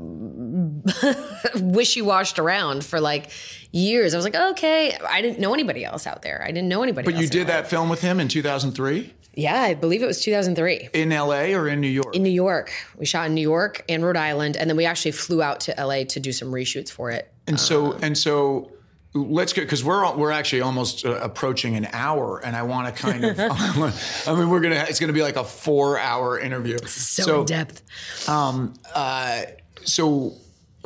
wishy 1.56 2.04
washed 2.04 2.38
around 2.38 2.86
for 2.86 3.00
like 3.02 3.32
years. 3.72 4.14
I 4.14 4.18
was 4.18 4.26
like, 4.26 4.36
okay, 4.36 4.96
I 5.10 5.24
didn't 5.24 5.40
know 5.40 5.56
anybody 5.56 5.84
else 5.84 6.06
out 6.06 6.22
there. 6.22 6.44
I 6.44 6.52
didn't 6.52 6.70
know 6.70 6.84
anybody. 6.84 7.12
but 7.12 7.20
you 7.20 7.28
did 7.28 7.48
that 7.48 7.68
film 7.68 7.90
with 7.90 8.02
him 8.02 8.20
in 8.20 8.28
2003 8.28 9.12
Yeah, 9.36 9.62
I 9.62 9.74
believe 9.74 10.02
it 10.02 10.06
was 10.06 10.22
2003 10.22 10.90
in 10.94 11.10
LA 11.10 11.54
or 11.56 11.68
in 11.68 11.82
New 11.82 11.88
York? 11.88 12.16
in 12.16 12.24
New 12.24 12.30
York. 12.30 12.72
We 12.98 13.06
shot 13.06 13.28
in 13.28 13.36
New 13.36 13.42
York 13.42 13.84
and 13.90 14.04
Rhode 14.04 14.18
Island, 14.18 14.56
and 14.56 14.70
then 14.70 14.78
we 14.78 14.86
actually 14.86 15.12
flew 15.12 15.42
out 15.42 15.60
to 15.62 15.76
LA 15.78 16.04
to 16.06 16.20
do 16.20 16.32
some 16.32 16.52
reshoots 16.52 16.90
for 16.90 17.12
it. 17.12 17.32
And 17.48 17.60
so 17.60 17.94
um, 17.94 18.00
and 18.02 18.18
so 18.18 18.72
let's 19.14 19.54
get 19.54 19.62
because 19.62 19.84
we're 19.84 20.06
all, 20.06 20.18
we're 20.18 20.32
actually 20.32 20.62
almost 20.62 21.06
uh, 21.06 21.20
approaching 21.22 21.76
an 21.76 21.88
hour, 21.92 22.40
and 22.44 22.56
I 22.56 22.64
want 22.64 22.96
to 22.96 23.02
kind 23.02 23.26
of 23.26 23.40
I 24.28 24.36
mean 24.36 24.50
we're 24.50 24.62
gonna 24.62 24.86
it's 24.88 25.00
gonna 25.00 25.14
be 25.14 25.22
like 25.22 25.38
a 25.38 25.44
four 25.44 26.00
hour 26.00 26.40
interview. 26.40 26.78
So, 26.86 27.42
in 27.42 27.46
depth. 27.46 28.30
Um, 28.30 28.74
uh, 28.94 29.44
so 29.84 30.34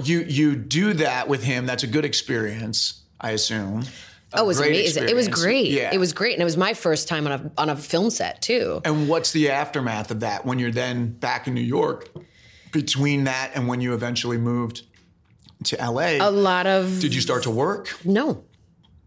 you 0.03 0.21
you 0.21 0.55
do 0.55 0.93
that 0.93 1.27
with 1.27 1.43
him. 1.43 1.65
That's 1.65 1.83
a 1.83 1.87
good 1.87 2.05
experience, 2.05 3.01
I 3.19 3.31
assume. 3.31 3.83
Oh, 4.33 4.43
it 4.43 4.47
was 4.47 4.59
amazing. 4.59 5.09
It 5.09 5.15
was 5.15 5.27
great. 5.27 5.71
Yeah. 5.71 5.89
It 5.93 5.97
was 5.97 6.13
great, 6.13 6.33
and 6.33 6.41
it 6.41 6.45
was 6.45 6.57
my 6.57 6.73
first 6.73 7.07
time 7.07 7.25
on 7.25 7.31
a 7.33 7.51
on 7.57 7.69
a 7.69 7.75
film 7.75 8.09
set 8.09 8.41
too. 8.41 8.81
And 8.85 9.09
what's 9.09 9.31
the 9.31 9.49
aftermath 9.49 10.11
of 10.11 10.19
that 10.19 10.45
when 10.45 10.59
you're 10.59 10.71
then 10.71 11.07
back 11.13 11.47
in 11.47 11.53
New 11.53 11.61
York? 11.61 12.09
Between 12.71 13.23
that 13.23 13.51
and 13.55 13.67
when 13.67 13.81
you 13.81 13.95
eventually 13.95 14.37
moved 14.37 14.83
to 15.63 15.75
LA, 15.77 16.17
A 16.19 16.29
lot 16.29 16.67
of 16.67 16.99
did 16.99 17.15
you 17.15 17.21
start 17.21 17.43
to 17.43 17.49
work? 17.49 17.97
no, 18.05 18.43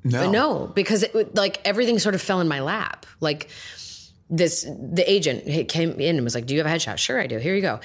No, 0.03 0.29
No, 0.31 0.67
because 0.75 1.05
it 1.05 1.35
like 1.37 1.61
everything 1.65 2.01
sort 2.01 2.17
of 2.17 2.21
fell 2.23 2.41
in 2.41 2.49
my 2.49 2.59
lap. 2.61 3.07
Like 3.21 3.49
this 4.29 4.63
the 4.65 5.05
agent 5.09 5.69
came 5.69 5.93
in 6.01 6.17
and 6.17 6.25
was 6.25 6.35
like, 6.35 6.47
"Do 6.47 6.55
you 6.55 6.63
have 6.63 6.67
a 6.67 6.75
headshot?" 6.75 6.99
Sure, 6.99 7.21
I 7.21 7.27
do. 7.29 7.39
Here 7.39 7.55
you 7.55 7.63
go. 7.63 7.79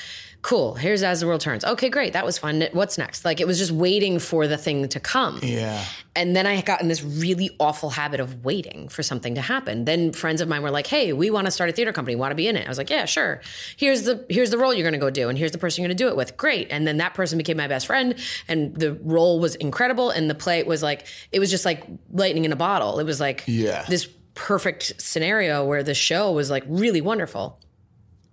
Cool. 0.43 0.75
Here's 0.75 1.03
as 1.03 1.19
the 1.19 1.27
world 1.27 1.41
turns. 1.41 1.65
Okay, 1.65 1.89
great. 1.89 2.13
That 2.13 2.25
was 2.25 2.38
fun. 2.38 2.63
What's 2.71 2.97
next? 2.97 3.25
Like 3.25 3.41
it 3.41 3.47
was 3.47 3.57
just 3.57 3.71
waiting 3.71 4.17
for 4.19 4.47
the 4.47 4.55
thing 4.57 4.88
to 4.89 4.99
come. 4.99 5.39
Yeah. 5.43 5.83
And 6.15 6.35
then 6.35 6.47
I 6.47 6.61
got 6.61 6.81
in 6.81 6.88
this 6.88 7.03
really 7.03 7.49
awful 7.59 7.89
habit 7.89 8.19
of 8.19 8.45
waiting 8.45 8.88
for 8.88 9.03
something 9.03 9.35
to 9.35 9.41
happen. 9.41 9.83
Then 9.85 10.13
friends 10.13 10.39
of 10.39 10.47
mine 10.47 10.61
were 10.61 10.71
like, 10.71 10.88
"Hey, 10.88 11.11
we 11.11 11.29
want 11.31 11.45
to 11.45 11.51
start 11.51 11.69
a 11.69 11.73
theater 11.73 11.91
company. 11.91 12.15
Want 12.15 12.31
to 12.31 12.35
be 12.35 12.47
in 12.47 12.55
it?" 12.55 12.65
I 12.65 12.69
was 12.69 12.77
like, 12.77 12.89
"Yeah, 12.89 13.05
sure. 13.05 13.41
Here's 13.75 14.03
the 14.03 14.25
here's 14.29 14.49
the 14.51 14.57
role 14.57 14.73
you're 14.73 14.83
going 14.89 14.93
to 14.93 14.99
go 15.05 15.09
do, 15.09 15.27
and 15.27 15.38
here's 15.38 15.51
the 15.51 15.57
person 15.57 15.81
you're 15.81 15.89
going 15.89 15.97
to 15.97 16.03
do 16.03 16.07
it 16.07 16.15
with. 16.15 16.38
Great." 16.38 16.67
And 16.71 16.88
then 16.88 16.97
that 16.97 17.13
person 17.13 17.38
became 17.38 17.57
my 17.57 17.67
best 17.67 17.85
friend, 17.85 18.15
and 18.47 18.73
the 18.75 18.93
role 18.93 19.39
was 19.39 19.55
incredible, 19.55 20.11
and 20.11 20.29
the 20.29 20.35
play 20.35 20.63
was 20.63 20.81
like 20.81 21.07
it 21.31 21.39
was 21.39 21.49
just 21.49 21.65
like 21.65 21.83
lightning 22.11 22.45
in 22.45 22.53
a 22.53 22.55
bottle. 22.57 22.99
It 22.99 23.05
was 23.05 23.19
like 23.19 23.43
Yeah. 23.47 23.83
this 23.89 24.07
perfect 24.33 24.93
scenario 25.01 25.65
where 25.65 25.83
the 25.83 25.95
show 25.95 26.31
was 26.31 26.49
like 26.51 26.63
really 26.67 27.01
wonderful. 27.01 27.59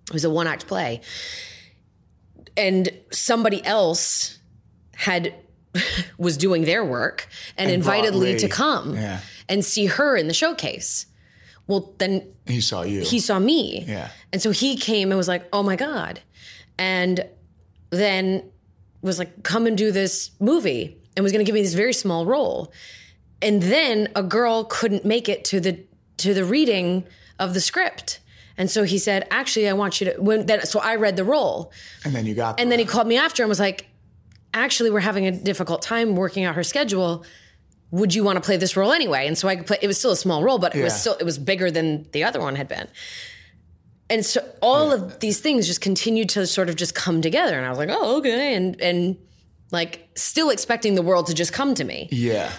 It 0.07 0.13
was 0.13 0.23
a 0.23 0.29
one 0.29 0.47
act 0.47 0.67
play. 0.67 1.01
And 2.57 2.89
somebody 3.11 3.63
else 3.65 4.39
had 4.95 5.33
was 6.17 6.37
doing 6.37 6.63
their 6.65 6.85
work 6.85 7.27
and, 7.57 7.69
And 7.69 7.75
invited 7.75 8.15
Lee 8.15 8.33
Lee. 8.33 8.39
to 8.39 8.47
come 8.47 8.95
Yeah. 8.95 9.19
and 9.49 9.63
see 9.65 9.87
her 9.87 10.15
in 10.15 10.27
the 10.27 10.33
showcase. 10.33 11.05
Well, 11.67 11.93
then 11.97 12.27
He 12.47 12.61
saw 12.61 12.83
you. 12.83 13.01
he 13.01 13.19
saw 13.19 13.39
me. 13.39 13.83
Yeah. 13.87 14.09
And 14.31 14.41
so 14.41 14.51
he 14.51 14.77
came 14.77 15.11
and 15.11 15.17
was 15.17 15.27
like, 15.27 15.47
oh 15.51 15.63
my 15.63 15.75
God. 15.75 16.21
And 16.77 17.25
then 17.89 18.43
was 19.01 19.19
like, 19.19 19.43
come 19.43 19.65
and 19.67 19.77
do 19.77 19.91
this 19.91 20.31
movie 20.39 20.97
and 21.15 21.23
was 21.23 21.31
going 21.31 21.43
to 21.43 21.47
give 21.47 21.55
me 21.55 21.61
this 21.61 21.73
very 21.73 21.93
small 21.93 22.25
role. 22.25 22.71
And 23.41 23.61
then 23.63 24.09
a 24.15 24.23
girl 24.23 24.63
couldn't 24.65 25.05
make 25.05 25.27
it 25.29 25.43
to 25.45 25.59
the 25.59 25.79
to 26.17 26.33
the 26.33 26.45
reading 26.45 27.03
of 27.39 27.53
the 27.53 27.61
script. 27.61 28.19
And 28.57 28.71
so 28.71 28.83
he 28.83 28.97
said, 28.97 29.27
actually, 29.31 29.67
I 29.67 29.73
want 29.73 29.99
you 29.99 30.11
to 30.11 30.21
when 30.21 30.45
then 30.45 30.65
so 30.65 30.79
I 30.79 30.95
read 30.95 31.15
the 31.17 31.23
role. 31.25 31.71
and 32.05 32.15
then 32.15 32.25
you 32.25 32.33
got 32.35 32.59
And 32.59 32.71
then 32.71 32.79
he 32.79 32.85
called 32.85 33.07
me 33.07 33.17
after 33.17 33.43
and 33.43 33.49
was 33.49 33.59
like, 33.59 33.87
actually, 34.53 34.89
we're 34.91 35.01
having 35.01 35.27
a 35.27 35.31
difficult 35.31 35.81
time 35.81 36.15
working 36.15 36.45
out 36.45 36.55
her 36.55 36.63
schedule. 36.63 37.25
Would 37.91 38.15
you 38.15 38.23
want 38.23 38.37
to 38.37 38.41
play 38.41 38.57
this 38.57 38.75
role 38.77 38.91
anyway? 38.93 39.27
And 39.27 39.37
so 39.37 39.47
I 39.47 39.55
could 39.57 39.67
play, 39.67 39.77
it 39.81 39.87
was 39.87 39.97
still 39.97 40.11
a 40.11 40.15
small 40.17 40.43
role, 40.43 40.57
but 40.57 40.75
it 40.75 40.83
was 40.83 40.99
still, 40.99 41.15
it 41.19 41.23
was 41.23 41.37
bigger 41.37 41.69
than 41.69 42.07
the 42.11 42.23
other 42.23 42.39
one 42.39 42.55
had 42.55 42.67
been. 42.67 42.87
And 44.09 44.25
so 44.25 44.47
all 44.61 44.91
of 44.91 45.19
these 45.19 45.39
things 45.39 45.67
just 45.67 45.81
continued 45.81 46.29
to 46.29 46.45
sort 46.47 46.69
of 46.69 46.75
just 46.75 46.93
come 46.95 47.21
together. 47.21 47.57
And 47.57 47.65
I 47.65 47.69
was 47.69 47.77
like, 47.77 47.89
oh, 47.91 48.17
okay. 48.17 48.55
And, 48.55 48.79
and 48.81 49.17
like 49.71 50.07
still 50.15 50.49
expecting 50.49 50.95
the 50.95 51.01
world 51.01 51.27
to 51.27 51.33
just 51.33 51.53
come 51.53 51.73
to 51.75 51.83
me, 51.83 52.07
Yeah. 52.11 52.51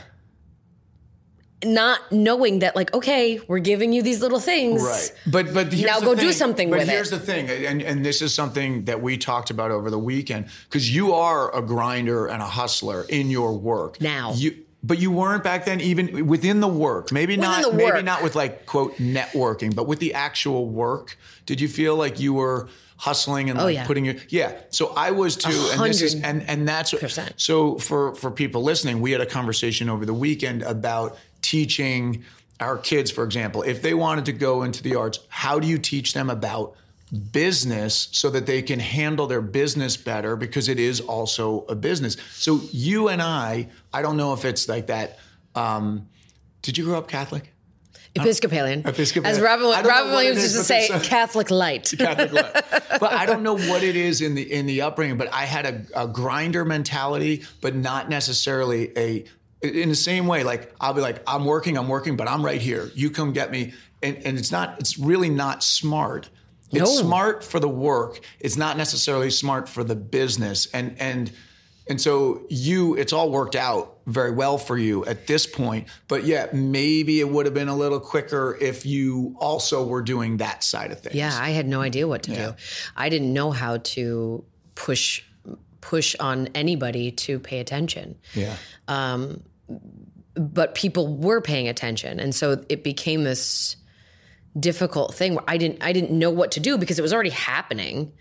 Not 1.66 2.00
knowing 2.12 2.60
that 2.60 2.74
like, 2.76 2.94
okay, 2.94 3.40
we're 3.48 3.58
giving 3.58 3.92
you 3.92 4.02
these 4.02 4.20
little 4.22 4.40
things. 4.40 4.82
Right. 4.82 5.12
But 5.26 5.52
but 5.52 5.72
here's 5.72 5.90
Now 5.90 6.00
the 6.00 6.06
go 6.06 6.14
do 6.14 6.32
something 6.32 6.70
but 6.70 6.78
with 6.80 6.88
here's 6.88 7.12
it. 7.12 7.16
the 7.18 7.26
thing, 7.26 7.50
and 7.50 7.82
and 7.82 8.04
this 8.04 8.22
is 8.22 8.32
something 8.34 8.84
that 8.86 9.02
we 9.02 9.18
talked 9.18 9.50
about 9.50 9.70
over 9.70 9.90
the 9.90 9.98
weekend 9.98 10.46
because 10.68 10.94
you 10.94 11.12
are 11.14 11.54
a 11.54 11.62
grinder 11.62 12.26
and 12.26 12.42
a 12.42 12.46
hustler 12.46 13.04
in 13.08 13.30
your 13.30 13.52
work 13.58 14.00
Now. 14.00 14.32
You. 14.34 14.62
But 14.82 15.00
you 15.00 15.10
weren't 15.10 15.42
back 15.42 15.64
then, 15.64 15.80
even 15.80 16.28
within 16.28 16.60
the 16.60 16.68
work. 16.68 17.10
Maybe 17.10 17.36
not. 17.36 17.64
the 17.64 17.72
Maybe 17.72 18.02
not 18.02 18.22
with 18.22 18.36
like 18.36 18.66
quote 18.66 18.96
networking, 18.98 19.74
but 19.74 19.88
with 19.88 19.98
the 19.98 20.14
actual 20.14 20.68
work. 20.68 21.18
Did 21.44 21.60
you 21.60 21.66
feel 21.66 21.96
like 21.96 22.20
you 22.20 22.32
were 22.34 22.68
hustling 22.98 23.50
and 23.50 23.58
oh, 23.58 23.64
like 23.64 23.74
Oh, 23.74 23.80
yeah. 23.80 23.86
putting 23.86 24.04
your 24.04 24.14
yeah? 24.28 24.52
So 24.70 24.92
I 24.96 25.10
was 25.10 25.34
too, 25.36 25.50
and 25.72 25.80
this 25.90 26.02
is 26.02 26.14
and 26.22 26.42
and 26.48 26.68
that's 26.68 26.94
percent. 26.94 27.32
so 27.36 27.78
for 27.78 28.14
for 28.14 28.30
people 28.30 28.62
listening, 28.62 29.00
we 29.00 29.10
had 29.10 29.20
a 29.20 29.26
conversation 29.26 29.88
over 29.88 30.06
the 30.06 30.14
weekend 30.14 30.62
about 30.62 31.18
teaching 31.46 32.24
our 32.58 32.76
kids, 32.76 33.10
for 33.10 33.22
example, 33.24 33.62
if 33.62 33.82
they 33.82 33.94
wanted 33.94 34.24
to 34.26 34.32
go 34.32 34.62
into 34.62 34.82
the 34.82 34.96
arts, 34.96 35.20
how 35.28 35.58
do 35.58 35.68
you 35.68 35.78
teach 35.78 36.14
them 36.14 36.30
about 36.30 36.74
business 37.32 38.08
so 38.12 38.30
that 38.30 38.46
they 38.46 38.62
can 38.62 38.80
handle 38.80 39.26
their 39.26 39.40
business 39.40 39.96
better 39.96 40.34
because 40.34 40.68
it 40.68 40.80
is 40.80 41.00
also 41.00 41.64
a 41.68 41.74
business. 41.74 42.16
So 42.32 42.60
you 42.72 43.08
and 43.08 43.22
I, 43.22 43.68
I 43.92 44.02
don't 44.02 44.16
know 44.16 44.32
if 44.32 44.44
it's 44.44 44.68
like 44.68 44.88
that. 44.88 45.18
Um, 45.54 46.08
did 46.62 46.76
you 46.76 46.84
grow 46.84 46.98
up 46.98 47.08
Catholic? 47.08 47.52
Episcopalian. 48.16 48.80
Episcopalian. 48.80 49.36
As 49.36 49.40
Robin, 49.40 49.66
I 49.66 49.82
don't 49.82 49.84
know 49.84 49.88
Robin 49.90 50.12
Williams 50.12 50.42
used 50.42 50.56
to 50.56 50.64
say, 50.64 50.88
a- 50.88 51.00
Catholic 51.00 51.50
light. 51.50 51.92
Catholic 51.98 52.32
life. 52.32 52.52
but 53.00 53.12
I 53.12 53.26
don't 53.26 53.42
know 53.42 53.56
what 53.56 53.82
it 53.82 53.94
is 53.94 54.22
in 54.22 54.34
the 54.34 54.52
in 54.52 54.66
the 54.66 54.80
upbringing. 54.80 55.18
But 55.18 55.32
I 55.32 55.44
had 55.44 55.66
a, 55.66 56.04
a 56.04 56.08
grinder 56.08 56.64
mentality, 56.64 57.44
but 57.60 57.74
not 57.74 58.08
necessarily 58.08 58.96
a. 58.96 59.24
In 59.62 59.88
the 59.88 59.94
same 59.94 60.26
way, 60.26 60.44
like 60.44 60.72
I'll 60.80 60.92
be 60.94 61.00
like, 61.00 61.22
I'm 61.26 61.44
working, 61.44 61.76
I'm 61.78 61.88
working, 61.88 62.16
but 62.16 62.28
I'm 62.28 62.44
right 62.44 62.60
here. 62.60 62.90
You 62.94 63.10
come 63.10 63.32
get 63.32 63.50
me, 63.50 63.72
and 64.02 64.16
and 64.18 64.38
it's 64.38 64.52
not. 64.52 64.78
It's 64.78 64.98
really 64.98 65.30
not 65.30 65.64
smart. 65.64 66.28
It's 66.72 66.80
No. 66.80 66.86
smart 66.86 67.42
for 67.44 67.58
the 67.60 67.68
work. 67.68 68.20
It's 68.40 68.56
not 68.56 68.76
necessarily 68.76 69.30
smart 69.30 69.68
for 69.68 69.82
the 69.84 69.94
business. 69.96 70.66
And 70.74 70.94
and 71.00 71.32
and 71.88 72.00
so 72.00 72.44
you, 72.50 72.96
it's 72.96 73.12
all 73.12 73.30
worked 73.30 73.54
out 73.54 73.98
very 74.06 74.32
well 74.32 74.58
for 74.58 74.76
you 74.76 75.04
at 75.06 75.28
this 75.28 75.46
point. 75.46 75.86
But 76.08 76.24
yeah, 76.24 76.48
maybe 76.52 77.20
it 77.20 77.28
would 77.28 77.46
have 77.46 77.54
been 77.54 77.68
a 77.68 77.76
little 77.76 78.00
quicker 78.00 78.58
if 78.60 78.84
you 78.84 79.36
also 79.38 79.86
were 79.86 80.02
doing 80.02 80.38
that 80.38 80.64
side 80.64 80.90
of 80.90 81.00
things. 81.00 81.14
Yeah, 81.14 81.30
I 81.32 81.50
had 81.50 81.66
no 81.68 81.80
idea 81.80 82.06
what 82.08 82.24
to 82.24 82.32
Yeah. 82.32 82.46
do. 82.48 82.54
I 82.96 83.08
didn't 83.08 83.32
know 83.32 83.52
how 83.52 83.78
to 83.78 84.44
push 84.74 85.22
push 85.80 86.16
on 86.20 86.48
anybody 86.54 87.10
to 87.10 87.38
pay 87.38 87.58
attention. 87.60 88.16
Yeah. 88.34 88.56
Um, 88.88 89.42
but 90.34 90.74
people 90.74 91.16
were 91.16 91.40
paying 91.40 91.68
attention, 91.68 92.20
and 92.20 92.34
so 92.34 92.64
it 92.68 92.84
became 92.84 93.24
this 93.24 93.76
difficult 94.58 95.14
thing 95.14 95.34
where 95.34 95.44
I 95.48 95.56
didn't 95.56 95.82
I 95.82 95.92
didn't 95.92 96.16
know 96.16 96.30
what 96.30 96.52
to 96.52 96.60
do 96.60 96.78
because 96.78 96.98
it 96.98 97.02
was 97.02 97.12
already 97.12 97.30
happening. 97.30 98.12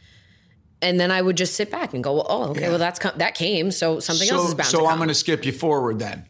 And 0.81 0.99
then 0.99 1.09
I 1.09 1.21
would 1.21 1.37
just 1.37 1.55
sit 1.55 1.71
back 1.71 1.93
and 1.93 2.03
go, 2.03 2.15
well, 2.15 2.27
oh, 2.29 2.43
okay, 2.49 2.69
well 2.69 2.77
that's 2.77 2.99
com- 2.99 3.17
that 3.17 3.35
came, 3.35 3.71
so 3.71 3.99
something 3.99 4.29
else 4.29 4.49
is 4.49 4.55
bound 4.55 4.67
so. 4.67 4.87
I'm 4.87 4.97
going 4.97 5.09
to 5.09 5.15
skip 5.15 5.45
you 5.45 5.51
forward 5.51 5.99
then. 5.99 6.25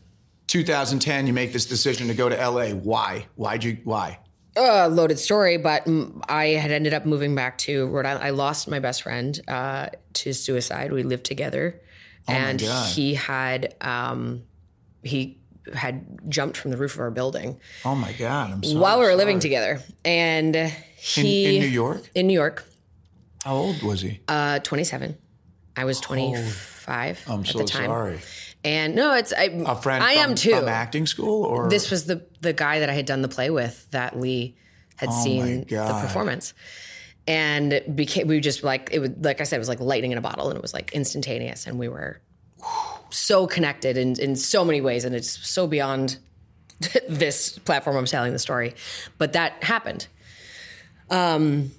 2010, 0.47 1.27
you 1.27 1.33
make 1.33 1.51
this 1.51 1.65
decision 1.65 2.07
to 2.07 2.13
go 2.13 2.29
to 2.29 2.35
LA. 2.35 2.69
Why? 2.69 3.25
Why'd 3.35 3.63
you? 3.63 3.79
Why? 3.83 4.19
A 4.55 4.87
loaded 4.89 5.19
story, 5.19 5.57
but 5.57 5.87
I 6.29 6.47
had 6.47 6.71
ended 6.71 6.93
up 6.93 7.05
moving 7.05 7.35
back 7.35 7.57
to 7.59 7.87
Rhode 7.87 8.05
Island. 8.05 8.23
I 8.23 8.29
lost 8.31 8.67
my 8.67 8.79
best 8.79 9.01
friend 9.03 9.39
uh, 9.47 9.87
to 10.13 10.33
suicide. 10.33 10.91
We 10.91 11.03
lived 11.03 11.25
together, 11.25 11.81
and 12.27 12.61
Oh 12.63 12.65
God. 12.67 12.89
he 12.93 13.13
had 13.15 13.75
um, 13.81 14.43
he 15.03 15.39
had 15.73 16.05
jumped 16.29 16.57
from 16.57 16.71
the 16.71 16.77
roof 16.77 16.93
of 16.93 16.99
our 16.99 17.09
building 17.11 17.59
Oh 17.83 17.95
my 17.95 18.11
God! 18.13 18.51
I'm 18.51 18.63
sorry. 18.63 18.77
while 18.79 18.97
we 18.99 19.05
were 19.05 19.11
sorry. 19.11 19.17
living 19.17 19.39
together. 19.39 19.81
And 20.05 20.55
he 20.95 21.55
in 21.57 21.61
New 21.63 21.67
York. 21.67 22.09
in 22.15 22.27
New 22.27 22.33
York, 22.33 22.63
How 23.43 23.55
old 23.55 23.81
was 23.83 24.01
he? 24.01 24.21
uh, 24.27 24.59
twenty 24.59 24.83
seven. 24.83 25.17
I 25.75 25.85
was 25.85 25.99
twenty 25.99 26.35
five 26.35 27.21
I'm 27.27 27.41
at 27.41 27.47
so 27.47 27.57
the 27.59 27.63
time. 27.65 27.85
sorry. 27.87 28.19
And 28.65 28.95
no, 28.95 29.13
it's 29.13 29.31
I, 29.31 29.43
A 29.43 29.75
friend. 29.75 30.03
I 30.03 30.15
from, 30.15 30.31
am 30.31 30.35
too. 30.35 30.55
From 30.55 30.67
acting 30.67 31.05
school, 31.05 31.45
or 31.45 31.69
this 31.69 31.91
was 31.91 32.07
the 32.07 32.25
the 32.41 32.51
guy 32.51 32.79
that 32.79 32.89
I 32.89 32.93
had 32.93 33.05
done 33.05 33.21
the 33.21 33.27
play 33.27 33.51
with 33.51 33.87
that 33.91 34.19
Lee 34.19 34.57
had 34.95 35.09
Oh 35.11 35.23
seen 35.23 35.65
the 35.65 35.99
performance. 36.01 36.53
And 37.27 37.81
became 37.95 38.27
we 38.27 38.39
just 38.39 38.63
like 38.63 38.89
it 38.91 38.99
would 38.99 39.23
like 39.23 39.39
I 39.39 39.43
said, 39.43 39.57
it 39.57 39.59
was 39.59 39.69
like 39.69 39.79
lightning 39.79 40.11
in 40.11 40.17
a 40.17 40.21
bottle 40.21 40.49
and 40.49 40.57
it 40.57 40.61
was 40.63 40.73
like 40.73 40.93
instantaneous 40.93 41.67
and 41.67 41.77
we 41.77 41.87
were 41.87 42.21
so 43.11 43.45
connected 43.45 43.97
in, 43.97 44.19
in 44.19 44.35
so 44.35 44.65
many 44.65 44.81
ways 44.81 45.05
and 45.05 45.15
it's 45.15 45.47
so 45.47 45.67
beyond 45.67 46.17
this 47.07 47.59
platform 47.59 47.95
I'm 47.95 48.05
telling 48.05 48.33
the 48.33 48.39
story. 48.39 48.73
But 49.19 49.33
that 49.33 49.63
happened. 49.63 50.07
Um 51.11 51.71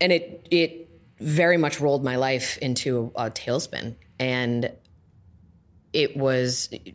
and 0.00 0.12
it 0.12 0.46
it 0.50 0.88
very 1.18 1.56
much 1.56 1.80
rolled 1.80 2.04
my 2.04 2.16
life 2.16 2.56
into 2.58 3.12
a, 3.16 3.26
a 3.26 3.30
tailspin. 3.30 3.96
And 4.18 4.72
it 5.94 6.16
was 6.16 6.68
it 6.72 6.92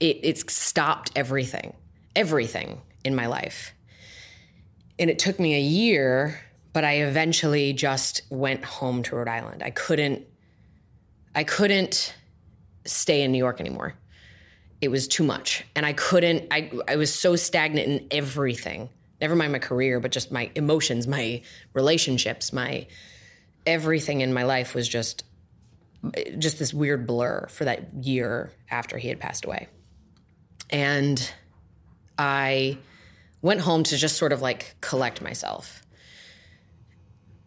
it's 0.00 0.52
stopped 0.52 1.12
everything, 1.14 1.74
everything 2.16 2.80
in 3.04 3.14
my 3.14 3.26
life. 3.26 3.74
And 4.98 5.10
it 5.10 5.20
took 5.20 5.38
me 5.38 5.54
a 5.54 5.60
year, 5.60 6.40
but 6.72 6.84
I 6.84 7.02
eventually 7.02 7.72
just 7.72 8.22
went 8.30 8.64
home 8.64 9.02
to 9.04 9.16
Rhode 9.16 9.28
Island. 9.28 9.62
I 9.62 9.70
couldn't 9.70 10.26
I 11.34 11.44
couldn't 11.44 12.14
stay 12.84 13.22
in 13.22 13.30
New 13.30 13.38
York 13.38 13.60
anymore. 13.60 13.94
It 14.80 14.88
was 14.88 15.06
too 15.06 15.24
much. 15.24 15.64
And 15.76 15.84
I 15.84 15.92
couldn't 15.92 16.46
I 16.50 16.72
I 16.88 16.96
was 16.96 17.12
so 17.12 17.36
stagnant 17.36 17.86
in 17.86 18.06
everything. 18.10 18.88
Never 19.20 19.36
mind 19.36 19.52
my 19.52 19.58
career, 19.58 20.00
but 20.00 20.12
just 20.12 20.32
my 20.32 20.50
emotions, 20.54 21.06
my 21.06 21.42
relationships, 21.74 22.52
my 22.52 22.86
everything 23.66 24.22
in 24.22 24.32
my 24.32 24.44
life 24.44 24.74
was 24.74 24.88
just 24.88 25.24
just 26.38 26.58
this 26.58 26.72
weird 26.72 27.06
blur 27.06 27.46
for 27.48 27.64
that 27.64 28.04
year 28.04 28.52
after 28.70 28.98
he 28.98 29.08
had 29.08 29.18
passed 29.18 29.44
away. 29.44 29.68
And 30.70 31.32
I 32.18 32.78
went 33.42 33.60
home 33.60 33.82
to 33.84 33.96
just 33.96 34.16
sort 34.16 34.32
of 34.32 34.40
like 34.42 34.76
collect 34.80 35.22
myself. 35.22 35.82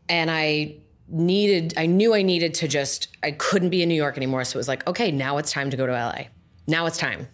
And 0.09 0.29
I 0.31 0.77
needed, 1.07 1.73
I 1.77 1.85
knew 1.85 2.13
I 2.13 2.21
needed 2.21 2.53
to 2.55 2.67
just, 2.67 3.07
I 3.23 3.31
couldn't 3.31 3.69
be 3.69 3.81
in 3.81 3.89
New 3.89 3.95
York 3.95 4.17
anymore. 4.17 4.43
So 4.43 4.57
it 4.57 4.59
was 4.59 4.67
like, 4.67 4.87
okay, 4.87 5.11
now 5.11 5.37
it's 5.37 5.51
time 5.51 5.69
to 5.69 5.77
go 5.77 5.85
to 5.85 5.93
LA. 5.93 6.23
Now 6.67 6.85
it's 6.85 6.97
time. 6.97 7.27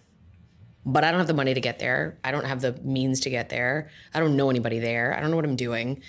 but 0.88 1.04
I 1.04 1.10
don't 1.10 1.20
have 1.20 1.26
the 1.26 1.34
money 1.34 1.52
to 1.52 1.60
get 1.60 1.78
there. 1.78 2.18
I 2.24 2.30
don't 2.30 2.46
have 2.46 2.62
the 2.62 2.72
means 2.82 3.20
to 3.20 3.30
get 3.30 3.50
there. 3.50 3.90
I 4.14 4.20
don't 4.20 4.36
know 4.36 4.48
anybody 4.48 4.78
there. 4.78 5.14
I 5.14 5.20
don't 5.20 5.30
know 5.30 5.36
what 5.36 5.44
I'm 5.44 5.54
doing. 5.56 6.02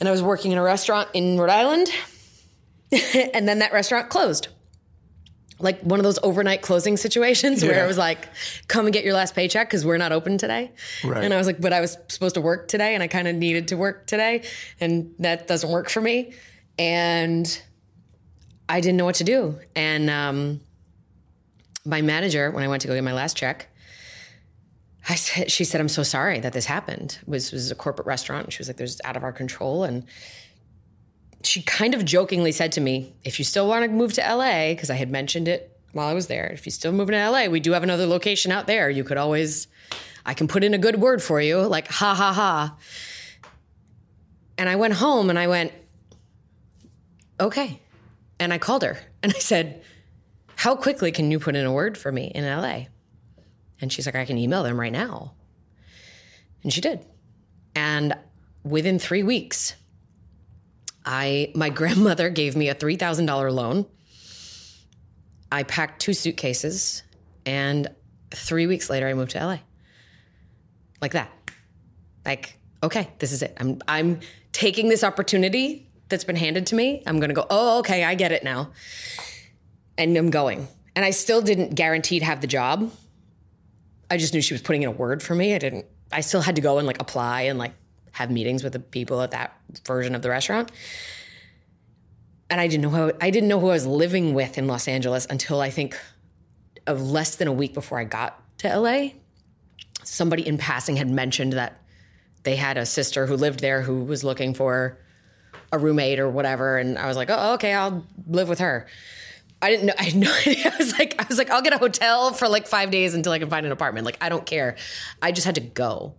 And 0.00 0.08
I 0.08 0.12
was 0.12 0.22
working 0.22 0.52
in 0.52 0.58
a 0.58 0.62
restaurant 0.62 1.10
in 1.12 1.38
Rhode 1.38 1.50
Island, 1.50 1.88
and 3.34 3.48
then 3.48 3.58
that 3.60 3.72
restaurant 3.72 4.08
closed. 4.08 4.48
Like 5.60 5.80
one 5.80 5.98
of 5.98 6.04
those 6.04 6.20
overnight 6.22 6.62
closing 6.62 6.96
situations 6.96 7.62
where 7.64 7.72
Yeah. 7.74 7.84
it 7.84 7.88
was 7.88 7.98
like, 7.98 8.28
come 8.68 8.86
and 8.86 8.92
get 8.92 9.04
your 9.04 9.14
last 9.14 9.34
paycheck 9.34 9.68
because 9.68 9.84
we're 9.84 9.96
not 9.98 10.12
open 10.12 10.38
today. 10.38 10.70
Right. 11.02 11.24
And 11.24 11.34
I 11.34 11.36
was 11.36 11.48
like, 11.48 11.60
but 11.60 11.72
I 11.72 11.80
was 11.80 11.98
supposed 12.08 12.36
to 12.36 12.40
work 12.40 12.68
today 12.68 12.94
and 12.94 13.02
I 13.02 13.08
kind 13.08 13.26
of 13.26 13.34
needed 13.34 13.68
to 13.68 13.76
work 13.76 14.06
today. 14.06 14.44
And 14.80 15.14
that 15.18 15.48
doesn't 15.48 15.68
work 15.68 15.90
for 15.90 16.00
me. 16.00 16.32
And 16.78 17.60
I 18.68 18.80
didn't 18.80 18.98
know 18.98 19.04
what 19.04 19.16
to 19.16 19.24
do. 19.24 19.58
And 19.74 20.08
um, 20.08 20.60
my 21.84 22.02
manager, 22.02 22.52
when 22.52 22.62
I 22.62 22.68
went 22.68 22.82
to 22.82 22.88
go 22.88 22.94
get 22.94 23.02
my 23.02 23.12
last 23.12 23.36
check, 23.36 23.66
I 25.08 25.16
said, 25.16 25.50
she 25.50 25.64
said, 25.64 25.80
I'm 25.80 25.88
so 25.88 26.04
sorry 26.04 26.38
that 26.38 26.52
this 26.52 26.66
happened. 26.66 27.18
It 27.22 27.28
was, 27.28 27.48
it 27.48 27.54
was 27.54 27.70
a 27.72 27.74
corporate 27.74 28.06
restaurant. 28.06 28.44
And 28.44 28.52
she 28.52 28.60
was 28.60 28.68
like, 28.68 28.76
there's 28.76 29.00
out 29.04 29.16
of 29.16 29.24
our 29.24 29.32
control. 29.32 29.82
And 29.82 30.04
she 31.42 31.62
kind 31.62 31.94
of 31.94 32.04
jokingly 32.04 32.52
said 32.52 32.72
to 32.72 32.80
me, 32.80 33.14
if 33.24 33.38
you 33.38 33.44
still 33.44 33.68
want 33.68 33.84
to 33.84 33.90
move 33.90 34.12
to 34.14 34.20
LA, 34.20 34.70
because 34.70 34.90
I 34.90 34.96
had 34.96 35.10
mentioned 35.10 35.48
it 35.48 35.78
while 35.92 36.08
I 36.08 36.14
was 36.14 36.26
there, 36.26 36.46
if 36.46 36.66
you 36.66 36.72
still 36.72 36.92
moving 36.92 37.12
to 37.12 37.30
LA, 37.30 37.46
we 37.46 37.60
do 37.60 37.72
have 37.72 37.82
another 37.82 38.06
location 38.06 38.52
out 38.52 38.66
there. 38.66 38.90
You 38.90 39.04
could 39.04 39.16
always, 39.16 39.68
I 40.26 40.34
can 40.34 40.48
put 40.48 40.64
in 40.64 40.74
a 40.74 40.78
good 40.78 41.00
word 41.00 41.22
for 41.22 41.40
you, 41.40 41.60
like 41.60 41.88
ha 41.88 42.14
ha 42.14 42.32
ha. 42.32 42.76
And 44.56 44.68
I 44.68 44.76
went 44.76 44.94
home 44.94 45.30
and 45.30 45.38
I 45.38 45.46
went, 45.46 45.72
okay. 47.38 47.80
And 48.40 48.52
I 48.52 48.58
called 48.58 48.82
her 48.82 48.98
and 49.22 49.32
I 49.32 49.38
said, 49.38 49.82
how 50.56 50.74
quickly 50.74 51.12
can 51.12 51.30
you 51.30 51.38
put 51.38 51.54
in 51.54 51.64
a 51.64 51.72
word 51.72 51.96
for 51.96 52.10
me 52.10 52.32
in 52.34 52.44
LA? 52.44 52.86
And 53.80 53.92
she's 53.92 54.06
like, 54.06 54.16
I 54.16 54.24
can 54.24 54.38
email 54.38 54.64
them 54.64 54.78
right 54.78 54.92
now. 54.92 55.34
And 56.64 56.72
she 56.72 56.80
did. 56.80 57.06
And 57.76 58.14
within 58.64 58.98
three 58.98 59.22
weeks, 59.22 59.76
I 61.08 61.50
my 61.54 61.70
grandmother 61.80 62.28
gave 62.30 62.54
me 62.54 62.68
a 62.68 62.74
three 62.74 62.96
thousand 62.96 63.26
dollar 63.26 63.50
loan. 63.50 63.86
I 65.50 65.62
packed 65.62 66.00
two 66.00 66.12
suitcases, 66.12 67.02
and 67.46 67.88
three 68.30 68.66
weeks 68.66 68.90
later, 68.90 69.08
I 69.08 69.14
moved 69.14 69.32
to 69.32 69.44
LA. 69.44 69.58
Like 71.00 71.12
that. 71.12 71.30
Like, 72.26 72.58
okay, 72.82 73.08
this 73.18 73.32
is 73.32 73.42
it. 73.42 73.56
I'm 73.58 73.80
I'm 73.88 74.20
taking 74.52 74.90
this 74.90 75.02
opportunity 75.02 75.88
that's 76.10 76.24
been 76.24 76.36
handed 76.36 76.66
to 76.66 76.74
me. 76.74 77.02
I'm 77.06 77.18
gonna 77.18 77.32
go, 77.32 77.46
oh, 77.48 77.78
okay, 77.80 78.04
I 78.04 78.14
get 78.14 78.30
it 78.30 78.44
now. 78.44 78.72
And 79.96 80.16
I'm 80.16 80.30
going. 80.30 80.68
And 80.94 81.04
I 81.04 81.10
still 81.10 81.40
didn't 81.40 81.74
guaranteed 81.74 82.22
have 82.22 82.40
the 82.40 82.46
job. 82.46 82.92
I 84.10 84.16
just 84.16 84.34
knew 84.34 84.40
she 84.40 84.54
was 84.54 84.62
putting 84.62 84.82
in 84.82 84.88
a 84.88 84.92
word 84.92 85.22
for 85.22 85.34
me. 85.34 85.54
I 85.54 85.58
didn't 85.58 85.86
I 86.12 86.20
still 86.20 86.40
had 86.40 86.56
to 86.56 86.62
go 86.62 86.78
and 86.78 86.86
like 86.86 87.00
apply 87.00 87.42
and 87.42 87.58
like 87.58 87.72
have 88.18 88.32
meetings 88.32 88.64
with 88.64 88.72
the 88.72 88.80
people 88.80 89.22
at 89.22 89.30
that 89.30 89.56
version 89.86 90.16
of 90.16 90.22
the 90.22 90.28
restaurant. 90.28 90.72
And 92.50 92.60
I 92.60 92.66
didn't 92.66 92.82
know 92.82 92.90
how 92.90 93.12
I 93.20 93.30
didn't 93.30 93.48
know 93.48 93.60
who 93.60 93.68
I 93.68 93.74
was 93.74 93.86
living 93.86 94.34
with 94.34 94.58
in 94.58 94.66
Los 94.66 94.88
Angeles 94.88 95.26
until 95.30 95.60
I 95.60 95.70
think 95.70 95.96
of 96.86 97.00
less 97.00 97.36
than 97.36 97.46
a 97.46 97.52
week 97.52 97.74
before 97.74 97.98
I 97.98 98.04
got 98.04 98.42
to 98.58 98.76
LA. 98.76 99.10
Somebody 100.02 100.46
in 100.46 100.58
passing 100.58 100.96
had 100.96 101.08
mentioned 101.08 101.52
that 101.52 101.80
they 102.42 102.56
had 102.56 102.76
a 102.76 102.86
sister 102.86 103.26
who 103.26 103.36
lived 103.36 103.60
there 103.60 103.82
who 103.82 104.02
was 104.02 104.24
looking 104.24 104.52
for 104.52 104.98
a 105.70 105.78
roommate 105.78 106.18
or 106.18 106.28
whatever. 106.28 106.76
And 106.76 106.98
I 106.98 107.06
was 107.06 107.16
like, 107.16 107.28
oh, 107.30 107.54
okay, 107.54 107.72
I'll 107.74 108.04
live 108.26 108.48
with 108.48 108.58
her. 108.58 108.86
I 109.62 109.70
didn't 109.70 109.86
know. 109.86 109.94
I 109.96 110.04
had 110.04 110.16
no 110.16 110.32
idea. 110.46 110.72
I 110.72 110.76
was 110.76 110.98
like, 110.98 111.14
I 111.20 111.26
was 111.28 111.38
like, 111.38 111.50
I'll 111.50 111.62
get 111.62 111.72
a 111.72 111.78
hotel 111.78 112.32
for 112.32 112.48
like 112.48 112.66
five 112.66 112.90
days 112.90 113.14
until 113.14 113.32
I 113.32 113.38
can 113.38 113.50
find 113.50 113.64
an 113.66 113.70
apartment. 113.70 114.06
Like, 114.06 114.18
I 114.20 114.28
don't 114.28 114.46
care. 114.46 114.76
I 115.22 115.30
just 115.30 115.44
had 115.44 115.54
to 115.56 115.60
go. 115.60 116.14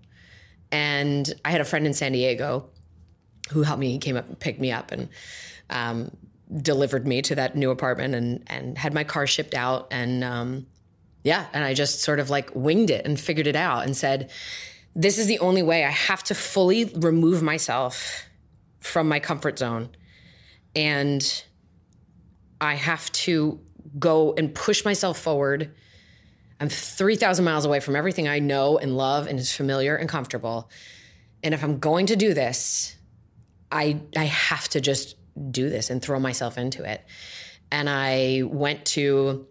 And 0.72 1.32
I 1.44 1.52
had 1.52 1.62
a 1.62 1.66
friend 1.66 1.86
in 1.86 1.94
San 1.94 2.12
Diego 2.12 2.70
who 3.50 3.64
helped 3.64 3.80
me. 3.80 3.92
He 3.92 3.98
came 3.98 4.16
up 4.16 4.28
and 4.28 4.40
picked 4.40 4.60
me 4.60 4.72
up 4.72 4.92
and 4.92 5.10
um, 5.70 6.12
delivered 6.62 7.08
me 7.08 7.22
to 7.24 7.36
that 7.36 7.56
new 7.56 7.72
apartment 7.72 8.16
and 8.16 8.44
and 8.48 8.78
had 8.78 8.94
my 8.94 9.04
car 9.04 9.26
shipped 9.26 9.54
out. 9.54 9.88
And 9.92 10.24
um, 10.24 10.68
yeah, 11.24 11.48
and 11.54 11.64
I 11.64 11.74
just 11.74 12.02
sort 12.02 12.20
of 12.20 12.30
like 12.30 12.52
winged 12.54 12.90
it 12.90 13.06
and 13.06 13.20
figured 13.20 13.48
it 13.48 13.56
out 13.56 13.86
and 13.86 13.98
said, 13.98 14.30
this 14.96 15.18
is 15.18 15.28
the 15.28 15.40
only 15.40 15.64
way. 15.64 15.86
I 15.86 15.92
have 15.92 16.24
to 16.26 16.36
fully 16.36 16.86
remove 16.86 17.42
myself 17.42 18.26
from 18.80 19.08
my 19.08 19.20
comfort 19.20 19.60
zone. 19.60 19.90
And 20.76 21.44
I 22.62 22.76
have 22.76 23.12
to 23.12 23.60
go 23.98 24.34
and 24.38 24.54
push 24.54 24.86
myself 24.86 25.18
forward. 25.20 25.74
I'm 26.60 26.70
3,000 26.70 27.46
miles 27.46 27.66
away 27.66 27.80
from 27.80 27.96
everything 27.96 28.28
I 28.28 28.40
know 28.40 28.78
and 28.78 28.98
love 28.98 29.28
and 29.28 29.40
is 29.40 29.54
familiar 29.54 29.96
and 29.96 30.10
comfortable. 30.10 30.70
And 31.44 31.54
if 31.54 31.64
I'm 31.64 31.80
going 31.80 32.08
to 32.08 32.16
do 32.16 32.34
this, 32.34 32.98
I 33.72 34.02
I 34.16 34.26
have 34.26 34.68
to 34.70 34.82
just 34.82 35.16
do 35.52 35.70
this 35.70 35.90
and 35.90 36.02
throw 36.02 36.20
myself 36.20 36.58
into 36.58 36.84
it. 36.84 37.06
And 37.72 37.90
I 37.90 38.44
went 38.46 38.86
to 38.88 39.48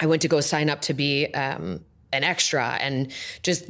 I 0.00 0.06
went 0.06 0.22
to 0.22 0.28
go 0.28 0.40
sign 0.40 0.70
up 0.70 0.82
to 0.82 0.94
be 0.94 1.26
um, 1.34 1.84
an 2.12 2.24
extra 2.24 2.76
and 2.80 3.12
just 3.42 3.66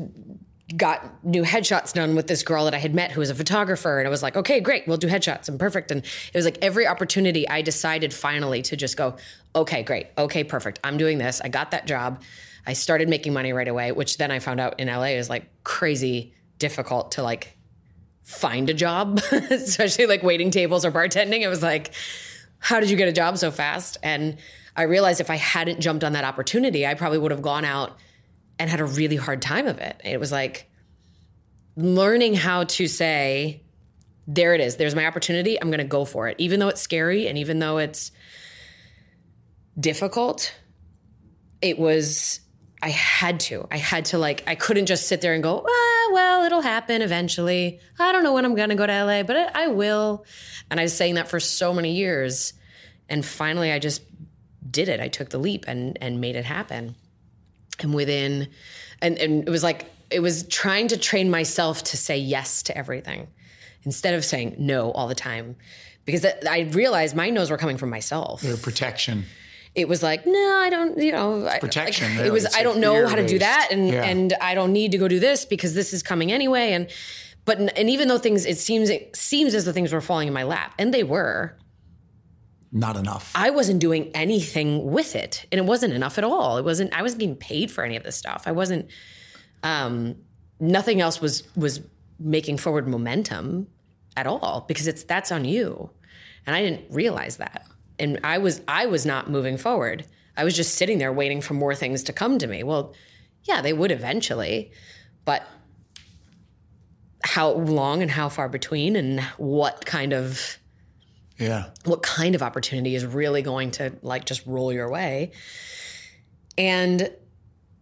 got 0.76 1.24
new 1.24 1.42
headshots 1.42 1.92
done 1.92 2.16
with 2.16 2.26
this 2.26 2.42
girl 2.42 2.64
that 2.64 2.74
I 2.74 2.78
had 2.78 2.94
met 2.94 3.12
who 3.12 3.20
was 3.20 3.30
a 3.30 3.34
photographer. 3.34 3.98
And 3.98 4.06
I 4.06 4.10
was 4.10 4.22
like, 4.22 4.36
okay, 4.36 4.60
great, 4.60 4.86
we'll 4.86 4.96
do 4.96 5.08
headshots. 5.08 5.48
I'm 5.48 5.58
perfect. 5.58 5.90
And 5.90 6.04
it 6.04 6.34
was 6.34 6.44
like 6.44 6.58
every 6.62 6.86
opportunity 6.86 7.46
I 7.48 7.60
decided 7.60 8.14
finally 8.14 8.62
to 8.62 8.76
just 8.76 8.96
go, 8.96 9.16
okay, 9.54 9.82
great. 9.82 10.08
Okay, 10.16 10.44
perfect. 10.44 10.80
I'm 10.84 10.96
doing 10.96 11.18
this. 11.18 11.40
I 11.42 11.48
got 11.48 11.70
that 11.70 11.86
job. 11.86 12.22
I 12.66 12.72
started 12.72 13.08
making 13.08 13.32
money 13.32 13.52
right 13.52 13.68
away, 13.68 13.92
which 13.92 14.16
then 14.16 14.30
I 14.30 14.38
found 14.38 14.60
out 14.60 14.80
in 14.80 14.88
LA 14.88 15.16
is 15.18 15.28
like 15.28 15.46
crazy 15.64 16.34
difficult 16.58 17.12
to 17.12 17.22
like 17.22 17.56
find 18.22 18.70
a 18.70 18.74
job, 18.74 19.20
especially 19.50 20.06
like 20.06 20.22
waiting 20.22 20.50
tables 20.50 20.84
or 20.84 20.90
bartending. 20.90 21.40
It 21.42 21.48
was 21.48 21.62
like, 21.62 21.92
how 22.58 22.80
did 22.80 22.90
you 22.90 22.96
get 22.96 23.08
a 23.08 23.12
job 23.12 23.36
so 23.36 23.50
fast? 23.50 23.98
And 24.02 24.38
I 24.74 24.84
realized 24.84 25.20
if 25.20 25.30
I 25.30 25.36
hadn't 25.36 25.80
jumped 25.80 26.02
on 26.02 26.14
that 26.14 26.24
opportunity, 26.24 26.86
I 26.86 26.94
probably 26.94 27.18
would 27.18 27.30
have 27.30 27.42
gone 27.42 27.64
out 27.64 27.98
and 28.58 28.70
had 28.70 28.80
a 28.80 28.84
really 28.84 29.16
hard 29.16 29.42
time 29.42 29.66
of 29.66 29.78
it. 29.78 30.00
It 30.04 30.18
was 30.18 30.32
like 30.32 30.70
learning 31.76 32.34
how 32.34 32.64
to 32.64 32.88
say, 32.88 33.62
there 34.26 34.54
it 34.54 34.60
is, 34.60 34.76
there's 34.76 34.94
my 34.94 35.06
opportunity, 35.06 35.60
I'm 35.60 35.70
gonna 35.70 35.84
go 35.84 36.04
for 36.04 36.28
it. 36.28 36.36
Even 36.38 36.60
though 36.60 36.68
it's 36.68 36.80
scary 36.80 37.28
and 37.28 37.36
even 37.36 37.58
though 37.58 37.78
it's 37.78 38.10
difficult, 39.78 40.54
it 41.60 41.78
was, 41.78 42.40
I 42.82 42.90
had 42.90 43.40
to. 43.40 43.66
I 43.70 43.78
had 43.78 44.06
to, 44.06 44.18
like, 44.18 44.44
I 44.46 44.54
couldn't 44.54 44.86
just 44.86 45.08
sit 45.08 45.20
there 45.20 45.34
and 45.34 45.42
go, 45.42 45.64
ah, 45.66 46.10
well, 46.12 46.44
it'll 46.44 46.60
happen 46.60 47.02
eventually. 47.02 47.80
I 47.98 48.12
don't 48.12 48.22
know 48.22 48.34
when 48.34 48.44
I'm 48.44 48.54
gonna 48.54 48.74
go 48.74 48.86
to 48.86 49.04
LA, 49.04 49.22
but 49.22 49.36
I 49.36 49.64
I 49.64 49.66
will. 49.68 50.24
And 50.70 50.78
I 50.78 50.84
was 50.84 50.96
saying 50.96 51.14
that 51.14 51.28
for 51.28 51.40
so 51.40 51.72
many 51.72 51.92
years. 51.92 52.52
And 53.08 53.24
finally, 53.24 53.72
I 53.72 53.78
just 53.78 54.02
did 54.68 54.88
it. 54.88 55.00
I 55.00 55.08
took 55.08 55.30
the 55.30 55.38
leap 55.38 55.64
and, 55.66 55.98
and 56.00 56.20
made 56.20 56.36
it 56.36 56.44
happen 56.44 56.96
and 57.80 57.94
within 57.94 58.48
and, 59.00 59.18
and 59.18 59.46
it 59.46 59.50
was 59.50 59.62
like 59.62 59.90
it 60.10 60.20
was 60.20 60.46
trying 60.48 60.88
to 60.88 60.96
train 60.96 61.30
myself 61.30 61.82
to 61.84 61.96
say 61.96 62.16
yes 62.16 62.62
to 62.64 62.76
everything 62.76 63.28
instead 63.82 64.14
of 64.14 64.24
saying 64.24 64.54
no 64.58 64.90
all 64.92 65.08
the 65.08 65.14
time 65.14 65.56
because 66.04 66.24
i 66.48 66.60
realized 66.72 67.16
my 67.16 67.30
no's 67.30 67.50
were 67.50 67.58
coming 67.58 67.76
from 67.76 67.90
myself 67.90 68.40
Their 68.42 68.56
protection. 68.56 69.24
It 69.74 69.88
was 69.88 70.02
like 70.02 70.26
no 70.26 70.58
i 70.62 70.70
don't 70.70 70.98
you 70.98 71.12
know 71.12 71.46
I- 71.46 71.58
protection, 71.58 72.08
like, 72.10 72.16
really. 72.18 72.28
it 72.28 72.32
was 72.32 72.44
It's 72.44 72.56
i 72.56 72.62
don't 72.62 72.78
know 72.78 73.06
how 73.06 73.16
to 73.16 73.26
do 73.26 73.38
that 73.40 73.68
and 73.70 73.88
Yeah. 73.88 74.04
and 74.04 74.32
i 74.40 74.54
don't 74.54 74.72
need 74.72 74.92
to 74.92 74.98
go 74.98 75.08
do 75.08 75.18
this 75.20 75.44
because 75.44 75.74
this 75.74 75.92
is 75.92 76.02
coming 76.02 76.30
anyway 76.32 76.72
and 76.72 76.88
but 77.44 77.58
and 77.78 77.90
even 77.90 78.08
though 78.08 78.18
things 78.18 78.46
it 78.46 78.58
seems 78.58 78.88
it 78.90 79.14
seems 79.16 79.54
as 79.54 79.64
though 79.64 79.72
things 79.72 79.92
were 79.92 80.00
falling 80.00 80.28
in 80.28 80.34
my 80.34 80.44
lap 80.44 80.74
and 80.78 80.92
they 80.94 81.02
were 81.02 81.56
Not 82.72 82.96
enough. 82.96 83.30
I 83.34 83.50
wasn't 83.50 83.78
doing 83.80 84.10
anything 84.14 84.90
with 84.90 85.14
it, 85.14 85.46
and 85.52 85.58
it 85.60 85.64
wasn't 85.64 85.92
enough 85.94 86.18
at 86.18 86.24
all. 86.24 86.58
It 86.58 86.64
wasn't. 86.64 86.92
I 86.92 87.02
wasn't 87.02 87.20
getting 87.20 87.36
paid 87.36 87.70
for 87.70 87.84
any 87.84 87.94
of 87.96 88.02
this 88.02 88.16
stuff. 88.16 88.42
I 88.46 88.52
wasn't. 88.52 88.88
Um, 89.62 90.16
nothing 90.58 91.00
else 91.00 91.20
was 91.20 91.44
was 91.54 91.80
making 92.18 92.56
forward 92.58 92.88
momentum 92.88 93.68
at 94.16 94.26
all 94.26 94.64
because 94.66 94.88
it's 94.88 95.04
that's 95.04 95.30
on 95.30 95.44
you, 95.44 95.90
and 96.46 96.56
I 96.56 96.62
didn't 96.62 96.90
realize 96.90 97.36
that. 97.36 97.64
And 97.98 98.20
I 98.24 98.38
was 98.38 98.60
I 98.66 98.86
was 98.86 99.06
not 99.06 99.30
moving 99.30 99.56
forward. 99.56 100.06
I 100.36 100.44
was 100.44 100.56
just 100.56 100.74
sitting 100.74 100.98
there 100.98 101.12
waiting 101.12 101.40
for 101.40 101.54
more 101.54 101.74
things 101.74 102.02
to 102.04 102.12
come 102.12 102.38
to 102.38 102.46
me. 102.46 102.62
Well, 102.62 102.94
yeah, 103.44 103.60
they 103.60 103.72
would 103.72 103.92
eventually, 103.92 104.72
but 105.24 105.46
how 107.22 107.52
long 107.52 108.02
and 108.02 108.10
how 108.10 108.28
far 108.28 108.48
between, 108.48 108.96
and 108.96 109.20
what 109.38 109.86
kind 109.86 110.12
of 110.12 110.58
yeah. 111.38 111.70
what 111.84 112.02
kind 112.02 112.34
of 112.34 112.42
opportunity 112.42 112.94
is 112.94 113.04
really 113.04 113.42
going 113.42 113.70
to 113.72 113.92
like 114.02 114.24
just 114.24 114.46
roll 114.46 114.72
your 114.72 114.88
way 114.88 115.32
and 116.56 117.10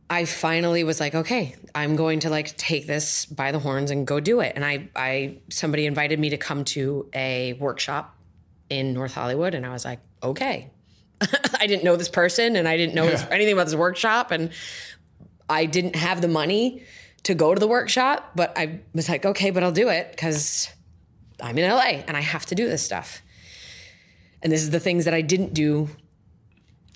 i 0.09 0.25
finally 0.25 0.85
was 0.85 1.01
like 1.01 1.15
okay 1.15 1.55
i'm 1.75 1.97
going 1.97 2.21
to 2.21 2.31
like 2.31 2.57
take 2.57 2.87
this 2.87 3.27
by 3.27 3.53
the 3.53 3.59
horns 3.59 3.91
and 3.91 4.07
go 4.07 4.21
do 4.21 4.41
it 4.41 4.53
and 4.55 4.65
i 4.65 4.89
i 4.97 5.37
somebody 5.51 5.87
invited 5.87 6.19
me 6.19 6.31
to 6.31 6.37
come 6.37 6.65
to 6.65 7.09
a 7.15 7.53
workshop 7.55 8.17
in 8.79 8.93
north 8.95 9.15
hollywood 9.15 9.55
and 9.55 9.65
i 9.67 9.71
was 9.71 9.85
like 9.85 10.01
okay 10.23 10.71
i 11.61 11.67
didn't 11.67 11.85
know 11.85 11.97
this 11.97 12.09
person 12.09 12.57
and 12.57 12.67
i 12.67 12.77
didn't 12.77 12.95
know 12.95 13.05
Yeah. 13.05 13.29
anything 13.31 13.53
about 13.53 13.67
this 13.67 13.75
workshop 13.87 14.31
and 14.31 14.51
I 15.49 15.67
didn't 15.67 15.97
have 15.97 16.23
the 16.23 16.29
money 16.29 16.83
to 17.25 17.35
go 17.35 17.53
to 17.55 17.61
the 17.61 17.67
workshop, 17.67 18.31
but 18.35 18.57
I 18.57 18.81
was 18.95 19.07
like, 19.11 19.27
okay, 19.27 19.51
but 19.51 19.63
I'll 19.63 19.73
do 19.85 19.89
it 19.91 20.11
because 20.11 20.71
I'm 21.43 21.59
in 21.59 21.69
LA 21.69 22.01
and 22.09 22.17
I 22.17 22.21
have 22.21 22.47
to 22.47 22.55
do 22.55 22.67
this 22.69 22.83
stuff. 22.83 23.21
And 24.43 24.51
this 24.51 24.63
is 24.63 24.71
the 24.71 24.81
things 24.81 25.05
that 25.05 25.13
I 25.13 25.21
didn't 25.21 25.53
do 25.53 25.91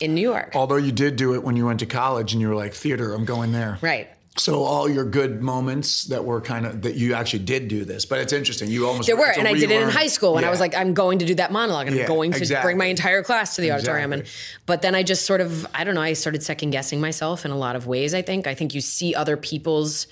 in 0.00 0.14
New 0.14 0.22
York. 0.22 0.52
Although 0.54 0.76
you 0.76 0.92
did 0.92 1.16
do 1.16 1.34
it 1.34 1.42
when 1.42 1.56
you 1.56 1.66
went 1.66 1.80
to 1.80 1.86
college 1.86 2.32
and 2.32 2.40
you 2.40 2.48
were 2.48 2.54
like, 2.54 2.72
theater, 2.72 3.12
I'm 3.12 3.26
going 3.26 3.52
there. 3.52 3.78
Right. 3.82 4.08
So 4.38 4.64
all 4.64 4.88
your 4.88 5.04
good 5.04 5.42
moments 5.42 6.04
that 6.04 6.24
were 6.24 6.42
kind 6.42 6.66
of 6.66 6.82
that 6.82 6.94
you 6.96 7.14
actually 7.14 7.44
did 7.44 7.68
do 7.68 7.84
this, 7.84 8.04
but 8.04 8.18
it's 8.18 8.32
interesting. 8.34 8.70
You 8.70 8.86
almost 8.86 9.06
There 9.06 9.16
were, 9.16 9.30
and 9.30 9.48
I 9.48 9.54
did 9.54 9.70
it 9.70 9.80
in 9.80 9.88
high 9.88 10.08
school 10.08 10.34
when 10.34 10.44
I 10.44 10.50
was 10.50 10.60
like, 10.60 10.74
I'm 10.74 10.92
going 10.92 11.20
to 11.20 11.24
do 11.24 11.34
that 11.36 11.52
monologue, 11.52 11.86
and 11.86 11.96
Yeah, 11.96 12.02
I'm 12.02 12.08
going 12.08 12.32
to 12.32 12.38
exactly. 12.38 12.68
bring 12.68 12.78
my 12.78 12.84
entire 12.86 13.22
class 13.22 13.56
to 13.56 13.62
the 13.62 13.72
auditorium. 13.72 14.12
And 14.12 14.24
but 14.66 14.82
then 14.82 14.94
I 14.94 15.02
just 15.02 15.24
sort 15.24 15.40
of, 15.40 15.66
I 15.74 15.84
don't 15.84 15.94
know, 15.94 16.02
I 16.02 16.12
started 16.12 16.42
second 16.42 16.70
guessing 16.70 17.00
myself 17.00 17.44
in 17.44 17.50
a 17.50 17.56
lot 17.56 17.76
of 17.76 17.86
ways. 17.86 18.12
I 18.12 18.22
think, 18.22 18.46
I 18.46 18.54
think 18.54 18.74
you 18.74 18.80
see 18.80 19.14
other 19.14 19.36
people's 19.36 20.06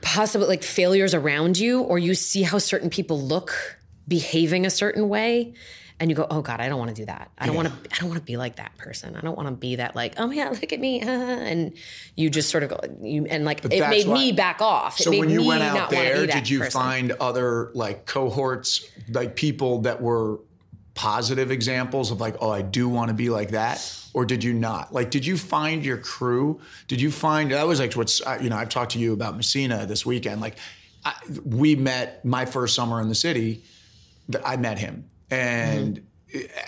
possible 0.00 0.48
like 0.48 0.64
failures 0.64 1.14
around 1.14 1.58
you, 1.58 1.82
or 1.82 1.98
you 1.98 2.14
see 2.14 2.42
how 2.42 2.58
certain 2.58 2.90
people 2.90 3.20
look 3.20 3.78
behaving 4.08 4.66
a 4.66 4.70
certain 4.70 5.08
way. 5.08 5.54
And 6.00 6.08
you 6.10 6.14
go, 6.14 6.26
oh 6.30 6.42
God, 6.42 6.60
I 6.60 6.68
don't 6.68 6.78
want 6.78 6.90
to 6.90 6.94
do 6.94 7.06
that. 7.06 7.30
I 7.38 7.46
don't 7.46 7.56
want 7.56 7.68
to. 7.68 7.74
I 7.92 7.98
don't 7.98 8.08
want 8.08 8.20
to 8.20 8.24
be 8.24 8.36
like 8.36 8.56
that 8.56 8.76
person. 8.76 9.16
I 9.16 9.20
don't 9.20 9.36
want 9.36 9.48
to 9.48 9.54
be 9.54 9.76
that 9.76 9.96
like, 9.96 10.14
oh 10.16 10.30
yeah, 10.30 10.48
look 10.50 10.72
at 10.72 10.78
me, 10.78 11.02
uh, 11.02 11.06
and 11.10 11.72
you 12.14 12.30
just 12.30 12.50
sort 12.50 12.62
of 12.62 12.70
go, 12.70 12.80
you 13.02 13.26
and 13.26 13.44
like 13.44 13.64
it 13.64 13.90
made 13.90 14.06
why- 14.06 14.14
me 14.14 14.32
back 14.32 14.60
off. 14.60 14.98
So 14.98 15.10
it 15.10 15.12
made 15.12 15.20
when 15.20 15.30
you 15.30 15.40
me 15.40 15.48
went 15.48 15.62
out 15.62 15.90
there, 15.90 16.24
did 16.26 16.48
you 16.48 16.60
person. 16.60 16.80
find 16.80 17.12
other 17.12 17.70
like 17.74 18.06
cohorts, 18.06 18.88
like 19.10 19.34
people 19.34 19.80
that 19.82 20.00
were 20.00 20.38
positive 20.94 21.50
examples 21.52 22.10
of 22.10 22.20
like, 22.20 22.36
oh, 22.40 22.50
I 22.50 22.60
do 22.62 22.88
want 22.88 23.08
to 23.08 23.14
be 23.14 23.28
like 23.30 23.50
that, 23.50 23.80
or 24.14 24.24
did 24.24 24.42
you 24.44 24.52
not? 24.52 24.92
Like, 24.92 25.10
did 25.10 25.24
you 25.26 25.36
find 25.36 25.84
your 25.84 25.96
crew? 25.98 26.60
Did 26.86 27.00
you 27.00 27.10
find 27.10 27.50
that 27.52 27.66
was 27.66 27.80
like 27.80 27.94
what's 27.94 28.20
uh, 28.24 28.38
you 28.40 28.50
know 28.50 28.56
I've 28.56 28.68
talked 28.68 28.92
to 28.92 28.98
you 29.00 29.12
about 29.12 29.36
Messina 29.36 29.84
this 29.86 30.06
weekend. 30.06 30.40
Like, 30.40 30.58
I, 31.04 31.14
we 31.44 31.74
met 31.74 32.24
my 32.24 32.44
first 32.46 32.74
summer 32.76 33.00
in 33.00 33.08
the 33.08 33.14
city. 33.14 33.62
I 34.44 34.56
met 34.56 34.78
him, 34.78 35.08
and 35.30 36.06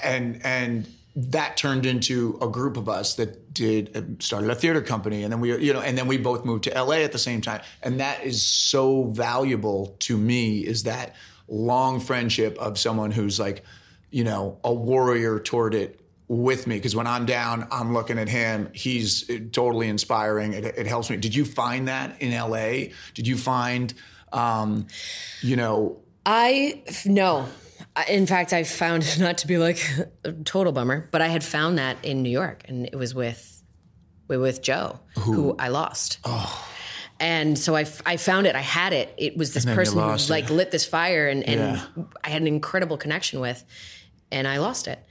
and 0.02 0.40
and 0.44 0.86
that 1.16 1.56
turned 1.56 1.86
into 1.86 2.38
a 2.40 2.48
group 2.48 2.76
of 2.76 2.88
us 2.88 3.14
that 3.14 3.52
did 3.52 3.96
uh, 3.96 4.02
started 4.20 4.48
a 4.50 4.54
theater 4.54 4.80
company. 4.80 5.24
And 5.24 5.32
then 5.32 5.40
we 5.40 5.56
you 5.58 5.72
know 5.72 5.80
and 5.80 5.96
then 5.96 6.06
we 6.06 6.16
both 6.16 6.44
moved 6.44 6.64
to 6.64 6.82
LA 6.82 6.96
at 6.96 7.12
the 7.12 7.18
same 7.18 7.40
time. 7.40 7.62
And 7.82 8.00
that 8.00 8.24
is 8.24 8.42
so 8.42 9.04
valuable 9.04 9.96
to 10.00 10.16
me 10.16 10.60
is 10.60 10.84
that 10.84 11.16
long 11.48 12.00
friendship 12.00 12.56
of 12.58 12.78
someone 12.78 13.10
who's 13.10 13.40
like 13.40 13.64
you 14.10 14.24
know 14.24 14.58
a 14.62 14.72
warrior 14.72 15.40
toward 15.40 15.74
it 15.74 16.00
with 16.28 16.66
me. 16.66 16.76
Because 16.76 16.94
when 16.94 17.06
I'm 17.06 17.26
down 17.26 17.66
I'm 17.72 17.92
looking 17.92 18.18
at 18.18 18.28
him. 18.28 18.70
He's 18.72 19.28
uh, 19.28 19.38
totally 19.52 19.88
inspiring. 19.88 20.52
It, 20.52 20.64
it 20.64 20.86
helps 20.86 21.10
me. 21.10 21.16
Did 21.16 21.34
you 21.34 21.44
find 21.44 21.88
that 21.88 22.20
in 22.22 22.32
LA 22.38 22.92
did 23.14 23.26
you 23.26 23.36
find 23.36 23.92
um 24.32 24.86
you 25.42 25.56
know 25.56 26.00
I, 26.26 26.82
no. 27.06 27.48
In 28.08 28.26
fact, 28.26 28.52
I 28.52 28.64
found 28.64 29.18
not 29.20 29.38
to 29.38 29.46
be 29.46 29.58
like 29.58 29.84
a 30.24 30.32
total 30.32 30.72
bummer, 30.72 31.08
but 31.10 31.22
I 31.22 31.28
had 31.28 31.44
found 31.44 31.78
that 31.78 31.96
in 32.04 32.22
New 32.22 32.30
York, 32.30 32.64
and 32.68 32.86
it 32.86 32.96
was 32.96 33.14
with 33.14 33.62
with 34.28 34.62
Joe, 34.62 35.00
who, 35.18 35.56
I 35.58 35.68
lost. 35.68 36.18
Oh. 36.24 36.68
And 37.18 37.58
so 37.58 37.74
I, 37.74 37.84
I 38.06 38.16
found 38.16 38.46
it. 38.46 38.54
I 38.54 38.60
had 38.60 38.92
it. 38.92 39.12
It 39.18 39.36
was 39.36 39.52
this 39.52 39.64
person 39.64 39.98
who 39.98 40.08
it. 40.08 40.30
like 40.30 40.48
lit 40.50 40.70
this 40.70 40.86
fire, 40.86 41.28
and, 41.28 41.42
and 41.42 41.60
Yeah. 41.60 42.04
I 42.22 42.30
had 42.30 42.40
an 42.40 42.46
incredible 42.46 42.96
connection 42.96 43.40
with, 43.40 43.64
and 44.30 44.46
I 44.46 44.58
lost 44.58 44.86
it. 44.86 45.04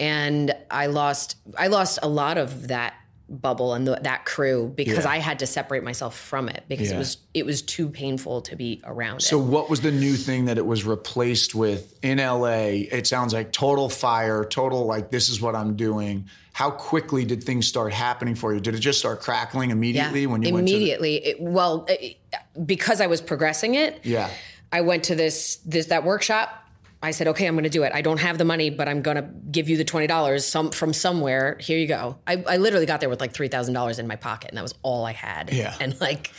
And 0.00 0.54
I 0.70 0.86
lost 0.86 1.36
I 1.56 1.66
lost 1.68 1.98
a 2.02 2.08
lot 2.08 2.38
of 2.38 2.68
that 2.68 2.94
bubble 3.32 3.72
and 3.74 3.86
the, 3.86 3.98
that 4.02 4.24
crew 4.26 4.72
because 4.76 5.04
Yeah. 5.04 5.10
I 5.10 5.18
had 5.18 5.38
to 5.38 5.46
separate 5.46 5.82
myself 5.82 6.16
from 6.16 6.48
it 6.48 6.64
because 6.68 6.90
Yeah. 6.90 6.96
it 6.96 6.98
was 6.98 7.16
it 7.34 7.46
was 7.46 7.62
too 7.62 7.88
painful 7.88 8.42
to 8.42 8.56
be 8.56 8.80
around 8.84 9.16
it. 9.18 9.22
So 9.22 9.38
what 9.38 9.70
was 9.70 9.80
the 9.80 9.90
new 9.90 10.14
thing 10.14 10.44
that 10.44 10.58
it 10.58 10.66
was 10.66 10.84
replaced 10.84 11.54
with 11.54 11.98
in 12.04 12.18
LA? 12.18 12.84
It 12.92 13.06
sounds 13.06 13.32
like 13.32 13.52
total 13.52 13.88
fire, 13.88 14.44
total 14.44 14.84
like 14.86 15.10
this 15.10 15.28
is 15.30 15.40
what 15.40 15.54
I'm 15.56 15.76
doing. 15.76 16.26
How 16.52 16.70
quickly 16.70 17.24
did 17.24 17.42
things 17.42 17.66
start 17.66 17.94
happening 17.94 18.34
for 18.34 18.52
you? 18.52 18.60
Did 18.60 18.74
it 18.74 18.80
just 18.80 18.98
start 18.98 19.20
crackling 19.20 19.70
immediately 19.70 20.26
when 20.26 20.42
you 20.42 20.52
went 20.52 20.68
to 20.68 20.74
immediately 20.74 21.16
it, 21.16 21.40
well 21.40 21.86
it, 21.88 22.18
because 22.66 23.00
i 23.00 23.06
was 23.06 23.20
progressing 23.22 23.74
it 23.74 24.00
Yeah. 24.04 24.28
i 24.70 24.82
went 24.82 25.04
to 25.04 25.14
this 25.14 25.56
this 25.64 25.86
that 25.86 26.04
workshop 26.04 26.61
i 27.02 27.10
said 27.10 27.26
okay 27.28 27.46
i'm 27.46 27.54
going 27.54 27.64
to 27.64 27.70
do 27.70 27.82
it 27.82 27.92
i 27.94 28.00
don't 28.00 28.18
have 28.20 28.38
the 28.38 28.44
money 28.44 28.70
but 28.70 28.88
i'm 28.88 29.02
going 29.02 29.16
to 29.16 29.22
give 29.50 29.68
you 29.68 29.76
the 29.76 29.84
$20 29.84 30.40
some 30.42 30.70
from 30.70 30.92
somewhere 30.92 31.56
here 31.60 31.78
you 31.78 31.86
go 31.86 32.16
i, 32.26 32.36
I 32.48 32.56
literally 32.58 32.86
got 32.86 33.00
there 33.00 33.08
with 33.08 33.20
like 33.20 33.32
$3000 33.32 33.98
in 33.98 34.06
my 34.06 34.16
pocket 34.16 34.50
and 34.50 34.56
that 34.58 34.62
was 34.62 34.74
all 34.82 35.04
i 35.04 35.12
had 35.12 35.52
Yeah. 35.52 35.74
and 35.80 36.00
like 36.00 36.32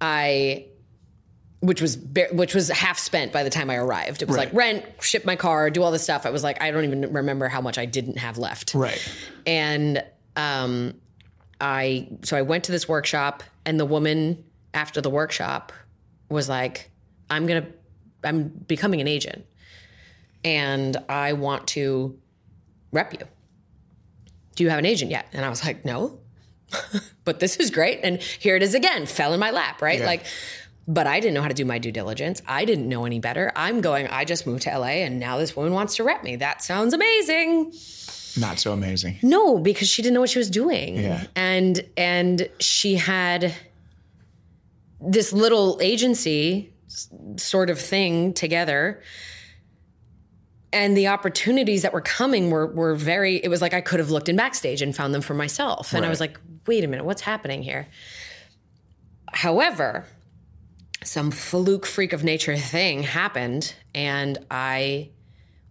i 0.00 0.66
which 1.60 1.80
was 1.80 1.96
which 2.32 2.54
was 2.54 2.68
half 2.68 2.98
spent 2.98 3.32
by 3.32 3.42
the 3.42 3.48
time 3.50 3.70
I 3.70 3.76
arrived. 3.76 4.20
It 4.22 4.28
was 4.28 4.36
Right. 4.36 4.48
like 4.48 4.54
rent, 4.54 4.84
ship 5.00 5.24
my 5.24 5.36
car, 5.36 5.70
do 5.70 5.82
all 5.82 5.90
this 5.90 6.02
stuff. 6.02 6.26
I 6.26 6.30
was 6.30 6.44
like, 6.44 6.60
I 6.62 6.70
don't 6.70 6.84
even 6.84 7.12
remember 7.14 7.48
how 7.48 7.62
much 7.62 7.78
I 7.78 7.86
didn't 7.86 8.18
have 8.18 8.36
left 8.36 8.74
Right. 8.74 9.00
and 9.46 10.04
um, 10.36 10.94
I 11.60 12.08
so 12.22 12.36
I 12.36 12.42
went 12.42 12.64
to 12.64 12.72
this 12.72 12.86
workshop, 12.86 13.42
and 13.64 13.80
the 13.80 13.86
woman 13.86 14.44
after 14.74 15.00
the 15.00 15.08
workshop 15.08 15.72
was 16.28 16.46
like, 16.46 16.90
"I'm 17.30 17.46
gonna, 17.46 17.66
I'm 18.22 18.48
becoming 18.48 19.00
an 19.00 19.08
agent, 19.08 19.46
and 20.46 20.96
I 21.08 21.34
want 21.34 21.66
to 21.68 22.18
rep 22.92 23.12
you. 23.12 23.26
Do 24.54 24.64
you 24.64 24.70
have 24.70 24.78
an 24.78 24.86
agent 24.86 25.10
yet?" 25.10 25.26
And 25.34 25.44
I 25.44 25.50
was 25.50 25.62
like, 25.62 25.84
"No." 25.84 26.20
but 27.24 27.40
this 27.40 27.56
is 27.56 27.70
great. 27.70 28.00
And 28.02 28.20
here 28.20 28.56
it 28.56 28.62
is 28.62 28.74
again, 28.74 29.06
fell 29.06 29.32
in 29.32 29.40
my 29.40 29.50
lap, 29.50 29.80
right? 29.80 30.00
Yeah. 30.00 30.06
Like, 30.06 30.24
but 30.88 31.06
I 31.06 31.20
didn't 31.20 31.34
know 31.34 31.42
how 31.42 31.48
to 31.48 31.54
do 31.54 31.64
my 31.64 31.78
due 31.78 31.92
diligence. 31.92 32.42
I 32.46 32.64
didn't 32.64 32.88
know 32.88 33.04
any 33.04 33.18
better. 33.18 33.52
I'm 33.56 33.80
going, 33.80 34.06
I 34.08 34.24
just 34.24 34.46
moved 34.46 34.62
to 34.64 34.78
LA 34.78 35.02
and 35.04 35.18
now 35.18 35.38
this 35.38 35.56
woman 35.56 35.72
wants 35.72 35.96
to 35.96 36.04
rep 36.04 36.22
me. 36.22 36.36
That 36.36 36.62
sounds 36.62 36.94
amazing. 36.94 37.72
Not 38.38 38.58
so 38.58 38.72
amazing. 38.72 39.18
No, 39.22 39.58
because 39.58 39.88
she 39.88 40.02
didn't 40.02 40.14
know 40.14 40.20
what 40.20 40.30
she 40.30 40.38
was 40.38 40.50
doing. 40.50 40.96
Yeah. 40.96 41.24
And 41.34 41.84
and 41.96 42.48
she 42.60 42.96
had 42.96 43.54
this 45.00 45.32
little 45.32 45.78
agency 45.80 46.72
sort 47.36 47.70
of 47.70 47.80
thing 47.80 48.32
together. 48.34 49.02
And 50.76 50.96
the 50.96 51.08
opportunities 51.08 51.82
that 51.82 51.92
were 51.92 52.02
coming 52.02 52.50
were 52.50 52.66
were 52.66 52.94
very 52.94 53.36
it 53.36 53.48
was 53.48 53.62
like 53.62 53.72
I 53.72 53.80
could 53.80 53.98
have 53.98 54.10
looked 54.10 54.28
in 54.28 54.36
backstage 54.36 54.82
and 54.82 54.94
found 54.94 55.14
them 55.14 55.22
for 55.22 55.32
myself. 55.32 55.94
And 55.94 56.04
I 56.04 56.10
was 56.10 56.20
like, 56.20 56.38
wait 56.66 56.84
a 56.84 56.86
minute, 56.86 57.04
what's 57.04 57.22
happening 57.22 57.62
here? 57.62 57.88
However, 59.32 60.04
some 61.02 61.30
fluke 61.30 61.86
freak 61.86 62.12
of 62.12 62.24
nature 62.24 62.56
thing 62.56 63.02
happened 63.02 63.74
and 63.94 64.38
I 64.50 65.10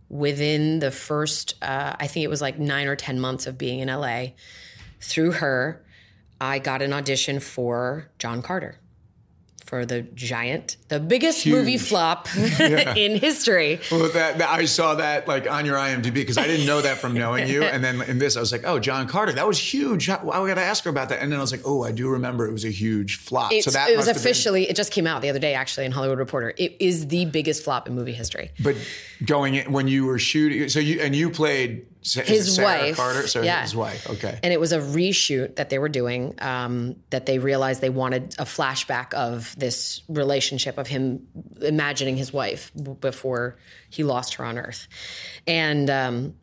within 0.10 0.80
the 0.80 0.91
first 0.91 1.56
uh, 1.62 1.95
i 1.99 2.08
think 2.08 2.24
it 2.24 2.30
was 2.30 2.41
like 2.41 2.60
nine 2.60 2.88
or 2.88 2.95
ten 2.95 3.20
months 3.20 3.47
of 3.47 3.58
being 3.58 3.80
in 3.80 3.88
la 3.88 4.26
through 5.01 5.32
her 5.32 5.84
i 6.39 6.59
got 6.59 6.82
an 6.82 6.93
audition 6.93 7.39
for 7.39 8.09
john 8.20 8.42
carter 8.42 8.78
for 9.66 9.86
the 9.86 10.01
giant 10.13 10.78
the 10.89 11.00
biggest 11.00 11.46
movie 11.47 11.71
Huge. 11.71 11.82
flop 11.82 12.28
in 12.37 13.17
history 13.20 13.79
Well, 13.92 14.09
that, 14.12 14.37
that- 14.37 14.50
I 14.50 14.66
saw 14.66 14.96
that 14.96 15.28
like 15.28 15.50
on 15.50 15.66
your 15.66 15.75
IMDb 15.78 16.13
because 16.13 16.37
I 16.37 16.46
didn't 16.47 16.67
know 16.67 16.82
that 16.82 16.97
from 17.00 17.13
knowing 17.16 17.47
you. 17.47 17.63
And 17.63 17.83
then 17.83 18.01
in 18.04 18.20
this, 18.20 18.37
I 18.37 18.39
was 18.39 18.51
like, 18.51 18.62
oh, 18.66 18.79
John 18.79 19.08
Carter, 19.08 19.33
that 19.33 19.47
was 19.47 19.58
huge. 19.59 20.08
I, 20.09 20.16
I 20.16 20.47
got 20.47 20.54
to 20.55 20.62
ask 20.62 20.83
her 20.83 20.89
about 20.89 21.09
that. 21.09 21.21
And 21.21 21.32
then 21.32 21.39
I 21.39 21.42
was 21.42 21.51
like, 21.51 21.62
oh, 21.66 21.83
I 21.83 21.92
do 21.92 22.08
remember 22.09 22.47
it 22.47 22.51
was 22.54 22.63
a 22.63 22.70
huge 22.70 23.17
flop. 23.17 23.51
It's- 23.51 23.66
so 23.66 23.71
that 23.71 23.89
it 23.89 23.97
was 23.97 24.05
have 24.05 24.16
been- 24.16 24.21
officially 24.21 24.70
it 24.70 24.75
just 24.75 24.92
came 24.92 25.08
out 25.08 25.21
the 25.24 25.29
other 25.29 25.39
day 25.39 25.54
actually 25.55 25.86
in 25.86 25.92
hollywood 25.92 26.20
reporter 26.20 26.54
it 26.58 26.75
is 26.79 27.08
the 27.08 27.25
biggest 27.25 27.63
flop 27.63 27.87
in 27.87 27.96
movie 27.96 28.13
history 28.13 28.51
But 28.62 28.75
going 29.25 29.55
in 29.55 29.71
when 29.71 29.87
you 29.87 30.05
were 30.05 30.20
shooting, 30.20 30.70
so 30.70 30.79
you 30.79 31.01
and 31.01 31.16
you 31.16 31.29
played 31.32 31.46
Sa- 31.46 31.86
is 31.86 31.86
it 31.86 31.95
His 32.13 32.59
wife, 32.59 32.97
Carter. 32.97 33.27
So 33.27 33.41
yeah. 33.41 33.61
his 33.61 33.75
wife. 33.75 34.07
Okay. 34.09 34.39
and 34.43 34.53
it 34.53 34.59
was 34.59 34.71
a 34.71 34.79
reshoot 34.79 35.55
that 35.55 35.69
they 35.69 35.79
were 35.79 35.89
doing 35.89 36.36
um, 36.39 36.95
that 37.09 37.25
they 37.25 37.39
realized 37.39 37.82
they 37.82 37.89
wanted 37.89 38.36
a 38.37 38.45
flashback 38.45 39.13
of 39.13 39.55
this 39.57 40.03
relationship 40.07 40.77
of 40.77 40.87
him 40.87 41.27
imagining 41.61 42.15
his 42.15 42.32
wife 42.32 42.71
before 42.99 43.57
he 43.89 44.03
lost 44.03 44.36
her 44.36 44.45
on 44.45 44.57
earth 44.57 44.87
and 45.47 45.89
um, 45.89 46.36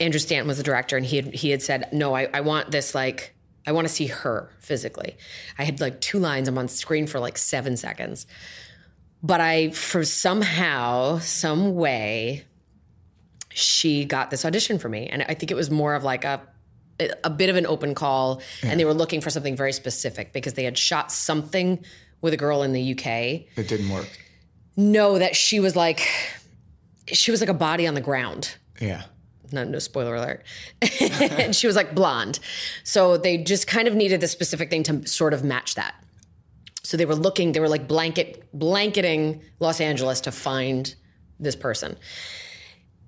andrew 0.00 0.20
stanton 0.20 0.48
was 0.48 0.56
the 0.56 0.62
director 0.62 0.96
and 0.96 1.04
he 1.04 1.16
had, 1.16 1.34
he 1.34 1.50
had 1.50 1.62
said 1.62 1.88
no 1.92 2.14
I, 2.14 2.28
I 2.32 2.40
want 2.40 2.70
this 2.70 2.94
like 2.94 3.34
i 3.66 3.72
want 3.72 3.86
to 3.86 3.92
see 3.92 4.06
her 4.06 4.50
physically 4.60 5.16
i 5.58 5.64
had 5.64 5.80
like 5.80 6.00
two 6.00 6.18
lines 6.18 6.48
i'm 6.48 6.56
on 6.56 6.68
screen 6.68 7.06
for 7.06 7.20
like 7.20 7.36
seven 7.36 7.76
seconds 7.76 8.26
but 9.22 9.40
i 9.40 9.70
for 9.70 10.04
somehow 10.04 11.18
some 11.18 11.74
way 11.74 12.44
she 13.54 14.04
got 14.04 14.30
this 14.30 14.44
audition 14.44 14.78
for 14.78 14.88
me 14.88 15.06
and 15.08 15.22
i 15.28 15.34
think 15.34 15.50
it 15.50 15.54
was 15.54 15.70
more 15.70 15.94
of 15.94 16.04
like 16.04 16.24
a 16.24 16.40
a 17.24 17.30
bit 17.30 17.50
of 17.50 17.56
an 17.56 17.66
open 17.66 17.94
call 17.94 18.40
and 18.62 18.78
they 18.78 18.84
were 18.84 18.94
looking 18.94 19.20
for 19.20 19.30
something 19.30 19.56
very 19.56 19.72
specific 19.72 20.32
because 20.32 20.54
they 20.54 20.62
had 20.64 20.78
shot 20.78 21.10
something 21.10 21.84
with 22.20 22.32
a 22.32 22.36
girl 22.36 22.62
in 22.62 22.72
the 22.72 22.92
UK 22.92 23.06
it 23.56 23.66
didn't 23.68 23.88
work. 23.90 24.08
No, 24.76 25.18
that 25.18 25.34
she 25.34 25.58
was 25.58 25.74
like 25.74 26.06
she 27.08 27.30
was 27.30 27.40
like 27.40 27.50
a 27.50 27.54
body 27.54 27.86
on 27.86 27.94
the 27.94 28.00
ground 28.00 28.54
Yeah. 28.80 29.02
no, 29.50 29.64
no 29.64 29.78
spoiler 29.80 30.14
alert. 30.14 30.44
and 31.20 31.56
she 31.56 31.66
was 31.66 31.74
like 31.76 31.94
blonde. 31.94 32.38
So 32.84 33.16
they 33.16 33.38
just 33.38 33.66
kind 33.66 33.88
of 33.88 33.94
needed 33.94 34.20
the 34.20 34.28
specific 34.28 34.70
thing 34.70 34.82
to 34.84 35.06
sort 35.06 35.34
of 35.34 35.42
match 35.42 35.74
that. 35.74 35.94
So 36.84 36.96
they 36.96 37.06
were 37.06 37.14
looking, 37.16 37.52
they 37.52 37.60
were 37.60 37.68
like 37.68 37.88
blanket 37.88 38.44
blanketing 38.52 39.42
Los 39.60 39.80
Angeles 39.80 40.20
to 40.22 40.32
find 40.32 40.94
this 41.40 41.56
person. 41.56 41.96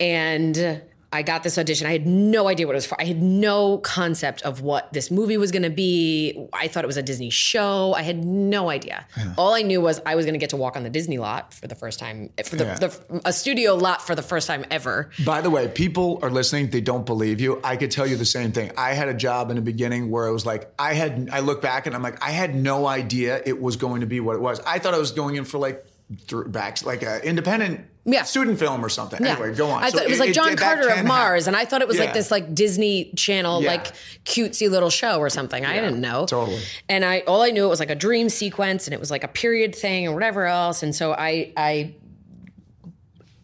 And 0.00 0.82
I 1.14 1.22
got 1.22 1.44
this 1.44 1.58
audition. 1.58 1.86
I 1.86 1.92
had 1.92 2.08
no 2.08 2.48
idea 2.48 2.66
what 2.66 2.72
it 2.72 2.78
was 2.78 2.86
for. 2.86 3.00
I 3.00 3.04
had 3.04 3.22
no 3.22 3.78
concept 3.78 4.42
of 4.42 4.62
what 4.62 4.92
this 4.92 5.12
movie 5.12 5.36
was 5.36 5.52
going 5.52 5.62
to 5.62 5.70
be. 5.70 6.48
I 6.52 6.66
thought 6.66 6.82
it 6.82 6.88
was 6.88 6.96
a 6.96 7.04
Disney 7.04 7.30
show. 7.30 7.94
I 7.94 8.02
had 8.02 8.24
no 8.24 8.68
idea. 8.68 9.06
Yeah. 9.16 9.32
All 9.38 9.54
I 9.54 9.62
knew 9.62 9.80
was 9.80 10.00
I 10.04 10.16
was 10.16 10.26
going 10.26 10.32
to 10.32 10.40
get 10.40 10.50
to 10.50 10.56
walk 10.56 10.74
on 10.74 10.82
the 10.82 10.90
Disney 10.90 11.18
lot 11.18 11.54
for 11.54 11.68
the 11.68 11.76
first 11.76 12.00
time, 12.00 12.30
eh, 12.36 12.42
for 12.42 12.56
the, 12.56 12.64
yeah. 12.64 12.74
the, 12.74 13.20
a 13.24 13.32
studio 13.32 13.76
lot 13.76 14.04
for 14.04 14.16
the 14.16 14.22
first 14.22 14.48
time 14.48 14.64
ever. 14.72 15.10
By 15.24 15.40
the 15.40 15.50
way, 15.50 15.68
people 15.68 16.18
are 16.20 16.30
listening. 16.30 16.70
They 16.70 16.80
don't 16.80 17.06
believe 17.06 17.40
you. 17.40 17.60
I 17.62 17.76
could 17.76 17.92
tell 17.92 18.08
you 18.08 18.16
the 18.16 18.24
same 18.24 18.50
thing. 18.50 18.72
I 18.76 18.94
had 18.94 19.08
a 19.08 19.14
job 19.14 19.50
in 19.50 19.56
the 19.56 19.62
beginning 19.62 20.10
where 20.10 20.26
it 20.26 20.32
was 20.32 20.44
like 20.44 20.74
I 20.80 20.94
had. 20.94 21.28
I 21.30 21.38
look 21.40 21.62
back 21.62 21.86
and 21.86 21.94
I'm 21.94 22.02
like 22.02 22.20
I 22.24 22.32
had 22.32 22.56
no 22.56 22.88
idea 22.88 23.40
it 23.46 23.60
was 23.60 23.76
going 23.76 24.00
to 24.00 24.08
be 24.08 24.18
what 24.18 24.34
it 24.34 24.42
was. 24.42 24.58
I 24.66 24.80
thought 24.80 24.94
I 24.94 24.98
was 24.98 25.12
going 25.12 25.36
in 25.36 25.44
for 25.44 25.58
like 25.58 25.86
through 26.22 26.48
backs 26.48 26.84
like 26.84 27.02
an 27.02 27.22
independent 27.22 27.86
yeah. 28.04 28.22
student 28.22 28.58
film 28.58 28.84
or 28.84 28.88
something. 28.88 29.22
Yeah. 29.22 29.32
Anyway, 29.32 29.54
go 29.54 29.70
on. 29.70 29.82
I 29.82 29.90
so 29.90 29.98
thought 29.98 30.06
it 30.06 30.10
was 30.10 30.20
like 30.20 30.32
John 30.32 30.52
it, 30.52 30.58
Carter 30.58 30.88
of 30.88 31.04
Mars, 31.04 31.44
happen. 31.44 31.54
and 31.54 31.62
I 31.62 31.64
thought 31.64 31.80
it 31.80 31.88
was 31.88 31.96
yeah. 31.96 32.04
like 32.04 32.14
this 32.14 32.30
like 32.30 32.54
Disney 32.54 33.12
Channel 33.16 33.62
yeah. 33.62 33.68
like 33.68 33.92
cutesy 34.24 34.70
little 34.70 34.90
show 34.90 35.18
or 35.18 35.30
something. 35.30 35.64
I 35.64 35.74
didn't 35.74 36.00
know 36.00 36.26
totally. 36.26 36.60
And 36.88 37.04
I 37.04 37.20
all 37.20 37.42
I 37.42 37.50
knew 37.50 37.64
it 37.64 37.68
was 37.68 37.80
like 37.80 37.90
a 37.90 37.94
dream 37.94 38.28
sequence, 38.28 38.86
and 38.86 38.94
it 38.94 39.00
was 39.00 39.10
like 39.10 39.24
a 39.24 39.28
period 39.28 39.74
thing 39.74 40.06
or 40.08 40.14
whatever 40.14 40.46
else. 40.46 40.82
And 40.82 40.94
so 40.94 41.12
I 41.12 41.52
I 41.56 41.94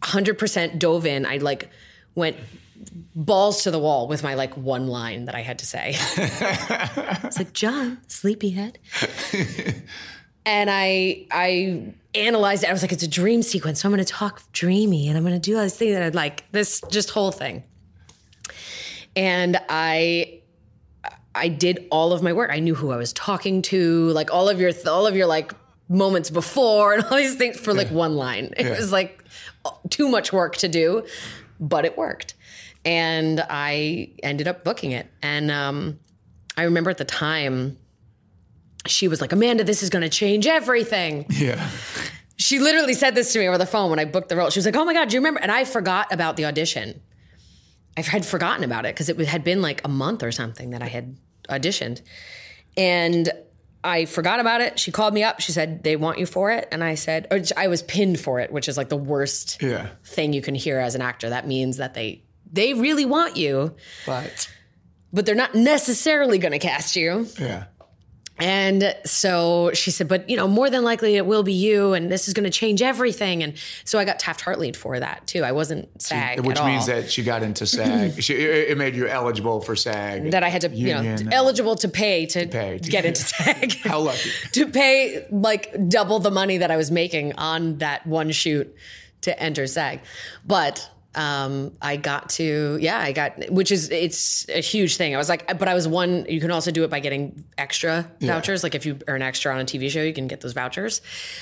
hundred 0.03 0.37
percent 0.37 0.79
dove 0.79 1.05
in. 1.05 1.25
I 1.25 1.37
like 1.37 1.69
went 2.15 2.37
balls 3.15 3.63
to 3.63 3.71
the 3.71 3.79
wall 3.79 4.07
with 4.07 4.23
my 4.23 4.35
like 4.35 4.55
one 4.57 4.87
line 4.87 5.25
that 5.25 5.35
I 5.35 5.41
had 5.41 5.59
to 5.59 5.65
say. 5.65 5.95
it's 6.17 7.37
like 7.37 7.53
John, 7.53 7.99
sleepyhead. 8.07 8.79
and 10.45 10.69
I 10.69 11.25
I 11.31 11.93
analyzed 12.13 12.63
it. 12.63 12.69
I 12.69 12.73
was 12.73 12.81
like, 12.81 12.91
it's 12.91 13.03
a 13.03 13.07
dream 13.07 13.41
sequence, 13.41 13.81
so 13.81 13.87
I'm 13.87 13.93
going 13.93 14.03
to 14.03 14.11
talk 14.11 14.43
dreamy, 14.51 15.07
and 15.07 15.17
I'm 15.17 15.23
going 15.23 15.39
to 15.39 15.39
do 15.39 15.57
all 15.57 15.63
these 15.63 15.75
things 15.75 15.93
that 15.93 16.03
I'd 16.03 16.15
like 16.15 16.49
this 16.51 16.81
just 16.89 17.11
whole 17.11 17.31
thing. 17.31 17.63
And 19.15 19.59
I 19.69 20.41
I 21.33 21.47
did 21.47 21.87
all 21.91 22.13
of 22.13 22.21
my 22.21 22.33
work. 22.33 22.51
I 22.51 22.59
knew 22.59 22.75
who 22.75 22.91
I 22.91 22.97
was 22.97 23.13
talking 23.13 23.61
to, 23.63 24.09
like 24.09 24.33
all 24.33 24.49
of 24.49 24.59
your 24.59 24.71
all 24.87 25.07
of 25.07 25.15
your 25.15 25.27
like 25.27 25.53
moments 25.89 26.29
before 26.29 26.93
and 26.93 27.03
all 27.03 27.17
these 27.17 27.35
things 27.35 27.59
for 27.59 27.73
like 27.73 27.89
one 27.89 28.15
line. 28.15 28.53
It 28.57 28.65
yeah. 28.65 28.77
was 28.77 28.91
like 28.91 29.23
too 29.89 30.07
much 30.07 30.33
work 30.33 30.55
to 30.57 30.67
do, 30.67 31.05
but 31.59 31.85
it 31.85 31.97
worked. 31.97 32.33
And 32.83 33.45
I 33.49 34.09
ended 34.23 34.47
up 34.47 34.63
booking 34.63 34.91
it. 34.91 35.07
And 35.21 35.51
um, 35.51 35.99
I 36.57 36.63
remember 36.63 36.89
at 36.89 36.97
the 36.97 37.05
time 37.05 37.77
she 38.87 39.07
was 39.07 39.21
like, 39.21 39.31
Amanda, 39.31 39.63
this 39.63 39.83
is 39.83 39.89
going 39.89 40.03
to 40.03 40.09
change 40.09 40.47
everything. 40.47 41.25
Yeah. 41.29 41.69
She 42.37 42.59
literally 42.59 42.95
said 42.95 43.13
this 43.13 43.33
to 43.33 43.39
me 43.39 43.47
over 43.47 43.57
the 43.57 43.65
phone 43.67 43.89
when 43.89 43.99
I 43.99 44.05
booked 44.05 44.29
the 44.29 44.35
role. 44.35 44.49
She 44.49 44.57
was 44.57 44.65
like, 44.65 44.75
Oh 44.75 44.85
my 44.85 44.93
God, 44.93 45.09
do 45.09 45.15
you 45.15 45.19
remember? 45.19 45.39
And 45.39 45.51
I 45.51 45.63
forgot 45.63 46.11
about 46.11 46.37
the 46.37 46.45
audition. 46.45 47.01
I 47.95 48.01
had 48.01 48.25
forgotten 48.25 48.63
about 48.63 48.85
it 48.85 48.95
because 48.95 49.09
it 49.09 49.19
had 49.27 49.43
been 49.43 49.61
like 49.61 49.81
a 49.85 49.89
month 49.89 50.23
or 50.23 50.31
something 50.31 50.71
that 50.71 50.81
I 50.81 50.87
had 50.87 51.17
auditioned. 51.49 52.01
And 52.77 53.29
I 53.83 54.05
forgot 54.05 54.39
about 54.39 54.61
it. 54.61 54.79
She 54.79 54.91
called 54.91 55.13
me 55.13 55.23
up. 55.23 55.39
She 55.39 55.51
said, 55.51 55.83
They 55.83 55.95
want 55.95 56.19
you 56.19 56.25
for 56.25 56.51
it. 56.51 56.67
And 56.71 56.83
I 56.83 56.95
said, 56.95 57.27
or 57.31 57.41
I 57.57 57.67
was 57.67 57.83
pinned 57.83 58.19
for 58.19 58.39
it, 58.39 58.51
which 58.51 58.67
is 58.67 58.77
like 58.77 58.89
the 58.89 58.97
worst 58.97 59.61
yeah. 59.61 59.89
thing 60.03 60.33
you 60.33 60.41
can 60.41 60.55
hear 60.55 60.79
as 60.79 60.95
an 60.95 61.01
actor. 61.01 61.29
That 61.29 61.47
means 61.47 61.77
that 61.77 61.93
they 61.93 62.23
they 62.51 62.73
really 62.73 63.05
want 63.05 63.37
you. 63.37 63.75
But 64.05 64.49
but 65.13 65.25
they're 65.25 65.35
not 65.35 65.55
necessarily 65.55 66.37
going 66.37 66.53
to 66.53 66.59
cast 66.59 66.95
you. 66.95 67.27
Yeah. 67.39 67.65
And 68.41 68.95
so 69.05 69.69
she 69.75 69.91
said, 69.91 70.07
but 70.07 70.27
you 70.27 70.35
know, 70.35 70.47
more 70.47 70.67
than 70.67 70.83
likely 70.83 71.15
it 71.15 71.27
will 71.27 71.43
be 71.43 71.53
you, 71.53 71.93
and 71.93 72.11
this 72.11 72.27
is 72.27 72.33
going 72.33 72.43
to 72.43 72.49
change 72.49 72.81
everything. 72.81 73.43
And 73.43 73.53
so 73.85 73.99
I 73.99 74.03
got 74.03 74.17
Taft 74.17 74.41
Hartley 74.41 74.71
for 74.73 74.99
that 74.99 75.27
too. 75.27 75.43
I 75.43 75.51
wasn't 75.51 76.01
SAG, 76.01 76.39
which 76.39 76.59
means 76.63 76.87
that 76.87 77.11
she 77.11 77.21
got 77.21 77.43
into 77.43 77.67
SAG. 77.67 78.19
she, 78.23 78.33
it 78.33 78.79
made 78.79 78.95
you 78.95 79.07
eligible 79.07 79.61
for 79.61 79.75
SAG. 79.75 80.31
That 80.31 80.43
I 80.43 80.49
had 80.49 80.61
to, 80.61 80.69
union, 80.69 81.19
you 81.19 81.23
know, 81.25 81.29
eligible 81.31 81.75
to 81.75 81.87
pay 81.87 82.25
to, 82.25 82.47
to 82.47 82.51
pay 82.51 82.79
to 82.79 82.89
get 82.89 83.05
into 83.05 83.21
SAG. 83.21 83.77
How 83.83 83.99
lucky 83.99 84.31
to 84.53 84.65
pay 84.65 85.27
like 85.29 85.87
double 85.87 86.17
the 86.17 86.31
money 86.31 86.57
that 86.57 86.71
I 86.71 86.77
was 86.77 86.89
making 86.89 87.33
on 87.33 87.77
that 87.77 88.07
one 88.07 88.31
shoot 88.31 88.75
to 89.21 89.39
enter 89.39 89.67
SAG, 89.67 89.99
but 90.47 90.89
um, 91.13 91.73
I 91.81 91.97
got 91.97 92.29
to, 92.31 92.77
yeah, 92.79 92.99
I 92.99 93.11
got, 93.11 93.49
which 93.51 93.71
is, 93.71 93.89
it's 93.89 94.47
a 94.49 94.61
huge 94.61 94.95
thing. 94.95 95.13
I 95.13 95.17
was 95.17 95.27
like, 95.27 95.57
but 95.59 95.67
I 95.67 95.73
was 95.73 95.87
one, 95.87 96.25
you 96.29 96.39
can 96.39 96.51
also 96.51 96.71
do 96.71 96.83
it 96.83 96.89
by 96.89 97.01
getting 97.01 97.43
extra 97.57 98.09
yeah. 98.19 98.33
vouchers. 98.33 98.63
Like 98.63 98.75
if 98.75 98.85
you 98.85 98.97
earn 99.07 99.21
extra 99.21 99.53
on 99.53 99.59
a 99.59 99.65
TV 99.65 99.89
show, 99.89 100.01
you 100.01 100.13
can 100.13 100.27
get 100.27 100.41
those 100.41 100.53
vouchers. 100.53 101.01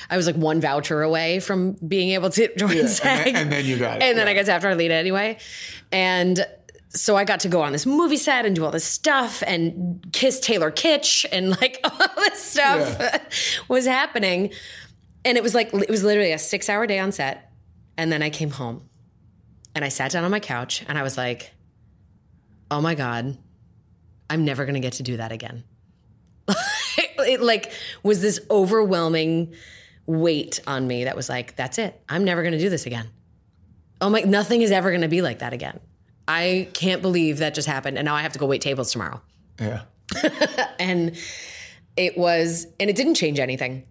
I 0.10 0.18
was 0.18 0.26
like 0.26 0.36
one 0.36 0.60
voucher 0.60 1.02
away 1.04 1.40
from 1.40 1.74
being 1.74 2.12
able 2.12 2.32
to 2.32 2.54
join 2.58 2.78
yeah, 2.78 2.88
SAG. 2.88 3.28
And 3.28 3.36
then, 3.36 3.44
and 3.44 3.52
then, 3.52 3.66
you 3.66 3.78
got 3.78 3.98
it. 3.98 4.04
And 4.04 4.18
then 4.18 4.28
I 4.28 4.34
got 4.34 4.46
to 4.46 4.54
after 4.54 4.70
Arleta 4.70 4.92
anyway. 4.92 5.38
And 5.92 6.46
so 6.90 7.16
I 7.16 7.24
got 7.24 7.42
to 7.42 7.48
go 7.48 7.62
on 7.62 7.72
this 7.72 7.86
movie 7.86 8.18
set 8.18 8.48
and 8.48 8.56
do 8.56 8.66
all 8.66 8.72
this 8.72 8.86
stuff 8.86 9.44
and 9.46 10.04
kiss 10.12 10.40
Taylor 10.40 10.72
Kitsch 10.72 11.26
and 11.32 11.52
like 11.62 11.80
all 11.84 12.08
this 12.16 12.42
stuff 12.42 12.98
yeah. 13.00 13.20
was 13.68 13.86
happening. 13.86 14.52
And 15.24 15.38
it 15.38 15.44
was 15.44 15.54
like, 15.54 15.72
it 15.74 15.90
was 15.90 16.04
literally 16.04 16.32
a 16.32 16.40
six 16.40 16.70
hour 16.70 16.88
day 16.88 16.98
on 16.98 17.12
set. 17.12 17.52
And 17.98 18.12
then 18.12 18.24
I 18.24 18.32
came 18.32 18.50
home 18.50 18.89
and 19.80 19.86
I 19.86 19.88
sat 19.88 20.12
down 20.12 20.26
on 20.26 20.32
my 20.32 20.42
couch 20.42 20.84
and 20.90 20.98
I 20.98 21.04
was 21.04 21.18
like, 21.18 21.54
oh 22.70 22.82
my 22.82 22.96
God, 22.96 23.38
I'm 24.30 24.44
never 24.44 24.66
going 24.66 24.74
to 24.74 24.82
get 24.82 24.92
to 24.94 25.04
do 25.04 25.16
that 25.16 25.32
again. 25.32 25.64
it 27.20 27.40
like 27.40 27.72
was 28.04 28.22
this 28.22 28.42
overwhelming 28.52 29.54
weight 30.06 30.60
on 30.68 30.86
me 30.86 31.06
that 31.06 31.16
was 31.16 31.30
like, 31.30 31.56
that's 31.56 31.78
it. 31.78 31.98
I'm 32.10 32.26
never 32.26 32.42
going 32.42 32.52
to 32.52 32.60
do 32.60 32.68
this 32.68 32.88
again. 32.88 33.08
Oh 34.02 34.10
my, 34.10 34.20
nothing 34.20 34.64
is 34.64 34.72
ever 34.72 34.90
going 34.90 35.00
to 35.00 35.08
be 35.08 35.22
like 35.22 35.40
that 35.40 35.54
again. 35.54 35.80
I 36.28 36.68
can't 36.74 37.02
believe 37.02 37.38
that 37.38 37.54
just 37.54 37.70
happened. 37.70 37.98
And 37.98 38.04
now 38.04 38.16
I 38.16 38.22
have 38.22 38.34
to 38.34 38.40
go 38.40 38.48
wait 38.48 38.62
tables 38.62 38.92
tomorrow. 38.92 39.22
Yeah. 39.62 39.84
and 40.78 41.16
it 41.96 42.18
was, 42.18 42.68
and 42.82 42.90
it 42.90 42.98
didn't 42.98 43.16
change 43.16 43.40
anything. 43.40 43.86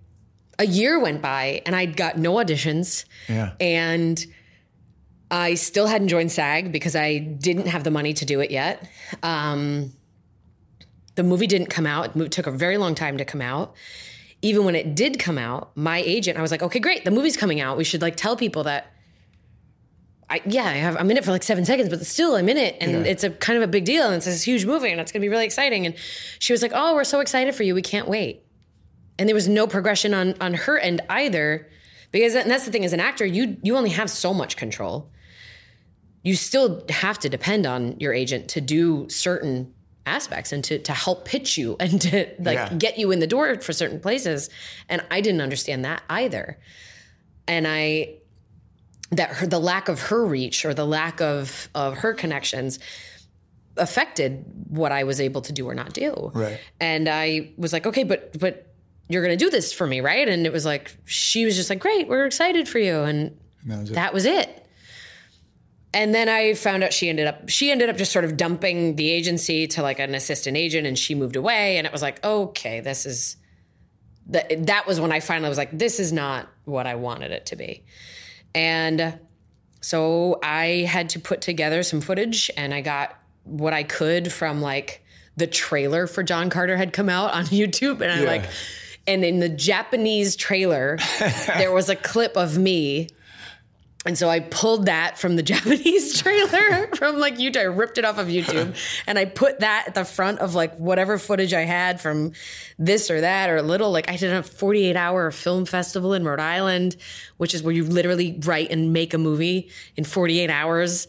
A 0.58 0.66
year 0.66 1.00
went 1.00 1.22
by 1.22 1.62
and 1.64 1.74
I'd 1.74 1.96
got 1.96 2.18
no 2.18 2.34
auditions. 2.34 3.06
Yeah. 3.26 3.52
And 3.58 4.22
I 5.30 5.54
still 5.54 5.86
hadn't 5.86 6.08
joined 6.08 6.32
SAG 6.32 6.72
because 6.72 6.96
I 6.96 7.18
didn't 7.18 7.66
have 7.66 7.84
the 7.84 7.90
money 7.90 8.14
to 8.14 8.24
do 8.24 8.40
it 8.40 8.50
yet. 8.50 8.88
Um, 9.22 9.92
the 11.16 11.22
movie 11.22 11.46
didn't 11.46 11.66
come 11.66 11.86
out. 11.86 12.16
It 12.16 12.32
took 12.32 12.46
a 12.46 12.50
very 12.50 12.78
long 12.78 12.94
time 12.94 13.18
to 13.18 13.24
come 13.24 13.42
out. 13.42 13.74
Even 14.40 14.64
when 14.64 14.74
it 14.74 14.94
did 14.94 15.18
come 15.18 15.36
out, 15.36 15.76
my 15.76 15.98
agent, 15.98 16.38
I 16.38 16.42
was 16.42 16.50
like, 16.50 16.62
okay, 16.62 16.78
great, 16.78 17.04
the 17.04 17.10
movie's 17.10 17.36
coming 17.36 17.60
out. 17.60 17.76
We 17.76 17.84
should 17.84 18.00
like 18.00 18.16
tell 18.16 18.36
people 18.36 18.64
that. 18.64 18.92
I, 20.30 20.42
yeah, 20.44 20.64
I 20.64 20.74
have, 20.74 20.96
I'm 20.98 21.10
in 21.10 21.16
it 21.16 21.24
for 21.24 21.30
like 21.30 21.42
seven 21.42 21.64
seconds, 21.64 21.88
but 21.88 22.04
still 22.04 22.36
I'm 22.36 22.50
in 22.50 22.58
it, 22.58 22.76
and 22.82 22.92
yeah. 22.92 23.10
it's 23.10 23.24
a 23.24 23.30
kind 23.30 23.56
of 23.56 23.62
a 23.62 23.66
big 23.66 23.86
deal, 23.86 24.04
and 24.04 24.14
it's 24.14 24.26
this 24.26 24.42
huge 24.42 24.66
movie, 24.66 24.90
and 24.90 25.00
it's 25.00 25.10
gonna 25.10 25.22
be 25.22 25.28
really 25.30 25.46
exciting. 25.46 25.86
And 25.86 25.94
she 26.38 26.52
was 26.52 26.60
like, 26.60 26.72
"Oh, 26.74 26.94
we're 26.94 27.04
so 27.04 27.20
excited 27.20 27.54
for 27.54 27.62
you, 27.62 27.74
we 27.74 27.80
can't 27.80 28.06
wait." 28.06 28.44
And 29.18 29.26
there 29.26 29.34
was 29.34 29.48
no 29.48 29.66
progression 29.66 30.12
on 30.12 30.34
on 30.38 30.52
her 30.52 30.78
end 30.78 31.00
either, 31.08 31.66
because 32.12 32.34
and 32.34 32.50
that's 32.50 32.66
the 32.66 32.70
thing 32.70 32.84
as 32.84 32.92
an 32.92 33.00
actor, 33.00 33.24
you 33.24 33.56
you 33.62 33.74
only 33.76 33.90
have 33.90 34.10
so 34.10 34.34
much 34.34 34.56
control 34.56 35.10
you 36.22 36.34
still 36.34 36.84
have 36.88 37.18
to 37.20 37.28
depend 37.28 37.66
on 37.66 37.98
your 37.98 38.12
agent 38.12 38.48
to 38.48 38.60
do 38.60 39.08
certain 39.08 39.72
aspects 40.08 40.52
and 40.52 40.64
to, 40.64 40.78
to 40.78 40.92
help 40.92 41.24
pitch 41.24 41.58
you 41.58 41.76
and 41.80 42.00
to 42.00 42.26
like 42.38 42.56
yeah. 42.56 42.74
get 42.74 42.98
you 42.98 43.10
in 43.10 43.20
the 43.20 43.26
door 43.26 43.60
for 43.60 43.72
certain 43.72 44.00
places. 44.00 44.50
And 44.88 45.04
i 45.10 45.20
didn't 45.20 45.40
understand 45.40 45.84
that 45.84 46.02
either. 46.08 46.58
And 47.46 47.66
i 47.68 48.14
that 49.10 49.30
her, 49.30 49.46
the 49.46 49.58
lack 49.58 49.88
of 49.88 50.00
her 50.02 50.24
reach 50.24 50.64
or 50.64 50.74
the 50.74 50.86
lack 50.86 51.20
of 51.20 51.68
of 51.74 51.98
her 51.98 52.12
connections 52.12 52.78
affected 53.76 54.44
what 54.68 54.90
i 54.90 55.04
was 55.04 55.20
able 55.20 55.40
to 55.42 55.52
do 55.52 55.68
or 55.68 55.74
not 55.74 55.92
do. 55.92 56.30
Right. 56.34 56.58
And 56.80 57.08
i 57.08 57.52
was 57.56 57.72
like 57.72 57.86
okay 57.86 58.04
but 58.04 58.38
but 58.38 58.64
you're 59.10 59.22
going 59.22 59.36
to 59.36 59.42
do 59.42 59.50
this 59.50 59.72
for 59.72 59.86
me 59.86 60.00
right? 60.00 60.28
And 60.28 60.46
it 60.46 60.52
was 60.52 60.66
like 60.66 60.96
she 61.04 61.44
was 61.44 61.56
just 61.56 61.70
like 61.70 61.80
great 61.80 62.08
we're 62.08 62.26
excited 62.26 62.68
for 62.68 62.78
you. 62.78 63.00
And, 63.00 63.38
and 63.62 63.70
that 63.70 63.78
was 63.78 63.90
it, 63.90 63.94
that 63.94 64.14
was 64.14 64.24
it 64.26 64.67
and 65.94 66.14
then 66.14 66.28
I 66.28 66.54
found 66.54 66.84
out 66.84 66.92
she 66.92 67.08
ended 67.08 67.26
up 67.26 67.48
she 67.48 67.70
ended 67.70 67.88
up 67.88 67.96
just 67.96 68.12
sort 68.12 68.24
of 68.24 68.36
dumping 68.36 68.96
the 68.96 69.10
agency 69.10 69.66
to 69.68 69.82
like 69.82 69.98
an 69.98 70.14
assistant 70.14 70.56
agent 70.56 70.86
and 70.86 70.98
she 70.98 71.14
moved 71.14 71.36
away 71.36 71.78
and 71.78 71.86
it 71.86 71.92
was 71.92 72.02
like 72.02 72.22
okay 72.24 72.80
this 72.80 73.06
is 73.06 73.36
that 74.28 74.66
that 74.66 74.86
was 74.86 75.00
when 75.00 75.12
I 75.12 75.20
finally 75.20 75.48
was 75.48 75.58
like 75.58 75.76
this 75.76 75.98
is 75.98 76.12
not 76.12 76.48
what 76.64 76.86
I 76.86 76.94
wanted 76.94 77.32
it 77.32 77.46
to 77.46 77.56
be. 77.56 77.84
And 78.54 79.18
so 79.80 80.38
I 80.42 80.86
had 80.88 81.10
to 81.10 81.20
put 81.20 81.40
together 81.40 81.82
some 81.82 82.00
footage 82.00 82.50
and 82.56 82.74
I 82.74 82.80
got 82.80 83.16
what 83.44 83.72
I 83.72 83.82
could 83.82 84.32
from 84.32 84.60
like 84.60 85.02
the 85.36 85.46
trailer 85.46 86.06
for 86.06 86.22
John 86.22 86.50
Carter 86.50 86.76
had 86.76 86.92
come 86.92 87.08
out 87.08 87.32
on 87.32 87.44
YouTube 87.46 88.00
and 88.00 88.12
I 88.12 88.20
yeah. 88.20 88.28
like 88.28 88.44
and 89.06 89.24
in 89.24 89.40
the 89.40 89.48
Japanese 89.48 90.36
trailer 90.36 90.98
there 91.46 91.72
was 91.72 91.88
a 91.88 91.96
clip 91.96 92.36
of 92.36 92.58
me 92.58 93.08
And 94.08 94.16
so 94.16 94.30
I 94.30 94.40
pulled 94.40 94.86
that 94.86 95.18
from 95.18 95.36
the 95.36 95.42
Japanese 95.54 96.18
trailer 96.18 96.86
from 96.96 97.18
like 97.18 97.36
YouTube. 97.36 97.58
I 97.58 97.64
ripped 97.64 97.98
it 97.98 98.06
off 98.06 98.16
of 98.16 98.28
YouTube 98.28 98.74
and 99.06 99.18
I 99.18 99.26
put 99.26 99.60
that 99.60 99.84
at 99.88 99.94
the 99.94 100.06
front 100.06 100.38
of 100.38 100.54
like 100.54 100.74
whatever 100.76 101.18
footage 101.18 101.52
I 101.52 101.66
had 101.66 102.00
from 102.00 102.32
this 102.78 103.10
or 103.10 103.20
that 103.20 103.50
or 103.50 103.58
a 103.58 103.62
little. 103.62 103.90
Like 103.90 104.08
I 104.08 104.16
did 104.16 104.32
a 104.32 104.42
48 104.42 104.96
hour 104.96 105.30
film 105.30 105.66
festival 105.66 106.14
in 106.14 106.24
Rhode 106.24 106.40
Island, 106.40 106.96
which 107.36 107.52
is 107.52 107.62
where 107.62 107.74
you 107.74 107.84
literally 107.84 108.40
write 108.46 108.70
and 108.70 108.94
make 108.94 109.12
a 109.12 109.18
movie 109.18 109.68
in 109.94 110.04
48 110.04 110.48
hours. 110.48 111.06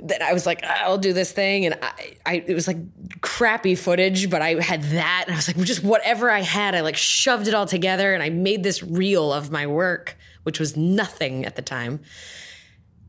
That 0.00 0.20
I 0.20 0.32
was 0.32 0.46
like, 0.46 0.64
I'll 0.64 0.98
do 0.98 1.12
this 1.12 1.30
thing. 1.30 1.64
And 1.64 1.78
I, 1.80 2.16
I, 2.26 2.44
it 2.44 2.54
was 2.54 2.66
like 2.66 2.78
crappy 3.20 3.76
footage, 3.76 4.30
but 4.30 4.42
I 4.42 4.60
had 4.60 4.82
that. 4.82 5.24
And 5.28 5.34
I 5.34 5.36
was 5.36 5.46
like, 5.46 5.56
just 5.58 5.84
whatever 5.84 6.28
I 6.28 6.40
had, 6.40 6.74
I 6.74 6.80
like 6.80 6.96
shoved 6.96 7.46
it 7.46 7.54
all 7.54 7.66
together 7.66 8.14
and 8.14 8.22
I 8.22 8.30
made 8.30 8.64
this 8.64 8.82
reel 8.82 9.32
of 9.32 9.52
my 9.52 9.68
work 9.68 10.16
which 10.48 10.58
was 10.58 10.78
nothing 10.78 11.44
at 11.44 11.56
the 11.56 11.60
time. 11.60 12.00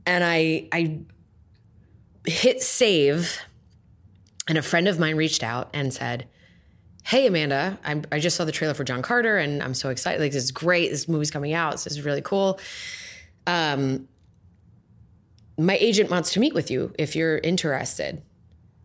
And 0.05 0.25
I 0.25 0.67
I 0.73 0.99
hit 2.25 2.61
save, 2.61 3.39
and 4.49 4.57
a 4.57 4.61
friend 4.61 4.89
of 4.89 4.99
mine 4.99 5.15
reached 5.15 5.41
out 5.41 5.69
and 5.73 5.93
said, 5.93 6.27
"Hey 7.05 7.27
Amanda, 7.27 7.79
I'm, 7.85 8.03
i 8.11 8.19
just 8.19 8.35
saw 8.35 8.43
the 8.43 8.51
trailer 8.51 8.73
for 8.73 8.83
John 8.83 9.01
Carter, 9.01 9.37
and 9.37 9.63
I'm 9.63 9.73
so 9.73 9.87
excited. 9.87 10.19
Like 10.19 10.33
this 10.33 10.43
is 10.43 10.51
great. 10.51 10.89
This 10.89 11.07
movie's 11.07 11.31
coming 11.31 11.53
out. 11.53 11.71
This 11.71 11.87
is 11.87 12.03
really 12.03 12.21
cool. 12.21 12.59
Um, 13.47 14.09
my 15.57 15.77
agent 15.77 16.09
wants 16.09 16.33
to 16.33 16.41
meet 16.41 16.53
with 16.53 16.69
you 16.69 16.93
if 16.99 17.15
you're 17.15 17.37
interested." 17.37 18.21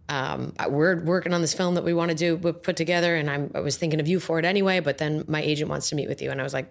Um, 0.08 0.52
we're 0.68 1.02
working 1.02 1.32
on 1.32 1.40
this 1.40 1.54
film 1.54 1.74
that 1.74 1.82
we 1.82 1.92
want 1.92 2.10
to 2.10 2.14
do, 2.14 2.36
put 2.36 2.76
together, 2.76 3.16
and 3.16 3.28
I'm, 3.28 3.50
I 3.52 3.60
was 3.60 3.78
thinking 3.78 3.98
of 3.98 4.06
you 4.06 4.20
for 4.20 4.38
it 4.38 4.44
anyway. 4.44 4.78
But 4.78 4.98
then 4.98 5.24
my 5.26 5.42
agent 5.42 5.70
wants 5.70 5.88
to 5.88 5.96
meet 5.96 6.08
with 6.08 6.22
you, 6.22 6.30
and 6.30 6.40
I 6.40 6.44
was 6.44 6.54
like, 6.54 6.70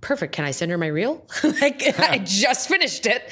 perfect. 0.00 0.34
Can 0.34 0.44
I 0.44 0.50
send 0.50 0.70
her 0.70 0.78
my 0.78 0.86
reel? 0.86 1.26
like 1.60 1.82
I 1.98 2.18
just 2.18 2.68
finished 2.68 3.06
it. 3.06 3.30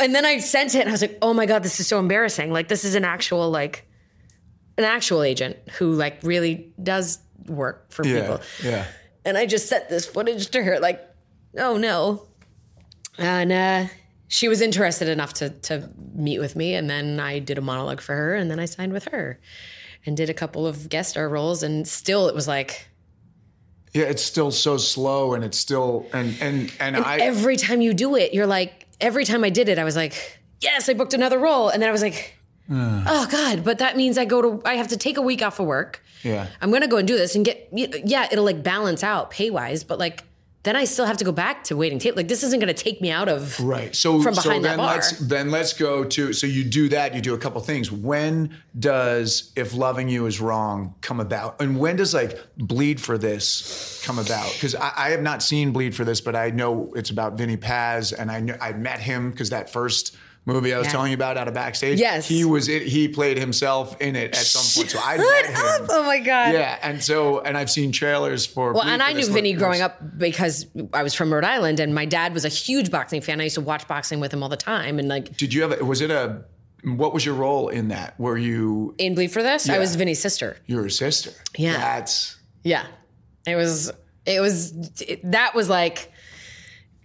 And 0.00 0.14
then 0.14 0.24
I 0.24 0.38
sent 0.38 0.74
it 0.74 0.80
and 0.80 0.88
I 0.88 0.92
was 0.92 1.02
like, 1.02 1.18
oh 1.20 1.34
my 1.34 1.46
God, 1.46 1.62
this 1.62 1.80
is 1.80 1.86
so 1.86 1.98
embarrassing. 1.98 2.52
Like 2.52 2.68
this 2.68 2.84
is 2.84 2.94
an 2.94 3.04
actual, 3.04 3.50
like 3.50 3.88
an 4.78 4.84
actual 4.84 5.22
agent 5.22 5.56
who 5.78 5.94
like 5.94 6.18
really 6.22 6.72
does 6.82 7.18
work 7.46 7.90
for 7.90 8.06
yeah, 8.06 8.20
people. 8.20 8.40
Yeah. 8.62 8.86
And 9.24 9.36
I 9.36 9.46
just 9.46 9.68
sent 9.68 9.88
this 9.88 10.06
footage 10.06 10.48
to 10.50 10.62
her, 10.62 10.78
like, 10.78 11.00
oh 11.58 11.76
no. 11.76 12.26
And 13.18 13.52
uh, 13.52 13.86
she 14.28 14.48
was 14.48 14.60
interested 14.60 15.08
enough 15.08 15.34
to 15.34 15.50
to 15.50 15.90
meet 16.14 16.38
with 16.38 16.56
me. 16.56 16.74
And 16.74 16.88
then 16.88 17.20
I 17.20 17.40
did 17.40 17.58
a 17.58 17.60
monologue 17.60 18.00
for 18.00 18.14
her 18.14 18.34
and 18.34 18.50
then 18.50 18.58
I 18.58 18.64
signed 18.64 18.92
with 18.92 19.06
her 19.06 19.40
and 20.06 20.16
did 20.16 20.30
a 20.30 20.34
couple 20.34 20.66
of 20.66 20.88
guest 20.88 21.10
star 21.10 21.28
roles. 21.28 21.62
And 21.62 21.86
still 21.86 22.28
it 22.28 22.34
was 22.34 22.48
like, 22.48 22.89
yeah, 23.92 24.04
it's 24.04 24.22
still 24.22 24.50
so 24.50 24.76
slow, 24.76 25.34
and 25.34 25.44
it's 25.44 25.58
still 25.58 26.06
and 26.12 26.36
and 26.40 26.72
and, 26.78 26.96
and 26.96 27.04
I 27.04 27.18
every 27.18 27.56
time 27.56 27.80
you 27.80 27.94
do 27.94 28.16
it, 28.16 28.32
you're 28.32 28.46
like 28.46 28.86
every 29.00 29.24
time 29.24 29.44
I 29.44 29.50
did 29.50 29.68
it, 29.68 29.78
I 29.78 29.84
was 29.84 29.96
like, 29.96 30.40
yes, 30.60 30.88
I 30.88 30.94
booked 30.94 31.14
another 31.14 31.38
role, 31.38 31.68
and 31.68 31.82
then 31.82 31.88
I 31.88 31.92
was 31.92 32.02
like, 32.02 32.36
uh, 32.70 33.04
oh 33.06 33.28
god, 33.30 33.64
but 33.64 33.78
that 33.78 33.96
means 33.96 34.16
I 34.16 34.24
go 34.24 34.42
to 34.42 34.62
I 34.64 34.74
have 34.74 34.88
to 34.88 34.96
take 34.96 35.16
a 35.16 35.22
week 35.22 35.42
off 35.42 35.58
of 35.58 35.66
work. 35.66 36.02
Yeah, 36.22 36.46
I'm 36.60 36.70
gonna 36.70 36.86
go 36.88 36.98
and 36.98 37.08
do 37.08 37.16
this 37.16 37.34
and 37.34 37.44
get 37.44 37.68
yeah, 37.72 38.28
it'll 38.30 38.44
like 38.44 38.62
balance 38.62 39.02
out 39.02 39.30
pay 39.30 39.50
wise, 39.50 39.82
but 39.82 39.98
like 39.98 40.22
then 40.62 40.76
I 40.76 40.84
still 40.84 41.06
have 41.06 41.16
to 41.16 41.24
go 41.24 41.32
back 41.32 41.64
to 41.64 41.76
waiting 41.76 41.98
table. 41.98 42.16
Like 42.16 42.28
this 42.28 42.42
isn't 42.42 42.60
going 42.60 42.74
to 42.74 42.82
take 42.82 43.00
me 43.00 43.10
out 43.10 43.28
of 43.28 43.58
right. 43.60 43.94
So 43.96 44.20
from 44.20 44.34
behind 44.34 44.42
so 44.42 44.50
then 44.50 44.62
that 44.62 44.76
bar. 44.76 44.94
let's 44.94 45.18
then 45.18 45.50
let's 45.50 45.72
go 45.72 46.04
to 46.04 46.32
so 46.32 46.46
you 46.46 46.64
do 46.64 46.88
that. 46.90 47.14
You 47.14 47.20
do 47.22 47.34
a 47.34 47.38
couple 47.38 47.60
things. 47.62 47.90
When 47.90 48.56
does 48.78 49.52
if 49.56 49.74
loving 49.74 50.08
you 50.08 50.26
is 50.26 50.40
wrong 50.40 50.94
come 51.00 51.18
about, 51.18 51.60
and 51.60 51.78
when 51.78 51.96
does 51.96 52.12
like 52.12 52.38
bleed 52.58 53.00
for 53.00 53.16
this 53.16 54.02
come 54.04 54.18
about? 54.18 54.52
Because 54.52 54.74
I, 54.74 54.92
I, 54.96 55.10
have 55.10 55.22
not 55.22 55.42
seen 55.42 55.72
bleed 55.72 55.94
for 55.94 56.04
this, 56.04 56.20
but 56.20 56.36
I 56.36 56.50
know 56.50 56.92
it's 56.94 57.10
about 57.10 57.38
Vinny 57.38 57.56
Paz, 57.56 58.12
and 58.12 58.30
I 58.30 58.40
know 58.40 58.56
I 58.60 58.72
met 58.72 59.00
him 59.00 59.30
because 59.30 59.50
that 59.50 59.70
first 59.70 60.16
movie 60.46 60.74
I 60.74 60.78
was 60.78 60.86
yeah. 60.86 60.92
telling 60.92 61.10
you 61.10 61.14
about 61.14 61.36
out 61.36 61.48
of 61.48 61.54
backstage. 61.54 61.98
Yes, 61.98 62.26
he 62.26 62.44
was 62.44 62.68
it. 62.68 62.82
He 62.82 63.08
played 63.08 63.38
himself 63.38 64.00
in 64.00 64.16
it 64.16 64.30
at 64.30 64.36
some 64.36 64.82
point. 64.82 64.90
So 64.90 64.98
I 65.02 65.16
met 65.16 65.46
him. 65.46 65.86
Oh 65.90 66.04
my 66.04 66.18
god. 66.18 66.54
Yeah, 66.54 66.78
and 66.82 67.02
so 67.02 67.40
and 67.40 67.56
I've 67.56 67.70
seen 67.70 67.92
trailers 67.92 68.46
for. 68.46 68.72
Well, 68.72 68.84
and 68.84 69.02
I 69.02 69.12
knew 69.12 69.26
Vinny 69.26 69.52
growing 69.52 69.80
up 69.80 70.18
because 70.18 70.66
I 70.92 71.02
was 71.02 71.14
from 71.14 71.32
Rhode 71.32 71.44
Island, 71.44 71.80
and 71.80 71.94
my 71.94 72.04
dad 72.04 72.34
was 72.34 72.44
a 72.44 72.48
huge 72.48 72.90
boxing 72.90 73.20
fan. 73.20 73.40
I 73.40 73.44
used 73.44 73.56
to 73.56 73.60
watch 73.60 73.86
boxing 73.86 74.20
with 74.20 74.32
him 74.32 74.42
all 74.42 74.48
the 74.48 74.56
time, 74.56 74.98
and 74.98 75.08
like. 75.08 75.36
Did 75.36 75.54
you 75.54 75.62
have? 75.62 75.80
Was 75.82 76.00
it 76.00 76.10
a? 76.10 76.44
What 76.82 77.12
was 77.12 77.26
your 77.26 77.34
role 77.34 77.68
in 77.68 77.88
that? 77.88 78.18
Were 78.18 78.38
you 78.38 78.94
in 78.96 79.14
Bleed 79.14 79.32
for 79.32 79.42
this? 79.42 79.68
Yeah. 79.68 79.74
I 79.74 79.78
was 79.78 79.96
Vinny's 79.96 80.20
sister. 80.20 80.56
You're 80.66 80.86
a 80.86 80.90
sister. 80.90 81.30
Yeah. 81.56 81.72
That's. 81.74 82.36
Yeah, 82.62 82.86
it 83.46 83.56
was. 83.56 83.92
It 84.24 84.40
was. 84.40 84.72
It, 85.00 85.30
that 85.30 85.54
was 85.54 85.68
like 85.68 86.10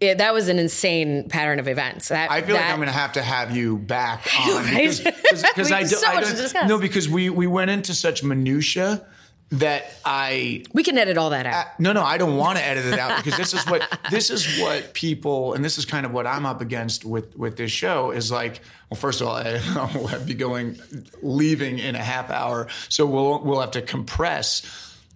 it, 0.01 0.17
that 0.17 0.33
was 0.33 0.49
an 0.49 0.59
insane 0.59 1.29
pattern 1.29 1.59
of 1.59 1.67
events. 1.67 2.09
That, 2.09 2.29
I 2.29 2.41
feel 2.41 2.55
that, 2.55 2.63
like 2.63 2.71
I'm 2.71 2.77
going 2.77 2.87
to 2.87 2.93
have 2.93 3.13
to 3.13 3.21
have 3.21 3.55
you 3.55 3.77
back 3.77 4.27
on 4.47 4.65
because, 4.65 4.99
because 4.99 5.43
I, 5.71 5.83
do, 5.83 5.87
so 5.87 6.07
I 6.07 6.21
don't 6.21 6.67
no 6.67 6.79
because 6.79 7.07
we 7.07 7.29
we 7.29 7.47
went 7.47 7.71
into 7.71 7.93
such 7.93 8.23
minutia 8.23 9.05
that 9.51 9.85
I 10.03 10.63
we 10.73 10.83
can 10.83 10.97
edit 10.97 11.17
all 11.17 11.29
that 11.29 11.45
out. 11.45 11.53
I, 11.53 11.71
no, 11.79 11.93
no, 11.93 12.03
I 12.03 12.17
don't 12.17 12.35
want 12.35 12.57
to 12.57 12.65
edit 12.65 12.85
it 12.85 12.99
out 12.99 13.23
because 13.23 13.37
this 13.37 13.53
is 13.53 13.63
what 13.67 13.99
this 14.11 14.29
is 14.29 14.59
what 14.59 14.93
people 14.93 15.53
and 15.53 15.63
this 15.63 15.77
is 15.77 15.85
kind 15.85 16.05
of 16.05 16.11
what 16.11 16.27
I'm 16.27 16.45
up 16.45 16.61
against 16.61 17.05
with 17.05 17.35
with 17.37 17.57
this 17.57 17.71
show 17.71 18.11
is 18.11 18.31
like. 18.31 18.61
Well, 18.89 18.99
first 18.99 19.19
of 19.19 19.27
all, 19.27 19.35
I, 19.37 19.59
will 19.95 20.19
be 20.25 20.35
going 20.35 20.79
leaving 21.23 21.79
in 21.79 21.95
a 21.95 22.03
half 22.03 22.29
hour, 22.29 22.67
so 22.87 23.05
we'll 23.05 23.43
we'll 23.43 23.61
have 23.61 23.71
to 23.71 23.81
compress, 23.81 24.61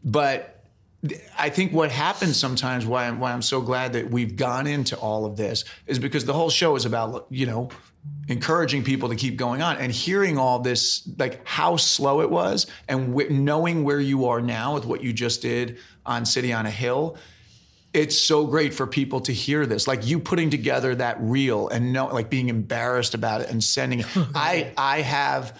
but 0.03 0.58
I 1.37 1.49
think 1.49 1.71
what 1.71 1.91
happens 1.91 2.37
sometimes, 2.37 2.85
why 2.85 3.05
I'm, 3.05 3.19
why 3.19 3.31
I'm 3.31 3.41
so 3.41 3.61
glad 3.61 3.93
that 3.93 4.11
we've 4.11 4.35
gone 4.35 4.67
into 4.67 4.97
all 4.97 5.25
of 5.25 5.37
this, 5.37 5.63
is 5.87 5.97
because 5.97 6.25
the 6.25 6.33
whole 6.33 6.49
show 6.49 6.75
is 6.75 6.85
about, 6.85 7.27
you 7.29 7.45
know, 7.45 7.69
encouraging 8.27 8.83
people 8.83 9.09
to 9.09 9.15
keep 9.15 9.37
going 9.37 9.61
on 9.61 9.77
and 9.77 9.91
hearing 9.91 10.37
all 10.37 10.59
this, 10.59 11.07
like 11.17 11.45
how 11.47 11.77
slow 11.77 12.21
it 12.21 12.29
was, 12.29 12.67
and 12.87 13.07
w- 13.17 13.29
knowing 13.29 13.83
where 13.83 13.99
you 13.99 14.25
are 14.27 14.41
now 14.41 14.73
with 14.73 14.85
what 14.85 15.01
you 15.01 15.13
just 15.13 15.41
did 15.41 15.77
on 16.05 16.25
City 16.25 16.51
on 16.51 16.65
a 16.65 16.71
Hill. 16.71 17.15
It's 17.93 18.19
so 18.19 18.45
great 18.45 18.73
for 18.73 18.85
people 18.85 19.21
to 19.21 19.33
hear 19.33 19.65
this, 19.65 19.87
like 19.87 20.05
you 20.05 20.19
putting 20.19 20.49
together 20.49 20.93
that 20.95 21.17
reel 21.21 21.69
and 21.69 21.93
know, 21.93 22.07
like 22.07 22.29
being 22.29 22.49
embarrassed 22.49 23.13
about 23.13 23.41
it 23.41 23.49
and 23.49 23.63
sending 23.63 24.01
it. 24.01 24.05
I 24.35 24.73
I 24.77 25.01
have 25.01 25.57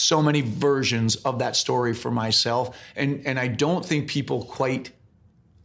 so 0.00 0.22
many 0.22 0.40
versions 0.40 1.16
of 1.16 1.38
that 1.38 1.56
story 1.56 1.94
for 1.94 2.10
myself 2.10 2.76
and 2.96 3.22
and 3.26 3.38
I 3.38 3.48
don't 3.48 3.84
think 3.84 4.08
people 4.08 4.44
quite 4.44 4.90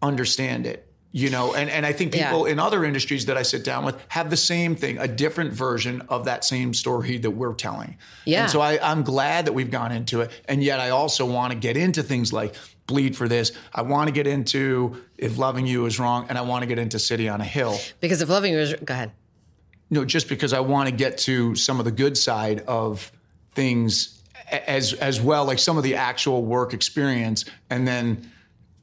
understand 0.01 0.65
it 0.65 0.85
you 1.15 1.29
know? 1.29 1.55
And 1.55 1.69
and 1.69 1.85
I 1.85 1.93
think 1.93 2.11
people 2.11 2.45
yeah. 2.45 2.51
in 2.51 2.59
other 2.59 2.83
industries 2.83 3.27
that 3.27 3.37
I 3.37 3.41
sit 3.43 3.63
down 3.63 3.85
with 3.85 3.95
have 4.09 4.29
the 4.29 4.35
same 4.35 4.75
thing 4.75 4.97
a 4.97 5.07
different 5.07 5.53
version 5.53 6.01
of 6.09 6.25
that 6.25 6.43
same 6.43 6.73
story 6.73 7.17
that 7.19 7.31
we're 7.31 7.53
telling. 7.53 7.97
Yeah. 8.25 8.43
And 8.43 8.51
so 8.51 8.59
I, 8.59 8.77
I'm 8.81 9.01
glad 9.01 9.45
that 9.45 9.53
we've 9.53 9.71
gone 9.71 9.93
into 9.93 10.19
it 10.19 10.31
and 10.49 10.61
yet 10.61 10.81
I 10.81 10.89
also 10.89 11.25
want 11.25 11.53
to 11.53 11.57
get 11.57 11.77
into 11.77 12.03
things 12.03 12.33
like 12.33 12.53
bleed 12.85 13.15
for 13.15 13.29
this. 13.29 13.53
I 13.73 13.83
want 13.83 14.09
to 14.09 14.11
get 14.11 14.27
into 14.27 15.01
if 15.17 15.37
loving 15.37 15.65
you 15.65 15.85
is 15.85 15.99
wrong 15.99 16.25
and 16.27 16.37
I 16.37 16.41
want 16.41 16.63
to 16.63 16.67
get 16.67 16.79
into 16.79 16.99
city 16.99 17.29
on 17.29 17.39
a 17.39 17.45
hill. 17.45 17.77
Because 18.01 18.21
if 18.21 18.27
loving 18.27 18.51
you 18.51 18.59
is 18.59 18.73
go 18.73 18.93
ahead. 18.93 19.13
No 19.89 20.03
just 20.03 20.27
because 20.27 20.51
I 20.51 20.59
want 20.59 20.89
to 20.89 20.95
get 20.95 21.17
to 21.19 21.55
some 21.55 21.79
of 21.79 21.85
the 21.85 21.93
good 21.93 22.17
side 22.17 22.59
of 22.67 23.09
things 23.51 24.14
as 24.51 24.93
as 24.93 25.21
well, 25.21 25.45
like 25.45 25.59
some 25.59 25.77
of 25.77 25.83
the 25.83 25.95
actual 25.95 26.43
work 26.43 26.73
experience, 26.73 27.45
and 27.69 27.87
then 27.87 28.31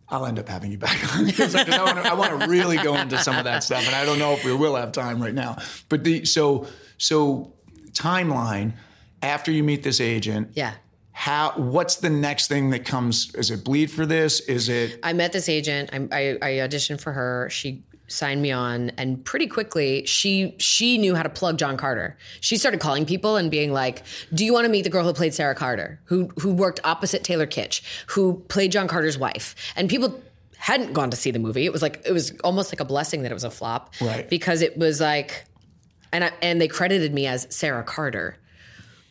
I'll 0.09 0.27
end 0.27 0.39
up 0.39 0.49
having 0.49 0.71
you 0.71 0.79
back 0.79 1.17
on 1.17 1.25
because 1.27 1.55
I 1.55 2.15
want 2.15 2.41
to 2.41 2.49
really 2.49 2.77
go 2.77 2.95
into 2.95 3.19
some 3.19 3.37
of 3.37 3.45
that 3.45 3.65
stuff, 3.65 3.87
and 3.87 3.95
I 3.95 4.05
don't 4.05 4.19
know 4.19 4.33
if 4.33 4.45
we 4.45 4.55
will 4.55 4.77
have 4.77 4.93
time 4.93 5.23
right 5.23 5.35
now. 5.35 5.57
But 5.89 6.05
the 6.05 6.25
so 6.25 6.67
so 6.99 7.53
timeline 7.93 8.75
after 9.23 9.51
you 9.51 9.63
meet 9.63 9.83
this 9.83 10.01
agent, 10.01 10.51
yeah. 10.55 10.75
How? 11.15 11.53
What's 11.57 11.97
the 11.97 12.09
next 12.09 12.49
thing 12.49 12.71
that 12.71 12.87
comes? 12.87 13.35
Is 13.35 13.51
it 13.51 13.65
bleed 13.65 13.91
for 13.91 14.07
this? 14.07 14.41
Is 14.41 14.71
it? 14.71 14.99
I 15.03 15.13
met 15.13 15.33
this 15.33 15.47
agent. 15.49 15.91
I, 15.93 16.09
I, 16.11 16.39
I 16.41 16.51
auditioned 16.67 17.03
for 17.03 17.13
her. 17.13 17.49
She 17.51 17.85
signed 18.13 18.43
me 18.43 18.53
on 18.53 18.91
and 18.91 19.25
pretty 19.25 19.47
quickly 19.47 20.05
she 20.07 20.55
she 20.59 20.99
knew 20.99 21.15
how 21.15 21.23
to 21.23 21.29
plug 21.29 21.59
John 21.59 21.77
Carter. 21.77 22.17
She 22.41 22.57
started 22.57 22.81
calling 22.81 23.07
people 23.07 23.37
and 23.37 23.51
being 23.51 23.73
like, 23.73 24.03
"Do 24.33 24.45
you 24.45 24.53
want 24.53 24.67
to 24.67 24.71
meet 24.71 24.83
the 24.83 24.91
girl 24.91 25.05
who 25.05 25.13
played 25.13 25.35
Sarah 25.35 25.55
Carter, 25.55 26.01
who 26.05 26.31
who 26.41 26.53
worked 26.53 26.81
opposite 26.85 27.25
Taylor 27.25 27.47
Kitsch, 27.47 27.83
who 28.09 28.43
played 28.49 28.73
John 28.73 28.89
Carter's 28.89 29.19
wife?" 29.19 29.55
And 29.77 29.89
people 29.89 30.21
hadn't 30.59 30.93
gone 30.93 31.11
to 31.11 31.17
see 31.17 31.33
the 31.33 31.41
movie. 31.41 31.65
It 31.65 31.73
was 31.73 31.83
like 31.83 32.03
it 32.07 32.13
was 32.13 32.33
almost 32.45 32.73
like 32.73 32.81
a 32.81 32.85
blessing 32.85 33.23
that 33.23 33.33
it 33.33 33.35
was 33.35 33.45
a 33.45 33.51
flop, 33.51 33.95
right? 34.01 34.29
Because 34.29 34.63
it 34.63 34.79
was 34.79 35.01
like, 35.01 35.45
and 36.13 36.25
I, 36.25 36.33
and 36.41 36.61
they 36.61 36.69
credited 36.69 37.13
me 37.13 37.27
as 37.27 37.47
Sarah 37.51 37.83
Carter. 37.83 38.37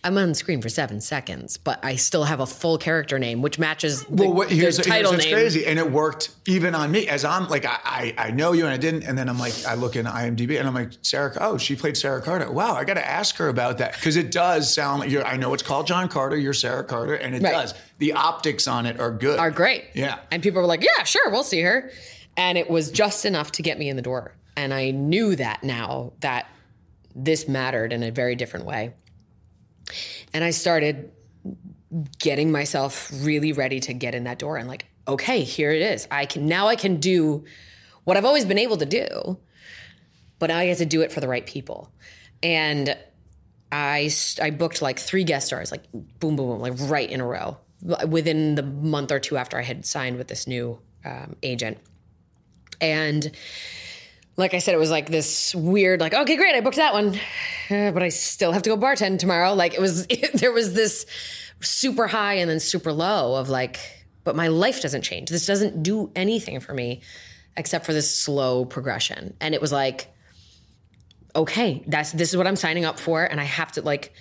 I'm 0.03 0.17
on 0.17 0.33
screen 0.33 0.61
for 0.61 0.69
seven 0.69 0.99
seconds, 0.99 1.57
but 1.57 1.83
I 1.85 1.95
still 1.95 2.23
have 2.23 2.39
a 2.39 2.47
full 2.47 2.79
character 2.79 3.19
name, 3.19 3.43
which 3.43 3.59
matches 3.59 4.03
the, 4.05 4.23
well, 4.23 4.33
what, 4.33 4.51
here's, 4.51 4.77
the 4.77 4.83
title 4.83 5.11
here's 5.11 5.25
name. 5.25 5.33
crazy, 5.33 5.65
and 5.67 5.77
it 5.77 5.91
worked 5.91 6.29
even 6.47 6.73
on 6.73 6.91
me. 6.91 7.07
As 7.07 7.23
I'm 7.23 7.47
like, 7.49 7.65
I, 7.65 7.77
I, 7.83 8.15
I 8.17 8.31
know 8.31 8.53
you, 8.53 8.63
and 8.63 8.73
I 8.73 8.77
didn't, 8.77 9.03
and 9.03 9.15
then 9.15 9.29
I'm 9.29 9.37
like, 9.37 9.53
I 9.65 9.75
look 9.75 9.95
in 9.95 10.07
IMDb, 10.07 10.57
and 10.57 10.67
I'm 10.67 10.73
like, 10.73 10.93
Sarah, 11.03 11.37
oh, 11.39 11.57
she 11.59 11.75
played 11.75 11.95
Sarah 11.95 12.21
Carter. 12.21 12.51
Wow, 12.51 12.73
I 12.73 12.83
got 12.83 12.95
to 12.95 13.07
ask 13.07 13.35
her 13.35 13.47
about 13.47 13.77
that 13.77 13.93
because 13.93 14.17
it 14.17 14.31
does 14.31 14.73
sound 14.73 15.01
like 15.01 15.11
you're. 15.11 15.23
I 15.23 15.37
know 15.37 15.53
it's 15.53 15.63
called 15.63 15.85
John 15.85 16.09
Carter. 16.09 16.35
You're 16.35 16.53
Sarah 16.53 16.83
Carter, 16.83 17.13
and 17.13 17.35
it 17.35 17.43
right. 17.43 17.51
does. 17.51 17.75
The 17.99 18.13
optics 18.13 18.67
on 18.67 18.87
it 18.87 18.99
are 18.99 19.11
good, 19.11 19.37
are 19.37 19.51
great. 19.51 19.85
Yeah, 19.93 20.17
and 20.31 20.41
people 20.41 20.61
were 20.61 20.67
like, 20.67 20.83
yeah, 20.83 21.03
sure, 21.03 21.29
we'll 21.29 21.43
see 21.43 21.61
her, 21.61 21.91
and 22.35 22.57
it 22.57 22.71
was 22.71 22.89
just 22.89 23.23
enough 23.23 23.51
to 23.53 23.61
get 23.61 23.77
me 23.77 23.87
in 23.87 23.97
the 23.97 24.01
door. 24.01 24.33
And 24.57 24.73
I 24.73 24.89
knew 24.89 25.35
that 25.35 25.63
now 25.63 26.13
that 26.21 26.47
this 27.15 27.47
mattered 27.47 27.93
in 27.93 28.01
a 28.03 28.09
very 28.09 28.35
different 28.35 28.65
way. 28.65 28.93
And 30.33 30.43
I 30.43 30.51
started 30.51 31.11
getting 32.19 32.51
myself 32.51 33.11
really 33.13 33.51
ready 33.51 33.79
to 33.81 33.93
get 33.93 34.15
in 34.15 34.23
that 34.23 34.39
door 34.39 34.57
and 34.57 34.67
like, 34.67 34.85
okay, 35.07 35.43
here 35.43 35.71
it 35.71 35.81
is. 35.81 36.07
I 36.09 36.25
can 36.25 36.47
now 36.47 36.67
I 36.67 36.75
can 36.75 36.97
do 36.97 37.43
what 38.03 38.17
I've 38.17 38.25
always 38.25 38.45
been 38.45 38.57
able 38.57 38.77
to 38.77 38.85
do, 38.85 39.37
but 40.39 40.47
now 40.47 40.57
I 40.57 40.65
get 40.65 40.77
to 40.79 40.85
do 40.85 41.01
it 41.01 41.11
for 41.11 41.19
the 41.19 41.27
right 41.27 41.45
people. 41.45 41.91
And 42.41 42.97
I 43.71 44.09
I 44.41 44.51
booked 44.51 44.81
like 44.81 44.99
three 44.99 45.23
guest 45.23 45.47
stars, 45.47 45.71
like 45.71 45.91
boom, 45.91 46.35
boom, 46.35 46.47
boom, 46.47 46.59
like 46.59 46.73
right 46.79 47.09
in 47.09 47.21
a 47.21 47.25
row 47.25 47.57
within 48.07 48.55
the 48.55 48.63
month 48.63 49.11
or 49.11 49.19
two 49.19 49.37
after 49.37 49.57
I 49.57 49.63
had 49.63 49.85
signed 49.85 50.17
with 50.17 50.27
this 50.27 50.47
new 50.47 50.79
um, 51.03 51.35
agent. 51.41 51.77
And 52.79 53.31
like 54.41 54.53
I 54.53 54.59
said, 54.59 54.73
it 54.73 54.79
was 54.79 54.91
like 54.91 55.09
this 55.09 55.55
weird, 55.55 56.01
like, 56.01 56.13
okay, 56.13 56.35
great, 56.35 56.55
I 56.55 56.61
booked 56.61 56.77
that 56.77 56.93
one, 56.93 57.19
uh, 57.69 57.91
but 57.91 58.03
I 58.03 58.09
still 58.09 58.51
have 58.51 58.63
to 58.63 58.69
go 58.69 58.77
bartend 58.77 59.19
tomorrow. 59.19 59.53
Like 59.53 59.73
it 59.73 59.79
was, 59.79 60.05
it, 60.09 60.33
there 60.33 60.51
was 60.51 60.73
this 60.73 61.05
super 61.61 62.07
high 62.07 62.35
and 62.35 62.49
then 62.49 62.59
super 62.59 62.91
low 62.91 63.35
of 63.35 63.47
like, 63.49 63.79
but 64.23 64.35
my 64.35 64.47
life 64.47 64.81
doesn't 64.81 65.03
change. 65.03 65.29
This 65.29 65.45
doesn't 65.45 65.83
do 65.83 66.11
anything 66.15 66.59
for 66.59 66.73
me 66.73 67.01
except 67.55 67.85
for 67.85 67.93
this 67.93 68.13
slow 68.13 68.65
progression. 68.65 69.35
And 69.39 69.53
it 69.53 69.61
was 69.61 69.71
like, 69.71 70.13
okay, 71.35 71.83
that's 71.87 72.11
this 72.11 72.29
is 72.29 72.37
what 72.37 72.47
I'm 72.47 72.55
signing 72.55 72.85
up 72.85 72.99
for, 72.99 73.23
and 73.23 73.39
I 73.39 73.43
have 73.45 73.71
to 73.73 73.81
like, 73.81 74.13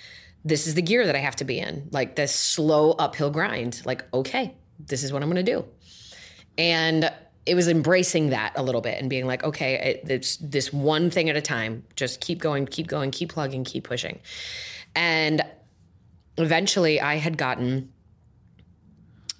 this 0.44 0.66
is 0.66 0.74
the 0.74 0.82
gear 0.82 1.06
that 1.06 1.16
I 1.16 1.18
have 1.18 1.36
to 1.36 1.44
be 1.44 1.58
in, 1.58 1.88
like 1.90 2.16
this 2.16 2.34
slow 2.34 2.92
uphill 2.92 3.30
grind. 3.30 3.82
Like, 3.84 4.04
okay, 4.14 4.54
this 4.78 5.02
is 5.02 5.12
what 5.12 5.22
I'm 5.22 5.28
gonna 5.28 5.42
do, 5.42 5.64
and 6.56 7.10
it 7.46 7.54
was 7.54 7.68
embracing 7.68 8.30
that 8.30 8.52
a 8.56 8.62
little 8.62 8.80
bit 8.80 9.00
and 9.00 9.08
being 9.08 9.26
like, 9.26 9.42
okay, 9.42 9.74
it, 10.04 10.10
it's 10.10 10.36
this 10.36 10.72
one 10.72 11.10
thing 11.10 11.30
at 11.30 11.36
a 11.36 11.40
time. 11.40 11.84
Just 11.96 12.20
keep 12.20 12.38
going, 12.38 12.66
keep 12.66 12.86
going, 12.86 13.10
keep 13.10 13.30
plugging, 13.30 13.64
keep 13.64 13.84
pushing, 13.84 14.20
and 14.94 15.42
eventually, 16.36 17.00
I 17.00 17.16
had 17.16 17.36
gotten. 17.36 17.92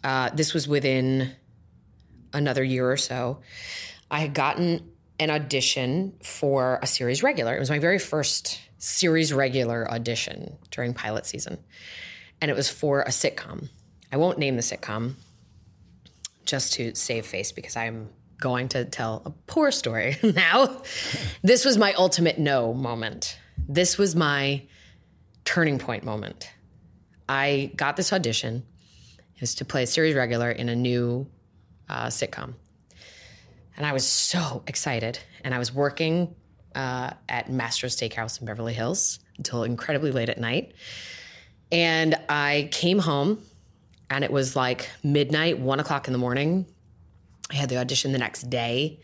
Uh, 0.02 0.30
this 0.30 0.54
was 0.54 0.66
within 0.66 1.30
another 2.32 2.64
year 2.64 2.90
or 2.90 2.96
so. 2.96 3.40
I 4.10 4.20
had 4.20 4.34
gotten 4.34 4.90
an 5.18 5.30
audition 5.30 6.14
for 6.22 6.78
a 6.82 6.86
series 6.86 7.22
regular. 7.22 7.54
It 7.54 7.60
was 7.60 7.70
my 7.70 7.78
very 7.78 7.98
first 7.98 8.60
series 8.78 9.32
regular 9.32 9.88
audition 9.90 10.56
during 10.70 10.94
pilot 10.94 11.26
season. 11.26 11.58
And 12.40 12.50
it 12.50 12.54
was 12.54 12.70
for 12.70 13.02
a 13.02 13.08
sitcom. 13.08 13.68
I 14.10 14.16
won't 14.16 14.38
name 14.38 14.56
the 14.56 14.62
sitcom 14.62 15.16
just 16.50 16.72
to 16.74 16.94
save 16.94 17.24
face 17.24 17.52
because 17.52 17.76
I'm 17.76 18.10
going 18.40 18.68
to 18.68 18.84
tell 18.84 19.22
a 19.24 19.30
poor 19.30 19.70
story 19.70 20.16
now. 20.22 20.82
this 21.42 21.64
was 21.64 21.78
my 21.78 21.92
ultimate 21.94 22.38
no 22.38 22.74
moment. 22.74 23.38
This 23.68 23.96
was 23.96 24.16
my 24.16 24.62
turning 25.44 25.78
point 25.78 26.04
moment. 26.04 26.50
I 27.28 27.70
got 27.76 27.96
this 27.96 28.12
audition. 28.12 28.64
It 29.36 29.40
was 29.40 29.54
to 29.56 29.64
play 29.64 29.84
a 29.84 29.86
series 29.86 30.14
regular 30.14 30.50
in 30.50 30.68
a 30.68 30.76
new 30.76 31.28
uh, 31.88 32.06
sitcom. 32.06 32.54
And 33.76 33.86
I 33.86 33.92
was 33.92 34.06
so 34.06 34.62
excited. 34.66 35.18
And 35.44 35.54
I 35.54 35.58
was 35.58 35.72
working 35.72 36.34
uh, 36.74 37.12
at 37.28 37.48
Mastro's 37.48 37.96
Steakhouse 37.96 38.40
in 38.40 38.46
Beverly 38.46 38.74
Hills 38.74 39.20
until 39.38 39.62
incredibly 39.62 40.10
late 40.10 40.28
at 40.28 40.38
night. 40.38 40.74
And 41.70 42.16
I 42.28 42.68
came 42.72 42.98
home 42.98 43.42
and 44.10 44.24
it 44.24 44.32
was 44.32 44.56
like 44.56 44.90
midnight, 45.02 45.60
one 45.60 45.80
o'clock 45.80 46.08
in 46.08 46.12
the 46.12 46.18
morning. 46.18 46.66
I 47.50 47.54
had 47.54 47.68
the 47.68 47.78
audition 47.78 48.12
the 48.12 48.18
next 48.18 48.50
day. 48.50 49.00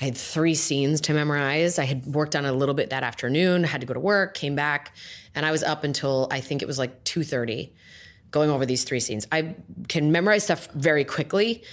I 0.00 0.04
had 0.04 0.16
three 0.16 0.54
scenes 0.54 1.00
to 1.02 1.12
memorize. 1.12 1.78
I 1.78 1.84
had 1.84 2.06
worked 2.06 2.36
on 2.36 2.44
it 2.44 2.50
a 2.50 2.52
little 2.52 2.74
bit 2.74 2.90
that 2.90 3.02
afternoon, 3.02 3.64
had 3.64 3.80
to 3.80 3.86
go 3.86 3.94
to 3.94 4.00
work, 4.00 4.34
came 4.34 4.54
back, 4.54 4.94
and 5.34 5.44
I 5.44 5.50
was 5.50 5.64
up 5.64 5.82
until 5.82 6.28
I 6.30 6.40
think 6.40 6.62
it 6.62 6.66
was 6.66 6.78
like 6.78 7.04
2:30 7.04 7.72
going 8.30 8.50
over 8.50 8.64
these 8.64 8.84
three 8.84 9.00
scenes. 9.00 9.26
I 9.32 9.56
can 9.88 10.12
memorize 10.12 10.44
stuff 10.44 10.68
very 10.72 11.04
quickly, 11.04 11.64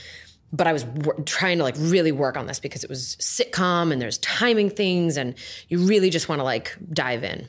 but 0.51 0.67
I 0.67 0.73
was 0.73 0.83
w- 0.85 1.23
trying 1.25 1.57
to 1.57 1.63
like 1.63 1.75
really 1.77 2.11
work 2.11 2.37
on 2.37 2.47
this 2.47 2.59
because 2.59 2.83
it 2.83 2.89
was 2.89 3.17
sitcom 3.17 3.91
and 3.91 4.01
there's 4.01 4.17
timing 4.19 4.69
things 4.69 5.17
and 5.17 5.35
you 5.67 5.79
really 5.79 6.09
just 6.09 6.29
want 6.29 6.39
to 6.39 6.43
like 6.43 6.75
dive 6.91 7.23
in. 7.23 7.47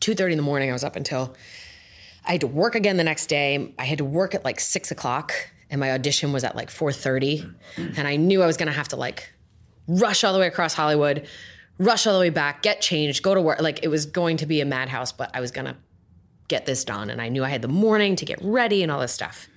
2.30 0.00 0.32
in 0.32 0.36
the 0.36 0.42
morning, 0.42 0.70
I 0.70 0.72
was 0.72 0.84
up 0.84 0.96
until 0.96 1.34
I 2.28 2.32
had 2.32 2.42
to 2.42 2.46
work 2.46 2.74
again 2.74 2.98
the 2.98 3.04
next 3.04 3.26
day. 3.26 3.74
I 3.78 3.84
had 3.84 3.98
to 3.98 4.04
work 4.04 4.34
at 4.34 4.44
like 4.44 4.60
six 4.60 4.90
o'clock 4.90 5.32
and 5.70 5.80
my 5.80 5.92
audition 5.92 6.32
was 6.32 6.44
at 6.44 6.54
like 6.54 6.68
4.30 6.68 7.54
and 7.96 8.06
I 8.06 8.16
knew 8.16 8.42
I 8.42 8.46
was 8.46 8.58
going 8.58 8.66
to 8.66 8.72
have 8.72 8.88
to 8.88 8.96
like 8.96 9.32
rush 9.86 10.22
all 10.22 10.34
the 10.34 10.38
way 10.38 10.46
across 10.46 10.74
Hollywood, 10.74 11.26
rush 11.78 12.06
all 12.06 12.12
the 12.12 12.20
way 12.20 12.30
back, 12.30 12.62
get 12.62 12.82
changed, 12.82 13.22
go 13.22 13.34
to 13.34 13.40
work. 13.40 13.62
Like 13.62 13.82
it 13.82 13.88
was 13.88 14.04
going 14.04 14.36
to 14.36 14.46
be 14.46 14.60
a 14.60 14.66
madhouse, 14.66 15.10
but 15.10 15.30
I 15.34 15.40
was 15.40 15.50
going 15.50 15.64
to 15.64 15.76
get 16.48 16.66
this 16.66 16.84
done. 16.84 17.08
And 17.08 17.20
I 17.20 17.30
knew 17.30 17.44
I 17.44 17.48
had 17.48 17.62
the 17.62 17.68
morning 17.68 18.14
to 18.16 18.26
get 18.26 18.38
ready 18.42 18.82
and 18.82 18.92
all 18.92 19.00
this 19.00 19.12
stuff. 19.12 19.48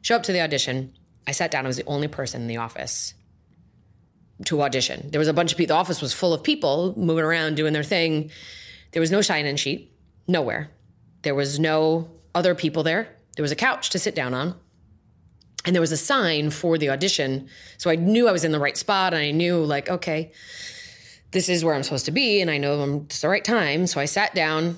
Show 0.00 0.14
up 0.14 0.22
to 0.24 0.32
the 0.32 0.40
audition 0.40 0.94
I 1.26 1.32
sat 1.32 1.50
down. 1.50 1.64
I 1.64 1.68
was 1.68 1.76
the 1.76 1.86
only 1.86 2.08
person 2.08 2.42
in 2.42 2.46
the 2.46 2.56
office 2.56 3.14
to 4.46 4.62
audition. 4.62 5.10
There 5.10 5.18
was 5.18 5.28
a 5.28 5.32
bunch 5.32 5.52
of 5.52 5.58
people. 5.58 5.74
The 5.74 5.80
office 5.80 6.00
was 6.00 6.12
full 6.12 6.32
of 6.32 6.42
people 6.42 6.94
moving 6.96 7.24
around 7.24 7.56
doing 7.56 7.72
their 7.72 7.84
thing. 7.84 8.30
There 8.92 9.00
was 9.00 9.10
no 9.10 9.22
sign-in 9.22 9.56
sheet, 9.56 9.92
nowhere. 10.26 10.70
There 11.22 11.34
was 11.34 11.58
no 11.58 12.10
other 12.34 12.54
people 12.54 12.82
there. 12.82 13.08
There 13.36 13.42
was 13.42 13.52
a 13.52 13.56
couch 13.56 13.90
to 13.90 13.98
sit 13.98 14.14
down 14.14 14.34
on. 14.34 14.54
And 15.64 15.74
there 15.74 15.80
was 15.80 15.92
a 15.92 15.96
sign 15.96 16.50
for 16.50 16.76
the 16.76 16.90
audition. 16.90 17.48
So 17.78 17.88
I 17.90 17.96
knew 17.96 18.28
I 18.28 18.32
was 18.32 18.44
in 18.44 18.52
the 18.52 18.58
right 18.58 18.76
spot 18.76 19.14
and 19.14 19.22
I 19.22 19.30
knew 19.30 19.64
like, 19.64 19.88
okay, 19.88 20.32
this 21.30 21.48
is 21.48 21.64
where 21.64 21.74
I'm 21.74 21.84
supposed 21.84 22.06
to 22.06 22.10
be 22.10 22.40
and 22.40 22.50
I 22.50 22.58
know 22.58 22.80
I'm 22.80 22.94
it's 23.02 23.20
the 23.20 23.28
right 23.28 23.44
time. 23.44 23.86
So 23.86 24.00
I 24.00 24.06
sat 24.06 24.34
down 24.34 24.76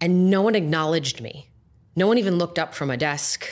and 0.00 0.30
no 0.30 0.42
one 0.42 0.54
acknowledged 0.54 1.22
me. 1.22 1.48
No 1.96 2.06
one 2.06 2.18
even 2.18 2.36
looked 2.36 2.58
up 2.58 2.74
from 2.74 2.90
a 2.90 2.96
desk 2.96 3.48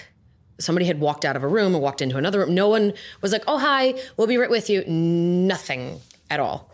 somebody 0.59 0.87
had 0.87 1.01
walked 1.01 1.25
out 1.25 1.37
of 1.37 1.43
a 1.43 1.49
room 1.49 1.75
or 1.75 1.81
walked 1.81 2.01
into 2.01 2.17
another 2.17 2.41
room. 2.41 2.55
No 2.55 2.69
one 2.69 2.95
was 3.21 3.33
like, 3.33 3.45
oh, 3.47 3.59
hi, 3.59 3.95
we'll 4.17 4.27
be 4.27 4.39
right 4.39 4.51
with 4.51 4.71
you. 4.71 4.85
Nothing 4.87 6.01
at 6.31 6.41
all. 6.41 6.71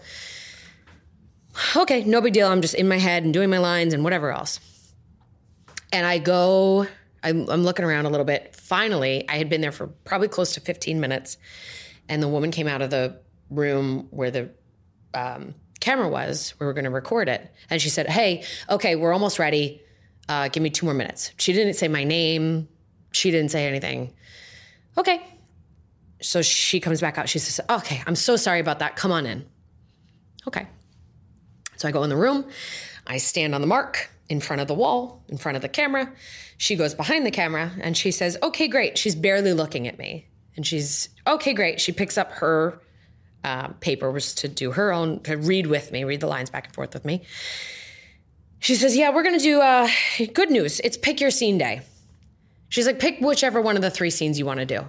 Okay, 1.76 2.04
no 2.04 2.20
big 2.20 2.32
deal. 2.32 2.48
I'm 2.48 2.62
just 2.62 2.74
in 2.74 2.88
my 2.88 2.98
head 2.98 3.24
and 3.24 3.34
doing 3.34 3.50
my 3.50 3.58
lines 3.58 3.92
and 3.92 4.04
whatever 4.04 4.30
else. 4.30 4.60
And 5.92 6.06
I 6.06 6.18
go, 6.18 6.86
I'm, 7.22 7.48
I'm 7.48 7.62
looking 7.62 7.84
around 7.84 8.06
a 8.06 8.10
little 8.10 8.24
bit. 8.24 8.56
Finally, 8.56 9.28
I 9.28 9.36
had 9.36 9.48
been 9.48 9.60
there 9.60 9.72
for 9.72 9.86
probably 9.86 10.28
close 10.28 10.54
to 10.54 10.60
15 10.60 11.00
minutes. 11.00 11.36
And 12.08 12.22
the 12.22 12.28
woman 12.28 12.50
came 12.50 12.66
out 12.66 12.82
of 12.82 12.90
the 12.90 13.20
room 13.50 14.08
where 14.10 14.30
the 14.30 14.50
um, 15.14 15.54
camera 15.80 16.08
was, 16.08 16.54
we 16.58 16.66
were 16.66 16.72
going 16.72 16.84
to 16.84 16.90
record 16.90 17.28
it. 17.28 17.52
And 17.70 17.80
she 17.80 17.90
said, 17.90 18.08
Hey, 18.08 18.44
okay, 18.68 18.96
we're 18.96 19.12
almost 19.12 19.38
ready. 19.38 19.82
Uh, 20.28 20.48
give 20.48 20.62
me 20.62 20.70
two 20.70 20.86
more 20.86 20.94
minutes. 20.94 21.32
She 21.36 21.52
didn't 21.52 21.74
say 21.74 21.88
my 21.88 22.04
name, 22.04 22.68
she 23.12 23.30
didn't 23.30 23.50
say 23.50 23.66
anything. 23.66 24.14
Okay. 24.96 25.22
So 26.20 26.40
she 26.40 26.80
comes 26.80 27.00
back 27.00 27.18
out. 27.18 27.28
She 27.28 27.38
says, 27.38 27.64
Okay, 27.68 28.02
I'm 28.06 28.14
so 28.14 28.36
sorry 28.36 28.60
about 28.60 28.78
that. 28.78 28.96
Come 28.96 29.12
on 29.12 29.26
in. 29.26 29.44
Okay. 30.46 30.66
So 31.76 31.88
I 31.88 31.90
go 31.90 32.04
in 32.04 32.10
the 32.10 32.16
room. 32.16 32.46
I 33.06 33.18
stand 33.18 33.54
on 33.54 33.60
the 33.60 33.66
mark 33.66 34.11
in 34.28 34.40
front 34.40 34.62
of 34.62 34.68
the 34.68 34.74
wall, 34.74 35.22
in 35.28 35.38
front 35.38 35.56
of 35.56 35.62
the 35.62 35.68
camera. 35.68 36.12
She 36.56 36.76
goes 36.76 36.94
behind 36.94 37.26
the 37.26 37.30
camera 37.30 37.72
and 37.80 37.96
she 37.96 38.10
says, 38.10 38.38
Okay, 38.42 38.68
great. 38.68 38.96
She's 38.96 39.14
barely 39.14 39.52
looking 39.52 39.86
at 39.88 39.98
me. 39.98 40.26
And 40.56 40.66
she's, 40.66 41.08
Okay, 41.26 41.52
great. 41.52 41.80
She 41.80 41.92
picks 41.92 42.16
up 42.16 42.32
her 42.32 42.80
uh, 43.44 43.68
papers 43.80 44.34
to 44.36 44.48
do 44.48 44.72
her 44.72 44.92
own, 44.92 45.20
to 45.20 45.36
read 45.36 45.66
with 45.66 45.90
me, 45.92 46.04
read 46.04 46.20
the 46.20 46.26
lines 46.28 46.50
back 46.50 46.66
and 46.66 46.74
forth 46.74 46.94
with 46.94 47.04
me. 47.04 47.22
She 48.60 48.74
says, 48.74 48.96
Yeah, 48.96 49.10
we're 49.10 49.24
going 49.24 49.38
to 49.38 49.44
do 49.44 49.60
uh, 49.60 49.88
good 50.32 50.50
news. 50.50 50.80
It's 50.80 50.96
pick 50.96 51.20
your 51.20 51.30
scene 51.30 51.58
day. 51.58 51.82
She's 52.72 52.86
like, 52.86 52.98
pick 52.98 53.18
whichever 53.20 53.60
one 53.60 53.76
of 53.76 53.82
the 53.82 53.90
three 53.90 54.08
scenes 54.08 54.38
you 54.38 54.46
want 54.46 54.60
to 54.60 54.64
do. 54.64 54.80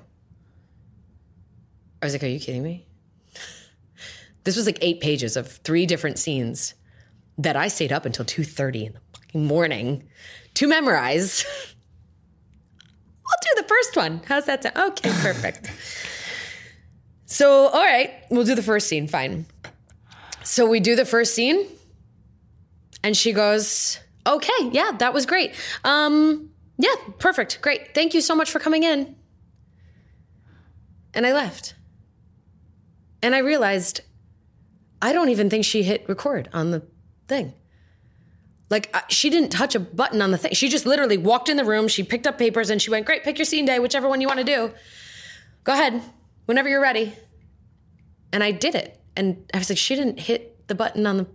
I 2.01 2.05
was 2.05 2.13
like, 2.13 2.23
are 2.23 2.27
you 2.27 2.39
kidding 2.39 2.63
me? 2.63 2.85
this 4.45 4.55
was 4.55 4.65
like 4.65 4.77
eight 4.79 5.01
pages 5.01 5.35
of 5.35 5.51
three 5.51 5.85
different 5.85 6.17
scenes 6.17 6.75
that 7.37 7.57
I 7.57 7.67
stayed 7.67 7.91
up 7.91 8.05
until 8.05 8.23
2.30 8.23 8.87
in 8.87 8.93
the 8.93 8.99
morning 9.33 10.07
to 10.55 10.67
memorize. 10.67 11.45
I'll 13.25 13.55
do 13.55 13.61
the 13.61 13.67
first 13.67 13.95
one. 13.95 14.21
How's 14.27 14.45
that 14.45 14.63
sound? 14.63 14.77
Okay, 14.77 15.09
perfect. 15.09 15.71
so, 17.25 17.67
all 17.67 17.83
right, 17.83 18.11
we'll 18.29 18.45
do 18.45 18.55
the 18.55 18.63
first 18.63 18.87
scene. 18.87 19.07
Fine. 19.07 19.45
So 20.43 20.67
we 20.67 20.79
do 20.79 20.95
the 20.95 21.05
first 21.05 21.33
scene, 21.33 21.65
and 23.03 23.15
she 23.15 23.31
goes, 23.31 23.99
"Okay, 24.27 24.69
yeah, 24.71 24.91
that 24.99 25.13
was 25.13 25.25
great. 25.25 25.55
Um, 25.83 26.53
yeah, 26.77 26.95
perfect. 27.19 27.61
Great. 27.61 27.93
Thank 27.93 28.13
you 28.13 28.21
so 28.21 28.35
much 28.35 28.51
for 28.51 28.59
coming 28.59 28.83
in. 28.83 29.15
And 31.13 31.25
I 31.25 31.33
left. 31.33 31.75
And 33.21 33.35
I 33.35 33.39
realized 33.39 34.01
I 35.01 35.13
don't 35.13 35.29
even 35.29 35.49
think 35.49 35.65
she 35.65 35.83
hit 35.83 36.07
record 36.09 36.49
on 36.53 36.71
the 36.71 36.83
thing. 37.27 37.53
Like, 38.69 38.89
uh, 38.93 39.01
she 39.09 39.29
didn't 39.29 39.49
touch 39.49 39.75
a 39.75 39.79
button 39.79 40.21
on 40.21 40.31
the 40.31 40.37
thing. 40.37 40.53
She 40.53 40.69
just 40.69 40.85
literally 40.85 41.17
walked 41.17 41.49
in 41.49 41.57
the 41.57 41.65
room, 41.65 41.87
she 41.87 42.03
picked 42.03 42.25
up 42.25 42.37
papers, 42.37 42.69
and 42.69 42.81
she 42.81 42.89
went, 42.89 43.05
Great, 43.05 43.23
pick 43.23 43.37
your 43.37 43.45
scene 43.45 43.65
day, 43.65 43.79
whichever 43.79 44.07
one 44.07 44.21
you 44.21 44.27
want 44.27 44.39
to 44.39 44.45
do. 44.45 44.71
Go 45.63 45.73
ahead, 45.73 46.01
whenever 46.45 46.69
you're 46.69 46.81
ready. 46.81 47.13
And 48.31 48.43
I 48.43 48.51
did 48.51 48.75
it. 48.75 48.99
And 49.15 49.49
I 49.53 49.59
was 49.59 49.69
like, 49.69 49.77
she 49.77 49.95
didn't 49.95 50.19
hit 50.19 50.67
the 50.67 50.75
button 50.75 51.05
on 51.05 51.17
the 51.17 51.27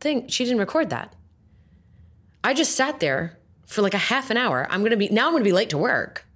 thing. 0.00 0.28
She 0.28 0.44
didn't 0.44 0.58
record 0.58 0.90
that. 0.90 1.14
I 2.42 2.54
just 2.54 2.74
sat 2.74 3.00
there 3.00 3.38
for 3.66 3.82
like 3.82 3.94
a 3.94 3.98
half 3.98 4.30
an 4.30 4.36
hour. 4.36 4.66
I'm 4.70 4.82
gonna 4.82 4.96
be 4.96 5.08
now. 5.08 5.26
I'm 5.26 5.32
gonna 5.32 5.44
be 5.44 5.52
late 5.52 5.70
to 5.70 5.78
work. 5.78 6.26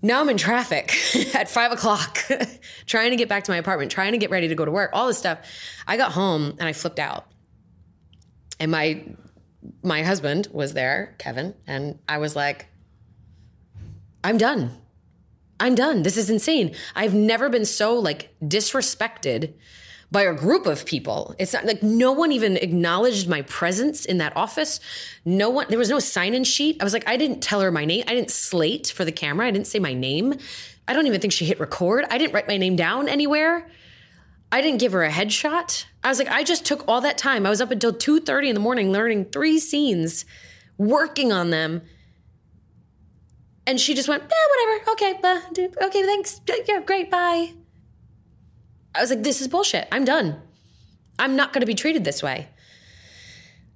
Now 0.00 0.20
I'm 0.20 0.28
in 0.28 0.36
traffic 0.36 0.94
at 1.34 1.48
five 1.48 1.72
o'clock, 1.72 2.18
trying 2.86 3.10
to 3.10 3.16
get 3.16 3.28
back 3.28 3.44
to 3.44 3.50
my 3.50 3.56
apartment, 3.56 3.90
trying 3.90 4.12
to 4.12 4.18
get 4.18 4.30
ready 4.30 4.48
to 4.48 4.54
go 4.54 4.64
to 4.64 4.70
work. 4.70 4.90
All 4.92 5.06
this 5.06 5.18
stuff. 5.18 5.38
I 5.86 5.96
got 5.96 6.12
home 6.12 6.50
and 6.58 6.62
I 6.62 6.72
flipped 6.72 6.98
out. 6.98 7.26
And 8.62 8.70
my 8.70 9.02
my 9.82 10.04
husband 10.04 10.46
was 10.52 10.72
there, 10.72 11.16
Kevin, 11.18 11.52
and 11.66 11.98
I 12.08 12.18
was 12.18 12.36
like, 12.36 12.68
I'm 14.22 14.38
done. 14.38 14.70
I'm 15.58 15.74
done. 15.74 16.04
This 16.04 16.16
is 16.16 16.30
insane. 16.30 16.72
I've 16.94 17.12
never 17.12 17.48
been 17.48 17.64
so 17.64 17.98
like 17.98 18.32
disrespected 18.40 19.54
by 20.12 20.22
a 20.22 20.32
group 20.32 20.66
of 20.66 20.86
people. 20.86 21.34
It's 21.40 21.52
not 21.52 21.64
like 21.64 21.82
no 21.82 22.12
one 22.12 22.30
even 22.30 22.56
acknowledged 22.56 23.28
my 23.28 23.42
presence 23.42 24.04
in 24.04 24.18
that 24.18 24.36
office. 24.36 24.78
No 25.24 25.50
one, 25.50 25.66
there 25.68 25.78
was 25.78 25.90
no 25.90 25.98
sign 25.98 26.32
in 26.32 26.44
sheet. 26.44 26.76
I 26.80 26.84
was 26.84 26.92
like, 26.92 27.08
I 27.08 27.16
didn't 27.16 27.40
tell 27.40 27.62
her 27.62 27.72
my 27.72 27.84
name. 27.84 28.04
I 28.06 28.14
didn't 28.14 28.30
slate 28.30 28.92
for 28.94 29.04
the 29.04 29.10
camera. 29.10 29.48
I 29.48 29.50
didn't 29.50 29.66
say 29.66 29.80
my 29.80 29.94
name. 29.94 30.34
I 30.86 30.92
don't 30.92 31.08
even 31.08 31.20
think 31.20 31.32
she 31.32 31.46
hit 31.46 31.58
record. 31.58 32.04
I 32.10 32.18
didn't 32.18 32.32
write 32.32 32.46
my 32.46 32.58
name 32.58 32.76
down 32.76 33.08
anywhere. 33.08 33.68
I 34.52 34.60
didn't 34.60 34.80
give 34.80 34.92
her 34.92 35.02
a 35.02 35.10
headshot. 35.10 35.86
I 36.04 36.08
was 36.08 36.18
like, 36.18 36.28
I 36.28 36.44
just 36.44 36.66
took 36.66 36.86
all 36.86 37.00
that 37.00 37.16
time. 37.16 37.46
I 37.46 37.50
was 37.50 37.62
up 37.62 37.70
until 37.70 37.92
2:30 37.92 38.48
in 38.50 38.54
the 38.54 38.60
morning 38.60 38.92
learning 38.92 39.26
three 39.32 39.58
scenes, 39.58 40.26
working 40.76 41.32
on 41.32 41.48
them. 41.48 41.80
And 43.66 43.80
she 43.80 43.94
just 43.94 44.08
went, 44.08 44.24
yeah, 44.24 44.66
whatever. 44.66 44.90
Okay, 44.92 45.20
uh, 45.24 45.86
okay, 45.86 46.02
thanks. 46.02 46.40
Yeah, 46.66 46.80
great, 46.80 47.10
bye. 47.10 47.52
I 48.94 49.00
was 49.00 49.08
like, 49.08 49.22
this 49.22 49.40
is 49.40 49.48
bullshit. 49.48 49.88
I'm 49.90 50.04
done. 50.04 50.40
I'm 51.18 51.36
not 51.36 51.52
going 51.52 51.60
to 51.60 51.66
be 51.66 51.74
treated 51.74 52.04
this 52.04 52.22
way. 52.22 52.48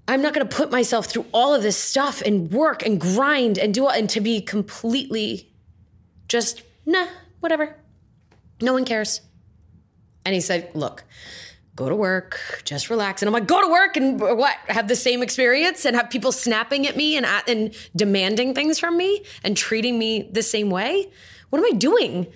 I'm 0.09 0.23
not 0.23 0.35
going 0.35 0.47
to 0.47 0.57
put 0.57 0.71
myself 0.71 1.07
through 1.07 1.27
all 1.33 1.55
of 1.55 1.63
this 1.63 1.77
stuff 1.77 2.21
and 2.21 2.51
work 2.53 2.85
and 2.85 3.01
grind 3.01 3.59
and 3.59 3.73
do 3.73 3.87
all 3.87 3.93
and 3.93 4.11
to 4.11 4.21
be 4.21 4.41
completely 4.41 5.51
just 6.29 6.63
nah, 6.85 7.07
whatever. 7.41 7.77
No 8.61 8.73
one 8.73 8.85
cares. 8.85 9.21
And 10.27 10.35
he 10.35 10.41
said, 10.41 10.73
look, 10.75 11.05
go 11.77 11.89
to 11.89 11.95
work, 11.95 12.63
just 12.65 12.91
relax. 12.91 13.23
And 13.23 13.29
I'm 13.29 13.33
like, 13.33 13.47
go 13.47 13.61
to 13.63 13.71
work 13.71 13.97
and 13.97 14.21
what? 14.21 14.57
Have 14.67 14.89
the 14.89 14.97
same 14.97 15.23
experience 15.23 15.85
and 15.85 15.95
have 15.95 16.11
people 16.11 16.33
snapping 16.33 16.85
at 16.89 16.97
me 16.97 17.17
and 17.17 17.25
and 17.47 17.73
demanding 17.95 18.53
things 18.53 18.81
from 18.81 18.97
me 18.97 19.23
and 19.45 19.57
treating 19.57 19.97
me 19.97 20.29
the 20.33 20.43
same 20.43 20.69
way? 20.69 21.09
What 21.51 21.61
am 21.61 21.65
I 21.65 21.79
doing? 21.79 22.27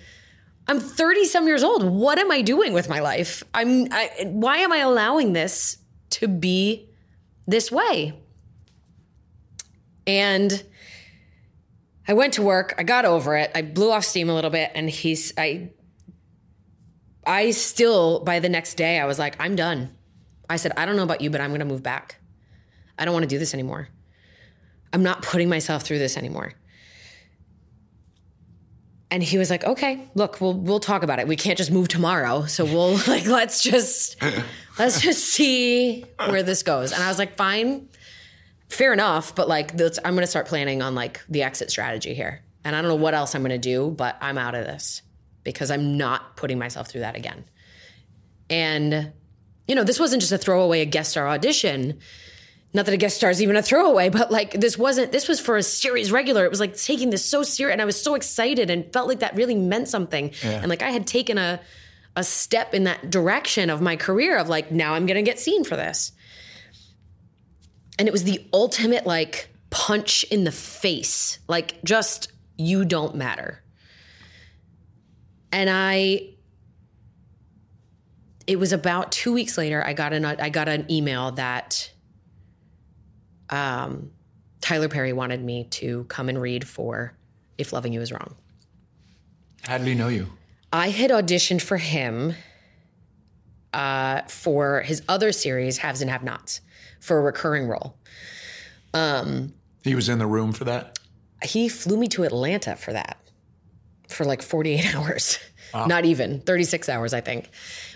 I'm 0.69 0.79
30 0.79 1.25
some 1.25 1.47
years 1.47 1.63
old. 1.63 1.83
What 1.83 2.17
am 2.17 2.31
I 2.31 2.41
doing 2.41 2.71
with 2.71 2.87
my 2.87 3.01
life? 3.01 3.43
I'm 3.53 3.87
I, 3.91 4.09
why 4.25 4.59
am 4.59 4.71
I 4.71 4.77
allowing 4.77 5.33
this 5.33 5.77
to 6.11 6.29
be 6.29 6.87
this 7.45 7.69
way? 7.69 8.17
And 10.07 10.63
I 12.07 12.13
went 12.13 12.35
to 12.35 12.41
work, 12.41 12.73
I 12.77 12.83
got 12.83 13.03
over 13.03 13.35
it. 13.35 13.51
I 13.53 13.63
blew 13.63 13.91
off 13.91 14.05
steam 14.05 14.29
a 14.29 14.33
little 14.33 14.49
bit 14.49 14.71
and 14.75 14.89
he's 14.89 15.33
I 15.37 15.71
I 17.25 17.51
still 17.51 18.19
by 18.21 18.39
the 18.39 18.49
next 18.49 18.75
day 18.75 18.99
I 18.99 19.05
was 19.05 19.19
like, 19.19 19.35
I'm 19.39 19.55
done. 19.55 19.95
I 20.49 20.57
said, 20.57 20.73
I 20.75 20.85
don't 20.85 20.95
know 20.95 21.03
about 21.03 21.21
you, 21.21 21.29
but 21.29 21.39
I'm 21.39 21.49
going 21.49 21.59
to 21.59 21.65
move 21.65 21.83
back. 21.83 22.17
I 22.97 23.05
don't 23.05 23.13
want 23.13 23.23
to 23.23 23.29
do 23.29 23.39
this 23.39 23.53
anymore. 23.53 23.87
I'm 24.91 25.03
not 25.03 25.21
putting 25.21 25.47
myself 25.47 25.83
through 25.83 25.99
this 25.99 26.17
anymore 26.17 26.53
and 29.11 29.21
he 29.21 29.37
was 29.37 29.49
like, 29.49 29.65
"Okay, 29.65 30.09
look, 30.15 30.39
we'll 30.39 30.53
we'll 30.53 30.79
talk 30.79 31.03
about 31.03 31.19
it. 31.19 31.27
We 31.27 31.35
can't 31.35 31.57
just 31.57 31.69
move 31.69 31.89
tomorrow, 31.89 32.45
so 32.45 32.63
we'll 32.63 32.93
like 33.07 33.27
let's 33.27 33.61
just 33.61 34.15
let's 34.79 35.01
just 35.01 35.25
see 35.25 36.05
where 36.27 36.41
this 36.41 36.63
goes." 36.63 36.93
And 36.93 37.03
I 37.03 37.09
was 37.09 37.19
like, 37.19 37.35
"Fine, 37.35 37.89
fair 38.69 38.93
enough, 38.93 39.35
but 39.35 39.49
like 39.49 39.73
I'm 39.73 40.13
going 40.13 40.21
to 40.21 40.27
start 40.27 40.47
planning 40.47 40.81
on 40.81 40.95
like 40.95 41.21
the 41.27 41.43
exit 41.43 41.69
strategy 41.69 42.13
here, 42.13 42.41
and 42.63 42.75
I 42.75 42.81
don't 42.81 42.89
know 42.89 42.95
what 42.95 43.13
else 43.13 43.35
I'm 43.35 43.41
going 43.41 43.51
to 43.51 43.57
do, 43.57 43.91
but 43.91 44.17
I'm 44.21 44.37
out 44.37 44.55
of 44.55 44.65
this 44.65 45.01
because 45.43 45.71
I'm 45.71 45.97
not 45.97 46.35
putting 46.35 46.59
myself 46.59 46.87
through 46.87 47.01
that 47.01 47.15
again." 47.15 47.45
And 48.49 49.13
you 49.67 49.75
know, 49.75 49.83
this 49.83 49.99
wasn't 49.99 50.21
just 50.21 50.31
a 50.31 50.37
throwaway 50.37 50.81
a 50.81 50.85
guest 50.85 51.11
star 51.11 51.27
audition 51.27 51.99
not 52.73 52.85
that 52.85 52.93
a 52.93 52.97
guest 52.97 53.17
star 53.17 53.29
is 53.29 53.41
even 53.41 53.55
a 53.55 53.61
throwaway, 53.61 54.09
but 54.09 54.31
like 54.31 54.53
this 54.53 54.77
wasn't, 54.77 55.11
this 55.11 55.27
was 55.27 55.39
for 55.39 55.57
a 55.57 55.63
series 55.63 56.11
regular. 56.11 56.45
It 56.45 56.49
was 56.49 56.59
like 56.59 56.75
taking 56.75 57.09
this 57.09 57.25
so 57.25 57.43
serious. 57.43 57.73
And 57.73 57.81
I 57.81 57.85
was 57.85 58.01
so 58.01 58.15
excited 58.15 58.69
and 58.69 58.91
felt 58.93 59.07
like 59.07 59.19
that 59.19 59.35
really 59.35 59.55
meant 59.55 59.87
something. 59.87 60.31
Yeah. 60.43 60.59
And 60.61 60.69
like 60.69 60.81
I 60.81 60.91
had 60.91 61.05
taken 61.05 61.37
a, 61.37 61.59
a 62.15 62.23
step 62.23 62.73
in 62.73 62.85
that 62.85 63.09
direction 63.09 63.69
of 63.69 63.81
my 63.81 63.95
career 63.95 64.37
of 64.37 64.47
like, 64.47 64.71
now 64.71 64.93
I'm 64.93 65.05
going 65.05 65.15
to 65.15 65.29
get 65.29 65.39
seen 65.39 65.63
for 65.63 65.75
this. 65.75 66.11
And 67.99 68.07
it 68.07 68.11
was 68.11 68.23
the 68.23 68.45
ultimate 68.53 69.05
like 69.05 69.49
punch 69.69 70.23
in 70.25 70.43
the 70.43 70.51
face, 70.51 71.39
like 71.47 71.83
just, 71.83 72.31
you 72.57 72.85
don't 72.85 73.15
matter. 73.15 73.61
And 75.51 75.69
I, 75.69 76.29
it 78.47 78.57
was 78.57 78.73
about 78.73 79.11
two 79.11 79.33
weeks 79.33 79.57
later, 79.57 79.83
I 79.85 79.93
got 79.93 80.13
an, 80.13 80.25
I 80.25 80.49
got 80.49 80.67
an 80.67 80.89
email 80.89 81.31
that 81.31 81.91
um, 83.49 84.11
Tyler 84.61 84.87
Perry 84.87 85.13
wanted 85.13 85.43
me 85.43 85.65
to 85.71 86.05
come 86.05 86.29
and 86.29 86.41
read 86.41 86.67
for 86.67 87.13
If 87.57 87.73
Loving 87.73 87.93
You 87.93 88.01
Is 88.01 88.11
Wrong. 88.11 88.35
How 89.63 89.77
did 89.77 89.87
he 89.87 89.95
know 89.95 90.07
you? 90.07 90.27
I 90.73 90.89
had 90.89 91.11
auditioned 91.11 91.61
for 91.61 91.77
him 91.77 92.33
uh, 93.73 94.21
for 94.23 94.81
his 94.81 95.01
other 95.07 95.31
series, 95.31 95.79
Haves 95.79 96.01
and 96.01 96.09
Have 96.09 96.23
Nots, 96.23 96.61
for 96.99 97.19
a 97.19 97.21
recurring 97.21 97.67
role. 97.67 97.97
Um, 98.93 99.53
he 99.83 99.95
was 99.95 100.09
in 100.09 100.19
the 100.19 100.27
room 100.27 100.51
for 100.51 100.63
that? 100.65 100.99
He 101.43 101.69
flew 101.69 101.97
me 101.97 102.07
to 102.09 102.23
Atlanta 102.23 102.75
for 102.75 102.93
that, 102.93 103.17
for 104.11 104.25
like 104.25 104.41
48 104.41 104.95
hours. 104.95 105.39
Wow. 105.73 105.85
Not 105.85 106.05
even 106.05 106.41
36 106.41 106.89
hours, 106.89 107.13
I 107.13 107.21
think. 107.21 107.49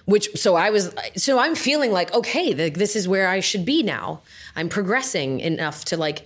Which, 0.05 0.29
so 0.35 0.55
I 0.55 0.69
was, 0.69 0.93
so 1.17 1.39
I'm 1.39 1.55
feeling 1.55 1.91
like, 1.91 2.13
okay, 2.13 2.53
the, 2.53 2.69
this 2.69 2.95
is 2.95 3.07
where 3.07 3.27
I 3.27 3.39
should 3.39 3.65
be 3.65 3.83
now. 3.83 4.21
I'm 4.55 4.69
progressing 4.69 5.39
enough 5.39 5.83
to 5.85 5.97
like, 5.97 6.25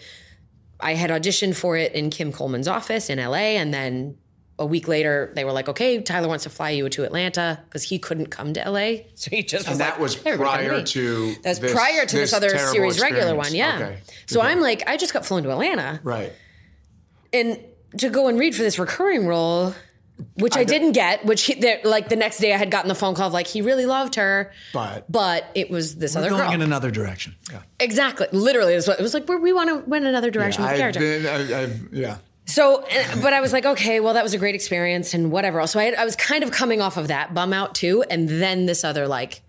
I 0.80 0.94
had 0.94 1.10
auditioned 1.10 1.56
for 1.56 1.76
it 1.76 1.94
in 1.94 2.10
Kim 2.10 2.32
Coleman's 2.32 2.68
office 2.68 3.10
in 3.10 3.18
LA. 3.18 3.58
And 3.58 3.74
then 3.74 4.18
a 4.60 4.66
week 4.66 4.88
later, 4.88 5.32
they 5.36 5.46
were 5.46 5.54
like, 5.54 5.70
okay, 5.70 6.02
Tyler 6.02 6.28
wants 6.28 6.44
to 6.44 6.50
fly 6.50 6.70
you 6.70 6.88
to 6.90 7.04
Atlanta 7.06 7.60
because 7.66 7.84
he 7.84 7.98
couldn't 7.98 8.28
come 8.28 8.54
to 8.54 8.70
LA. 8.70 8.80
So 9.16 9.32
he 9.32 9.42
just 9.42 9.66
and 9.66 9.72
was 9.72 9.78
that 9.80 9.92
like, 9.94 10.00
was 10.00 10.16
prior 10.16 10.84
to 10.84 11.36
that 11.44 11.62
was 11.62 11.72
prior 11.72 12.06
to 12.06 12.16
this, 12.16 12.32
this 12.32 12.34
other 12.34 12.50
series 12.50 12.96
experience. 12.96 13.02
regular 13.02 13.36
one. 13.36 13.56
Yeah. 13.56 13.76
Okay. 13.76 14.00
So 14.28 14.42
I'm 14.42 14.60
like, 14.60 14.88
I 14.88 14.98
just 14.98 15.14
got 15.14 15.26
flown 15.26 15.44
to 15.44 15.52
Atlanta. 15.52 16.00
Right. 16.04 16.34
And 17.34 17.60
to 17.98 18.10
go 18.10 18.28
and 18.28 18.40
read 18.40 18.56
for 18.56 18.62
this 18.62 18.78
recurring 18.80 19.26
role, 19.26 19.74
which 20.36 20.56
I, 20.56 20.62
I 20.62 20.64
didn't 20.64 20.94
get. 20.94 21.26
Which 21.26 21.44
he, 21.44 21.78
like 21.84 22.10
the 22.10 22.16
next 22.16 22.38
day, 22.40 22.54
I 22.54 22.58
had 22.58 22.72
gotten 22.72 22.88
the 22.88 22.96
phone 22.96 23.16
call 23.16 23.28
of 23.28 23.34
like 23.34 23.48
he 23.48 23.62
really 23.62 23.86
loved 23.86 24.16
her, 24.16 24.52
but 24.74 25.10
but 25.12 25.46
it 25.56 25.70
was 25.70 25.96
this 25.96 26.16
other 26.16 26.30
going 26.30 26.42
girl 26.42 26.52
in 26.54 26.62
another 26.62 26.92
direction. 26.92 27.36
Yeah, 27.52 27.62
exactly. 27.80 28.28
Literally, 28.32 28.74
it 28.74 28.88
was 29.00 29.14
like 29.14 29.28
we 29.28 29.54
want 29.54 29.70
to 29.70 29.90
win 29.90 30.06
another 30.06 30.32
direction 30.32 30.64
yeah, 30.64 30.70
with 30.70 30.78
the 30.78 30.82
character. 30.82 31.00
Been, 31.00 31.26
I, 31.26 31.64
I've, 31.64 31.94
yeah. 31.94 32.18
So, 32.50 32.84
eh, 32.90 33.22
but 33.22 33.32
I 33.32 33.42
was 33.42 33.54
like, 33.54 33.66
okay, 33.66 34.00
well, 34.00 34.16
that 34.16 34.24
was 34.24 34.34
a 34.34 34.40
great 34.40 34.56
experience 34.56 35.14
and 35.14 35.32
whatever. 35.32 35.66
So 35.68 35.80
I, 35.80 35.84
had, 35.84 35.94
I 35.94 36.04
was 36.04 36.16
kind 36.16 36.44
of 36.44 36.50
coming 36.50 36.82
off 36.82 36.98
of 36.98 37.10
that 37.10 37.36
bum 37.36 37.54
out 37.54 37.76
too, 37.76 38.04
and 38.10 38.28
then 38.28 38.66
this 38.66 38.84
other 38.84 39.08
like, 39.08 39.42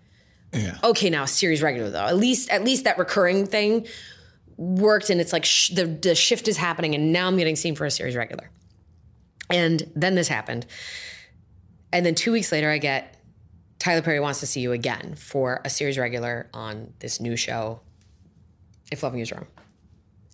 yeah. 0.53 0.77
okay, 0.83 1.09
now 1.09 1.25
series 1.25 1.63
regular 1.63 1.89
though. 1.89 2.05
At 2.05 2.17
least, 2.17 2.51
at 2.51 2.63
least 2.63 2.83
that 2.83 2.99
recurring 2.99 3.47
thing 3.47 3.87
worked, 4.61 5.09
and 5.09 5.19
it's 5.19 5.33
like 5.33 5.43
sh- 5.43 5.69
the 5.69 5.85
the 5.85 6.15
shift 6.15 6.47
is 6.47 6.57
happening, 6.57 6.93
and 6.93 7.11
now 7.11 7.27
I'm 7.27 7.37
getting 7.37 7.55
seen 7.55 7.75
for 7.75 7.85
a 7.85 7.91
series 7.91 8.15
regular. 8.15 8.49
And 9.49 9.91
then 9.95 10.15
this 10.15 10.27
happened. 10.27 10.65
And 11.91 12.05
then 12.05 12.15
two 12.15 12.31
weeks 12.31 12.51
later, 12.51 12.69
I 12.69 12.77
get 12.77 13.17
Tyler 13.79 14.01
Perry 14.01 14.19
wants 14.19 14.39
to 14.39 14.47
see 14.47 14.61
you 14.61 14.71
again 14.71 15.15
for 15.15 15.59
a 15.65 15.69
series 15.69 15.97
regular 15.97 16.47
on 16.53 16.93
this 16.99 17.19
new 17.19 17.35
show, 17.35 17.81
If 18.91 19.03
Loving 19.03 19.19
You 19.19 19.23
Is 19.23 19.31
Wrong. 19.31 19.47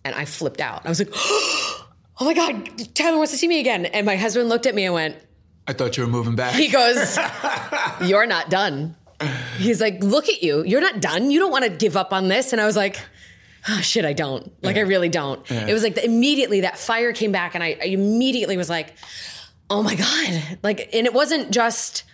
And 0.04 0.14
I 0.14 0.24
flipped 0.24 0.60
out. 0.60 0.86
I 0.86 0.88
was 0.88 1.00
like, 1.00 1.10
oh 1.14 1.86
my 2.20 2.34
God, 2.34 2.94
Tyler 2.94 3.16
wants 3.16 3.32
to 3.32 3.38
see 3.38 3.48
me 3.48 3.58
again. 3.58 3.86
And 3.86 4.06
my 4.06 4.14
husband 4.14 4.48
looked 4.48 4.66
at 4.66 4.74
me 4.74 4.84
and 4.84 4.94
went, 4.94 5.16
I 5.66 5.72
thought 5.72 5.96
you 5.96 6.04
were 6.04 6.08
moving 6.08 6.36
back. 6.36 6.54
He 6.54 6.68
goes, 6.68 7.18
You're 8.02 8.26
not 8.26 8.50
done. 8.50 8.94
He's 9.56 9.80
like, 9.80 10.02
Look 10.02 10.28
at 10.28 10.42
you. 10.42 10.62
You're 10.64 10.80
not 10.80 11.00
done. 11.00 11.30
You 11.30 11.40
don't 11.40 11.50
want 11.50 11.64
to 11.64 11.70
give 11.70 11.96
up 11.96 12.12
on 12.12 12.28
this. 12.28 12.52
And 12.52 12.60
I 12.60 12.66
was 12.66 12.76
like, 12.76 12.98
oh, 13.68 13.80
shit, 13.80 14.04
I 14.04 14.12
don't. 14.12 14.52
Like, 14.62 14.76
yeah. 14.76 14.82
I 14.82 14.84
really 14.84 15.08
don't. 15.08 15.48
Yeah. 15.50 15.66
It 15.66 15.72
was 15.72 15.82
like 15.82 15.94
the, 15.94 16.04
immediately 16.04 16.60
that 16.62 16.78
fire 16.78 17.12
came 17.12 17.32
back, 17.32 17.54
and 17.54 17.64
I, 17.64 17.76
I 17.80 17.86
immediately 17.86 18.56
was 18.56 18.70
like, 18.70 18.94
oh 19.70 19.82
my 19.82 19.94
God. 19.94 20.58
Like, 20.62 20.90
and 20.92 21.06
it 21.06 21.14
wasn't 21.14 21.50
just 21.50 22.04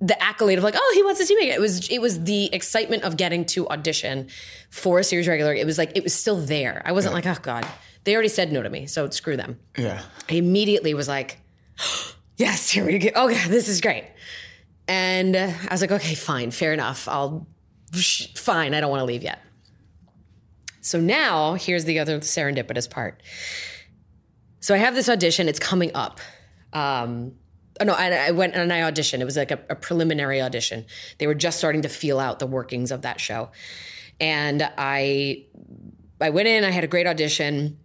the 0.00 0.20
accolade 0.22 0.58
of 0.58 0.64
like, 0.64 0.74
oh, 0.76 0.92
he 0.94 1.02
wants 1.02 1.20
to 1.20 1.26
see 1.26 1.36
me. 1.36 1.50
It 1.50 1.60
was 1.60 1.88
it 1.88 2.00
was 2.00 2.22
the 2.22 2.52
excitement 2.54 3.02
of 3.02 3.16
getting 3.16 3.44
to 3.46 3.68
audition 3.68 4.28
for 4.70 4.98
a 4.98 5.04
series 5.04 5.26
regular. 5.26 5.54
It 5.54 5.66
was 5.66 5.78
like 5.78 5.92
it 5.96 6.04
was 6.04 6.14
still 6.14 6.36
there. 6.36 6.82
I 6.84 6.92
wasn't 6.92 7.12
yeah. 7.12 7.30
like, 7.30 7.38
oh 7.38 7.42
God, 7.42 7.66
they 8.04 8.14
already 8.14 8.28
said 8.28 8.52
no 8.52 8.62
to 8.62 8.70
me, 8.70 8.86
so 8.86 9.08
screw 9.10 9.36
them. 9.36 9.58
Yeah. 9.76 10.02
I 10.30 10.34
immediately 10.34 10.94
was 10.94 11.08
like, 11.08 11.38
yes, 12.36 12.70
here 12.70 12.84
we 12.84 12.98
go. 12.98 13.10
Oh 13.14 13.28
God, 13.28 13.50
this 13.50 13.68
is 13.68 13.80
great. 13.80 14.04
And 14.86 15.36
uh, 15.36 15.52
I 15.68 15.74
was 15.74 15.80
like, 15.80 15.92
okay, 15.92 16.14
fine, 16.14 16.50
fair 16.50 16.72
enough. 16.72 17.08
I'll, 17.08 17.46
fine, 18.34 18.72
I 18.72 18.80
don't 18.80 18.90
want 18.90 19.00
to 19.00 19.04
leave 19.04 19.22
yet. 19.22 19.40
So 20.88 20.98
now 20.98 21.52
here's 21.52 21.84
the 21.84 21.98
other 21.98 22.18
serendipitous 22.20 22.88
part. 22.88 23.22
So 24.60 24.74
I 24.74 24.78
have 24.78 24.94
this 24.94 25.10
audition, 25.10 25.46
it's 25.46 25.58
coming 25.58 25.90
up. 25.94 26.18
Um, 26.72 27.34
oh 27.78 27.84
no, 27.84 27.92
I, 27.92 28.28
I 28.28 28.30
went 28.30 28.54
and 28.54 28.72
I 28.72 28.90
auditioned. 28.90 29.20
It 29.20 29.26
was 29.26 29.36
like 29.36 29.50
a, 29.50 29.60
a 29.68 29.74
preliminary 29.74 30.40
audition. 30.40 30.86
They 31.18 31.26
were 31.26 31.34
just 31.34 31.58
starting 31.58 31.82
to 31.82 31.90
feel 31.90 32.18
out 32.18 32.38
the 32.38 32.46
workings 32.46 32.90
of 32.90 33.02
that 33.02 33.20
show. 33.20 33.50
And 34.18 34.62
I 34.78 35.44
I 36.22 36.30
went 36.30 36.48
in, 36.48 36.64
I 36.64 36.70
had 36.70 36.84
a 36.84 36.88
great 36.88 37.06
audition. 37.06 37.78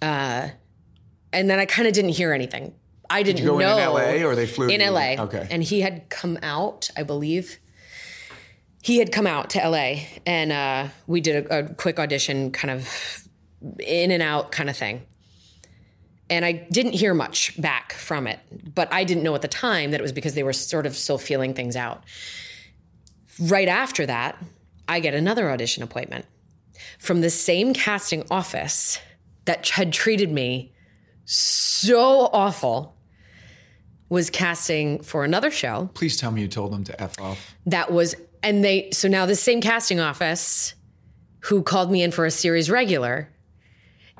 Uh, 0.00 0.50
and 1.32 1.50
then 1.50 1.58
I 1.58 1.66
kind 1.66 1.88
of 1.88 1.94
didn't 1.94 2.12
hear 2.12 2.32
anything. 2.32 2.72
I 3.10 3.24
didn't 3.24 3.40
you 3.40 3.46
go 3.46 3.58
know. 3.58 3.96
in 3.96 4.22
LA 4.22 4.28
or 4.28 4.36
they 4.36 4.46
flew 4.46 4.68
in? 4.68 4.80
LA. 4.80 5.24
Okay. 5.24 5.48
And 5.50 5.64
he 5.64 5.80
had 5.80 6.08
come 6.08 6.38
out, 6.40 6.88
I 6.96 7.02
believe. 7.02 7.58
He 8.82 8.98
had 8.98 9.12
come 9.12 9.26
out 9.26 9.50
to 9.50 9.68
LA 9.68 10.04
and 10.26 10.52
uh, 10.52 10.88
we 11.06 11.20
did 11.20 11.46
a, 11.46 11.58
a 11.58 11.74
quick 11.74 11.98
audition, 11.98 12.50
kind 12.50 12.70
of 12.70 13.28
in 13.78 14.10
and 14.10 14.22
out 14.22 14.52
kind 14.52 14.70
of 14.70 14.76
thing. 14.76 15.02
And 16.30 16.44
I 16.44 16.52
didn't 16.52 16.92
hear 16.92 17.12
much 17.12 17.60
back 17.60 17.92
from 17.92 18.26
it, 18.26 18.38
but 18.74 18.92
I 18.92 19.04
didn't 19.04 19.24
know 19.24 19.34
at 19.34 19.42
the 19.42 19.48
time 19.48 19.90
that 19.90 20.00
it 20.00 20.02
was 20.02 20.12
because 20.12 20.34
they 20.34 20.44
were 20.44 20.52
sort 20.52 20.86
of 20.86 20.96
still 20.96 21.18
feeling 21.18 21.54
things 21.54 21.76
out. 21.76 22.04
Right 23.40 23.68
after 23.68 24.06
that, 24.06 24.38
I 24.88 25.00
get 25.00 25.12
another 25.14 25.50
audition 25.50 25.82
appointment 25.82 26.24
from 26.98 27.20
the 27.20 27.30
same 27.30 27.74
casting 27.74 28.24
office 28.30 28.98
that 29.44 29.68
had 29.68 29.92
treated 29.92 30.30
me 30.30 30.72
so 31.24 32.30
awful 32.32 32.96
was 34.08 34.30
casting 34.30 35.02
for 35.02 35.24
another 35.24 35.50
show 35.50 35.88
Please 35.94 36.16
tell 36.16 36.30
me 36.32 36.42
you 36.42 36.48
told 36.48 36.72
them 36.72 36.82
to 36.84 37.00
F 37.00 37.18
off. 37.20 37.54
that 37.66 37.92
was 37.92 38.14
and 38.42 38.64
they 38.64 38.90
so 38.92 39.08
now 39.08 39.26
the 39.26 39.36
same 39.36 39.60
casting 39.60 40.00
office 40.00 40.74
who 41.40 41.62
called 41.62 41.90
me 41.90 42.02
in 42.02 42.10
for 42.10 42.26
a 42.26 42.30
series 42.30 42.70
regular 42.70 43.28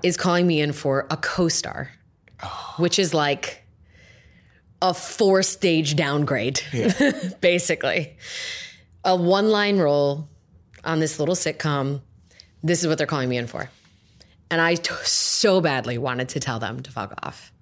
is 0.02 0.16
calling 0.16 0.46
me 0.46 0.60
in 0.60 0.72
for 0.72 1.06
a 1.10 1.16
co-star 1.16 1.90
oh. 2.42 2.74
which 2.78 2.98
is 2.98 3.12
like 3.12 3.62
a 4.82 4.94
four 4.94 5.42
stage 5.42 5.96
downgrade 5.96 6.60
basically. 7.40 8.16
A 9.04 9.16
one 9.16 9.50
line 9.50 9.78
role 9.78 10.28
on 10.84 11.00
this 11.00 11.18
little 11.18 11.34
sitcom 11.34 12.00
this 12.62 12.82
is 12.82 12.86
what 12.86 12.98
they're 12.98 13.06
calling 13.06 13.28
me 13.28 13.38
in 13.38 13.46
for. 13.46 13.70
And 14.50 14.60
i 14.60 14.74
t- 14.74 14.94
so 15.04 15.60
badly 15.60 15.98
wanted 15.98 16.30
to 16.30 16.40
tell 16.40 16.58
them 16.58 16.82
to 16.82 16.90
fuck 16.90 17.14
off. 17.22 17.52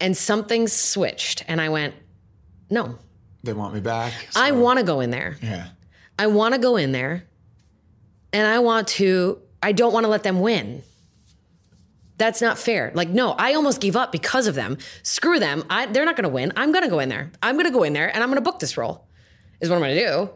And 0.00 0.16
something 0.16 0.68
switched 0.68 1.44
and 1.48 1.60
i 1.60 1.68
went 1.68 1.94
no 2.70 2.98
They 3.42 3.52
want 3.52 3.74
me 3.74 3.80
back. 3.80 4.12
I 4.36 4.52
want 4.52 4.78
to 4.78 4.84
go 4.84 5.00
in 5.00 5.10
there. 5.10 5.36
Yeah. 5.42 5.68
I 6.18 6.26
want 6.26 6.54
to 6.54 6.60
go 6.60 6.76
in 6.76 6.92
there 6.92 7.24
and 8.32 8.46
I 8.46 8.58
want 8.58 8.88
to, 8.88 9.40
I 9.62 9.72
don't 9.72 9.92
want 9.92 10.04
to 10.04 10.08
let 10.08 10.22
them 10.22 10.40
win. 10.40 10.82
That's 12.18 12.42
not 12.42 12.58
fair. 12.58 12.92
Like, 12.94 13.08
no, 13.08 13.32
I 13.32 13.54
almost 13.54 13.80
gave 13.80 13.96
up 13.96 14.12
because 14.12 14.46
of 14.46 14.54
them. 14.54 14.76
Screw 15.02 15.38
them. 15.38 15.64
I, 15.70 15.86
they're 15.86 16.04
not 16.04 16.16
going 16.16 16.24
to 16.24 16.28
win. 16.28 16.52
I'm 16.54 16.70
going 16.70 16.84
to 16.84 16.90
go 16.90 16.98
in 16.98 17.08
there. 17.08 17.32
I'm 17.42 17.54
going 17.54 17.64
to 17.64 17.72
go 17.72 17.82
in 17.82 17.94
there 17.94 18.08
and 18.14 18.22
I'm 18.22 18.28
going 18.28 18.36
to 18.36 18.42
book 18.42 18.58
this 18.58 18.76
role, 18.76 19.06
is 19.60 19.70
what 19.70 19.76
I'm 19.76 19.80
going 19.80 19.96
to 19.96 20.06
do. 20.06 20.30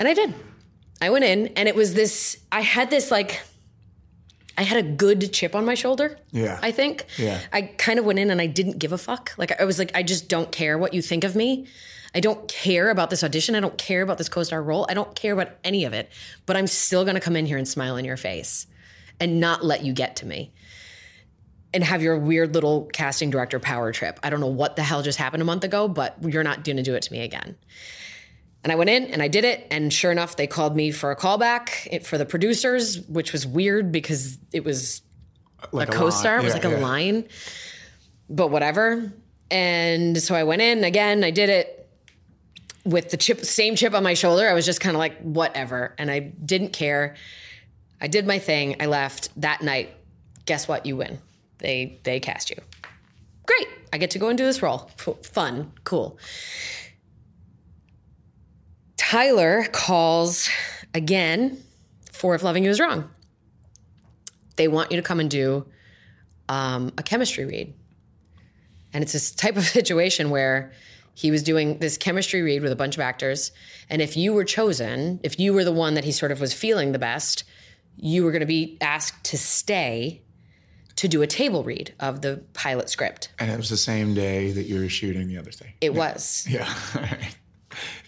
And 0.00 0.08
I 0.08 0.14
did. 0.14 0.34
I 1.00 1.10
went 1.10 1.24
in 1.24 1.48
and 1.48 1.68
it 1.68 1.76
was 1.76 1.94
this, 1.94 2.38
I 2.50 2.62
had 2.62 2.90
this 2.90 3.12
like, 3.12 3.42
I 4.56 4.62
had 4.62 4.84
a 4.84 4.88
good 4.88 5.32
chip 5.32 5.54
on 5.54 5.64
my 5.64 5.74
shoulder. 5.74 6.18
Yeah. 6.30 6.58
I 6.62 6.70
think. 6.70 7.06
Yeah. 7.18 7.40
I 7.52 7.62
kind 7.62 7.98
of 7.98 8.04
went 8.04 8.18
in 8.18 8.30
and 8.30 8.40
I 8.40 8.46
didn't 8.46 8.78
give 8.78 8.92
a 8.92 8.98
fuck. 8.98 9.32
Like 9.36 9.60
I 9.60 9.64
was 9.64 9.78
like, 9.78 9.90
I 9.94 10.02
just 10.02 10.28
don't 10.28 10.52
care 10.52 10.78
what 10.78 10.94
you 10.94 11.02
think 11.02 11.24
of 11.24 11.34
me. 11.34 11.66
I 12.14 12.20
don't 12.20 12.46
care 12.46 12.90
about 12.90 13.10
this 13.10 13.24
audition. 13.24 13.56
I 13.56 13.60
don't 13.60 13.76
care 13.76 14.02
about 14.02 14.18
this 14.18 14.28
co-star 14.28 14.62
role. 14.62 14.86
I 14.88 14.94
don't 14.94 15.14
care 15.16 15.32
about 15.32 15.50
any 15.64 15.84
of 15.84 15.92
it. 15.92 16.10
But 16.46 16.56
I'm 16.56 16.68
still 16.68 17.04
gonna 17.04 17.20
come 17.20 17.36
in 17.36 17.46
here 17.46 17.58
and 17.58 17.66
smile 17.66 17.96
in 17.96 18.04
your 18.04 18.16
face 18.16 18.66
and 19.18 19.40
not 19.40 19.64
let 19.64 19.84
you 19.84 19.92
get 19.92 20.16
to 20.16 20.26
me. 20.26 20.52
And 21.72 21.82
have 21.82 22.02
your 22.02 22.16
weird 22.16 22.54
little 22.54 22.84
casting 22.92 23.30
director 23.30 23.58
power 23.58 23.90
trip. 23.90 24.20
I 24.22 24.30
don't 24.30 24.38
know 24.38 24.46
what 24.46 24.76
the 24.76 24.84
hell 24.84 25.02
just 25.02 25.18
happened 25.18 25.42
a 25.42 25.46
month 25.46 25.64
ago, 25.64 25.88
but 25.88 26.16
you're 26.22 26.44
not 26.44 26.62
gonna 26.62 26.84
do 26.84 26.94
it 26.94 27.02
to 27.02 27.12
me 27.12 27.22
again. 27.22 27.56
And 28.64 28.72
I 28.72 28.76
went 28.76 28.90
in 28.90 29.04
and 29.06 29.22
I 29.22 29.28
did 29.28 29.44
it. 29.44 29.66
And 29.70 29.92
sure 29.92 30.10
enough, 30.10 30.36
they 30.36 30.46
called 30.46 30.74
me 30.74 30.90
for 30.90 31.10
a 31.10 31.16
callback 31.16 32.02
for 32.04 32.16
the 32.18 32.24
producers, 32.26 33.00
which 33.02 33.32
was 33.32 33.46
weird 33.46 33.92
because 33.92 34.38
it 34.52 34.64
was 34.64 35.02
Like 35.70 35.88
a 35.88 35.92
co-star. 35.92 36.36
line. 36.36 36.40
It 36.40 36.44
was 36.44 36.54
Yeah, 36.54 36.68
like 36.70 36.76
a 36.76 36.80
yeah. 36.80 36.86
line, 36.86 37.28
but 38.30 38.48
whatever. 38.48 39.12
And 39.50 40.20
so 40.20 40.34
I 40.34 40.44
went 40.44 40.62
in 40.62 40.82
again. 40.82 41.22
I 41.22 41.30
did 41.30 41.50
it 41.50 41.88
with 42.84 43.10
the 43.10 43.16
chip, 43.18 43.44
same 43.44 43.76
chip 43.76 43.92
on 43.94 44.02
my 44.02 44.14
shoulder. 44.14 44.48
I 44.48 44.54
was 44.54 44.64
just 44.66 44.80
kind 44.80 44.96
of 44.96 44.98
like 44.98 45.18
whatever, 45.20 45.94
and 45.98 46.10
I 46.10 46.18
didn't 46.20 46.72
care. 46.72 47.14
I 48.00 48.08
did 48.08 48.26
my 48.26 48.38
thing. 48.38 48.76
I 48.80 48.86
left 48.86 49.28
that 49.40 49.62
night. 49.62 49.94
Guess 50.46 50.68
what? 50.68 50.84
You 50.86 50.96
win. 50.96 51.18
They 51.58 51.98
they 52.04 52.18
cast 52.20 52.50
you. 52.50 52.56
Great. 53.46 53.68
I 53.92 53.98
get 53.98 54.10
to 54.12 54.18
go 54.18 54.28
and 54.28 54.36
do 54.38 54.44
this 54.44 54.62
role. 54.62 54.90
Fun. 55.22 55.72
Cool. 55.84 56.18
Tyler 59.14 59.62
calls 59.70 60.50
again 60.92 61.62
for 62.10 62.34
if 62.34 62.42
loving 62.42 62.64
you 62.64 62.70
is 62.70 62.80
wrong. 62.80 63.08
They 64.56 64.66
want 64.66 64.90
you 64.90 64.96
to 64.96 65.04
come 65.04 65.20
and 65.20 65.30
do 65.30 65.66
um, 66.48 66.90
a 66.98 67.02
chemistry 67.04 67.44
read. 67.44 67.72
And 68.92 69.04
it's 69.04 69.12
this 69.12 69.30
type 69.30 69.56
of 69.56 69.62
situation 69.80 70.30
where 70.30 70.72
he 71.14 71.30
was 71.30 71.44
doing 71.44 71.78
this 71.78 71.96
chemistry 71.96 72.42
read 72.42 72.60
with 72.60 72.72
a 72.72 72.76
bunch 72.76 72.96
of 72.96 73.02
actors. 73.02 73.52
And 73.88 74.02
if 74.02 74.16
you 74.16 74.32
were 74.32 74.42
chosen, 74.42 75.20
if 75.22 75.38
you 75.38 75.54
were 75.54 75.62
the 75.62 75.70
one 75.70 75.94
that 75.94 76.02
he 76.02 76.10
sort 76.10 76.32
of 76.32 76.40
was 76.40 76.52
feeling 76.52 76.90
the 76.90 76.98
best, 76.98 77.44
you 77.96 78.24
were 78.24 78.32
going 78.32 78.40
to 78.40 78.46
be 78.46 78.76
asked 78.80 79.22
to 79.26 79.38
stay 79.38 80.22
to 80.96 81.06
do 81.06 81.22
a 81.22 81.28
table 81.28 81.62
read 81.62 81.94
of 82.00 82.22
the 82.22 82.42
pilot 82.52 82.90
script. 82.90 83.28
And 83.38 83.48
it 83.48 83.56
was 83.58 83.70
the 83.70 83.76
same 83.76 84.12
day 84.12 84.50
that 84.50 84.64
you 84.64 84.80
were 84.80 84.88
shooting 84.88 85.28
the 85.28 85.38
other 85.38 85.52
thing. 85.52 85.72
It 85.80 85.94
was. 85.94 86.48
Yeah. 86.50 86.68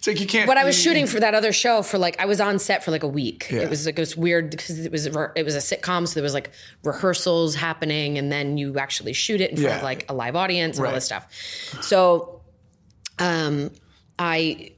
it's 0.06 0.18
like 0.18 0.20
you 0.20 0.26
can't. 0.26 0.46
But 0.46 0.56
I 0.56 0.64
was 0.64 0.80
shooting 0.80 1.06
for 1.06 1.20
that 1.20 1.34
other 1.34 1.52
show 1.52 1.82
for 1.82 1.98
like 1.98 2.20
I 2.20 2.26
was 2.26 2.40
on 2.40 2.58
set 2.58 2.84
for 2.84 2.90
like 2.90 3.02
a 3.02 3.08
week. 3.08 3.48
Yeah. 3.50 3.62
It 3.62 3.70
was 3.70 3.86
like 3.86 3.98
it 3.98 4.02
was 4.02 4.16
weird 4.16 4.50
because 4.50 4.78
it 4.78 4.92
was 4.92 5.06
it 5.06 5.44
was 5.44 5.54
a 5.54 5.58
sitcom, 5.58 6.06
so 6.06 6.14
there 6.14 6.22
was 6.22 6.34
like 6.34 6.50
rehearsals 6.84 7.54
happening, 7.54 8.18
and 8.18 8.30
then 8.30 8.56
you 8.56 8.78
actually 8.78 9.12
shoot 9.12 9.40
it 9.40 9.50
in 9.50 9.56
front 9.56 9.76
of 9.76 9.82
like 9.82 10.08
a 10.08 10.14
live 10.14 10.36
audience 10.36 10.78
and 10.78 10.86
all 10.86 10.92
this 10.92 11.04
stuff. 11.04 11.32
So, 11.82 12.42
um, 13.18 13.70
I 14.18 14.72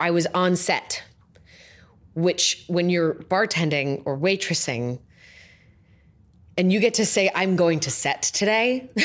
I 0.00 0.10
was 0.10 0.26
on 0.34 0.56
set, 0.56 1.02
which 2.14 2.64
when 2.66 2.90
you're 2.90 3.14
bartending 3.14 4.02
or 4.04 4.18
waitressing. 4.18 5.00
And 6.56 6.72
you 6.72 6.78
get 6.78 6.94
to 6.94 7.04
say, 7.06 7.32
"I'm 7.34 7.56
going 7.56 7.80
to 7.80 7.90
set 7.90 8.22
today." 8.22 8.88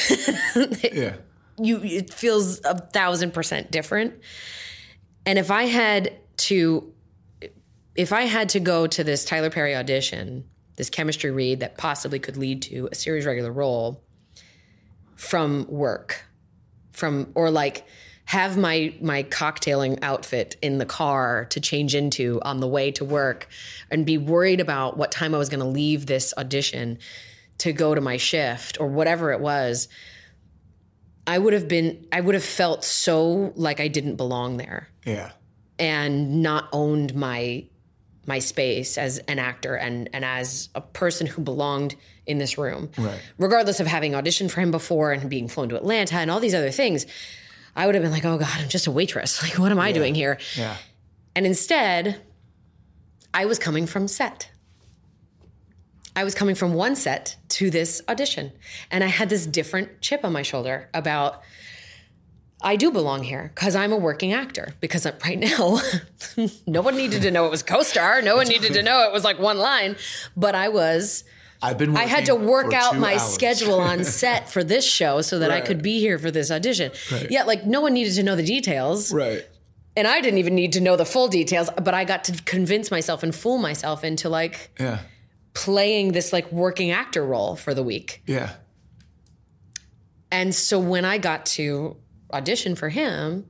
Yeah. 0.93 1.15
you 1.57 1.81
it 1.83 2.13
feels 2.13 2.63
a 2.63 2.77
thousand 2.77 3.33
percent 3.33 3.71
different. 3.71 4.13
And 5.25 5.37
if 5.37 5.51
I 5.51 5.63
had 5.63 6.17
to 6.37 6.93
if 7.95 8.13
I 8.13 8.21
had 8.21 8.49
to 8.49 8.61
go 8.61 8.87
to 8.87 9.03
this 9.03 9.25
Tyler 9.25 9.49
Perry 9.49 9.75
audition, 9.75 10.45
this 10.77 10.89
chemistry 10.89 11.31
read 11.31 11.59
that 11.59 11.77
possibly 11.77 12.19
could 12.19 12.37
lead 12.37 12.61
to 12.63 12.87
a 12.91 12.95
series 12.95 13.25
regular 13.25 13.51
role 13.51 14.01
from 15.15 15.65
work, 15.67 16.23
from 16.93 17.31
or 17.35 17.51
like 17.51 17.85
have 18.23 18.57
my 18.57 18.93
my 19.01 19.23
cocktailing 19.23 19.99
outfit 20.01 20.55
in 20.61 20.77
the 20.77 20.85
car 20.85 21.45
to 21.45 21.59
change 21.59 21.95
into 21.95 22.39
on 22.43 22.59
the 22.59 22.67
way 22.67 22.91
to 22.91 23.03
work 23.03 23.49
and 23.91 24.05
be 24.05 24.17
worried 24.17 24.61
about 24.61 24.95
what 24.95 25.11
time 25.11 25.35
I 25.35 25.37
was 25.37 25.49
going 25.49 25.59
to 25.59 25.65
leave 25.65 26.05
this 26.05 26.33
audition 26.37 26.99
to 27.57 27.73
go 27.73 27.93
to 27.93 28.01
my 28.01 28.17
shift 28.17 28.79
or 28.79 28.87
whatever 28.87 29.31
it 29.31 29.41
was 29.41 29.89
I 31.29 31.37
would 31.37 31.53
have 31.53 31.67
been 31.67 32.07
I 32.11 32.19
would 32.21 32.33
have 32.35 32.43
felt 32.43 32.83
so 32.83 33.53
like 33.55 33.79
I 33.79 33.87
didn't 33.87 34.15
belong 34.15 34.57
there 34.57 34.89
Yeah. 35.05 35.31
and 35.77 36.41
not 36.41 36.67
owned 36.73 37.13
my 37.15 37.65
my 38.25 38.39
space 38.39 38.97
as 38.97 39.19
an 39.27 39.39
actor 39.39 39.75
and 39.75 40.09
and 40.13 40.23
as 40.25 40.69
a 40.75 40.81
person 40.81 41.25
who 41.27 41.41
belonged 41.41 41.95
in 42.25 42.37
this 42.37 42.57
room. 42.57 42.89
Right. 42.97 43.19
Regardless 43.37 43.79
of 43.79 43.87
having 43.87 44.11
auditioned 44.13 44.51
for 44.51 44.61
him 44.61 44.71
before 44.71 45.11
and 45.11 45.29
being 45.29 45.47
flown 45.47 45.69
to 45.69 45.75
Atlanta 45.75 46.15
and 46.17 46.29
all 46.31 46.39
these 46.39 46.53
other 46.55 46.71
things, 46.71 47.05
I 47.75 47.85
would 47.85 47.95
have 47.95 48.03
been 48.03 48.11
like, 48.11 48.25
"Oh 48.25 48.37
god, 48.37 48.49
I'm 48.59 48.69
just 48.69 48.87
a 48.87 48.91
waitress. 48.91 49.41
Like 49.43 49.57
what 49.59 49.71
am 49.71 49.79
I 49.79 49.91
doing 49.91 50.15
here?" 50.15 50.37
Yeah. 50.55 50.75
And 51.35 51.45
instead, 51.45 52.21
I 53.33 53.45
was 53.45 53.59
coming 53.59 53.85
from 53.87 54.07
set. 54.07 54.49
I 56.19 56.25
was 56.25 56.35
coming 56.35 56.53
from 56.53 56.73
one 56.73 56.97
set 56.97 57.37
to 57.47 57.69
this 57.69 58.01
audition. 58.09 58.51
And 58.91 59.05
I 59.05 59.07
had 59.07 59.29
this 59.29 59.45
different 59.45 60.01
chip 60.01 60.25
on 60.25 60.33
my 60.33 60.41
shoulder 60.41 60.89
about 60.93 61.41
I 62.61 62.75
do 62.75 62.91
belong 62.91 63.23
here 63.23 63.53
because 63.55 63.73
I'm 63.73 63.93
a 63.93 63.95
working 63.95 64.33
actor. 64.33 64.73
Because 64.81 65.07
right 65.23 65.39
now, 65.39 65.79
no 66.67 66.81
one 66.81 66.97
needed 66.97 67.21
to 67.21 67.31
know 67.31 67.45
it 67.45 67.51
was 67.51 67.63
co 67.63 67.83
star. 67.83 68.21
No 68.21 68.35
one 68.35 68.49
needed 68.49 68.73
to 68.73 68.83
know 68.83 69.07
it 69.07 69.13
was 69.13 69.23
like 69.23 69.39
one 69.39 69.59
line. 69.59 69.95
But 70.35 70.55
I 70.55 70.67
was 70.67 71.23
I've 71.61 71.77
been. 71.77 71.95
I 71.95 72.03
had 72.03 72.25
to 72.25 72.35
work 72.35 72.73
out 72.73 72.97
my 72.97 73.13
hours. 73.13 73.21
schedule 73.21 73.79
on 73.79 74.03
set 74.21 74.49
for 74.49 74.61
this 74.61 74.85
show 74.85 75.21
so 75.21 75.39
that 75.39 75.51
I 75.51 75.61
could 75.61 75.81
be 75.81 76.01
here 76.01 76.19
for 76.19 76.31
this 76.31 76.51
audition. 76.51 76.91
Right. 77.09 77.31
Yeah, 77.31 77.43
like 77.43 77.65
no 77.65 77.79
one 77.79 77.93
needed 77.93 78.15
to 78.15 78.23
know 78.23 78.35
the 78.35 78.43
details. 78.43 79.13
right. 79.13 79.47
And 79.95 80.05
I 80.05 80.19
didn't 80.19 80.39
even 80.39 80.55
need 80.55 80.73
to 80.73 80.81
know 80.81 80.97
the 80.97 81.05
full 81.05 81.29
details, 81.29 81.69
but 81.81 81.93
I 81.93 82.03
got 82.03 82.25
to 82.25 82.43
convince 82.43 82.91
myself 82.91 83.23
and 83.23 83.33
fool 83.33 83.57
myself 83.57 84.03
into 84.03 84.27
like 84.27 84.71
Yeah. 84.77 84.99
Playing 85.53 86.11
this 86.11 86.31
like 86.31 86.51
working 86.51 86.91
actor 86.91 87.25
role 87.25 87.55
for 87.55 87.73
the 87.73 87.83
week. 87.83 88.21
Yeah. 88.25 88.51
And 90.31 90.53
so 90.53 90.79
when 90.79 91.05
I 91.05 91.17
got 91.17 91.45
to 91.47 91.97
audition 92.31 92.75
for 92.75 92.89
him, 92.89 93.45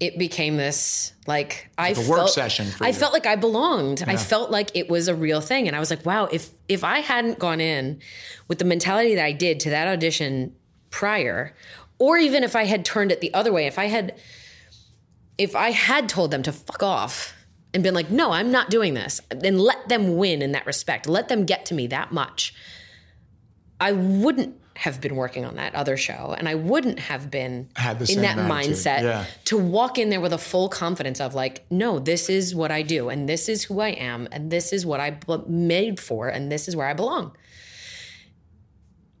it 0.00 0.18
became 0.18 0.56
this 0.56 1.12
like 1.26 1.70
I 1.76 1.94
felt, 1.94 2.08
work 2.08 2.28
session 2.28 2.66
for 2.66 2.84
I 2.84 2.88
you. 2.88 2.94
felt 2.94 3.12
like 3.12 3.26
I 3.26 3.34
belonged. 3.34 4.04
I 4.06 4.16
felt 4.16 4.50
like 4.50 4.70
it 4.74 4.88
was 4.88 5.08
a 5.08 5.14
real 5.14 5.40
thing, 5.40 5.66
and 5.66 5.74
I 5.74 5.80
was 5.80 5.90
like, 5.90 6.06
wow, 6.06 6.26
if 6.26 6.50
if 6.68 6.84
I 6.84 7.00
hadn't 7.00 7.38
gone 7.38 7.60
in 7.60 8.00
with 8.46 8.58
the 8.58 8.64
mentality 8.64 9.16
that 9.16 9.24
I 9.24 9.32
did 9.32 9.58
to 9.60 9.70
that 9.70 9.88
audition 9.88 10.54
prior, 10.90 11.54
or 11.98 12.16
even 12.16 12.44
if 12.44 12.54
I 12.54 12.64
had 12.64 12.84
turned 12.84 13.10
it 13.10 13.20
the 13.20 13.34
other 13.34 13.52
way, 13.52 13.66
if 13.66 13.78
I 13.78 13.86
had 13.86 14.14
if 15.36 15.56
I 15.56 15.70
had 15.70 16.08
told 16.08 16.30
them 16.30 16.42
to 16.44 16.52
fuck 16.52 16.82
off 16.82 17.34
and 17.74 17.82
been 17.82 17.94
like, 17.94 18.10
no, 18.10 18.32
I'm 18.32 18.50
not 18.50 18.70
doing 18.70 18.94
this, 18.94 19.20
then 19.30 19.58
let 19.58 19.88
them 19.88 20.16
win 20.16 20.42
in 20.42 20.52
that 20.52 20.66
respect, 20.66 21.06
let 21.06 21.28
them 21.28 21.44
get 21.44 21.66
to 21.66 21.74
me 21.74 21.86
that 21.88 22.12
much. 22.12 22.54
I 23.80 23.92
wouldn't 23.92 24.56
have 24.74 25.00
been 25.00 25.16
working 25.16 25.44
on 25.44 25.56
that 25.56 25.74
other 25.74 25.96
show 25.96 26.34
and 26.38 26.48
I 26.48 26.54
wouldn't 26.54 27.00
have 27.00 27.32
been 27.32 27.68
in 27.76 28.22
that 28.22 28.38
attitude, 28.38 28.48
mindset 28.48 29.02
yeah. 29.02 29.24
to 29.46 29.58
walk 29.58 29.98
in 29.98 30.08
there 30.08 30.20
with 30.20 30.32
a 30.32 30.38
full 30.38 30.68
confidence 30.68 31.20
of 31.20 31.34
like, 31.34 31.66
no, 31.68 31.98
this 31.98 32.30
is 32.30 32.54
what 32.54 32.70
I 32.70 32.82
do 32.82 33.08
and 33.08 33.28
this 33.28 33.48
is 33.48 33.64
who 33.64 33.80
I 33.80 33.88
am 33.88 34.28
and 34.30 34.52
this 34.52 34.72
is 34.72 34.86
what 34.86 35.00
I 35.00 35.18
made 35.48 35.98
for 35.98 36.28
and 36.28 36.50
this 36.50 36.68
is 36.68 36.76
where 36.76 36.86
I 36.86 36.94
belong. 36.94 37.36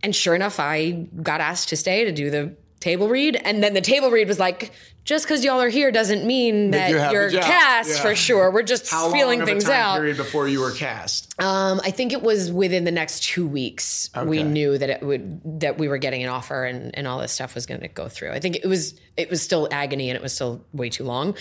And 0.02 0.14
sure 0.14 0.36
enough, 0.36 0.60
I 0.60 1.08
got 1.22 1.40
asked 1.40 1.70
to 1.70 1.76
stay 1.76 2.04
to 2.04 2.12
do 2.12 2.30
the 2.30 2.54
table 2.78 3.08
read. 3.08 3.34
And 3.34 3.62
then 3.62 3.74
the 3.74 3.80
table 3.80 4.10
read 4.10 4.28
was 4.28 4.38
like, 4.38 4.72
just 5.08 5.24
because 5.24 5.42
y'all 5.42 5.58
are 5.58 5.70
here 5.70 5.90
doesn't 5.90 6.26
mean 6.26 6.72
that, 6.72 6.90
you 6.90 6.96
you're 6.98 7.30
cast 7.30 7.88
Yeah. 7.88 8.02
for 8.02 8.14
sure. 8.14 8.50
We're 8.50 8.62
just 8.62 8.90
How 8.90 9.10
feeling 9.10 9.38
long 9.38 9.48
of 9.48 9.48
things 9.48 9.64
a 9.64 9.68
time 9.68 9.80
out. 9.80 9.96
period 9.96 10.18
before 10.18 10.46
you 10.48 10.60
were 10.60 10.70
cast? 10.70 11.34
Um, 11.40 11.80
I 11.82 11.92
think 11.92 12.12
it 12.12 12.20
was 12.20 12.52
within 12.52 12.84
the 12.84 12.90
next 12.90 13.22
two 13.22 13.48
weeks 13.48 14.10
we 14.26 14.42
knew 14.42 14.76
that 14.76 14.90
it 14.90 15.02
would 15.02 15.60
that 15.60 15.78
we 15.78 15.88
were 15.88 15.96
getting 15.96 16.22
an 16.24 16.28
offer 16.28 16.62
and, 16.62 16.94
and 16.94 17.08
all 17.08 17.20
this 17.20 17.32
stuff 17.32 17.54
was 17.54 17.64
going 17.64 17.80
to 17.80 17.88
go 17.88 18.10
through. 18.10 18.32
I 18.32 18.38
think 18.38 18.56
it 18.56 18.66
was 18.66 19.00
it 19.16 19.30
was 19.30 19.40
still 19.40 19.66
agony 19.70 20.10
and 20.10 20.16
it 20.16 20.22
was 20.22 20.34
still 20.34 20.62
way 20.74 20.90
too 20.90 21.04
long, 21.04 21.34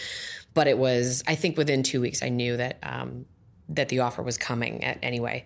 but 0.53 0.67
it 0.67 0.77
was 0.77 1.21
I 1.27 1.35
think 1.35 1.57
within 1.57 1.83
two 1.83 1.99
weeks 1.99 2.23
I 2.23 2.29
knew 2.29 2.55
that 2.55 2.77
um, 2.83 3.25
that 3.67 3.89
the 3.89 3.99
offer 3.99 4.23
was 4.23 4.37
coming 4.37 4.85
at, 4.85 4.97
anyway. 5.03 5.45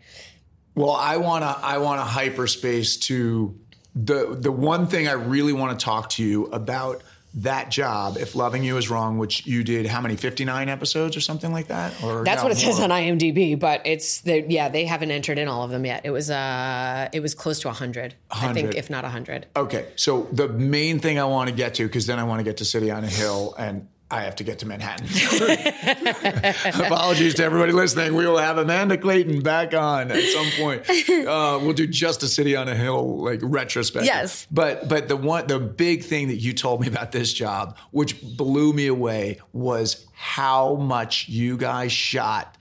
Well, 0.76 0.92
I 0.92 1.18
want 1.18 1.42
to 1.44 1.48
I 1.66 1.80
want 1.80 2.00
to 2.02 2.06
hyperspace 2.06 2.98
to 2.98 3.58
the 3.96 4.38
the 4.40 4.52
one 4.52 4.86
thing 4.86 5.08
I 5.08 5.14
really 5.14 5.54
want 5.54 5.80
to 5.80 5.84
talk 5.84 6.12
to 6.12 6.24
you 6.24 6.46
about 6.46 7.02
that 7.34 7.72
job. 7.72 8.18
If 8.18 8.36
loving 8.36 8.64
you 8.64 8.78
is 8.78 8.90
wrong, 8.90 9.18
which 9.18 9.46
you 9.46 9.64
did, 9.64 9.86
how 9.86 10.02
many 10.02 10.16
fifty 10.16 10.44
nine 10.44 10.70
episodes 10.70 11.16
or 11.16 11.22
something 11.22 11.52
like 11.52 11.68
that? 11.68 12.04
Or 12.04 12.24
That's 12.24 12.42
no, 12.42 12.50
what 12.50 12.52
it 12.52 12.60
says 12.60 12.80
on 12.80 12.90
IMDb, 12.90 13.58
but 13.58 13.82
it's 13.86 14.22
the 14.22 14.46
yeah 14.48 14.70
they 14.70 14.86
haven't 14.86 15.12
entered 15.12 15.38
in 15.38 15.48
all 15.48 15.64
of 15.64 15.72
them 15.72 15.86
yet. 15.86 16.02
It 16.04 16.12
was 16.12 16.30
uh 16.30 17.10
it 17.14 17.22
was 17.22 17.34
close 17.34 17.60
to 17.62 17.72
hundred, 17.72 18.16
I 18.30 18.54
think, 18.54 18.76
if 18.76 18.90
not 18.90 19.06
hundred. 19.06 19.48
Okay, 19.56 19.88
so 19.96 20.28
the 20.32 20.50
main 20.50 21.00
thing 21.00 21.20
I 21.20 21.26
want 21.26 21.50
to 21.50 21.56
get 21.56 21.76
to, 21.76 21.86
because 21.86 22.06
then 22.06 22.20
I 22.20 22.24
want 22.24 22.40
to 22.40 22.44
get 22.44 22.58
to 22.58 22.66
City 22.66 22.92
on 22.92 23.04
a 23.04 23.10
Hill, 23.10 23.56
and 23.58 23.88
I 24.12 24.24
have 24.24 24.36
to 24.36 24.44
get 24.44 24.60
to 24.60 24.66
Manhattan. 24.66 25.08
Apologies 26.86 27.36
to 27.36 27.44
everybody 27.46 27.72
listening. 27.72 28.14
We 28.14 28.28
will 28.28 28.38
have 28.38 28.58
Amanda 28.58 28.98
Clayton 28.98 29.42
back 29.42 29.74
on 29.74 30.12
at 30.12 30.24
some 30.24 30.48
point. 30.58 30.86
Uh, 31.22 31.60
we'll 31.62 31.74
do 31.74 31.86
just 31.86 32.24
a 32.24 32.28
City 32.28 32.56
on 32.56 32.68
a 32.68 32.76
Hill 32.76 33.24
like 33.24 33.40
retrospective. 33.44 34.08
Yes. 34.08 34.48
but 34.50 34.88
but 34.90 35.08
the 35.08 35.16
one 35.16 35.46
the 35.48 35.60
big 35.60 36.04
thing 36.04 36.30
that 36.30 36.38
you 36.38 36.54
told 36.54 36.82
me 36.82 36.88
about 36.88 37.12
this 37.12 37.32
job, 37.32 37.78
which 37.92 38.22
blew 38.38 38.74
me 38.74 38.88
away, 38.88 39.40
was 39.54 40.06
how 40.14 40.76
much 40.76 41.30
you 41.30 41.58
guys 41.58 41.92
shot 41.92 42.58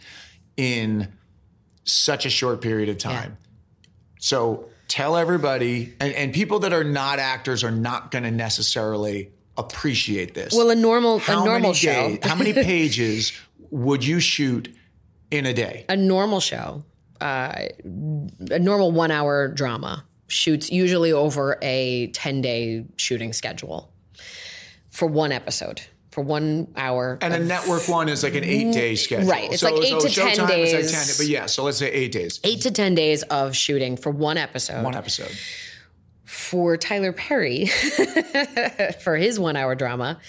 in 0.56 1.08
such 1.84 2.26
a 2.26 2.30
short 2.30 2.60
period 2.60 2.88
of 2.88 2.98
time. 2.98 3.38
So 4.18 4.68
tell 4.88 5.16
everybody, 5.16 5.94
and, 6.00 6.12
and 6.14 6.32
people 6.32 6.60
that 6.60 6.72
are 6.72 6.84
not 6.84 7.18
actors 7.18 7.64
are 7.64 7.70
not 7.70 8.10
going 8.10 8.24
to 8.24 8.30
necessarily 8.30 9.30
appreciate 9.60 10.34
this. 10.34 10.52
Well, 10.54 10.70
a 10.70 10.74
normal 10.74 11.18
how 11.18 11.42
a 11.42 11.44
normal 11.44 11.72
show. 11.74 11.92
days- 12.08 12.18
how 12.22 12.34
many 12.34 12.52
pages 12.72 13.32
would 13.70 14.04
you 14.04 14.18
shoot 14.20 14.74
in 15.30 15.46
a 15.46 15.52
day? 15.54 15.84
a 15.88 15.96
normal 15.96 16.40
show, 16.40 16.84
uh, 17.20 17.52
a 18.50 18.58
normal 18.58 18.90
one 18.92 19.10
hour 19.10 19.48
drama 19.48 20.04
shoots 20.26 20.70
usually 20.70 21.12
over 21.12 21.58
a 21.62 22.08
10 22.08 22.40
day 22.40 22.84
shooting 22.96 23.32
schedule 23.32 23.92
for 24.90 25.06
one 25.08 25.32
episode, 25.32 25.80
for 26.10 26.22
one 26.22 26.66
hour. 26.76 27.18
And 27.20 27.32
a 27.34 27.38
network 27.38 27.88
one 27.88 28.08
is 28.08 28.22
like 28.22 28.34
an 28.34 28.44
eight 28.44 28.72
day 28.72 28.94
schedule. 28.96 29.28
Right, 29.30 29.52
it's 29.52 29.62
like 29.62 29.74
eight 29.74 30.00
to 30.00 30.08
10 30.08 30.36
Showtime 30.36 30.58
is 30.58 30.72
like 30.72 30.82
days. 30.82 30.92
10, 30.92 31.14
but 31.18 31.26
yeah, 31.26 31.46
so 31.46 31.62
let's 31.64 31.78
say 31.78 31.90
eight 31.90 32.12
days. 32.12 32.40
eight 32.44 32.60
to 32.62 32.70
10 32.70 32.94
days 32.94 33.22
of 33.24 33.54
shooting 33.56 33.96
for 33.96 34.10
one 34.10 34.36
episode. 34.36 34.82
One 34.84 34.94
episode. 34.96 35.30
For 36.30 36.76
Tyler 36.76 37.12
Perry, 37.12 37.66
for 39.02 39.16
his 39.16 39.40
one 39.40 39.56
hour 39.56 39.74
drama, 39.74 40.20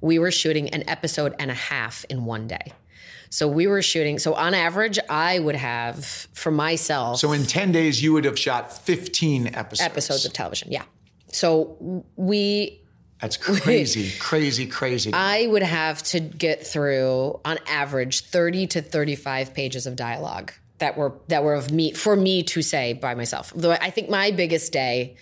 we 0.00 0.18
were 0.18 0.30
shooting 0.30 0.70
an 0.70 0.88
episode 0.88 1.34
and 1.38 1.50
a 1.50 1.54
half 1.54 2.06
in 2.08 2.24
one 2.24 2.46
day. 2.46 2.72
So 3.28 3.46
we 3.46 3.66
were 3.66 3.82
shooting, 3.82 4.18
so 4.18 4.32
on 4.32 4.54
average, 4.54 4.98
I 5.10 5.38
would 5.38 5.56
have 5.56 6.02
for 6.32 6.50
myself. 6.50 7.20
So 7.20 7.32
in 7.32 7.44
10 7.44 7.72
days, 7.72 8.02
you 8.02 8.14
would 8.14 8.24
have 8.24 8.38
shot 8.38 8.72
15 8.72 9.48
episodes. 9.48 9.80
episodes 9.82 10.24
of 10.24 10.32
television. 10.32 10.72
Yeah. 10.72 10.84
So 11.28 12.04
we, 12.16 12.80
That's 13.20 13.36
crazy, 13.36 14.10
crazy, 14.18 14.66
crazy. 14.66 15.12
I 15.12 15.46
would 15.46 15.62
have 15.62 16.02
to 16.04 16.20
get 16.20 16.66
through 16.66 17.38
on 17.44 17.58
average 17.68 18.24
30 18.24 18.66
to 18.68 18.82
35 18.82 19.52
pages 19.52 19.86
of 19.86 19.94
dialogue 19.94 20.52
that 20.78 20.96
were 20.96 21.12
that 21.28 21.44
were 21.44 21.52
of 21.52 21.70
me 21.70 21.92
for 21.92 22.16
me 22.16 22.42
to 22.44 22.62
say 22.62 22.94
by 22.94 23.14
myself. 23.14 23.52
Though 23.54 23.72
I 23.72 23.90
think 23.90 24.08
my 24.08 24.30
biggest 24.30 24.72
day 24.72 25.16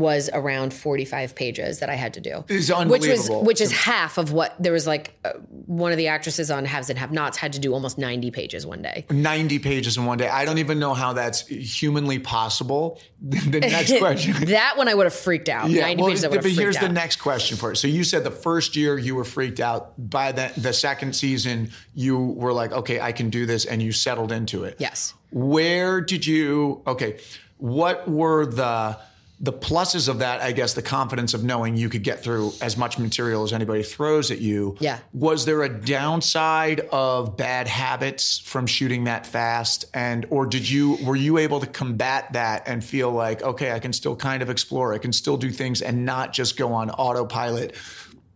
was 0.00 0.28
around 0.32 0.74
45 0.74 1.34
pages 1.34 1.78
that 1.78 1.88
I 1.88 1.94
had 1.94 2.14
to 2.14 2.20
do. 2.20 2.44
It's 2.48 2.68
Which 2.68 2.68
was 2.68 2.70
unbelievable. 2.70 3.44
which 3.44 3.60
is 3.60 3.70
half 3.70 4.18
of 4.18 4.32
what 4.32 4.60
there 4.60 4.72
was 4.72 4.86
like 4.86 5.18
uh, 5.24 5.34
one 5.66 5.92
of 5.92 5.98
the 5.98 6.08
actresses 6.08 6.50
on 6.50 6.64
Haves 6.64 6.90
and 6.90 6.98
Have 6.98 7.12
Nots 7.12 7.36
had 7.36 7.52
to 7.52 7.58
do 7.60 7.72
almost 7.72 7.98
90 7.98 8.30
pages 8.30 8.66
one 8.66 8.82
day. 8.82 9.06
90 9.10 9.58
pages 9.60 9.96
in 9.96 10.06
one 10.06 10.18
day. 10.18 10.28
I 10.28 10.44
don't 10.44 10.58
even 10.58 10.78
know 10.78 10.94
how 10.94 11.12
that's 11.12 11.46
humanly 11.46 12.18
possible. 12.18 13.00
the 13.22 13.60
next 13.60 13.96
question. 13.98 14.34
That 14.50 14.76
one 14.76 14.88
I 14.88 14.94
would 14.94 15.06
have 15.06 15.14
freaked 15.14 15.48
out. 15.48 15.70
90 15.70 16.00
well, 16.00 16.10
pages 16.10 16.24
I 16.24 16.28
would 16.28 16.36
have 16.36 16.44
but 16.44 16.52
here's 16.52 16.76
out. 16.76 16.82
the 16.82 16.88
next 16.88 17.16
question 17.16 17.56
for 17.56 17.72
it. 17.72 17.76
So 17.76 17.86
you 17.86 18.02
said 18.02 18.24
the 18.24 18.30
first 18.30 18.74
year 18.74 18.98
you 18.98 19.14
were 19.14 19.24
freaked 19.24 19.60
out. 19.60 19.92
By 20.10 20.32
the 20.32 20.52
the 20.56 20.72
second 20.72 21.14
season, 21.14 21.70
you 21.94 22.18
were 22.18 22.52
like, 22.52 22.72
okay, 22.72 23.00
I 23.00 23.12
can 23.12 23.30
do 23.30 23.46
this, 23.46 23.64
and 23.64 23.82
you 23.82 23.92
settled 23.92 24.32
into 24.32 24.64
it. 24.64 24.76
Yes. 24.78 25.14
Where 25.30 26.00
did 26.00 26.26
you? 26.26 26.82
Okay, 26.86 27.20
what 27.58 28.08
were 28.08 28.46
the 28.46 28.98
the 29.42 29.52
pluses 29.54 30.06
of 30.08 30.18
that? 30.18 30.42
I 30.42 30.52
guess 30.52 30.74
the 30.74 30.82
confidence 30.82 31.32
of 31.32 31.42
knowing 31.42 31.74
you 31.76 31.88
could 31.88 32.02
get 32.02 32.22
through 32.22 32.52
as 32.60 32.76
much 32.76 32.98
material 32.98 33.42
as 33.42 33.52
anybody 33.54 33.82
throws 33.82 34.30
at 34.30 34.38
you. 34.40 34.76
Yeah. 34.80 34.98
Was 35.14 35.46
there 35.46 35.62
a 35.62 35.68
downside 35.68 36.80
of 36.92 37.36
bad 37.38 37.66
habits 37.66 38.38
from 38.38 38.66
shooting 38.66 39.04
that 39.04 39.26
fast, 39.26 39.86
and 39.94 40.26
or 40.30 40.44
did 40.46 40.68
you 40.68 40.98
were 41.04 41.16
you 41.16 41.38
able 41.38 41.60
to 41.60 41.66
combat 41.66 42.32
that 42.34 42.64
and 42.68 42.84
feel 42.84 43.10
like 43.10 43.42
okay, 43.42 43.72
I 43.72 43.78
can 43.78 43.92
still 43.92 44.14
kind 44.16 44.42
of 44.42 44.50
explore, 44.50 44.92
I 44.92 44.98
can 44.98 45.12
still 45.12 45.36
do 45.36 45.50
things, 45.50 45.80
and 45.80 46.04
not 46.04 46.32
just 46.32 46.56
go 46.56 46.72
on 46.72 46.90
autopilot? 46.90 47.74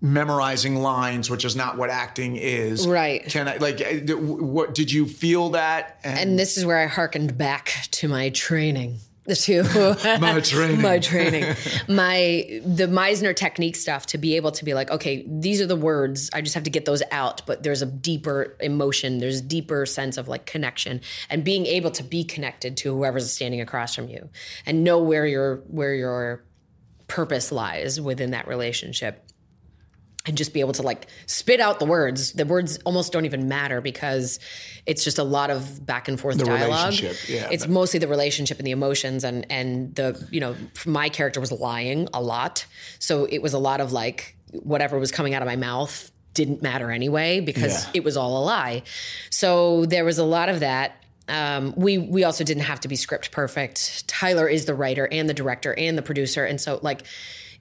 memorizing 0.01 0.77
lines 0.83 1.31
which 1.31 1.47
is 1.47 1.57
not 1.57 1.79
what 1.79 1.89
acting 1.89 2.37
is 2.37 2.87
Right. 2.87 3.25
can 3.25 3.49
i 3.49 3.57
like 3.57 3.81
uh, 3.81 4.15
what 4.19 4.75
did 4.75 4.93
you 4.93 5.07
feel 5.07 5.51
that 5.51 5.99
And 6.05 6.39
this 6.39 6.59
is 6.59 6.67
where 6.67 6.77
I 6.79 6.87
hearkened 6.87 7.39
back 7.39 7.73
to 7.93 8.09
my 8.09 8.29
training. 8.29 8.99
To 9.35 9.63
My 10.21 10.39
training. 10.41 10.83
my 10.83 10.99
training, 10.99 11.45
my 11.89 12.61
the 12.63 12.87
Meisner 12.87 13.35
technique 13.35 13.75
stuff 13.75 14.05
to 14.07 14.19
be 14.19 14.37
able 14.37 14.53
to 14.53 14.65
be 14.67 14.75
like, 14.75 14.91
okay, 14.91 15.25
these 15.27 15.63
are 15.63 15.67
the 15.67 15.77
words. 15.77 16.29
I 16.35 16.43
just 16.43 16.55
have 16.55 16.65
to 16.65 16.71
get 16.71 16.85
those 16.85 17.03
out, 17.11 17.41
but 17.47 17.63
there's 17.63 17.81
a 17.81 17.87
deeper 17.87 18.55
emotion. 18.61 19.19
There's 19.19 19.41
deeper 19.41 19.87
sense 19.87 20.19
of 20.19 20.29
like 20.29 20.45
connection 20.45 21.01
and 21.31 21.43
being 21.43 21.65
able 21.65 21.91
to 21.93 22.03
be 22.03 22.23
connected 22.23 22.77
to 22.79 22.95
whoever's 22.95 23.33
standing 23.33 23.63
across 23.63 23.95
from 23.95 24.09
you 24.09 24.29
and 24.67 24.85
know 24.85 24.99
where 24.99 25.27
your 25.27 25.57
where 25.69 25.95
your 25.95 26.45
purpose 27.07 27.51
lies 27.51 27.99
within 27.99 28.33
that 28.33 28.47
relationship 28.47 29.24
and 30.27 30.37
just 30.39 30.55
be 30.55 30.61
able 30.61 30.73
to 30.73 30.83
like 30.83 31.07
spit 31.27 31.61
out 31.61 31.79
the 31.79 31.85
words. 31.85 32.33
The 32.33 32.47
words 32.47 32.79
almost 32.87 33.13
don't 33.13 33.27
even 33.27 33.47
matter 33.47 33.81
because 33.81 34.39
it's 34.87 35.05
just 35.05 35.19
a 35.19 35.23
lot 35.23 35.51
of 35.51 35.85
back 35.85 36.09
and 36.09 36.19
forth 36.19 36.39
dialogue. 36.39 36.93
relationship, 36.93 37.29
yeah. 37.29 37.49
It's 37.51 37.67
mostly 37.69 38.01
the 38.01 38.09
relationship 38.09 38.59
and 38.59 38.67
the 38.67 38.71
emotions 38.71 39.23
and 39.25 39.47
and 39.51 39.95
the 39.95 40.27
you 40.31 40.41
know 40.41 40.57
my 40.87 41.09
character 41.11 41.41
was 41.41 41.53
lying 41.53 42.09
a 42.15 42.23
lot, 42.23 42.65
so 42.99 43.27
it 43.27 43.43
was 43.43 43.53
a 43.53 43.59
lot 43.59 43.81
of 43.81 43.93
like 43.93 44.37
whatever 44.63 44.99
was 44.99 45.11
coming 45.13 45.35
out 45.35 45.43
of 45.43 45.47
my 45.47 45.57
mouth 45.57 46.11
didn't 46.33 46.63
matter 46.63 46.91
anyway 46.91 47.41
because 47.41 47.85
Yeah. 47.85 47.91
it 47.95 48.05
was 48.05 48.17
all 48.17 48.43
a 48.43 48.45
lie. 48.45 48.83
So 49.31 49.85
there 49.87 50.05
was 50.05 50.19
a 50.19 50.25
lot 50.25 50.49
of 50.49 50.61
that. 50.61 50.97
um, 51.29 51.73
we 51.77 51.97
we 51.99 52.25
also 52.25 52.45
didn't 52.45 52.65
have 52.65 52.81
to 52.81 52.89
be 52.89 52.97
script 52.97 53.31
perfect. 53.31 54.07
Tyler 54.09 54.49
is 54.49 54.65
the 54.67 54.75
writer 54.75 55.07
and 55.11 55.29
the 55.29 55.35
director 55.35 55.75
and 55.79 55.97
the 55.99 56.03
producer, 56.03 56.45
and 56.45 56.61
so 56.61 56.79
like 56.83 57.03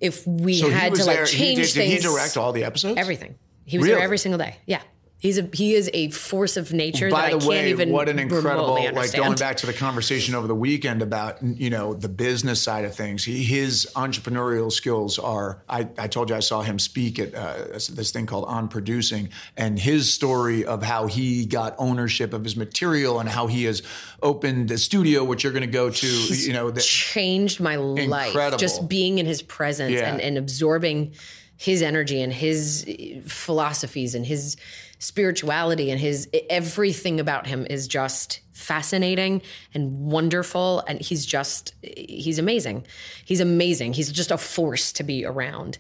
if 0.03 0.27
we 0.27 0.55
So 0.55 0.69
had 0.69 0.93
to 0.95 1.05
like 1.05 1.15
there. 1.17 1.25
He 1.25 1.37
change 1.37 1.57
did, 1.57 1.65
did 1.65 1.73
things, 1.89 2.03
he 2.03 2.09
direct 2.09 2.37
all 2.37 2.51
the 2.51 2.63
episodes? 2.63 2.97
everything. 2.99 3.35
He 3.65 3.77
was 3.77 3.85
Really? 3.85 3.95
there 3.95 4.03
every 4.03 4.17
single 4.17 4.37
day. 4.37 4.57
Yeah. 4.65 4.81
He's 5.23 5.37
a 5.37 5.47
he 5.53 5.73
is 5.73 5.89
a 5.93 6.09
force 6.09 6.57
of 6.57 6.73
nature 6.73 7.09
By 7.09 7.29
that 7.29 7.39
the 7.39 7.45
I 7.45 7.47
way, 7.47 7.55
can't 7.55 7.67
even 7.69 7.91
what 7.93 8.09
an 8.09 8.19
incredible 8.19 8.73
like 8.93 9.13
going 9.15 9.35
back 9.35 9.55
to 9.57 9.65
the 9.65 9.71
conversation 9.71 10.35
over 10.35 10.47
the 10.47 10.53
weekend 10.53 11.01
about 11.01 11.41
you 11.41 11.69
know 11.69 11.93
the 11.93 12.09
business 12.09 12.61
side 12.61 12.83
of 12.83 12.93
things. 12.93 13.23
He, 13.23 13.41
his 13.41 13.87
entrepreneurial 13.95 14.69
skills 14.69 15.17
are. 15.19 15.63
I, 15.69 15.87
I 15.97 16.07
told 16.09 16.29
you 16.29 16.35
I 16.35 16.41
saw 16.41 16.61
him 16.61 16.77
speak 16.77 17.19
at 17.19 17.33
uh, 17.33 17.53
this- 17.71 18.11
thing 18.11 18.25
called 18.25 18.43
On 18.49 18.67
Producing, 18.67 19.29
and 19.55 19.79
his 19.79 20.13
story 20.13 20.65
of 20.65 20.83
how 20.83 21.07
he 21.07 21.45
got 21.45 21.73
ownership 21.77 22.33
of 22.33 22.43
his 22.43 22.57
material 22.57 23.21
and 23.21 23.29
how 23.29 23.47
he 23.47 23.63
has 23.63 23.81
opened 24.21 24.67
the 24.67 24.77
studio, 24.77 25.23
which 25.23 25.45
you're 25.45 25.53
going 25.53 25.61
to 25.61 25.67
go 25.71 25.89
to. 25.89 26.07
you 26.35 26.51
know, 26.51 26.69
that, 26.69 26.83
changed 26.83 27.61
my 27.61 27.77
life 27.77 28.27
Incredible. 28.27 28.57
just 28.57 28.89
being 28.89 29.19
in 29.19 29.25
his 29.25 29.41
presence 29.41 29.93
Yeah. 29.93 30.11
and, 30.11 30.19
and 30.19 30.37
absorbing 30.37 31.13
his 31.55 31.81
energy 31.81 32.21
and 32.21 32.33
his 32.33 32.83
eh, 32.89 33.21
philosophies 33.25 34.15
and 34.15 34.25
his 34.25 34.57
spirituality 35.03 35.91
and 35.91 35.99
his 35.99 36.29
everything 36.49 37.19
about 37.19 37.45
him 37.45 37.67
is 37.69 37.87
just 37.89 38.39
fascinating 38.53 39.41
and 39.73 39.99
wonderful 39.99 40.81
and 40.87 41.01
he's 41.01 41.25
just 41.25 41.73
he's 41.81 42.39
amazing 42.39 42.85
he's 43.25 43.41
amazing 43.41 43.91
he's 43.91 44.11
just 44.11 44.31
a 44.31 44.37
force 44.37 44.93
to 44.93 45.03
be 45.03 45.25
around 45.25 45.77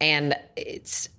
and 0.00 0.34
it's 0.56 1.10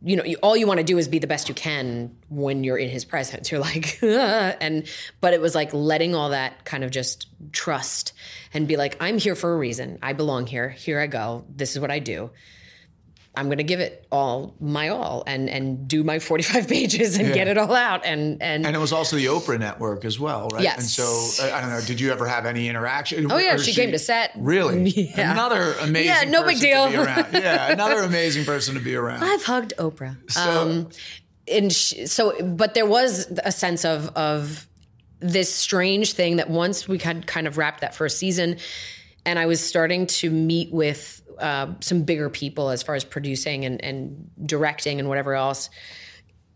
you 0.00 0.14
know, 0.14 0.24
you, 0.24 0.36
all 0.44 0.56
you 0.56 0.66
want 0.66 0.78
to 0.78 0.84
do 0.84 0.96
is 0.96 1.08
be 1.08 1.18
the 1.18 1.26
best 1.26 1.48
you 1.48 1.54
can 1.56 2.16
when 2.28 2.62
you're 2.62 2.78
in 2.78 2.88
his 2.88 3.04
presence. 3.04 3.50
You're 3.50 3.60
like, 3.60 3.98
and 4.02 4.86
but 5.20 5.34
it 5.34 5.40
was 5.40 5.56
like 5.56 5.74
letting 5.74 6.14
all 6.14 6.30
that 6.30 6.64
kind 6.64 6.84
of 6.84 6.92
just 6.92 7.26
trust 7.52 8.12
and 8.54 8.68
be 8.68 8.76
like, 8.76 8.96
I'm 9.00 9.18
here 9.18 9.34
for 9.34 9.52
a 9.52 9.56
reason. 9.56 9.98
I 10.00 10.12
belong 10.12 10.46
here. 10.46 10.68
Here 10.68 11.00
I 11.00 11.08
go. 11.08 11.44
This 11.48 11.72
is 11.74 11.80
what 11.80 11.90
I 11.90 11.98
do. 11.98 12.30
I'm 13.36 13.46
going 13.46 13.58
to 13.58 13.64
give 13.64 13.78
it 13.78 14.04
all 14.10 14.54
my 14.58 14.88
all 14.88 15.22
and 15.26 15.48
and 15.48 15.86
do 15.86 16.02
my 16.02 16.18
45 16.28 16.66
pages 16.66 17.16
and 17.18 17.32
get 17.32 17.46
it 17.46 17.56
all 17.56 17.74
out 17.74 18.04
and 18.04 18.42
and, 18.42 18.66
and 18.66 18.74
it 18.74 18.78
was 18.78 18.92
also 18.92 19.16
the 19.16 19.26
Oprah 19.26 19.58
network 19.60 20.04
as 20.04 20.18
well, 20.18 20.48
right? 20.52 20.62
Yes. 20.62 20.78
And 20.78 20.86
so 20.86 21.44
I 21.44 21.52
I 21.52 21.60
don't 21.60 21.70
know. 21.70 21.80
Did 21.80 22.00
you 22.00 22.10
ever 22.10 22.26
have 22.26 22.46
any 22.46 22.68
interaction? 22.68 23.30
Oh, 23.30 23.38
yeah, 23.38 23.54
Or 23.54 23.58
she 23.58 23.72
came 23.74 23.92
to 23.92 23.98
set. 23.98 24.32
Really? 24.36 24.88
Yeah. 24.90 25.32
Another 25.32 25.72
amazing. 25.80 26.08
Yeah, 26.08 26.24
no 26.30 26.44
big 26.44 26.56
person 26.56 26.60
to 26.60 26.86
be 26.88 26.92
deal. 26.96 27.02
around. 27.04 27.26
Yeah, 27.32 27.72
another 27.72 28.00
amazing 28.02 28.44
person 28.44 28.74
to 28.74 28.80
be 28.80 28.94
around. 28.96 29.22
I've 29.22 29.44
hugged 29.44 29.74
Oprah. 29.78 30.16
So- 30.30 30.40
um, 30.40 30.88
and 31.50 31.72
sh 31.72 31.94
so, 32.06 32.34
but 32.42 32.74
there 32.74 32.86
was 32.86 33.26
a 33.44 33.52
sense 33.52 33.84
of 33.84 34.08
of 34.16 34.66
this 35.20 35.52
strange 35.52 36.12
thing 36.12 36.36
that 36.36 36.48
once 36.50 36.86
we 36.86 36.98
had 36.98 37.26
kind 37.26 37.46
of 37.46 37.56
wrapped 37.58 37.80
that 37.80 37.94
first 37.94 38.18
season, 38.18 38.58
and 39.24 39.38
I 39.38 39.46
was 39.46 39.60
starting 39.60 40.06
to 40.06 40.30
meet 40.30 40.72
with 40.72 41.17
uh, 41.40 41.68
some 41.80 42.02
bigger 42.02 42.28
people 42.28 42.70
as 42.70 42.82
far 42.82 42.94
as 42.94 43.04
producing 43.04 43.64
and, 43.64 43.82
and 43.84 44.30
directing 44.44 44.98
and 44.98 45.08
whatever 45.08 45.34
else 45.34 45.70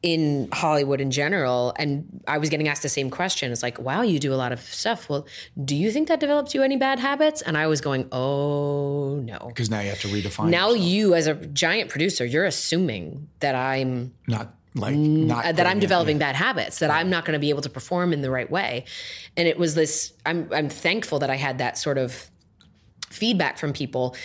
in 0.03 0.49
Hollywood 0.53 1.01
in 1.01 1.11
general. 1.11 1.73
And 1.79 2.23
I 2.27 2.39
was 2.39 2.49
getting 2.49 2.69
asked 2.69 2.83
the 2.83 2.89
same 2.89 3.09
question. 3.09 3.53
It's 3.53 3.63
like, 3.63 3.79
wow, 3.79 4.03
you 4.03 4.19
do 4.19 4.35
a 4.35 4.37
lot 4.37 4.53
of 4.53 4.61
stuff. 4.61 5.09
Well, 5.09 5.27
do 5.65 5.77
you 5.77 5.93
think 5.93 6.09
that 6.09 6.19
develops 6.19 6.55
you 6.55 6.63
any 6.63 6.77
bad 6.77 6.99
habits? 6.99 7.41
And 7.41 7.57
I 7.57 7.69
was 7.69 7.81
going, 7.81 8.09
oh 8.11 9.21
no. 9.25 9.39
Because 9.47 9.71
now 9.71 9.81
you 9.81 9.91
have 9.91 10.01
to 10.01 10.09
redefine. 10.09 10.51
Now 10.51 10.71
yourself. 10.71 10.89
you, 10.89 11.15
as 11.15 11.27
a 11.29 11.35
giant 11.35 11.89
producer, 11.89 12.25
you're 12.25 12.45
assuming 12.45 13.29
that 13.41 13.55
I'm 13.55 14.13
not 14.27 14.55
like 14.75 14.97
not 14.97 15.45
uh, 15.45 15.53
that 15.53 15.67
I'm 15.67 15.79
developing 15.81 16.19
bad 16.19 16.35
habits, 16.35 16.79
that 16.79 16.91
I'm 16.91 17.11
not 17.11 17.27
going 17.27 17.35
to 17.35 17.39
be 17.39 17.51
able 17.51 17.61
to 17.61 17.69
perform 17.69 18.13
in 18.13 18.23
the 18.23 18.31
right 18.31 18.51
way. 18.51 18.87
And 19.37 19.47
it 19.47 19.59
was 19.59 19.75
this. 19.75 20.15
I'm 20.25 20.49
I'm 20.53 20.71
thankful 20.71 21.19
that 21.19 21.31
I 21.31 21.37
had 21.37 21.59
that 21.59 21.77
sort 21.77 21.99
of 21.99 22.31
feedback 23.11 23.59
from 23.59 23.73
people. 23.73 24.17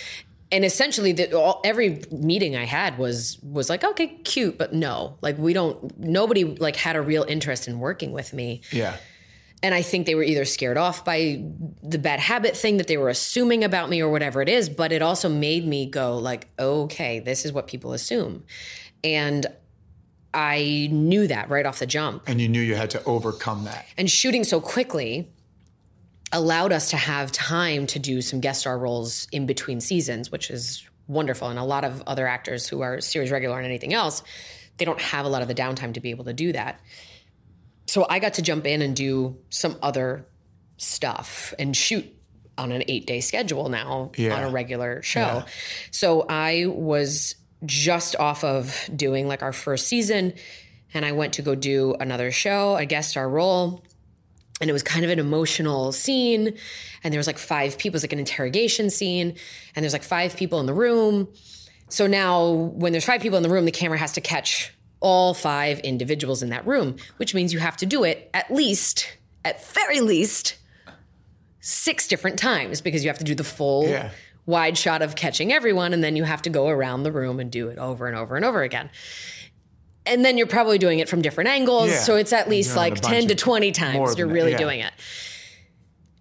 And 0.52 0.64
essentially, 0.64 1.11
the, 1.11 1.38
all, 1.38 1.60
every 1.65 2.02
meeting 2.10 2.56
I 2.56 2.64
had 2.64 2.98
was 2.98 3.38
was 3.44 3.69
like, 3.69 3.84
okay, 3.84 4.07
cute, 4.07 4.57
but 4.57 4.74
no, 4.74 5.18
like 5.22 5.38
we 5.38 5.53
don't. 5.53 5.98
Nobody 5.99 6.44
like 6.45 6.76
had 6.76 6.95
a 6.95 7.02
real 7.02 7.24
interest 7.24 7.68
in 7.68 7.80
working 7.80 8.11
with 8.14 8.34
me. 8.34 8.61
Yeah. 8.72 8.95
And 9.64 9.74
I 9.74 9.82
think 9.82 10.06
they 10.06 10.15
were 10.15 10.24
either 10.24 10.45
scared 10.45 10.78
off 10.78 11.03
by 11.03 11.44
the 11.82 11.98
bad 11.98 12.19
habit 12.19 12.56
thing 12.56 12.78
that 12.78 12.88
they 12.88 12.98
were 12.98 13.10
assuming 13.10 13.64
about 13.64 13.90
me 13.90 14.02
or 14.02 14.10
whatever 14.10 14.41
it 14.41 14.49
is, 14.49 14.69
but 14.69 14.91
it 14.91 15.02
also 15.02 15.30
made 15.30 15.65
me 15.65 15.88
go 15.88 16.18
like, 16.18 16.48
okay, 16.60 17.19
this 17.19 17.44
is 17.44 17.52
what 17.52 17.65
people 17.65 17.94
assume. 17.94 18.44
And 19.03 19.48
I 20.34 20.90
knew 20.91 21.28
that 21.28 21.49
right 21.49 21.65
off 21.65 21.80
the 21.80 21.88
jump. 21.88 22.24
And 22.28 22.40
you 22.40 22.48
knew 22.48 22.61
you 22.61 22.76
had 22.76 22.91
to 22.91 23.03
overcome 23.06 23.64
that. 23.64 23.88
And 23.98 24.10
shooting 24.10 24.44
so 24.44 24.61
quickly 24.61 25.32
allowed 26.32 26.72
us 26.74 26.90
to 26.90 26.98
have 26.98 27.32
time 27.32 27.88
to 27.88 27.99
do 27.99 28.22
some 28.22 28.40
guest 28.41 28.62
star 28.62 28.78
roles 28.78 29.28
in 29.32 29.45
between 29.45 29.80
seasons, 29.80 30.32
which 30.32 30.49
is 30.49 30.88
wonderful. 31.08 31.48
And 31.48 31.58
a 31.58 31.64
lot 31.64 31.86
of 31.86 32.04
other 32.06 32.28
actors 32.28 32.68
who 32.68 32.82
are 32.82 32.99
series 32.99 33.32
regular 33.32 33.58
and 33.58 33.66
anything 33.66 33.94
else, 33.94 34.24
they 34.78 34.86
don't 34.86 34.99
have 34.99 35.26
a 35.26 35.30
lot 35.30 35.41
of 35.41 35.48
the 35.48 35.56
downtime 35.56 35.94
to 35.94 35.99
be 36.02 36.10
able 36.10 36.26
to 36.26 36.34
do 36.34 36.52
that. 36.52 36.80
So 37.88 38.06
I 38.10 38.20
got 38.20 38.34
to 38.36 38.41
jump 38.41 38.68
in 38.68 38.82
and 38.82 38.95
do 38.95 39.38
some 39.49 39.78
other 39.82 40.28
stuff 40.76 41.54
and 41.58 41.76
shoot 41.76 42.06
on 42.58 42.72
an 42.72 42.84
eight 42.88 43.06
day 43.08 43.22
schedule 43.22 43.70
now 43.70 44.12
Yeah. 44.18 44.36
on 44.36 44.44
a 44.44 44.49
regular 44.49 45.02
show. 45.04 45.45
So 45.91 46.26
I 46.28 46.66
was 46.68 47.36
just 47.66 48.16
off 48.18 48.44
of 48.44 48.88
doing 48.95 49.28
like 49.28 49.41
our 49.41 49.54
first 49.54 49.88
season 49.88 50.34
and 50.94 51.06
I 51.06 51.14
went 51.14 51.34
to 51.34 51.41
go 51.41 51.56
do 51.56 51.95
another 51.99 52.32
show, 52.32 52.76
a 52.76 52.86
guest 52.86 53.12
star 53.12 53.28
role. 53.30 53.84
And 54.60 54.70
it 54.70 54.74
was 54.74 54.82
kind 54.84 55.06
of 55.06 55.12
an 55.12 55.20
emotional 55.20 55.92
scene. 55.92 56.54
And 57.04 57.14
there 57.14 57.20
was 57.20 57.28
like 57.28 57.38
five 57.38 57.78
people, 57.78 57.96
it 57.96 57.98
was 57.98 58.04
like 58.04 58.14
an 58.14 58.20
interrogation 58.20 58.90
scene. 58.90 59.36
And 59.76 59.84
there's 59.84 59.94
like 59.94 60.04
five 60.04 60.36
people 60.36 60.60
in 60.60 60.66
the 60.66 60.74
room. 60.74 61.28
So 61.90 62.08
now, 62.08 62.50
when 62.52 62.92
there's 62.92 63.06
five 63.06 63.22
people 63.22 63.38
in 63.38 63.44
the 63.44 63.50
room, 63.50 63.66
the 63.66 63.72
camera 63.72 63.98
has 63.98 64.12
to 64.14 64.22
catch 64.22 64.74
all 65.00 65.34
five 65.34 65.80
individuals 65.82 66.42
in 66.42 66.50
that 66.50 66.66
room, 66.66 66.96
which 67.18 67.36
means 67.36 67.54
you 67.54 67.60
have 67.60 67.78
to 67.78 67.86
do 67.86 68.04
it 68.04 68.30
at 68.34 68.52
least, 68.52 69.18
at 69.46 69.64
very 69.74 70.02
least, 70.02 70.58
six 71.60 72.08
different 72.08 72.40
times 72.40 72.82
because 72.82 73.04
you 73.04 73.10
have 73.10 73.18
to 73.20 73.24
do 73.24 73.36
the 73.36 73.44
full 73.44 73.88
Yeah. 73.88 74.10
wide 74.46 74.78
shot 74.78 75.02
of 75.02 75.16
catching 75.16 75.54
everyone. 75.54 75.94
And 75.94 76.04
then 76.04 76.16
you 76.16 76.24
have 76.24 76.42
to 76.44 76.50
go 76.50 76.68
around 76.68 77.04
the 77.04 77.12
room 77.12 77.40
and 77.40 77.52
do 77.52 77.68
it 77.70 77.78
over 77.78 78.08
and 78.08 78.18
over 78.18 78.36
and 78.36 78.44
over 78.44 78.64
again. 78.64 78.90
And 80.08 80.24
then 80.26 80.38
you're 80.38 80.48
probably 80.48 80.78
doing 80.78 81.00
it 81.00 81.10
from 81.10 81.22
different 81.22 81.50
angles. 81.50 81.90
Yeah. 81.90 82.00
So 82.00 82.16
it's 82.16 82.34
at 82.34 82.50
least 82.50 82.74
Doing 82.74 82.94
it 82.94 83.00
a 83.00 83.04
like 83.08 83.20
10 83.22 83.28
to 83.30 83.36
20 83.36 83.72
times 83.72 84.18
you're 84.18 84.28
that, 84.28 84.34
really 84.34 84.52
yeah. 84.52 84.58
doing 84.58 84.80
it. 84.80 84.94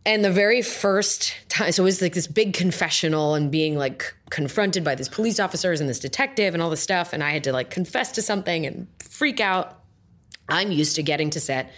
And 0.04 0.24
the 0.24 0.30
very 0.30 0.62
first 0.62 1.34
time, 1.48 1.72
so 1.72 1.82
it 1.82 1.84
was 1.84 2.00
like 2.00 2.14
this 2.14 2.28
big 2.28 2.52
confessional 2.54 3.34
and 3.34 3.50
being 3.50 3.76
like 3.76 4.14
confronted 4.30 4.84
by 4.84 4.94
these 4.94 5.08
police 5.08 5.40
officers 5.40 5.80
and 5.80 5.88
this 5.90 5.98
detective 5.98 6.54
and 6.54 6.62
all 6.62 6.70
this 6.70 6.80
stuff. 6.80 7.12
And 7.12 7.24
I 7.24 7.30
had 7.30 7.42
to 7.44 7.52
like 7.52 7.70
confess 7.70 8.12
to 8.12 8.22
something 8.22 8.66
and 8.66 8.86
freak 9.00 9.40
out. 9.40 9.80
I'm 10.48 10.70
used 10.70 10.94
to 10.96 11.02
getting 11.02 11.30
to 11.30 11.40
set 11.40 11.72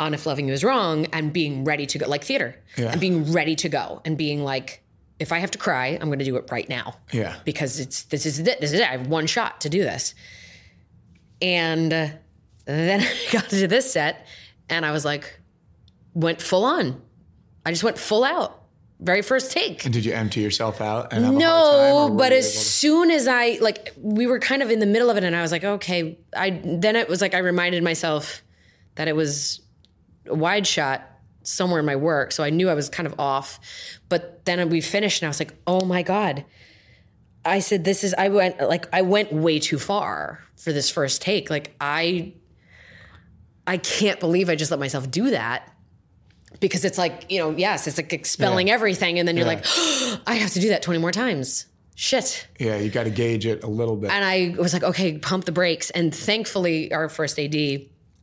on 0.00 0.14
If 0.14 0.24
Loving 0.24 0.48
You 0.48 0.54
Is 0.54 0.64
Wrong 0.64 1.04
and 1.12 1.32
being 1.34 1.64
ready 1.64 1.84
to 1.86 1.98
go, 1.98 2.08
like 2.08 2.24
theater, 2.24 2.56
Yeah. 2.78 2.92
and 2.92 3.00
being 3.00 3.30
ready 3.30 3.54
to 3.56 3.68
go 3.68 4.00
and 4.06 4.16
being 4.16 4.42
like, 4.42 4.82
if 5.20 5.30
I 5.30 5.38
have 5.38 5.50
to 5.52 5.58
cry, 5.58 5.98
I'm 6.00 6.08
going 6.08 6.18
to 6.18 6.24
do 6.24 6.36
it 6.36 6.48
right 6.50 6.68
now 6.68 6.96
Yeah. 7.12 7.36
because 7.44 7.78
it's 7.78 8.04
this 8.04 8.24
is 8.26 8.38
it. 8.40 8.60
This 8.60 8.72
is 8.72 8.80
it. 8.80 8.88
I 8.88 8.92
have 8.92 9.06
one 9.06 9.26
shot 9.26 9.60
to 9.60 9.68
do 9.68 9.82
this. 9.82 10.14
And 11.44 11.92
then 12.64 13.00
I 13.02 13.32
got 13.32 13.48
to 13.50 13.68
this 13.68 13.92
set 13.92 14.26
and 14.70 14.84
I 14.86 14.90
was 14.92 15.04
like, 15.04 15.38
went 16.14 16.40
full 16.40 16.64
on. 16.64 17.00
I 17.66 17.70
just 17.70 17.84
went 17.84 17.98
full 17.98 18.24
out. 18.24 18.62
Very 19.00 19.22
first 19.22 19.52
take. 19.52 19.84
And 19.84 19.92
did 19.92 20.04
you 20.04 20.12
empty 20.14 20.40
yourself 20.40 20.80
out? 20.80 21.12
And 21.12 21.24
have 21.24 21.34
a 21.34 21.38
hard 21.38 21.42
time, 21.42 22.08
No, 22.10 22.14
but 22.16 22.32
as 22.32 22.50
to- 22.50 22.58
soon 22.58 23.10
as 23.10 23.28
I 23.28 23.58
like 23.60 23.92
we 23.98 24.26
were 24.26 24.38
kind 24.38 24.62
of 24.62 24.70
in 24.70 24.78
the 24.78 24.86
middle 24.86 25.10
of 25.10 25.16
it 25.16 25.24
and 25.24 25.36
I 25.36 25.42
was 25.42 25.52
like, 25.52 25.64
okay, 25.64 26.18
I 26.34 26.60
then 26.64 26.96
it 26.96 27.08
was 27.08 27.20
like 27.20 27.34
I 27.34 27.38
reminded 27.38 27.82
myself 27.82 28.42
that 28.94 29.08
it 29.08 29.16
was 29.16 29.60
a 30.26 30.34
wide 30.34 30.66
shot 30.66 31.02
somewhere 31.42 31.80
in 31.80 31.84
my 31.86 31.96
work. 31.96 32.32
So 32.32 32.42
I 32.42 32.48
knew 32.50 32.70
I 32.70 32.74
was 32.74 32.88
kind 32.88 33.06
of 33.06 33.18
off. 33.18 33.60
But 34.08 34.44
then 34.46 34.66
we 34.70 34.80
finished 34.80 35.20
and 35.20 35.26
I 35.26 35.30
was 35.30 35.40
like, 35.40 35.52
oh 35.66 35.84
my 35.84 36.02
God. 36.02 36.44
I 37.44 37.58
said, 37.58 37.84
this 37.84 38.04
is 38.04 38.14
I 38.14 38.28
went 38.28 38.60
like 38.60 38.86
I 38.92 39.02
went 39.02 39.32
way 39.32 39.58
too 39.58 39.78
far 39.78 40.40
for 40.56 40.72
this 40.72 40.90
first 40.90 41.20
take. 41.22 41.50
Like 41.50 41.74
I 41.80 42.32
I 43.66 43.76
can't 43.78 44.20
believe 44.20 44.48
I 44.48 44.56
just 44.56 44.70
let 44.70 44.80
myself 44.80 45.10
do 45.10 45.30
that. 45.30 45.70
Because 46.60 46.84
it's 46.84 46.98
like, 46.98 47.30
you 47.30 47.40
know, 47.40 47.50
yes, 47.50 47.86
it's 47.86 47.96
like 47.98 48.12
expelling 48.12 48.68
Yeah. 48.68 48.74
everything. 48.74 49.18
And 49.18 49.26
then 49.26 49.36
you're 49.36 49.46
Yeah. 49.46 49.54
like, 49.54 50.20
I 50.26 50.34
have 50.36 50.52
to 50.52 50.60
do 50.60 50.68
that 50.68 50.82
20 50.82 51.00
more 51.00 51.10
times. 51.12 51.66
Shit. 51.96 52.48
yeah, 52.58 52.76
you 52.76 52.90
got 52.90 53.04
to 53.04 53.10
gauge 53.10 53.46
it 53.46 53.62
a 53.62 53.68
little 53.68 53.94
bit. 53.96 54.10
And 54.10 54.24
I 54.24 54.54
was 54.58 54.72
like, 54.72 54.82
okay, 54.82 55.16
pump 55.18 55.44
the 55.44 55.52
brakes. 55.52 55.90
And 55.90 56.12
thankfully, 56.14 56.92
our 56.92 57.08
first 57.08 57.38
AD 57.38 57.54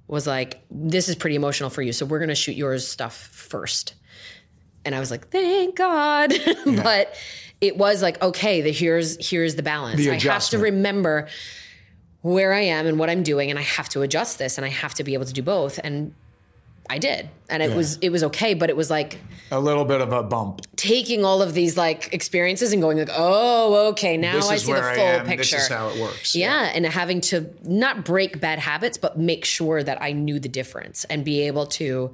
was 0.07 0.27
like, 0.27 0.61
this 0.69 1.07
is 1.07 1.15
pretty 1.15 1.38
emotional 1.38 1.69
for 1.69 1.81
you. 1.81 1.93
So 1.93 2.06
we're 2.06 2.19
going 2.19 2.30
to 2.30 2.35
shoot 2.35 2.56
yours 2.57 2.85
stuff 2.85 3.15
first. 3.15 3.93
And 4.84 4.93
I 4.93 4.99
was 4.99 5.10
like, 5.10 5.30
thank 5.30 5.76
God. 5.77 6.34
but 6.65 7.15
it 7.61 7.77
was 7.77 8.01
like, 8.01 8.21
okay, 8.21 8.61
the, 8.61 8.71
here's, 8.71 9.29
here's 9.29 9.55
the 9.55 9.63
balance. 9.63 9.97
The 10.03 10.11
I 10.11 10.19
have 10.19 10.47
to 10.49 10.57
remember 10.57 11.27
where 12.21 12.53
I 12.53 12.61
am 12.61 12.88
and 12.88 12.99
what 12.99 13.09
I'm 13.09 13.23
doing. 13.23 13.49
And 13.49 13.57
I 13.57 13.63
have 13.63 13.88
to 13.89 14.01
adjust 14.01 14.38
this 14.39 14.57
and 14.57 14.65
I 14.65 14.69
have 14.69 14.93
to 14.95 15.03
be 15.03 15.13
able 15.13 15.25
to 15.25 15.33
do 15.33 15.41
both. 15.43 15.79
And 15.83 16.13
I 16.89 16.97
did, 16.97 17.29
and 17.49 17.63
it 17.63 17.69
Yeah. 17.69 17.75
was 17.77 17.97
it 18.01 18.09
was 18.09 18.23
okay. 18.25 18.53
But 18.53 18.69
it 18.69 18.75
was 18.75 18.89
like 18.89 19.19
A 19.49 19.59
little 19.59 19.85
bit 19.85 20.01
of 20.01 20.11
a 20.11 20.23
bump. 20.23 20.61
taking 20.75 21.23
all 21.23 21.41
of 21.41 21.53
these 21.53 21.77
like 21.77 22.09
experiences 22.13 22.73
and 22.73 22.81
going 22.81 22.97
like, 22.97 23.09
oh, 23.15 23.89
okay, 23.91 24.17
now 24.17 24.33
This 24.33 24.49
I 24.49 24.57
see 24.57 24.73
the 24.73 24.81
full 24.81 25.19
picture. 25.21 25.35
This 25.38 25.53
is 25.53 25.67
how 25.69 25.89
it 25.89 26.01
works. 26.01 26.35
Yeah, 26.35 26.69
and 26.73 26.85
having 26.85 27.21
to 27.21 27.49
not 27.63 28.03
break 28.03 28.41
bad 28.41 28.59
habits, 28.59 28.97
but 28.97 29.17
make 29.17 29.45
sure 29.45 29.81
that 29.83 30.01
I 30.01 30.11
knew 30.11 30.39
the 30.39 30.49
difference 30.49 31.05
and 31.05 31.23
be 31.23 31.41
able 31.47 31.67
to, 31.67 32.11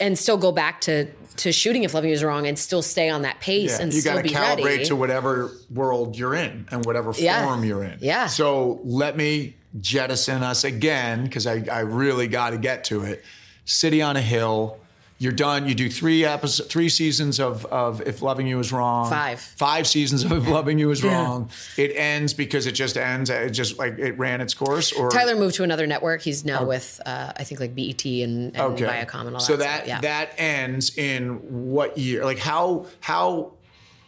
and 0.00 0.18
still 0.18 0.36
go 0.38 0.52
back 0.52 0.80
to 0.82 1.06
to 1.36 1.52
shooting 1.52 1.82
if 1.82 1.92
loving 1.92 2.08
you 2.08 2.14
is 2.14 2.24
wrong, 2.24 2.46
and 2.46 2.58
still 2.58 2.80
stay 2.82 3.10
on 3.10 3.22
that 3.22 3.40
pace 3.40 3.76
Yeah, 3.76 3.82
and 3.82 3.92
you 3.92 4.00
still 4.00 4.14
got 4.14 4.22
to 4.22 4.28
be 4.28 4.34
calibrate 4.34 4.64
ready. 4.64 4.84
to 4.86 4.96
whatever 4.96 5.50
world 5.70 6.16
you're 6.16 6.34
in 6.34 6.66
and 6.70 6.84
whatever 6.86 7.12
Yeah. 7.16 7.44
form 7.44 7.62
you're 7.64 7.84
in. 7.84 7.98
Yeah. 8.00 8.26
So 8.26 8.80
let 8.84 9.16
me 9.18 9.54
jettison 9.78 10.42
us 10.42 10.64
again 10.64 11.24
because 11.24 11.46
I, 11.46 11.62
I 11.70 11.80
really 11.80 12.26
got 12.26 12.50
to 12.50 12.58
get 12.58 12.84
to 12.84 13.02
it. 13.02 13.22
City 13.66 14.00
on 14.00 14.16
a 14.16 14.20
Hill. 14.22 14.78
You're 15.18 15.32
done. 15.32 15.66
You 15.66 15.74
do 15.74 15.88
three 15.88 16.26
episodes, 16.26 16.70
three 16.70 16.90
seasons 16.90 17.40
of, 17.40 17.64
of 17.66 18.02
If 18.02 18.20
Loving 18.20 18.46
You 18.46 18.58
Is 18.58 18.70
Wrong. 18.70 19.08
Five. 19.08 19.40
Five 19.40 19.86
seasons 19.86 20.24
of 20.24 20.32
If 20.32 20.46
Loving 20.46 20.78
You 20.78 20.90
Is 20.90 21.02
Wrong. 21.02 21.48
It 21.78 21.92
ends 21.96 22.34
because 22.34 22.66
it 22.66 22.72
just 22.72 22.98
ends. 22.98 23.30
It 23.30 23.50
just 23.50 23.78
like 23.78 23.98
it 23.98 24.18
ran 24.18 24.42
its 24.42 24.52
course. 24.52 24.92
Or 24.92 25.10
Tyler 25.10 25.34
moved 25.34 25.54
to 25.56 25.62
another 25.62 25.86
network. 25.86 26.20
He's 26.20 26.44
now 26.44 26.64
with 26.64 27.00
uh, 27.06 27.32
I 27.34 27.44
think 27.44 27.60
like 27.60 27.74
BET 27.74 28.04
and, 28.04 28.54
and 28.54 28.78
Viacom 28.78 29.26
and 29.26 29.34
all 29.36 29.40
so 29.40 29.56
that. 29.56 29.64
that 29.64 29.76
stuff. 29.76 29.88
Yeah. 29.88 30.00
that 30.02 30.30
ends 30.36 30.96
in 30.98 31.36
what 31.72 31.96
year? 31.96 32.24
Like 32.24 32.38
how 32.38 32.86
how 33.00 33.52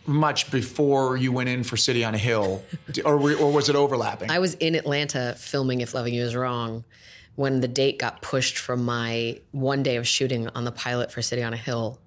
much 0.07 0.51
before 0.51 1.17
you 1.17 1.33
went 1.33 1.49
in 1.49 1.63
for 1.63 1.77
City 1.77 2.05
on 2.05 2.15
a 2.15 2.19
Hill, 2.19 2.63
or 3.07 3.15
or 3.15 3.53
was 3.53 3.71
it 3.71 3.77
overlapping? 3.77 4.31
I 4.31 4.41
was 4.41 4.55
in 4.55 4.75
Atlanta 4.75 5.35
filming 5.39 5.81
If 5.81 5.95
Loving 5.95 6.13
You 6.13 6.25
Is 6.25 6.35
Wrong 6.35 6.85
when 7.39 7.61
the 7.61 7.69
date 7.69 8.01
got 8.01 8.21
pushed 8.21 8.59
from 8.59 8.85
my 8.85 9.39
one 9.53 9.85
day 9.85 9.95
of 9.95 10.09
shooting 10.09 10.49
on 10.57 10.65
the 10.65 10.73
pilot 10.73 11.13
for 11.13 11.23
City 11.23 11.41
on 11.41 11.55
a 11.55 11.57
Hill. 11.57 12.01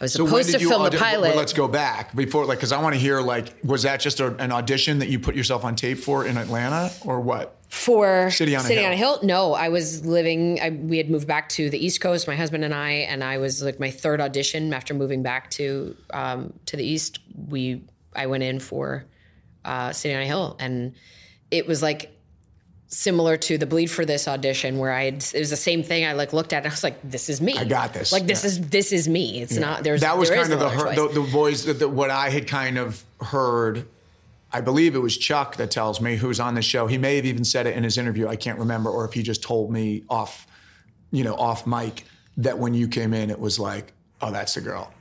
I 0.00 0.04
was 0.04 0.12
so 0.12 0.26
supposed 0.26 0.50
to 0.50 0.58
film 0.58 0.82
the 0.82 0.98
pilot. 0.98 1.28
well, 1.28 1.36
let's 1.36 1.52
go 1.52 1.68
back 1.68 2.16
before, 2.16 2.44
like, 2.46 2.58
because 2.58 2.72
I 2.72 2.82
want 2.82 2.96
to 2.96 3.00
hear, 3.00 3.20
like, 3.20 3.54
was 3.62 3.84
that 3.84 4.00
just 4.00 4.18
a, 4.18 4.34
an 4.38 4.50
audition 4.50 4.98
that 4.98 5.08
you 5.08 5.20
put 5.20 5.36
yourself 5.36 5.64
on 5.64 5.76
tape 5.76 5.98
for 5.98 6.26
in 6.26 6.36
Atlanta, 6.36 6.90
or 7.02 7.20
what? 7.20 7.56
for 7.68 8.28
City 8.32 8.56
on 8.56 8.64
a 8.64 8.68
Hill. 8.68 8.90
Hill. 8.96 9.18
No, 9.22 9.54
I 9.54 9.68
was 9.68 10.04
living. 10.04 10.60
I, 10.60 10.70
we 10.70 10.96
had 10.98 11.10
moved 11.10 11.28
back 11.28 11.48
to 11.50 11.70
the 11.70 11.78
East 11.78 12.00
Coast, 12.00 12.26
my 12.26 12.34
husband 12.34 12.64
and 12.64 12.74
I, 12.74 12.90
and 12.90 13.22
I 13.22 13.38
was 13.38 13.62
like 13.62 13.78
my 13.78 13.92
third 13.92 14.20
audition 14.20 14.74
after 14.74 14.94
moving 14.94 15.22
back 15.22 15.50
to 15.50 15.96
um, 16.12 16.54
to 16.66 16.76
the 16.76 16.84
East. 16.84 17.20
We 17.48 17.84
I 18.16 18.26
went 18.26 18.42
in 18.42 18.58
for 18.58 19.04
uh, 19.64 19.92
City 19.92 20.12
on 20.12 20.22
a 20.22 20.26
Hill, 20.26 20.56
and 20.58 20.94
it 21.52 21.68
was 21.68 21.82
like 21.82 22.15
similar 22.88 23.36
to 23.36 23.58
the 23.58 23.66
Bleed 23.66 23.86
for 23.88 24.04
This 24.04 24.28
audition, 24.28 24.78
where 24.78 24.92
I 24.92 25.04
had, 25.04 25.24
it 25.34 25.38
was 25.38 25.50
the 25.50 25.56
same 25.56 25.82
thing. 25.82 26.04
I 26.06 26.12
like 26.12 26.32
looked 26.32 26.52
at 26.52 26.64
it, 26.64 26.68
I 26.68 26.70
was 26.70 26.84
like, 26.84 26.98
this 27.02 27.28
is 27.28 27.40
me. 27.40 27.56
I 27.56 27.64
got 27.64 27.92
this. 27.92 28.12
Like 28.12 28.26
this 28.26 28.42
Yeah. 28.44 28.48
is 28.50 28.68
this 28.68 28.92
is 28.92 29.08
me. 29.08 29.40
It's 29.42 29.56
not. 29.56 29.82
There's 29.82 30.00
that 30.02 30.16
was 30.16 30.28
there 30.28 30.40
kind 30.40 30.52
of 30.52 30.60
the, 30.60 30.68
her, 30.68 30.94
the 30.94 31.08
the 31.08 31.20
voice 31.20 31.64
that 31.64 31.78
the, 31.78 31.88
what 31.88 32.10
I 32.10 32.30
had 32.30 32.46
kind 32.46 32.78
of 32.78 33.04
heard. 33.20 33.86
I 34.52 34.60
believe 34.60 34.94
it 34.94 35.00
was 35.00 35.18
Chuck 35.18 35.56
that 35.56 35.70
tells 35.70 36.00
me 36.00 36.16
who's 36.16 36.40
on 36.40 36.54
the 36.54 36.62
show. 36.62 36.86
He 36.86 36.96
may 36.96 37.16
have 37.16 37.26
even 37.26 37.44
said 37.44 37.66
it 37.66 37.76
in 37.76 37.82
his 37.84 37.98
interview. 37.98 38.28
I 38.28 38.36
can't 38.36 38.58
remember, 38.58 38.88
or 38.90 39.04
if 39.04 39.12
he 39.12 39.22
just 39.22 39.42
told 39.42 39.70
me 39.70 40.04
off, 40.08 40.46
you 41.10 41.24
know, 41.24 41.34
off 41.34 41.66
mic 41.66 42.04
that 42.38 42.58
when 42.58 42.72
you 42.72 42.86
came 42.88 43.12
in, 43.12 43.28
it 43.30 43.38
was 43.38 43.58
like, 43.58 43.92
oh, 44.22 44.30
that's 44.30 44.54
the 44.54 44.60
girl. 44.60 44.92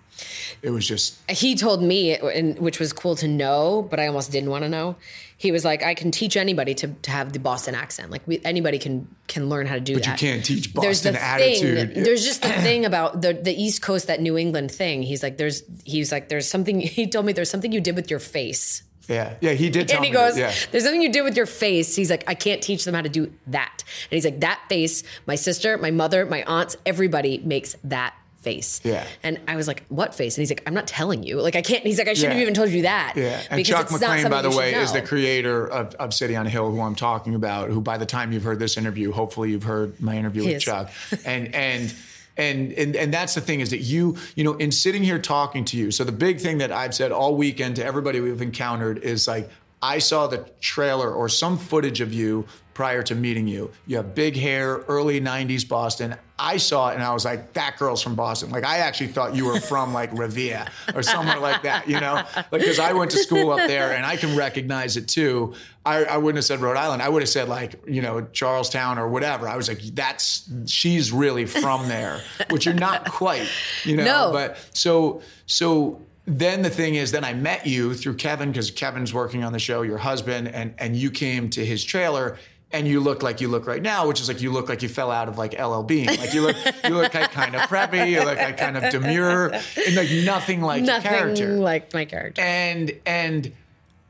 It 0.61 0.71
was 0.71 0.87
just 0.87 1.19
he 1.29 1.55
told 1.55 1.83
me, 1.83 2.15
and 2.17 2.57
which 2.57 2.79
was 2.79 2.91
cool 2.93 3.15
to 3.17 3.27
know, 3.27 3.87
but 3.89 3.99
I 3.99 4.07
almost 4.07 4.31
didn't 4.31 4.49
want 4.49 4.63
to 4.63 4.69
know. 4.69 4.95
He 5.37 5.51
was 5.51 5.65
like, 5.65 5.83
I 5.83 5.95
can 5.95 6.11
teach 6.11 6.37
anybody 6.37 6.73
to, 6.75 6.87
to 6.87 7.11
have 7.11 7.33
the 7.33 7.39
Boston 7.39 7.75
accent. 7.75 8.09
Like 8.09 8.21
we, 8.25 8.39
anybody 8.45 8.79
can 8.79 9.07
can 9.27 9.49
learn 9.49 9.67
how 9.67 9.75
to 9.75 9.81
do 9.81 9.95
But 9.95 10.07
you 10.07 10.13
can't 10.13 10.45
teach 10.45 10.73
There's 10.73 11.01
the 11.01 11.11
Boston 11.11 11.15
attitude. 11.15 11.93
Thing, 11.93 12.03
there's 12.03 12.23
just 12.23 12.41
the 12.41 12.49
thing 12.49 12.85
about 12.85 13.21
the 13.21 13.33
the 13.33 13.53
East 13.53 13.81
Coast, 13.81 14.07
that 14.07 14.21
New 14.21 14.37
England 14.37 14.71
thing. 14.71 15.03
He's 15.03 15.21
like, 15.21 15.37
there's 15.37 15.63
he's 15.83 16.11
like, 16.11 16.29
there's 16.29 16.47
something. 16.47 16.79
He 16.79 17.07
told 17.07 17.25
me 17.25 17.33
there's 17.33 17.49
something 17.49 17.71
you 17.71 17.81
did 17.81 17.95
with 17.95 18.09
your 18.09 18.19
face. 18.19 18.83
yeah, 19.09 19.35
yeah. 19.41 19.51
He 19.51 19.69
did 19.69 19.87
tell 19.87 19.97
And 19.97 20.05
he 20.05 20.11
goes, 20.11 20.37
yeah. 20.37 20.53
"There's 20.71 20.83
something 20.83 21.01
you 21.01 21.11
did 21.11 21.23
with 21.23 21.35
your 21.37 21.45
face." 21.45 21.95
He's 21.95 22.09
like, 22.09 22.23
"I 22.27 22.33
can't 22.33 22.61
teach 22.61 22.85
them 22.85 22.95
how 22.95 23.01
to 23.01 23.09
do 23.09 23.31
that." 23.47 23.83
And 24.09 24.15
he's 24.15 24.25
like, 24.25 24.39
"That 24.39 24.61
face, 24.69 25.03
my 25.27 25.35
sister, 25.35 25.77
my 25.77 25.91
mother, 25.91 26.25
my 26.25 26.43
aunts, 26.43 26.77
everybody 26.85 27.39
makes 27.39 27.75
that 27.83 28.15
face." 28.45 28.79
Yeah. 28.85 29.05
And 29.23 29.41
I 29.47 29.57
was 29.57 29.67
like, 29.67 29.83
"What 29.89 30.15
face?" 30.15 30.37
And 30.37 30.43
he's 30.43 30.49
like, 30.51 30.63
"I'm 30.65 30.73
not 30.73 30.87
telling 30.87 31.23
you. 31.23 31.41
Like, 31.41 31.57
I 31.57 31.61
can't." 31.61 31.83
He's 31.83 31.97
like, 31.97 32.07
"I 32.07 32.13
shouldn't 32.13 32.33
Yeah. 32.35 32.39
have 32.39 32.41
even 32.43 32.53
told 32.53 32.69
you 32.69 32.83
that." 32.83 33.13
Yeah, 33.17 33.41
and 33.49 33.65
Chuck 33.65 33.91
MacLean, 33.91 34.29
by 34.29 34.41
the 34.41 34.49
way, 34.51 34.71
should 34.71 34.81
is 34.83 34.93
the 34.93 35.01
creator 35.01 35.67
of, 35.67 35.93
of 35.95 36.13
City 36.13 36.35
on 36.37 36.45
a 36.47 36.49
Hill, 36.49 36.71
who 36.71 36.79
I'm 36.79 36.95
talking 36.95 37.35
about. 37.35 37.69
Who, 37.69 37.81
by 37.81 37.97
the 37.97 38.05
time 38.05 38.31
you've 38.31 38.43
heard 38.43 38.59
this 38.59 38.77
interview, 38.77 39.11
hopefully 39.11 39.51
you've 39.51 39.63
heard 39.63 39.99
my 39.99 40.15
interview 40.15 40.43
with 40.43 40.51
Yes. 40.53 40.63
Chuck, 40.63 40.89
and 41.25 41.53
and. 41.53 41.93
And, 42.37 42.73
and 42.73 42.97
and 42.97 43.13
that's 43.13 43.33
the 43.33 43.39
thing 43.39 43.61
is 43.61 43.69
that 43.69 43.79
you 43.79 44.17
you 44.35 44.43
know 44.43 44.55
in 44.55 44.69
sitting 44.69 45.03
here 45.03 45.19
talking 45.19 45.63
to 45.71 45.77
you 45.77 45.89
so 45.89 46.03
the 46.03 46.11
big 46.11 46.41
thing 46.41 46.57
that 46.57 46.69
I've 46.69 46.93
said 46.93 47.13
all 47.13 47.37
weekend 47.37 47.77
to 47.77 47.85
everybody 47.85 48.19
we've 48.19 48.41
encountered 48.41 48.97
is 48.97 49.25
like 49.25 49.49
I 49.81 49.99
saw 49.99 50.27
the 50.27 50.49
trailer 50.59 51.11
or 51.11 51.29
some 51.29 51.57
footage 51.57 52.01
of 52.01 52.13
you 52.13 52.45
prior 52.73 53.01
to 53.01 53.15
meeting 53.15 53.47
you. 53.47 53.71
You 53.87 53.97
have 53.97 54.13
big 54.13 54.35
hair 54.35 54.83
early 54.89 55.21
90s 55.21 55.67
Boston. 55.67 56.15
I 56.37 56.57
saw 56.57 56.89
it 56.89 56.95
and 56.95 57.03
I 57.03 57.13
was 57.13 57.23
like 57.23 57.53
that 57.53 57.77
girl's 57.77 58.01
from 58.01 58.15
Boston. 58.15 58.49
Like 58.49 58.65
I 58.65 58.79
actually 58.79 59.07
thought 59.07 59.33
you 59.33 59.45
were 59.45 59.61
from 59.61 59.93
like 59.93 60.11
Revere 60.17 60.67
or 60.93 61.01
somewhere 61.01 61.39
like 61.39 61.63
that 61.63 61.87
you 61.87 61.99
know? 61.99 62.15
Like 62.35 62.51
because 62.51 62.77
I 62.77 62.91
went 62.91 63.11
to 63.11 63.17
school 63.17 63.51
up 63.51 63.67
there 63.67 63.93
and 63.93 64.05
I 64.05 64.17
can 64.17 64.35
recognize 64.35 64.97
it 64.97 65.07
too. 65.07 65.53
I, 65.85 66.03
I 66.03 66.17
wouldn't 66.17 66.37
have 66.37 66.45
said 66.45 66.59
Rhode 66.59 66.75
Island. 66.77 67.01
I 67.01 67.07
would 67.07 67.21
have 67.21 67.29
said 67.29 67.47
like 67.47 67.81
you 67.87 68.01
know 68.01 68.27
Charlestown 68.33 68.99
or 68.99 69.07
whatever. 69.07 69.47
I 69.47 69.55
was 69.55 69.69
like 69.69 69.79
that's 69.93 70.49
she's 70.65 71.13
really 71.13 71.45
from 71.45 71.87
there 71.87 72.19
which 72.49 72.65
you're 72.65 72.75
not 72.75 73.09
quite 73.09 73.47
you 73.85 73.95
know? 73.97 74.03
No. 74.15 74.31
but 74.33 74.57
so 74.73 75.21
so 75.45 76.01
then 76.25 76.61
the 76.61 76.69
thing 76.69 76.95
is 76.95 77.11
then 77.11 77.23
I 77.23 77.33
met 77.33 77.67
you 77.67 77.93
through 77.93 78.15
Kevin 78.15 78.51
because 78.51 78.71
Kevin's 78.71 79.13
working 79.13 79.43
on 79.43 79.53
the 79.53 79.59
show 79.59 79.83
your 79.83 79.97
husband 79.97 80.47
and 80.47 80.73
and 80.77 80.95
you 80.95 81.11
came 81.11 81.49
to 81.51 81.65
his 81.65 81.83
trailer 81.83 82.37
and 82.71 82.87
you 82.87 82.99
look 82.99 83.23
like 83.23 83.39
you 83.39 83.47
look 83.47 83.67
right 83.67 83.81
now, 83.81 84.07
which 84.07 84.19
is 84.19 84.27
like 84.27 84.41
you 84.41 84.51
look 84.51 84.67
like 84.67 84.81
you 84.81 84.89
fell 84.89 85.11
out 85.11 85.29
of 85.29 85.37
like 85.37 85.57
LL 85.59 85.83
Bean. 85.83 86.07
Like 86.07 86.33
you 86.33 86.41
look, 86.41 86.57
you 86.83 86.95
look 86.95 87.13
like 87.13 87.31
kind 87.31 87.55
of 87.55 87.61
preppy, 87.61 88.09
you 88.11 88.23
look 88.23 88.37
like 88.37 88.57
kind 88.57 88.75
of 88.75 88.91
demure, 88.91 89.53
and 89.53 89.95
like 89.95 90.09
nothing 90.25 90.61
like 90.61 90.85
your 90.85 90.99
character. 90.99 91.57
like 91.57 91.93
my 91.93 92.05
character. 92.05 92.41
And 92.41 92.91
and 93.05 93.53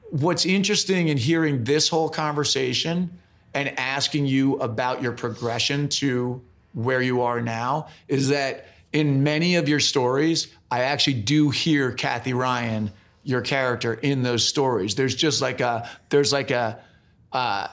what's 0.09 0.45
interesting 0.45 1.09
in 1.09 1.17
hearing 1.17 1.63
this 1.63 1.89
whole 1.89 2.09
conversation 2.09 3.19
and 3.53 3.77
asking 3.77 4.25
you 4.25 4.55
about 4.55 5.01
your 5.01 5.11
progression 5.11 5.89
to 5.89 6.41
where 6.73 7.01
you 7.01 7.21
are 7.21 7.41
now 7.41 7.87
is 8.07 8.29
that 8.29 8.67
in 8.91 9.23
many 9.23 9.55
of 9.55 9.67
your 9.69 9.79
stories, 9.79 10.47
I 10.75 10.81
actually 10.83 11.21
do 11.21 11.49
hear 11.51 11.91
Cathy 11.91 12.33
Ryan, 12.33 12.91
your 13.23 13.41
character, 13.41 13.93
in 13.93 14.23
those 14.23 14.45
stories. 14.45 14.95
There's 14.95 15.15
just 15.15 15.41
like 15.41 15.61
a 15.61 15.89
there's 16.09 16.33
like 16.33 16.51
a 16.51 16.79
uh, 17.31 17.67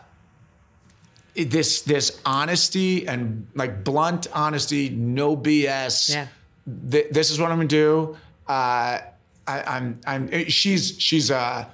this 1.34 1.82
this 1.82 2.20
honesty 2.24 3.06
and 3.08 3.46
like 3.54 3.84
blunt 3.84 4.26
honesty, 4.32 4.88
no 4.90 5.36
BS 5.36 6.10
Yeah. 6.14 6.26
th- 6.90 7.08
this 7.10 7.30
is 7.30 7.40
what 7.40 7.50
I'm 7.50 7.58
gonna 7.58 7.68
do. 7.68 8.16
Uh, 8.46 8.98
I, 9.46 9.62
I'm, 9.66 10.00
I'm. 10.06 10.48
She's, 10.48 10.96
she's, 11.00 11.30
uh, 11.30 11.64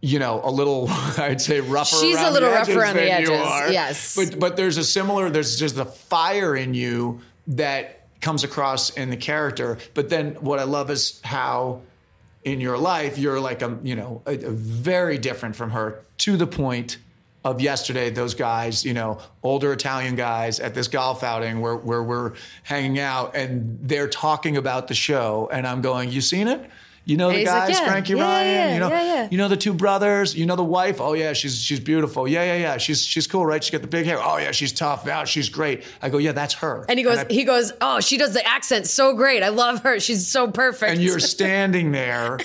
you 0.00 0.18
know, 0.18 0.40
a 0.42 0.50
little. 0.50 0.86
I'd 1.18 1.40
say 1.40 1.60
rougher. 1.60 1.96
She's 1.96 2.16
a 2.18 2.30
little 2.30 2.50
rougher 2.50 2.84
on 2.84 2.96
the 2.96 3.10
edges, 3.10 3.30
yes. 3.72 4.16
But, 4.16 4.38
but 4.38 4.56
there's 4.56 4.78
a 4.78 4.84
similar. 4.84 5.28
There's 5.28 5.58
just 5.58 5.76
a 5.76 5.84
fire 5.84 6.56
in 6.56 6.72
you 6.74 7.20
that 7.48 7.95
comes 8.20 8.44
across 8.44 8.90
in 8.90 9.10
the 9.10 9.16
character. 9.16 9.78
But 9.94 10.08
then 10.08 10.34
what 10.36 10.58
I 10.58 10.64
love 10.64 10.90
is 10.90 11.20
how, 11.24 11.82
in 12.44 12.60
your 12.60 12.78
life, 12.78 13.18
you're 13.18 13.40
like 13.40 13.62
a, 13.62 13.78
you 13.82 13.96
know, 13.96 14.22
a, 14.26 14.34
a 14.34 14.50
very 14.50 15.18
different 15.18 15.56
from 15.56 15.70
her 15.70 16.02
to 16.18 16.36
the 16.36 16.46
point 16.46 16.98
of 17.44 17.60
yesterday, 17.60 18.10
those 18.10 18.34
guys, 18.34 18.84
you 18.84 18.92
know, 18.92 19.20
older 19.44 19.72
Italian 19.72 20.16
guys 20.16 20.58
at 20.58 20.74
this 20.74 20.88
golf 20.88 21.22
outing 21.22 21.60
where, 21.60 21.76
where 21.76 22.02
we're 22.02 22.32
hanging 22.64 22.98
out 22.98 23.36
and 23.36 23.78
they're 23.82 24.08
talking 24.08 24.56
about 24.56 24.88
the 24.88 24.94
show. 24.94 25.48
And 25.52 25.64
I'm 25.64 25.80
going, 25.80 26.10
You 26.10 26.20
seen 26.20 26.48
it? 26.48 26.68
You 27.06 27.16
know 27.16 27.30
the 27.30 27.38
he's 27.38 27.46
like, 27.46 27.68
guys, 27.68 27.78
"Yeah, 27.78 27.86
Frankie 27.86 28.14
yeah, 28.14 28.22
Ryan. 28.22 28.46
yeah, 28.50 28.74
you 28.74 28.80
know, 28.80 29.28
you 29.30 29.38
know 29.38 29.46
the 29.48 29.56
two 29.56 29.72
brothers. 29.72 30.34
You 30.34 30.44
know 30.44 30.56
the 30.56 30.64
wife. 30.64 31.00
Oh 31.00 31.12
yeah, 31.14 31.34
she's 31.34 31.56
she's 31.62 31.78
beautiful. 31.78 32.26
Yeah, 32.26 32.42
yeah, 32.44 32.56
yeah. 32.56 32.76
She's 32.78 33.04
she's 33.06 33.28
cool, 33.28 33.46
right? 33.46 33.62
She's 33.62 33.70
got 33.70 33.82
the 33.82 33.86
big 33.86 34.06
hair. 34.06 34.18
Oh 34.20 34.38
yeah, 34.38 34.50
she's 34.50 34.72
tough. 34.72 35.04
Yeah, 35.06 35.22
she's 35.24 35.48
great. 35.48 35.84
I 36.02 36.08
go, 36.08 36.18
yeah, 36.18 36.32
that's 36.32 36.54
her. 36.54 36.84
And 36.88 36.98
he 36.98 37.04
goes, 37.04 37.18
I- 37.18 37.26
he 37.32 37.44
goes, 37.44 37.72
oh, 37.80 38.00
she 38.00 38.16
does 38.18 38.34
the 38.34 38.44
accent 38.44 38.88
so 38.88 39.14
great. 39.14 39.44
I 39.44 39.50
love 39.50 39.84
her. 39.84 40.00
She's 40.00 40.26
so 40.26 40.50
perfect. 40.50 40.92
and 40.94 41.00
you're 41.00 41.20
standing 41.20 41.92
there 41.92 42.38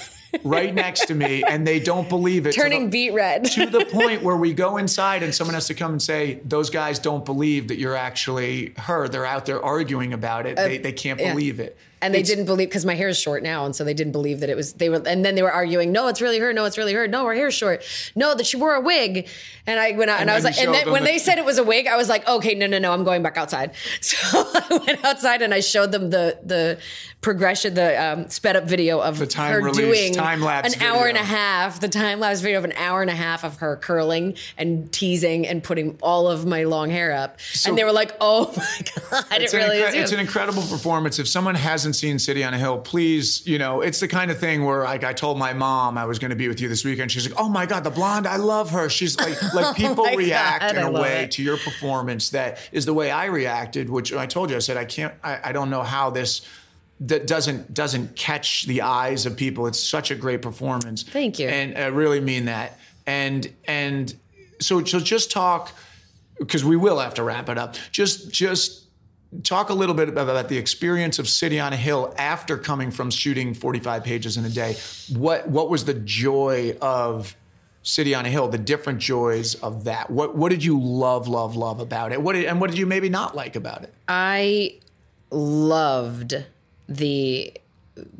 right 0.44 0.74
next 0.74 1.08
to 1.08 1.16
me, 1.16 1.44
and 1.44 1.66
they 1.66 1.80
don't 1.80 2.08
believe 2.08 2.46
it. 2.46 2.52
turning 2.54 2.84
the- 2.86 2.90
beet 2.92 3.14
red. 3.16 3.46
to 3.46 3.66
the 3.66 3.84
point 3.92 4.22
where 4.22 4.38
we 4.38 4.54
go 4.54 4.78
inside 4.78 5.24
and 5.24 5.34
someone 5.34 5.56
has 5.56 5.68
to 5.68 5.74
come 5.74 5.92
and 5.94 6.02
say, 6.02 6.40
those 6.46 6.70
guys 6.70 7.00
don't 7.00 7.26
believe 7.26 7.68
that 7.70 7.80
you're 7.80 7.96
actually 7.98 8.74
her. 8.78 9.08
They're 9.10 9.26
out 9.26 9.48
there 9.48 9.62
arguing 9.64 10.14
about 10.14 10.46
it. 10.46 10.56
they, 10.56 10.78
they 10.78 10.94
can't 10.94 11.20
Uh, 11.20 11.32
believe 11.32 11.60
it. 11.60 11.78
And 12.02 12.14
they 12.14 12.24
didn't 12.24 12.46
believe 12.46 12.70
because 12.70 12.86
my 12.86 12.96
hair 12.96 13.10
is 13.10 13.20
short 13.20 13.44
now, 13.44 13.66
and 13.66 13.76
so 13.76 13.84
they 13.84 13.94
didn't 13.94 14.12
believe 14.14 14.40
that 14.40 14.50
it 14.50 14.56
was 14.56 14.74
they 14.74 14.90
were. 14.90 15.02
And 15.06 15.24
then 15.26 15.36
they 15.36 15.44
were 15.44 15.52
arguing, 15.52 15.92
no, 15.92 16.08
it's 16.08 16.22
really 16.22 16.40
her. 16.40 16.52
No, 16.54 16.66
it's 16.66 16.78
really 16.78 16.94
her. 16.94 17.08
No, 17.08 17.26
her 17.28 17.34
hair's 17.34 17.54
short. 17.54 17.84
No, 18.16 18.34
that 18.36 18.46
she 18.46 18.58
wore 18.58 18.76
a 18.76 18.82
wig. 18.82 19.28
And 19.68 19.80
I 19.80 19.92
went 19.92 20.10
out, 20.10 20.16
and, 20.20 20.24
And 20.24 20.32
I 20.32 20.36
was 20.36 20.44
like, 20.44 20.58
and 20.58 20.74
then 20.74 20.92
when 20.92 21.04
the- 21.04 21.10
they 21.12 21.18
said 21.20 21.38
it 21.38 21.46
was 21.46 21.58
a 21.60 21.64
wig, 21.64 21.86
I 21.88 21.96
was 21.96 22.10
like, 22.10 22.28
okay, 22.28 22.56
no, 22.56 22.66
no, 22.68 22.80
no, 22.80 22.92
I'm 22.94 23.04
going 23.04 23.22
back 23.24 23.38
outside. 23.38 23.72
So 24.02 24.18
I 24.34 24.82
went 24.86 25.06
outside 25.06 25.42
and 25.42 25.54
I 25.54 25.60
showed 25.60 25.92
them 25.92 26.10
the 26.10 26.38
the 26.44 26.80
progression, 27.22 27.76
the 27.76 28.02
um, 28.04 28.28
sped 28.30 28.56
up 28.56 28.64
video 28.64 29.00
of 29.00 29.20
The 29.20 29.28
time 29.28 29.52
her 29.54 29.62
release, 29.62 29.78
doing 29.78 30.14
time-lapse 30.14 30.74
an 30.76 30.82
hour 30.82 31.06
and 31.08 31.18
a 31.18 31.24
half, 31.24 31.80
the 31.80 31.88
time 31.88 32.20
lapse 32.20 32.42
video 32.42 32.58
of 32.58 32.66
an 32.66 32.74
hour 32.74 33.02
and 33.02 33.12
a 33.12 33.16
half 33.16 33.44
of 33.44 33.58
her 33.58 33.78
curling 33.78 34.36
and 34.58 34.92
teasing 34.92 35.46
and 35.48 35.64
putting 35.64 35.98
all 36.02 36.28
of 36.28 36.46
my 36.48 36.64
long 36.64 36.90
hair 36.90 37.12
up, 37.12 37.38
and 37.68 37.78
they 37.78 37.84
were 37.84 37.92
like, 37.92 38.14
"Oh 38.20 38.52
my 38.58 38.80
god, 39.12 39.42
it 39.42 39.54
really 39.54 39.82
an, 39.82 39.90
is." 39.90 39.94
incre- 39.96 40.02
it's 40.02 40.12
an 40.12 40.20
incredible 40.20 40.64
performance. 40.64 41.20
If 41.20 41.28
someone 41.28 41.56
hasn't 41.56 41.91
seen 41.94 42.20
City 42.20 42.44
on 42.44 42.54
a 42.54 42.58
Hill, 42.58 42.80
please, 42.80 43.46
you 43.46 43.58
know, 43.58 43.82
it's 43.82 44.00
the 44.00 44.08
kind 44.08 44.32
of 44.32 44.40
thing 44.40 44.64
where 44.64 44.84
like 44.84 45.04
I 45.04 45.14
told 45.14 45.38
my 45.38 45.54
mom 45.54 45.98
I 45.98 46.06
was 46.06 46.20
going 46.20 46.30
to 46.30 46.36
be 46.36 46.48
with 46.48 46.62
you 46.62 46.68
this 46.68 46.84
weekend. 46.86 47.12
She's 47.12 47.28
like, 47.30 47.40
"Oh 47.40 47.50
my 47.50 47.66
god, 47.66 47.84
the 47.84 47.90
blonde, 47.90 48.28
I 48.28 48.38
love 48.38 48.70
her." 48.72 48.90
She's 48.90 49.18
like, 49.18 49.42
like 49.54 49.76
people 49.76 50.06
oh 50.06 50.12
my 50.12 50.16
react 50.16 50.62
God, 50.62 50.76
in 50.76 50.84
I 50.84 50.88
a 50.88 50.92
way 50.92 51.24
it. 51.24 51.32
to 51.32 51.44
your 51.44 51.58
performance 51.58 52.30
that 52.32 52.60
is 52.72 52.86
the 52.86 52.94
way 52.94 53.12
I 53.12 53.26
reacted. 53.26 53.90
Which 53.90 54.14
I 54.14 54.26
told 54.26 54.50
you, 54.50 54.56
I 54.56 54.60
said, 54.60 54.78
I 54.78 54.86
can't, 54.86 55.14
I, 55.24 55.40
I 55.46 55.52
don't 55.52 55.70
know 55.70 55.84
how 55.84 56.10
this 56.10 56.42
that 57.02 57.26
doesn't 57.28 57.74
doesn't 57.74 58.16
catch 58.16 58.66
the 58.66 58.82
eyes 58.82 59.26
of 59.26 59.36
people. 59.36 59.68
It's 59.68 59.80
such 59.80 60.12
a 60.12 60.16
great 60.16 60.42
performance. 60.42 61.04
Thank 61.04 61.40
you. 61.40 61.48
and 61.48 61.78
I 61.78 61.88
really 61.88 62.20
mean 62.22 62.46
that. 62.46 62.78
And 63.08 63.52
and 63.66 64.14
so 64.60 64.84
so 64.84 65.00
just 65.00 65.32
talk 65.32 65.72
because 66.40 66.64
we 66.64 66.76
will 66.76 67.00
have 67.00 67.16
to 67.16 67.24
wrap 67.24 67.50
it 67.50 67.58
up. 67.58 67.76
Just 67.92 68.32
just 68.32 68.81
talk 69.44 69.70
a 69.70 69.74
little 69.74 69.96
bit 69.96 70.10
about, 70.10 70.50
the 70.50 70.58
experience 70.58 71.20
of 71.20 71.28
City 71.28 71.60
on 71.60 71.74
a 71.74 71.78
Hill 71.78 72.14
after 72.18 72.58
coming 72.58 72.92
from 72.92 73.10
shooting 73.10 73.54
45 73.54 74.04
pages 74.04 74.38
in 74.38 74.46
a 74.46 74.50
day. 74.50 74.76
What 75.14 75.48
what 75.48 75.70
was 75.70 75.86
the 75.86 75.94
joy 75.94 76.78
of 76.82 77.36
City 77.84 78.14
on 78.14 78.26
a 78.26 78.30
Hill? 78.30 78.48
The 78.50 78.58
different 78.58 79.00
joys 79.00 79.56
of 79.56 79.86
that. 79.86 80.10
What 80.10 80.36
what 80.36 80.50
did 80.50 80.64
you 80.64 80.80
love 80.80 81.28
love 81.28 81.56
love 81.56 81.80
about 81.80 82.12
it? 82.12 82.22
What 82.22 82.34
did, 82.34 82.46
and 82.46 82.60
what 82.60 82.70
did 82.70 82.80
you 82.80 82.86
maybe 82.86 83.10
not 83.10 83.36
like 83.36 83.56
about 83.56 83.84
it? 83.84 83.94
I 84.08 84.76
loved 85.30 86.46
the 86.88 87.54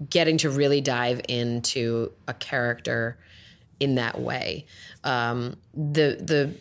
getting 0.10 0.38
to 0.38 0.50
really 0.50 0.82
dive 0.82 1.22
into 1.28 2.12
a 2.28 2.34
character 2.34 3.18
in 3.80 3.96
that 3.96 4.20
way. 4.20 4.66
Um, 5.04 5.58
the 5.74 6.18
the 6.20 6.54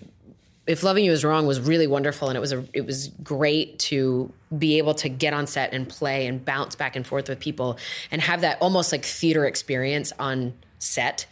if 0.71 0.83
loving 0.83 1.05
you 1.05 1.13
is 1.13 1.25
wrong 1.25 1.47
was 1.47 1.59
really 1.61 1.87
wonderful 1.87 2.29
and 2.29 2.37
it 2.37 2.41
was 2.41 2.53
a 2.53 2.65
it 2.73 2.87
was 2.87 3.09
great 3.23 3.79
to 3.81 4.33
be 4.57 4.79
able 4.79 4.95
to 4.95 5.09
get 5.09 5.33
on 5.33 5.47
set 5.47 5.73
and 5.73 5.89
play 5.89 6.27
and 6.27 6.45
bounce 6.45 6.75
back 6.77 6.95
and 6.97 7.07
forth 7.07 7.29
with 7.29 7.41
people 7.41 7.77
and 8.11 8.23
have 8.23 8.41
that 8.43 8.57
almost 8.61 8.93
like 8.93 9.05
theater 9.05 9.45
experience 9.47 10.13
on 10.19 10.53
set 10.79 11.27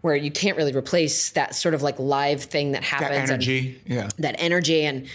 where 0.00 0.16
you 0.16 0.30
can't 0.30 0.56
really 0.56 0.72
replace 0.76 1.30
that 1.30 1.54
sort 1.54 1.74
of 1.74 1.82
like 1.82 1.98
live 1.98 2.42
thing 2.42 2.72
that 2.72 2.82
That 2.82 2.84
happens 2.84 3.30
and- 3.30 3.42
energy. 3.42 3.80
yeah. 3.86 4.08
that 4.18 4.34
energy 4.38 4.84
and 4.84 5.06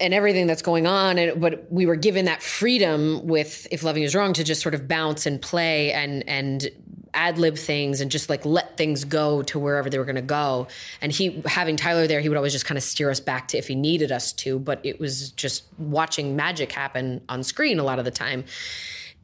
and 0.00 0.12
everything 0.12 0.46
that's 0.48 0.62
going 0.62 0.86
on 0.86 1.16
and 1.16 1.40
but 1.40 1.70
we 1.70 1.86
were 1.86 1.94
given 1.96 2.24
that 2.24 2.42
freedom 2.42 3.24
with 3.26 3.66
if 3.70 3.82
loving 3.84 4.02
you 4.02 4.06
is 4.06 4.14
wrong 4.14 4.32
to 4.32 4.42
just 4.42 4.60
sort 4.60 4.74
of 4.74 4.88
bounce 4.88 5.26
and 5.26 5.40
play 5.40 5.92
and 5.92 6.24
and 6.28 6.68
ad 7.14 7.38
lib 7.38 7.56
things 7.56 8.00
and 8.00 8.10
just 8.10 8.28
like 8.28 8.44
let 8.44 8.76
things 8.76 9.04
go 9.04 9.42
to 9.42 9.58
wherever 9.58 9.90
they 9.90 9.98
were 9.98 10.04
going 10.04 10.16
to 10.16 10.22
go. 10.22 10.66
And 11.00 11.12
he 11.12 11.42
having 11.46 11.76
Tyler 11.76 12.06
there 12.06 12.20
he 12.20 12.28
would 12.28 12.36
always 12.36 12.52
just 12.52 12.64
kind 12.64 12.78
of 12.78 12.84
steer 12.84 13.10
us 13.10 13.20
back 13.20 13.48
to 13.48 13.58
if 13.58 13.68
he 13.68 13.74
needed 13.74 14.10
us 14.10 14.32
to 14.34 14.58
but 14.58 14.80
it 14.84 14.98
was 14.98 15.30
just 15.32 15.64
watching 15.78 16.36
magic 16.36 16.72
happen 16.72 17.20
on 17.28 17.42
screen 17.42 17.78
a 17.78 17.84
lot 17.84 17.98
of 17.98 18.04
the 18.04 18.10
time. 18.10 18.44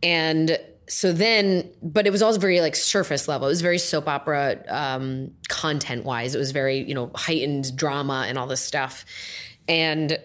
And 0.03 0.59
so 0.89 1.13
then 1.13 1.71
but 1.83 2.07
it 2.07 2.11
was 2.11 2.23
also 2.23 2.39
very 2.39 2.61
like 2.61 2.77
surface 2.77 3.29
level. 3.29 3.49
It 3.49 3.51
was 3.51 3.63
very 3.63 3.79
soap 3.79 4.09
opera 4.09 4.63
um, 4.69 5.33
content 5.49 6.05
wise 6.05 6.35
it 6.35 6.39
was 6.39 6.51
very 6.51 6.79
you 6.79 6.95
know 6.95 7.11
heightened 7.15 7.77
drama 7.77 8.27
and 8.29 8.39
all 8.39 8.47
this 8.47 8.61
stuff. 8.61 9.05
And 9.67 10.19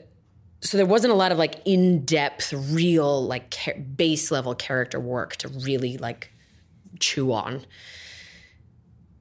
so 0.61 0.77
there 0.77 0.85
wasn't 0.85 1.11
a 1.11 1.15
lot 1.15 1.33
of 1.33 1.37
like 1.37 1.61
in-depth 1.65 2.53
real 2.53 3.25
like 3.25 3.51
ca- 3.51 3.77
base 3.77 4.31
level 4.31 4.55
character 4.55 4.97
work 4.97 5.35
to 5.37 5.49
really 5.49 5.97
like 5.97 6.32
chew 6.99 7.31
on 7.31 7.65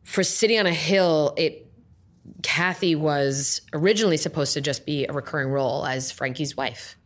for 0.03 0.23
city 0.23 0.59
on 0.59 0.67
a 0.67 0.73
hill 0.75 1.35
it 1.37 1.67
cathy 2.43 2.95
was 2.95 3.61
originally 3.73 4.17
supposed 4.17 4.53
to 4.55 4.61
just 4.61 4.85
be 4.87 5.07
a 5.07 5.13
recurring 5.13 5.49
role 5.49 5.85
as 5.87 6.11
frankie's 6.13 6.57
wife 6.57 6.97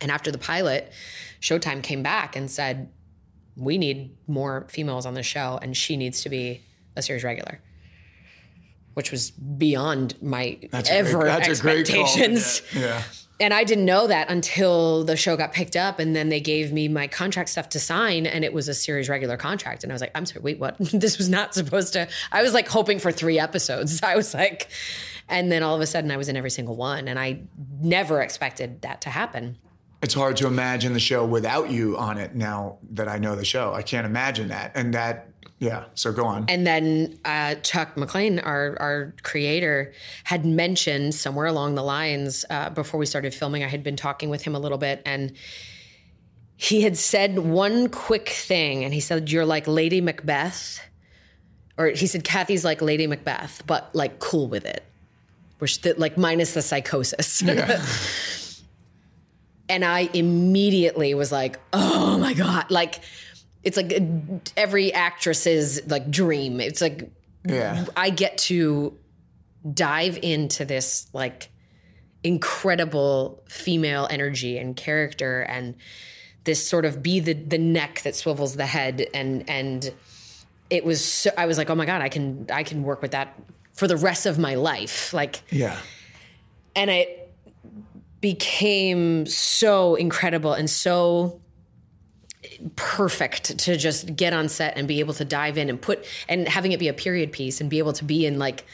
and 0.00 0.10
after 0.10 0.30
the 0.30 0.38
pilot 0.38 0.92
showtime 1.40 1.82
came 1.82 2.02
back 2.02 2.36
and 2.36 2.50
said 2.50 2.90
we 3.56 3.76
need 3.78 4.16
more 4.26 4.66
females 4.70 5.04
on 5.06 5.14
the 5.14 5.22
show 5.22 5.58
and 5.60 5.76
she 5.76 5.96
needs 5.96 6.22
to 6.22 6.28
be 6.28 6.62
a 6.96 7.02
series 7.02 7.24
regular 7.24 7.60
which 8.94 9.10
was 9.12 9.30
beyond 9.30 10.20
my 10.22 10.58
That's 10.70 10.90
ever 10.90 11.18
great- 11.20 11.26
that's 11.26 11.58
a 11.60 11.62
great 11.62 11.88
call. 11.88 12.00
expectations 12.04 12.62
Yeah. 12.74 13.02
And 13.40 13.54
I 13.54 13.64
didn't 13.64 13.84
know 13.84 14.06
that 14.08 14.30
until 14.30 15.04
the 15.04 15.16
show 15.16 15.36
got 15.36 15.52
picked 15.52 15.76
up, 15.76 15.98
and 15.98 16.14
then 16.14 16.28
they 16.28 16.40
gave 16.40 16.72
me 16.72 16.88
my 16.88 17.06
contract 17.06 17.50
stuff 17.50 17.68
to 17.70 17.80
sign, 17.80 18.26
and 18.26 18.44
it 18.44 18.52
was 18.52 18.68
a 18.68 18.74
series 18.74 19.08
regular 19.08 19.36
contract. 19.36 19.84
And 19.84 19.92
I 19.92 19.94
was 19.94 20.00
like, 20.00 20.10
I'm 20.14 20.26
sorry, 20.26 20.42
wait, 20.42 20.58
what? 20.58 20.76
this 20.92 21.18
was 21.18 21.28
not 21.28 21.54
supposed 21.54 21.92
to. 21.92 22.08
I 22.32 22.42
was 22.42 22.52
like 22.52 22.68
hoping 22.68 22.98
for 22.98 23.12
three 23.12 23.38
episodes. 23.38 24.02
I 24.02 24.16
was 24.16 24.34
like, 24.34 24.68
and 25.28 25.52
then 25.52 25.62
all 25.62 25.74
of 25.74 25.80
a 25.80 25.86
sudden, 25.86 26.10
I 26.10 26.16
was 26.16 26.28
in 26.28 26.36
every 26.36 26.50
single 26.50 26.76
one, 26.76 27.06
and 27.06 27.18
I 27.18 27.42
never 27.80 28.20
expected 28.20 28.82
that 28.82 29.00
to 29.02 29.10
happen. 29.10 29.58
It's 30.02 30.14
hard 30.14 30.36
to 30.38 30.46
imagine 30.46 30.92
the 30.92 31.00
show 31.00 31.24
without 31.24 31.70
you 31.70 31.96
on 31.96 32.18
it 32.18 32.34
now 32.34 32.78
that 32.90 33.08
I 33.08 33.18
know 33.18 33.34
the 33.34 33.44
show. 33.44 33.72
I 33.72 33.82
can't 33.82 34.06
imagine 34.06 34.48
that. 34.48 34.72
And 34.76 34.94
that, 34.94 35.28
yeah. 35.58 35.86
So 35.94 36.12
go 36.12 36.24
on. 36.24 36.44
And 36.48 36.66
then 36.66 37.18
uh, 37.24 37.56
Chuck 37.56 37.96
MacLean, 37.96 38.38
our 38.38 38.76
our 38.78 39.14
creator, 39.22 39.92
had 40.24 40.46
mentioned 40.46 41.14
somewhere 41.14 41.46
along 41.46 41.74
the 41.74 41.82
lines 41.82 42.44
uh, 42.48 42.70
before 42.70 42.98
we 42.98 43.06
started 43.06 43.34
filming. 43.34 43.64
I 43.64 43.68
had 43.68 43.82
been 43.82 43.96
talking 43.96 44.30
with 44.30 44.42
him 44.42 44.54
a 44.54 44.58
little 44.60 44.78
bit, 44.78 45.02
and 45.04 45.32
he 46.56 46.82
had 46.82 46.96
said 46.96 47.40
one 47.40 47.88
quick 47.88 48.28
thing, 48.28 48.84
and 48.84 48.94
he 48.94 49.00
said, 49.00 49.30
"You're 49.30 49.46
like 49.46 49.66
Lady 49.66 50.00
Macbeth," 50.00 50.80
or 51.76 51.88
he 51.88 52.06
said, 52.06 52.22
"Cathy's 52.22 52.64
like 52.64 52.80
Lady 52.80 53.08
Macbeth, 53.08 53.62
but 53.66 53.92
like 53.94 54.20
cool 54.20 54.46
with 54.46 54.64
it." 54.64 54.84
Which, 55.58 55.80
the, 55.80 55.94
like, 55.94 56.16
minus 56.16 56.54
the 56.54 56.62
psychosis. 56.62 57.42
and 59.68 59.84
I 59.84 60.08
immediately 60.14 61.14
was 61.14 61.32
like, 61.32 61.58
"Oh 61.72 62.16
my 62.18 62.32
god!" 62.32 62.70
Like, 62.70 63.00
it's 63.64 63.76
like 63.76 63.92
every 64.56 64.92
actress's 64.92 65.86
like 65.86 66.10
dream. 66.10 66.60
It's 66.60 66.80
like 66.80 67.10
Yeah. 67.44 67.84
I 67.96 68.10
get 68.10 68.38
to 68.38 68.96
dive 69.74 70.18
into 70.22 70.64
this 70.64 71.08
like 71.12 71.50
incredible 72.22 73.42
female 73.48 74.06
energy 74.10 74.58
and 74.58 74.76
character 74.76 75.42
and 75.42 75.74
this 76.44 76.66
sort 76.66 76.84
of 76.84 77.02
be 77.02 77.20
the 77.20 77.32
the 77.34 77.58
neck 77.58 78.02
that 78.02 78.14
swivels 78.14 78.56
the 78.56 78.66
head 78.66 79.06
and 79.14 79.48
and 79.48 79.92
it 80.70 80.84
was 80.84 81.02
so 81.04 81.30
I 81.36 81.46
was 81.46 81.56
like, 81.58 81.70
"Oh 81.70 81.74
my 81.74 81.86
god, 81.86 82.02
I 82.02 82.08
can 82.08 82.46
I 82.52 82.62
can 82.62 82.82
work 82.82 83.00
with 83.02 83.12
that 83.12 83.34
for 83.72 83.86
the 83.88 83.96
rest 83.96 84.26
of 84.26 84.38
my 84.38 84.54
life." 84.54 85.12
Like 85.14 85.42
Yeah. 85.50 85.78
and 86.76 86.90
it 86.90 87.32
became 88.20 89.24
so 89.26 89.94
incredible 89.94 90.52
and 90.52 90.68
so 90.68 91.40
perfect 92.76 93.58
to 93.58 93.76
just 93.76 94.16
get 94.16 94.32
on 94.32 94.48
set 94.48 94.76
and 94.76 94.88
be 94.88 95.00
able 95.00 95.14
to 95.14 95.24
dive 95.24 95.58
in 95.58 95.68
and 95.68 95.80
put 95.80 96.04
and 96.28 96.48
having 96.48 96.72
it 96.72 96.80
be 96.80 96.88
a 96.88 96.92
period 96.92 97.32
piece 97.32 97.60
and 97.60 97.70
be 97.70 97.78
able 97.78 97.92
to 97.92 98.04
be 98.04 98.26
in 98.26 98.38
like 98.38 98.64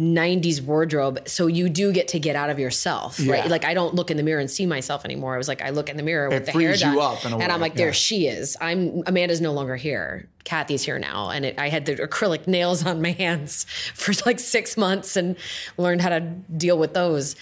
90s 0.00 0.60
wardrobe. 0.60 1.20
So 1.28 1.46
you 1.46 1.68
do 1.68 1.92
get 1.92 2.08
to 2.08 2.18
get 2.18 2.34
out 2.34 2.50
of 2.50 2.58
yourself 2.58 3.20
Yeah. 3.20 3.34
right 3.34 3.48
like 3.48 3.64
i 3.64 3.74
don't 3.74 3.94
look 3.94 4.10
in 4.10 4.16
the 4.16 4.24
mirror 4.24 4.40
and 4.40 4.50
see 4.50 4.66
myself 4.66 5.04
anymore. 5.04 5.34
I 5.34 5.38
was 5.38 5.46
like 5.46 5.62
i 5.62 5.70
look 5.70 5.88
in 5.88 5.96
the 5.96 6.02
mirror 6.02 6.28
with 6.28 6.46
the 6.46 6.52
hair 6.52 6.76
done 6.76 6.98
up 6.98 7.24
in 7.24 7.32
a 7.32 7.38
and 7.38 7.52
i'm 7.52 7.60
like 7.60 7.74
there 7.76 7.88
yeah. 7.88 7.92
she 7.92 8.26
is. 8.26 8.56
I'm 8.60 9.02
amanda's 9.06 9.40
no 9.40 9.52
longer 9.52 9.76
here. 9.76 10.28
Cathy's 10.42 10.82
here 10.82 10.98
now. 10.98 11.30
And 11.30 11.44
it, 11.44 11.58
i 11.58 11.68
had 11.68 11.86
the 11.86 11.94
acrylic 11.94 12.48
nails 12.48 12.84
on 12.84 13.02
my 13.02 13.12
hands 13.12 13.64
for 13.94 14.12
like 14.26 14.40
six 14.40 14.76
months 14.76 15.16
and 15.16 15.36
learned 15.76 16.00
how 16.00 16.08
to 16.08 16.20
deal 16.20 16.76
with 16.78 16.94
those. 16.94 17.36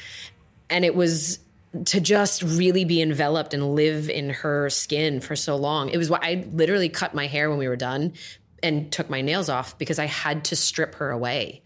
And 0.69 0.85
it 0.85 0.95
was 0.95 1.39
to 1.87 2.01
just 2.01 2.43
really 2.43 2.85
be 2.85 3.01
enveloped 3.01 3.55
and 3.55 3.75
live 3.75 4.11
in 4.11 4.31
her 4.31 4.69
skin 4.69 5.21
for 5.21 5.35
so 5.35 5.57
long. 5.57 5.89
It 5.89 5.97
was 5.97 6.11
why 6.11 6.19
I 6.21 6.45
literally 6.53 6.89
cut 6.89 7.15
my 7.15 7.27
hair 7.27 7.49
when 7.49 7.59
we 7.59 7.69
were 7.69 7.77
done 7.77 8.13
and 8.63 8.93
took 8.93 9.09
my 9.09 9.23
nails 9.23 9.49
off 9.49 9.77
because 9.79 9.99
I 9.99 10.07
had 10.07 10.45
to 10.47 10.57
strip 10.57 10.97
her 10.97 11.11
away 11.11 11.63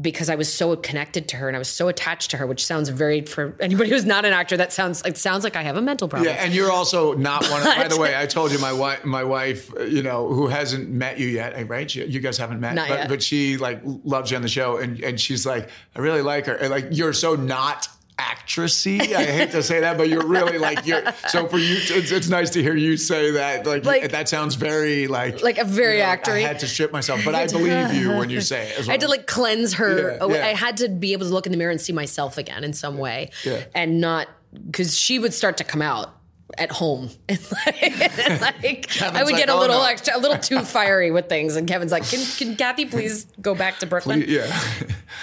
because 0.00 0.28
I 0.28 0.34
was 0.34 0.52
so 0.52 0.74
connected 0.74 1.28
to 1.28 1.36
her 1.36 1.48
and 1.48 1.56
I 1.56 1.58
was 1.58 1.68
so 1.68 1.86
attached 1.88 2.32
to 2.32 2.36
her, 2.38 2.46
which 2.46 2.66
sounds 2.66 2.88
very 2.88 3.20
for 3.22 3.56
anybody 3.60 3.90
who's 3.90 4.04
not 4.04 4.24
an 4.24 4.32
actor. 4.32 4.56
That 4.56 4.72
sounds 4.72 5.02
it 5.02 5.16
sounds 5.16 5.44
like 5.44 5.54
I 5.54 5.62
have 5.62 5.76
a 5.76 5.82
mental 5.82 6.08
problem. 6.08 6.28
Yeah, 6.28 6.42
and 6.42 6.52
you're 6.52 6.72
also 6.72 7.14
not 7.14 7.48
one. 7.48 7.60
Of, 7.60 7.76
by 7.76 7.88
the 7.88 7.98
way, 7.98 8.16
I 8.20 8.26
told 8.26 8.50
you 8.50 8.58
my 8.58 8.72
wife, 8.72 9.04
my 9.04 9.22
wife, 9.22 9.72
you 9.88 10.02
know, 10.02 10.28
who 10.28 10.48
hasn't 10.48 10.88
met 10.90 11.18
you 11.18 11.28
yet, 11.28 11.54
eh, 11.54 11.64
right? 11.66 11.92
You, 11.94 12.04
you 12.06 12.20
guys 12.20 12.36
haven't 12.38 12.60
met, 12.60 12.74
Not 12.74 12.88
but, 12.88 12.98
yet. 12.98 13.08
but 13.08 13.22
she 13.22 13.56
like 13.56 13.80
loves 13.84 14.30
you 14.30 14.36
on 14.36 14.42
the 14.42 14.48
show, 14.48 14.78
and 14.78 15.00
and 15.02 15.20
she's 15.20 15.46
like, 15.46 15.68
I 15.94 16.00
really 16.00 16.22
like 16.22 16.46
her, 16.46 16.54
and 16.54 16.70
like 16.70 16.88
you're 16.90 17.12
so 17.12 17.36
not 17.36 17.88
actressy. 18.18 19.00
I 19.14 19.24
hate 19.24 19.50
to 19.52 19.62
say 19.62 19.80
that, 19.80 19.96
but 19.98 20.08
you're 20.08 20.26
really 20.26 20.58
like 20.58 20.86
you're. 20.86 21.02
So 21.28 21.46
for 21.48 21.58
you, 21.58 21.76
it's, 21.78 22.10
it's 22.12 22.28
nice 22.28 22.50
to 22.50 22.62
hear 22.62 22.76
you 22.76 22.96
say 22.96 23.32
that. 23.32 23.66
Like, 23.66 23.84
Like- 23.84 24.10
that 24.12 24.28
sounds 24.28 24.54
very 24.54 25.06
like 25.08 25.42
Like 25.42 25.58
a 25.58 25.64
very 25.64 25.98
you 25.98 26.02
know, 26.04 26.08
actory. 26.10 26.44
I 26.44 26.48
had 26.48 26.58
to 26.60 26.66
strip 26.68 26.92
myself, 26.92 27.22
but 27.24 27.34
I 27.34 27.46
believe 27.46 27.94
you 27.94 28.10
when 28.16 28.30
you 28.30 28.40
say 28.40 28.68
it. 28.70 28.78
is 28.80 28.88
I 28.88 28.92
had 28.92 29.00
to 29.00 29.08
like 29.08 29.26
cleanse 29.26 29.74
her. 29.74 30.12
Yeah, 30.12 30.18
away. 30.24 30.38
yeah. 30.38 30.46
I 30.46 30.54
had 30.54 30.76
to 30.78 30.88
be 30.88 31.12
able 31.12 31.26
to 31.26 31.32
look 31.32 31.46
in 31.46 31.52
the 31.52 31.58
mirror 31.58 31.70
and 31.72 31.80
see 31.80 31.92
myself 31.92 32.38
again 32.38 32.64
in 32.64 32.72
some 32.72 32.98
way, 32.98 33.30
Yeah. 33.44 33.64
and 33.74 34.00
not 34.00 34.28
because 34.70 34.96
she 34.96 35.18
would 35.18 35.34
start 35.34 35.56
to 35.58 35.64
come 35.64 35.82
out 35.82 36.14
at 36.56 36.70
home, 36.70 37.10
and 37.28 37.38
like, 37.50 38.86
Kevin's 38.88 39.02
I 39.02 39.24
would 39.24 39.32
like, 39.32 39.36
get 39.44 39.48
a 39.48 39.52
"Oh, 39.54 39.58
little 39.58 39.78
no." 39.78 39.86
extra, 39.86 40.16
a 40.16 40.20
little 40.20 40.38
too 40.38 40.60
fiery 40.60 41.10
with 41.10 41.28
things, 41.28 41.56
and 41.56 41.66
Kevin's 41.66 41.90
like, 41.90 42.08
"Can, 42.08 42.24
can 42.36 42.54
Cathy 42.54 42.84
please 42.86 43.26
go 43.40 43.56
back 43.56 43.80
to 43.80 43.86
Brooklyn?" 43.86 44.24
yeah. 44.28 44.46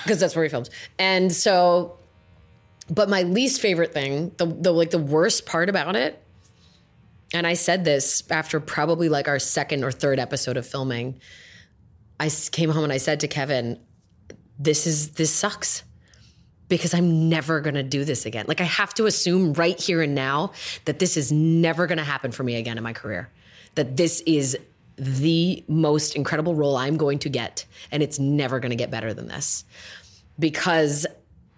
because 0.04 0.20
that's 0.20 0.36
where 0.36 0.44
he 0.44 0.50
filmed. 0.50 0.70
And 1.00 1.32
so, 1.32 1.98
but 2.92 3.08
my 3.10 3.24
least 3.24 3.62
favorite 3.62 3.94
thing, 3.94 4.34
the, 4.36 4.46
the 4.46 4.72
like 4.72 4.92
the 4.92 5.00
worst 5.00 5.46
part 5.46 5.70
about 5.70 5.96
it, 5.96 6.22
and 7.34 7.48
I 7.48 7.54
said 7.54 7.86
this 7.86 8.22
after 8.30 8.60
probably 8.60 9.08
like 9.08 9.30
our 9.30 9.40
second 9.40 9.86
or 9.86 9.92
third 9.92 10.20
episode 10.20 10.58
of 10.58 10.68
filming. 10.68 11.20
I 12.20 12.30
came 12.52 12.70
home 12.70 12.84
and 12.84 12.94
I 12.94 12.98
said 12.98 13.22
to 13.22 13.30
Kevin, 13.30 13.80
"This 14.60 14.86
is 14.86 15.12
this 15.12 15.32
sucks." 15.32 15.84
Because 16.68 16.94
I'm 16.94 17.28
never 17.28 17.60
gonna 17.60 17.84
do 17.84 18.06
this 18.06 18.26
again. 18.26 18.46
Like 18.48 18.62
I 18.62 18.66
have 18.66 18.94
to 18.94 19.06
assume 19.06 19.54
right 19.54 19.78
here 19.80 20.02
and 20.02 20.16
now 20.16 20.52
that 20.86 21.00
this 21.00 21.18
is 21.18 21.32
never 21.32 21.88
gonna 21.88 22.04
happen 22.04 22.32
for 22.32 22.44
me 22.44 22.56
again 22.56 22.78
in 22.78 22.84
my 22.84 22.94
career. 22.94 23.30
That 23.76 23.98
this 23.98 24.22
is 24.26 24.58
the 24.98 25.64
most 25.68 26.16
incredible 26.16 26.56
role 26.56 26.78
I'm 26.78 26.96
going 26.96 27.20
to 27.20 27.30
get, 27.30 27.66
and 27.92 28.04
it's 28.04 28.20
never 28.20 28.60
gonna 28.60 28.76
get 28.76 28.90
better 28.90 29.14
than 29.14 29.28
this 29.28 29.66
because 30.40 31.06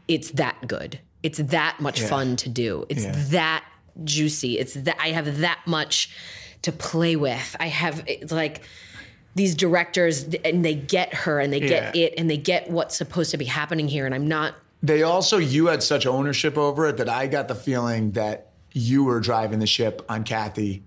it's 0.08 0.32
that 0.32 0.68
good. 0.68 1.00
It's 1.24 1.40
that 1.40 1.80
much 1.80 2.02
fun 2.02 2.36
to 2.38 2.50
do. 2.50 2.86
It's 2.90 3.04
Yeah. 3.06 3.14
that 3.30 3.66
juicy. 4.04 4.60
It's 4.60 4.74
that 4.74 4.98
I 5.02 5.10
have 5.10 5.40
that 5.40 5.60
much 5.66 6.10
to 6.64 6.72
play 6.72 7.16
with. 7.16 7.56
I 7.60 7.68
have 7.68 8.04
it's 8.08 8.32
like 8.32 8.62
these 9.36 9.56
directors 9.56 10.28
and 10.46 10.64
they 10.64 10.76
get 10.76 11.14
her 11.14 11.40
and 11.40 11.52
they 11.52 11.60
get 11.60 11.96
it 11.96 12.14
and 12.18 12.30
they 12.30 12.38
get 12.38 12.70
what's 12.70 12.96
supposed 12.96 13.32
to 13.32 13.38
be 13.38 13.46
happening 13.46 13.88
here 13.88 14.06
and 14.06 14.14
I'm 14.14 14.28
not 14.28 14.56
They 14.84 15.02
also, 15.02 15.38
you 15.38 15.68
had 15.68 15.82
such 15.82 16.06
ownership 16.06 16.58
over 16.58 16.88
it 16.88 16.98
that 16.98 17.08
I 17.10 17.28
got 17.28 17.48
the 17.48 17.56
feeling 17.56 18.12
that 18.12 18.50
you 18.74 19.06
were 19.06 19.20
driving 19.22 19.60
the 19.60 19.66
ship 19.68 20.04
on 20.10 20.24
Cathy. 20.26 20.84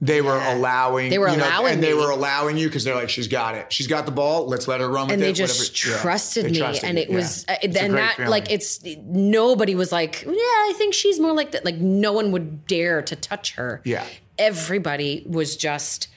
They 0.00 0.20
were 0.22 0.38
allowing. 0.38 1.10
They 1.10 1.18
were 1.18 1.28
you 1.28 1.36
know, 1.38 1.44
allowing 1.44 1.72
and 1.74 1.82
they 1.82 1.92
were 1.92 2.10
allowing 2.10 2.56
you 2.56 2.68
because 2.68 2.84
they're 2.84 2.94
like, 2.94 3.08
she's 3.10 3.26
got 3.26 3.56
it. 3.56 3.72
She's 3.72 3.88
got 3.88 4.06
the 4.06 4.12
ball. 4.12 4.46
Let's 4.46 4.68
let 4.68 4.80
her 4.80 4.88
run 4.88 5.06
with 5.08 5.14
and 5.14 5.22
it. 5.22 5.26
they 5.26 5.32
just 5.32 5.58
whatever. 5.84 5.96
Yeah. 5.96 6.02
trusted 6.02 6.44
They 6.44 6.50
me 6.52 6.58
trusted 6.58 6.88
and 6.88 6.98
it 6.98 7.10
was 7.10 7.44
yeah. 7.48 7.54
uh, 7.54 7.58
and 7.80 7.94
that 7.94 8.14
feeling. 8.16 8.30
like 8.30 8.50
it's 8.52 8.78
nobody 9.04 9.74
was 9.74 9.90
like 9.90 10.22
yeah 10.24 10.32
i 10.32 10.72
think 10.76 10.94
she's 10.94 11.18
more 11.18 11.32
like 11.32 11.50
that 11.50 11.64
like 11.64 11.78
no 11.78 12.12
one 12.12 12.30
would 12.30 12.64
dare 12.66 13.02
to 13.02 13.16
touch 13.16 13.54
her 13.56 13.82
Yeah. 13.84 14.04
everybody 14.38 15.24
was 15.28 15.56
just 15.56 16.08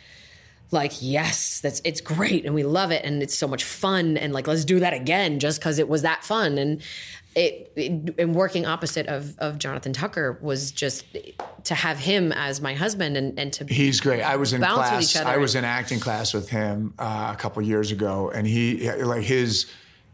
like 0.70 0.94
yes 1.02 1.60
that's 1.60 1.82
it's 1.84 2.02
great 2.02 2.45
and 2.45 2.53
we 2.56 2.64
love 2.64 2.91
it 2.91 3.03
and 3.03 3.22
it's 3.22 3.36
so 3.38 3.48
much 3.48 3.64
fun 3.64 4.16
and 4.16 4.32
like 4.32 4.45
let's 4.48 4.64
do 4.64 4.80
that 4.80 4.94
again 4.94 5.40
just 5.40 5.60
because 5.60 5.80
it 5.80 5.90
was 5.90 6.03
that 6.03 6.24
fun 6.24 6.58
and 6.58 6.82
it, 7.36 7.72
it 7.76 8.16
and 8.20 8.36
working 8.36 8.66
opposite 8.66 9.08
of 9.08 9.38
of 9.40 9.58
jonathan 9.58 9.94
tucker 9.94 10.38
was 10.41 10.72
just 10.72 11.06
to 11.64 11.76
have 11.76 11.98
him 11.98 12.32
as 12.34 12.60
my 12.62 12.74
husband 12.74 13.16
and 13.16 13.40
and 13.40 13.53
to 13.53 13.66
He's 13.66 14.02
great. 14.02 14.22
I 14.22 14.36
was 14.36 14.52
in 14.53 14.62
class. 14.62 15.03
each 15.03 15.16
other. 15.16 15.30
I 15.30 15.38
was 15.38 15.56
in 15.56 15.64
acting 15.64 15.99
class 15.99 16.34
with 16.34 16.49
him 16.49 16.94
uh, 16.99 17.30
a 17.34 17.38
couple 17.38 17.62
years 17.62 17.91
ago, 17.91 18.32
and 18.34 18.45
he 18.48 18.91
like 18.91 19.22
his 19.24 19.68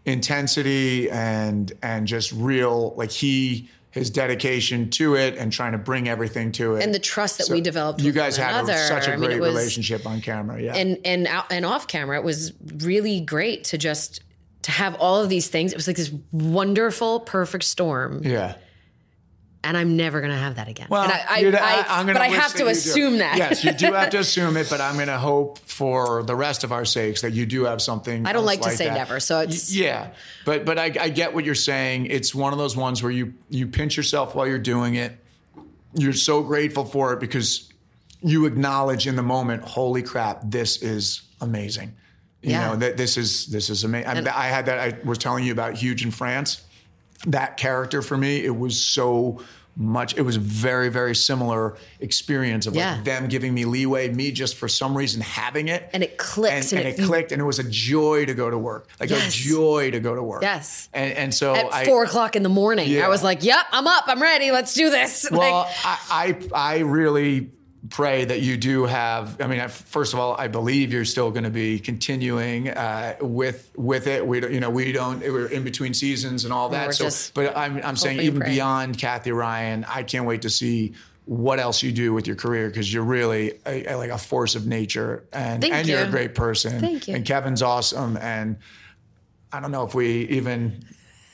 intensity 0.06 1.10
and 1.11 1.73
and 1.84 2.07
just 2.07 2.31
real 2.31 2.94
like 2.98 3.11
he 3.11 3.69
his 3.91 4.10
dedication 4.10 4.89
to 4.91 5.15
it 5.15 5.35
and 5.38 5.52
trying 5.52 5.72
to 5.72 5.77
bring 5.77 6.07
everything 6.07 6.52
to 6.52 6.76
it 6.76 6.84
and 6.84 6.94
the 6.94 6.99
trust 6.99 7.38
that 7.39 7.49
we 7.49 7.61
developed 7.61 7.99
You 8.02 8.11
guys 8.11 8.38
had 8.38 8.69
a, 8.69 8.77
such 8.88 9.07
a 9.07 9.14
I 9.14 9.15
mean, 9.15 9.26
great 9.30 9.38
it 9.38 9.41
was- 9.41 9.53
relationship 9.56 10.06
on 10.06 10.22
camera. 10.22 10.61
Yeah. 10.61 10.76
and 10.76 10.98
and 11.06 11.27
out 11.27 11.52
and 11.52 11.65
off 11.65 11.88
camera 11.88 12.18
it 12.18 12.23
was 12.23 12.53
really 12.77 13.19
great 13.22 13.64
to 13.65 13.77
just 13.77 14.22
to 14.68 14.72
have 14.72 14.95
all 14.99 15.22
of 15.22 15.30
these 15.30 15.48
things 15.49 15.72
it 15.73 15.76
was 15.76 15.88
like 15.88 15.98
this 15.98 16.11
wonderful 16.31 17.19
perfect 17.22 17.64
storm 17.64 18.22
yeah. 18.23 18.56
and 19.64 19.76
i'm 19.77 19.95
never 19.98 20.22
gonna 20.22 20.38
have 20.38 20.56
that 20.56 20.68
again 20.68 20.88
Well, 20.89 21.03
and 21.03 21.11
I, 21.11 21.18
I, 21.18 21.39
I- 21.39 21.99
I'm 21.99 22.06
gonna 22.06 22.19
but 22.19 22.22
i 22.22 22.27
have 22.27 22.52
that 22.52 22.57
to 22.60 22.64
do. 22.65 22.69
assume 22.69 23.18
that 23.19 23.38
Yes, 23.38 23.64
you 23.64 23.72
do 23.73 23.94
have 23.94 24.10
to 24.11 24.19
assume 24.26 24.56
it, 24.57 24.68
but 24.69 24.80
I'm 24.81 24.95
going 24.95 25.07
to 25.07 25.18
hope 25.18 25.60
for 25.60 26.23
the 26.23 26.35
rest 26.35 26.64
of 26.64 26.72
our 26.72 26.85
sakes 26.85 27.22
that 27.22 27.34
you 27.34 27.45
do 27.45 27.65
have 27.65 27.81
something. 27.81 28.26
I 28.26 28.34
don't 28.34 28.45
like 28.45 28.61
to 28.61 28.72
say 28.72 28.85
that. 28.88 28.94
never, 28.94 29.19
so 29.19 29.41
it's- 29.41 29.73
yeah. 29.73 30.11
But 30.45 30.65
but 30.65 30.77
I, 30.80 30.85
I 30.99 31.10
get 31.10 31.34
what 31.34 31.44
you're 31.45 31.56
saying. 31.56 32.07
It's 32.07 32.34
one 32.34 32.52
of 32.53 32.60
those 32.60 32.76
ones 32.76 33.02
where 33.03 33.11
you 33.11 33.34
you 33.49 33.68
pinch 33.68 33.95
yourself 33.98 34.35
while 34.35 34.48
you're 34.48 34.60
doing 34.76 34.95
it. 34.95 35.11
You're 35.94 36.14
so 36.14 36.41
grateful 36.44 36.85
for 36.85 37.14
it 37.14 37.19
because 37.19 37.72
you 38.22 38.45
acknowledge 38.45 39.07
in 39.07 39.15
the 39.15 39.23
moment, 39.23 39.64
holy 39.64 40.02
crap, 40.03 40.41
this 40.44 40.81
is 40.81 41.22
amazing. 41.41 41.94
You 42.41 42.51
Yeah. 42.51 42.68
know 42.69 42.76
that 42.77 42.97
this 42.97 43.18
is 43.18 43.47
this 43.47 43.69
is 43.69 43.84
amazing. 43.84 44.27
I 44.27 44.45
had 44.47 44.65
that. 44.68 44.80
I 44.80 44.97
was 45.07 45.18
telling 45.18 45.43
you 45.43 45.51
about 45.51 45.76
Huge 45.76 46.03
in 46.05 46.11
France 46.11 46.61
that 47.26 47.57
character 47.57 48.01
for 48.03 48.15
me, 48.15 48.43
it 48.45 48.55
was 48.55 48.80
so 48.80 49.41
much. 49.76 50.15
It 50.18 50.22
was 50.22 50.35
a 50.38 50.39
very, 50.39 50.89
very 50.89 51.15
similar 51.15 51.76
experience 51.99 52.65
of 52.68 52.76
Yeah. 52.76 52.93
like 52.95 53.03
them 53.05 53.27
giving 53.27 53.53
me 53.55 53.65
leeway, 53.65 54.09
me 54.09 54.31
just 54.31 54.55
for 54.55 54.68
some 54.68 54.95
reason 54.97 55.22
having 55.22 55.68
it, 55.68 55.89
and 55.93 56.03
it 56.03 56.18
clicks 56.18 56.72
and, 56.73 56.80
and 56.85 56.89
it 56.99 57.03
clicked, 57.05 57.31
and 57.31 57.39
it 57.41 57.45
was 57.45 57.59
a 57.59 57.64
joy 57.64 58.26
to 58.26 58.34
go 58.35 58.49
to 58.51 58.57
work, 58.57 58.88
like 58.99 59.09
Yes. 59.09 59.27
a 59.27 59.31
joy 59.49 59.91
to 59.91 59.99
go 59.99 60.15
to 60.15 60.22
work. 60.23 60.41
Yes. 60.43 60.89
and, 60.93 61.11
and 61.14 61.34
so 61.34 61.55
at 61.55 61.72
I, 61.73 61.85
four 61.85 62.03
o'clock 62.03 62.35
in 62.35 62.41
the 62.43 62.49
morning 62.49 62.89
Yeah. 62.89 63.05
i 63.05 63.09
was 63.09 63.23
like 63.23 63.43
yep 63.43 63.65
i'm 63.72 63.85
up 63.88 64.03
i'm 64.07 64.22
ready 64.22 64.51
let's 64.51 64.73
do 64.73 64.89
this 64.89 65.27
well, 65.31 65.39
like, 65.61 65.76
I, 65.84 65.97
I 66.53 66.76
I 66.76 66.77
really 66.80 67.51
pray 67.89 68.25
that 68.25 68.41
you 68.41 68.57
do 68.57 68.85
have. 68.85 69.39
I 69.41 69.47
mean, 69.47 69.59
I- 69.59 69.67
first 69.67 70.13
of 70.13 70.19
all, 70.19 70.35
I 70.37 70.47
believe 70.47 70.91
you're 70.91 71.05
still 71.05 71.31
going 71.31 71.43
to 71.43 71.49
be 71.49 71.79
continuing 71.79 72.69
uh, 72.69 73.15
with 73.21 73.71
with 73.75 74.07
it. 74.07 74.25
We 74.25 74.39
don't, 74.39 74.53
you 74.53 74.59
know, 74.59 74.69
we 74.69 74.91
don't. 74.91 75.19
We're 75.19 75.47
in 75.47 75.63
between 75.63 75.93
seasons 75.93 76.43
and 76.43 76.53
all 76.53 76.69
that. 76.69 76.87
we're 76.87 76.93
so, 76.93 77.31
but 77.33 77.55
I'm 77.55 77.81
I'm 77.83 77.95
saying 77.95 78.19
even 78.21 78.39
praying. 78.39 78.55
beyond 78.55 78.97
Cathy 78.97 79.31
Ryan, 79.31 79.85
I 79.87 80.03
can't 80.03 80.25
wait 80.25 80.41
to 80.43 80.49
see 80.49 80.93
what 81.25 81.59
else 81.59 81.83
you 81.83 81.91
do 81.91 82.13
with 82.13 82.25
your 82.25 82.37
career 82.37 82.67
because 82.69 82.91
you're 82.93 83.03
really 83.03 83.59
a, 83.65 83.93
a- 83.93 83.95
like 83.97 84.09
a 84.11 84.17
force 84.17 84.55
of 84.55 84.65
nature 84.65 85.25
and 85.33 85.61
Thank 85.61 85.73
and 85.73 85.87
you're 85.87 85.99
a 86.03 86.09
great 86.09 86.33
person. 86.35 86.79
Thank 86.79 87.07
you. 87.07 87.15
And 87.15 87.25
Kevin's 87.25 87.61
awesome 87.61 88.17
and. 88.17 88.57
I 89.49 89.61
don't 89.61 89.71
know 89.71 89.85
if 89.85 89.95
we 89.95 90.23
even 90.27 90.83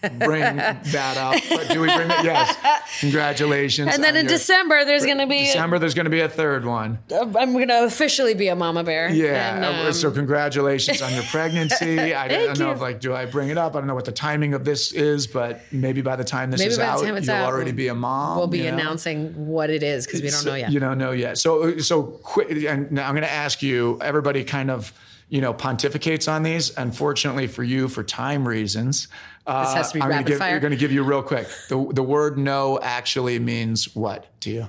bring 0.09 0.55
that 0.57 1.17
up, 1.17 1.41
but 1.49 1.69
do 1.69 1.81
we 1.81 1.88
bring 1.88 2.09
it? 2.11 2.23
Yes. 2.23 2.55
Congratulations. 2.99 3.93
and 3.93 4.03
then 4.03 4.15
in 4.15 4.25
your- 4.25 4.34
december 4.34 4.85
there's 4.85 5.05
gonna 5.05 5.27
be 5.27 5.39
December, 5.45 5.80
there's 5.80 5.93
going 5.93 6.05
to 6.05 6.09
be 6.11 6.21
a 6.21 6.30
third 6.30 6.65
one. 6.65 6.99
i'm 7.13 7.53
gonna 7.53 7.84
officially 7.84 8.34
be 8.34 8.47
a 8.47 8.55
mama 8.55 8.84
bear 8.84 9.09
Yeah. 9.09 9.55
And, 9.55 9.65
uh, 9.65 9.88
um, 9.88 9.93
so 9.93 10.11
congratulations 10.11 11.01
on 11.01 11.13
your 11.13 11.23
pregnancy. 11.31 12.13
I 12.13 12.27
don't 12.27 12.59
know 12.59 12.67
you. 12.67 12.71
if 12.73 12.81
like, 12.81 12.99
do 12.99 13.13
I 13.13 13.25
bring 13.25 13.49
it 13.49 13.57
up? 13.57 13.75
I 13.75 13.80
don't 13.80 13.88
know 13.88 13.95
what 13.95 14.05
the 14.05 14.11
timing 14.11 14.53
of 14.53 14.65
this 14.65 14.91
is, 14.91 15.27
but 15.27 15.61
maybe 15.71 16.01
by 16.01 16.15
the 16.15 16.23
time 16.23 16.51
this 16.51 16.59
Maybe 16.59 16.71
is 16.71 16.80
out, 16.80 17.01
you'll 17.05 17.30
out, 17.31 17.45
already 17.45 17.71
we'll- 17.71 17.75
be 17.77 17.88
a 17.88 17.95
mom. 17.95 18.38
we'll 18.38 18.47
be 18.47 18.59
you 18.59 18.63
know? 18.65 18.73
announcing 18.77 19.47
what 19.47 19.69
it 19.69 19.84
is 19.84 20.05
because 20.05 20.21
we 20.21 20.30
don't 20.30 20.39
So- 20.41 20.49
know 20.51 20.55
yet 20.55 20.71
You 20.71 20.80
don't 20.80 20.97
know 20.97 21.11
yet. 21.11 21.38
So, 21.38 21.77
so 21.80 22.03
quick. 22.03 22.49
And 22.63 22.91
now 22.91 23.07
I'm 23.07 23.13
going 23.13 23.23
to 23.23 23.31
ask 23.31 23.61
you. 23.61 23.99
Everybody 24.01 24.43
kind 24.43 24.69
of, 24.71 24.91
you 25.30 25.41
know, 25.41 25.53
pontificates 25.53 26.31
on 26.31 26.43
these. 26.43 26.75
Unfortunately 26.77 27.47
for 27.47 27.63
you, 27.63 27.88
for 27.88 28.03
time 28.03 28.47
reasons, 28.47 29.07
uh, 29.45 29.65
This 29.65 29.73
has 29.73 29.91
to 29.91 29.95
be 29.95 30.01
I'm 30.01 30.09
gonna 30.09 30.19
rapid 30.19 30.27
give, 30.27 30.39
fire? 30.39 30.55
I'm 30.55 30.61
going 30.61 30.71
to 30.71 30.77
give 30.77 30.91
you 30.91 31.03
real 31.03 31.23
quick. 31.23 31.47
The 31.69 31.87
the 31.93 32.03
word 32.03 32.37
no 32.37 32.79
actually 32.81 33.39
means 33.39 33.95
what 33.95 34.39
to 34.41 34.49
you? 34.49 34.67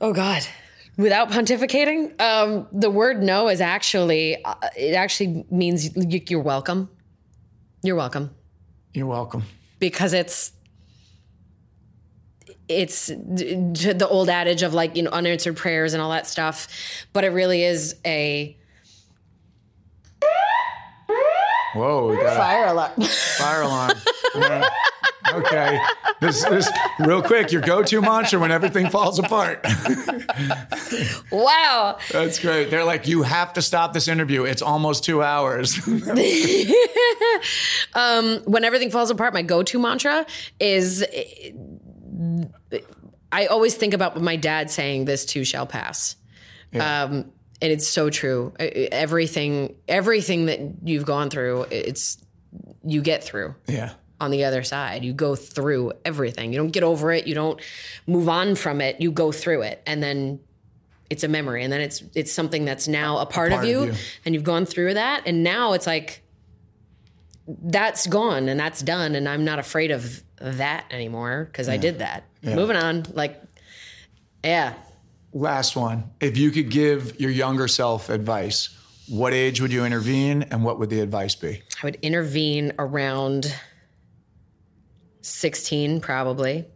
Oh 0.00 0.12
God. 0.12 0.46
Without 0.96 1.30
pontificating, 1.30 2.20
um, 2.20 2.66
the 2.72 2.90
word 2.90 3.22
no 3.22 3.48
is 3.48 3.62
actually, 3.62 4.44
uh, 4.44 4.54
it 4.76 4.94
actually 4.94 5.46
means 5.50 5.96
you're 5.96 6.42
welcome. 6.42 6.90
You're 7.82 7.96
welcome. 7.96 8.30
You're 8.92 9.06
welcome. 9.06 9.44
Because 9.78 10.12
it's, 10.12 10.52
it's 12.68 13.06
the 13.06 14.06
old 14.10 14.28
adage 14.28 14.62
of 14.62 14.74
like, 14.74 14.94
you 14.94 15.02
know, 15.04 15.10
unanswered 15.10 15.56
prayers 15.56 15.94
and 15.94 16.02
all 16.02 16.10
that 16.10 16.26
stuff. 16.26 16.68
But 17.14 17.24
it 17.24 17.28
really 17.28 17.62
is 17.62 17.96
a 18.04 18.58
Whoa, 21.74 22.08
we 22.08 22.16
got 22.16 22.32
a- 22.32 22.36
fire 22.36 22.66
alarm. 22.66 23.00
Fire 23.38 23.62
alarm. 23.62 23.92
Yeah. 24.34 24.68
Okay. 25.32 25.80
This 26.20 26.42
this 26.44 26.68
real 26.98 27.22
quick, 27.22 27.52
your 27.52 27.62
go-to 27.62 28.00
mantra 28.00 28.40
when 28.40 28.50
everything 28.50 28.90
falls 28.90 29.18
apart. 29.18 29.64
wow. 31.30 31.98
That's 32.10 32.38
great. 32.38 32.70
They're 32.70 32.84
like, 32.84 33.06
you 33.06 33.22
have 33.22 33.52
to 33.54 33.62
stop 33.62 33.92
this 33.92 34.08
interview. 34.08 34.44
It's 34.44 34.62
almost 34.62 35.04
two 35.04 35.22
hours. 35.22 35.76
when 35.86 36.08
everything 38.64 38.90
falls 38.90 39.10
apart, 39.10 39.34
my 39.34 39.42
go-to 39.42 39.78
mantra 39.78 40.26
is 40.58 41.04
I 43.32 43.46
always 43.46 43.76
think 43.76 43.94
about 43.94 44.20
my 44.20 44.36
dad 44.36 44.70
saying 44.70 45.04
this 45.04 45.24
too 45.24 45.44
shall 45.44 45.66
pass. 45.66 46.16
Um, 46.78 47.32
and 47.62 47.72
it's 47.72 47.86
so 47.86 48.10
true. 48.10 48.52
Everything 48.58 49.74
everything 49.88 50.46
that 50.46 50.60
you've 50.84 51.06
gone 51.06 51.30
through, 51.30 51.66
it's 51.70 52.18
you 52.84 53.02
get 53.02 53.22
through. 53.22 53.54
yeah. 53.66 53.92
on 54.20 54.30
the 54.30 54.44
other 54.44 54.62
side. 54.62 55.04
You 55.04 55.12
go 55.12 55.34
through 55.36 55.92
everything. 56.04 56.52
You 56.52 56.58
don't 56.58 56.72
get 56.72 56.82
over 56.82 57.12
it. 57.12 57.26
You 57.26 57.34
don't 57.34 57.60
move 58.06 58.28
on 58.28 58.54
from 58.54 58.80
it. 58.80 59.00
You 59.00 59.10
go 59.10 59.32
through 59.32 59.62
it, 59.62 59.82
and 59.86 60.02
then 60.02 60.40
it's 61.08 61.24
a 61.24 61.28
memory, 61.28 61.64
and 61.64 61.72
then 61.72 61.80
it's 61.80 62.02
it's 62.14 62.32
something 62.32 62.64
that's 62.64 62.86
now 62.86 63.18
a 63.18 63.26
part, 63.26 63.50
part 63.50 63.64
of, 63.64 63.68
you, 63.68 63.80
of 63.80 63.88
you. 63.88 63.94
and 64.24 64.34
you've 64.34 64.44
gone 64.44 64.66
through 64.66 64.94
that, 64.94 65.22
and 65.26 65.42
now 65.42 65.72
it's 65.72 65.86
like 65.86 66.22
that's 67.46 68.06
gone 68.06 68.48
and 68.48 68.60
that's 68.60 68.80
done, 68.80 69.14
and 69.14 69.28
I'm 69.28 69.44
not 69.44 69.58
afraid 69.58 69.90
of 69.90 70.22
that 70.40 70.84
anymore 70.90 71.48
because 71.50 71.68
I 71.68 71.76
did 71.76 71.98
that. 71.98 72.24
Moving 72.42 72.76
on, 72.76 73.04
like 73.12 73.40
yeah. 74.44 74.74
Last 75.32 75.76
one. 75.76 76.10
If 76.20 76.36
you 76.36 76.50
could 76.50 76.70
give 76.70 77.20
your 77.20 77.30
younger 77.30 77.68
self 77.68 78.08
advice, 78.08 78.76
what 79.08 79.32
age 79.32 79.60
would 79.60 79.72
you 79.72 79.84
intervene 79.84 80.42
and 80.44 80.64
what 80.64 80.78
would 80.78 80.90
the 80.90 81.00
advice 81.00 81.34
be? 81.34 81.62
I 81.82 81.86
would 81.86 81.96
intervene 82.02 82.72
around 82.78 83.54
16, 85.22 86.00
probably. 86.00 86.66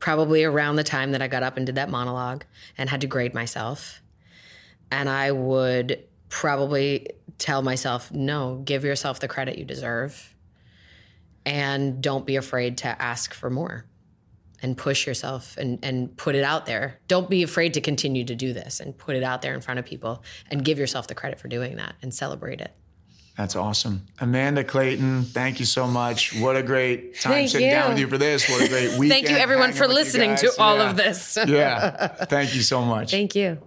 Probably 0.00 0.44
around 0.44 0.76
the 0.76 0.84
time 0.84 1.12
that 1.12 1.22
I 1.22 1.28
got 1.28 1.42
up 1.42 1.56
and 1.56 1.64
did 1.64 1.76
that 1.76 1.88
monologue 1.88 2.44
and 2.76 2.90
had 2.90 3.02
to 3.02 3.06
grade 3.06 3.34
myself. 3.34 4.02
And 4.90 5.08
I 5.08 5.30
would 5.30 6.04
probably 6.28 7.08
tell 7.38 7.62
myself, 7.62 8.10
no, 8.12 8.62
give 8.64 8.84
yourself 8.84 9.20
the 9.20 9.28
credit 9.28 9.58
you 9.58 9.64
deserve. 9.64 10.34
And 11.46 12.02
don't 12.02 12.26
be 12.26 12.36
afraid 12.36 12.78
to 12.78 13.02
ask 13.02 13.32
for 13.32 13.48
more 13.48 13.86
and 14.62 14.76
push 14.76 15.06
yourself 15.06 15.56
and, 15.56 15.78
and 15.82 16.16
put 16.16 16.34
it 16.34 16.44
out 16.44 16.66
there. 16.66 16.98
Don't 17.08 17.28
be 17.28 17.42
afraid 17.42 17.74
to 17.74 17.80
continue 17.80 18.24
to 18.24 18.34
do 18.34 18.52
this 18.52 18.80
and 18.80 18.96
put 18.96 19.16
it 19.16 19.22
out 19.22 19.42
there 19.42 19.54
in 19.54 19.60
front 19.60 19.80
of 19.80 19.84
people 19.84 20.22
and 20.50 20.64
give 20.64 20.78
yourself 20.78 21.08
the 21.08 21.14
credit 21.14 21.40
for 21.40 21.48
doing 21.48 21.76
that 21.76 21.94
and 22.02 22.14
celebrate 22.14 22.60
it. 22.60 22.72
That's 23.36 23.56
awesome. 23.56 24.06
Amanda 24.20 24.62
Clayton, 24.62 25.22
thank 25.24 25.58
you 25.58 25.64
so 25.64 25.86
much. 25.86 26.38
What 26.38 26.54
a 26.54 26.62
great 26.62 27.18
time 27.18 27.32
Thank 27.32 27.50
sitting 27.50 27.70
down 27.70 27.90
with 27.90 27.98
you 27.98 28.06
for 28.06 28.18
this. 28.18 28.48
What 28.48 28.62
a 28.62 28.68
great 28.68 28.90
weekend. 28.98 29.08
Thank 29.10 29.30
you, 29.30 29.36
everyone, 29.36 29.72
for 29.72 29.88
listening 29.88 30.36
to 30.36 30.52
all 30.58 30.76
Yeah. 30.76 30.90
of 30.90 30.96
this. 30.96 31.38
yeah. 31.46 32.06
Thank 32.26 32.54
you 32.54 32.60
so 32.60 32.84
much. 32.84 33.10
Thank 33.10 33.34
you. 33.34 33.58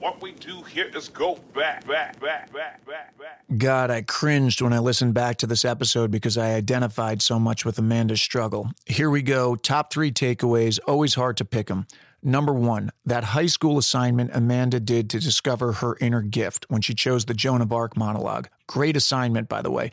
What 0.00 0.22
we 0.22 0.32
do 0.32 0.62
here 0.62 0.90
is 0.94 1.10
go 1.10 1.38
back, 1.54 1.86
back, 1.86 2.18
back, 2.18 2.50
back, 2.54 2.82
back, 2.86 3.18
back. 3.18 3.44
God, 3.58 3.90
I 3.90 4.00
cringed 4.00 4.62
when 4.62 4.72
I 4.72 4.78
listened 4.78 5.12
back 5.12 5.36
to 5.38 5.46
this 5.46 5.62
episode 5.62 6.10
because 6.10 6.38
I 6.38 6.54
identified 6.54 7.20
so 7.20 7.38
much 7.38 7.66
with 7.66 7.78
Amanda's 7.78 8.22
struggle. 8.22 8.70
Here 8.86 9.10
we 9.10 9.20
go. 9.20 9.56
Top 9.56 9.92
three 9.92 10.10
takeaways, 10.10 10.78
always 10.88 11.16
hard 11.16 11.36
to 11.36 11.44
pick 11.44 11.66
them. 11.66 11.86
Number 12.22 12.54
one, 12.54 12.92
that 13.04 13.24
high 13.24 13.44
school 13.44 13.76
assignment 13.76 14.30
Amanda 14.32 14.80
did 14.80 15.10
to 15.10 15.20
discover 15.20 15.72
her 15.72 15.98
inner 16.00 16.22
gift 16.22 16.64
when 16.70 16.80
she 16.80 16.94
chose 16.94 17.26
the 17.26 17.34
Joan 17.34 17.60
of 17.60 17.70
Arc 17.70 17.94
monologue. 17.94 18.48
Great 18.66 18.96
assignment, 18.96 19.50
by 19.50 19.60
the 19.60 19.70
way. 19.70 19.90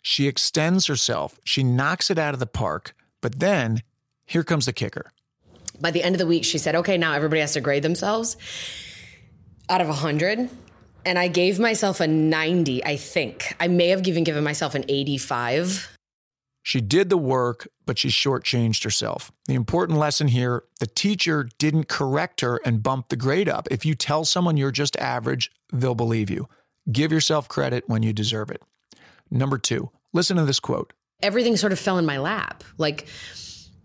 She 0.00 0.26
extends 0.26 0.86
herself, 0.86 1.38
she 1.44 1.62
knocks 1.62 2.10
it 2.10 2.18
out 2.18 2.32
of 2.32 2.40
the 2.40 2.46
park, 2.46 2.94
but 3.20 3.40
then 3.40 3.82
here 4.24 4.42
comes 4.42 4.64
the 4.64 4.72
kicker. 4.72 5.12
By 5.78 5.90
the 5.90 6.02
end 6.02 6.14
of 6.14 6.18
the 6.18 6.26
week, 6.26 6.44
she 6.44 6.56
said, 6.56 6.76
okay, 6.76 6.96
now 6.96 7.12
everybody 7.12 7.42
has 7.42 7.52
to 7.52 7.60
grade 7.60 7.82
themselves 7.82 8.38
out 9.70 9.80
of 9.80 9.88
100. 9.88 10.50
And 11.06 11.18
I 11.18 11.28
gave 11.28 11.58
myself 11.58 12.00
a 12.00 12.06
90, 12.06 12.84
I 12.84 12.96
think. 12.96 13.54
I 13.58 13.68
may 13.68 13.88
have 13.88 14.06
even 14.06 14.24
given 14.24 14.44
myself 14.44 14.74
an 14.74 14.84
85. 14.86 15.96
She 16.62 16.82
did 16.82 17.08
the 17.08 17.16
work, 17.16 17.68
but 17.86 17.98
she 17.98 18.08
shortchanged 18.08 18.84
herself. 18.84 19.32
The 19.46 19.54
important 19.54 19.98
lesson 19.98 20.28
here 20.28 20.64
the 20.78 20.86
teacher 20.86 21.48
didn't 21.58 21.88
correct 21.88 22.42
her 22.42 22.60
and 22.66 22.82
bump 22.82 23.08
the 23.08 23.16
grade 23.16 23.48
up. 23.48 23.66
If 23.70 23.86
you 23.86 23.94
tell 23.94 24.26
someone 24.26 24.58
you're 24.58 24.70
just 24.70 24.96
average, 24.98 25.50
they'll 25.72 25.94
believe 25.94 26.28
you. 26.28 26.48
Give 26.92 27.12
yourself 27.12 27.48
credit 27.48 27.84
when 27.86 28.02
you 28.02 28.12
deserve 28.12 28.50
it. 28.50 28.62
Number 29.30 29.56
two, 29.56 29.90
listen 30.12 30.36
to 30.36 30.44
this 30.44 30.60
quote. 30.60 30.92
Everything 31.22 31.56
sort 31.56 31.72
of 31.72 31.78
fell 31.78 31.98
in 31.98 32.04
my 32.04 32.18
lap. 32.18 32.62
Like 32.76 33.06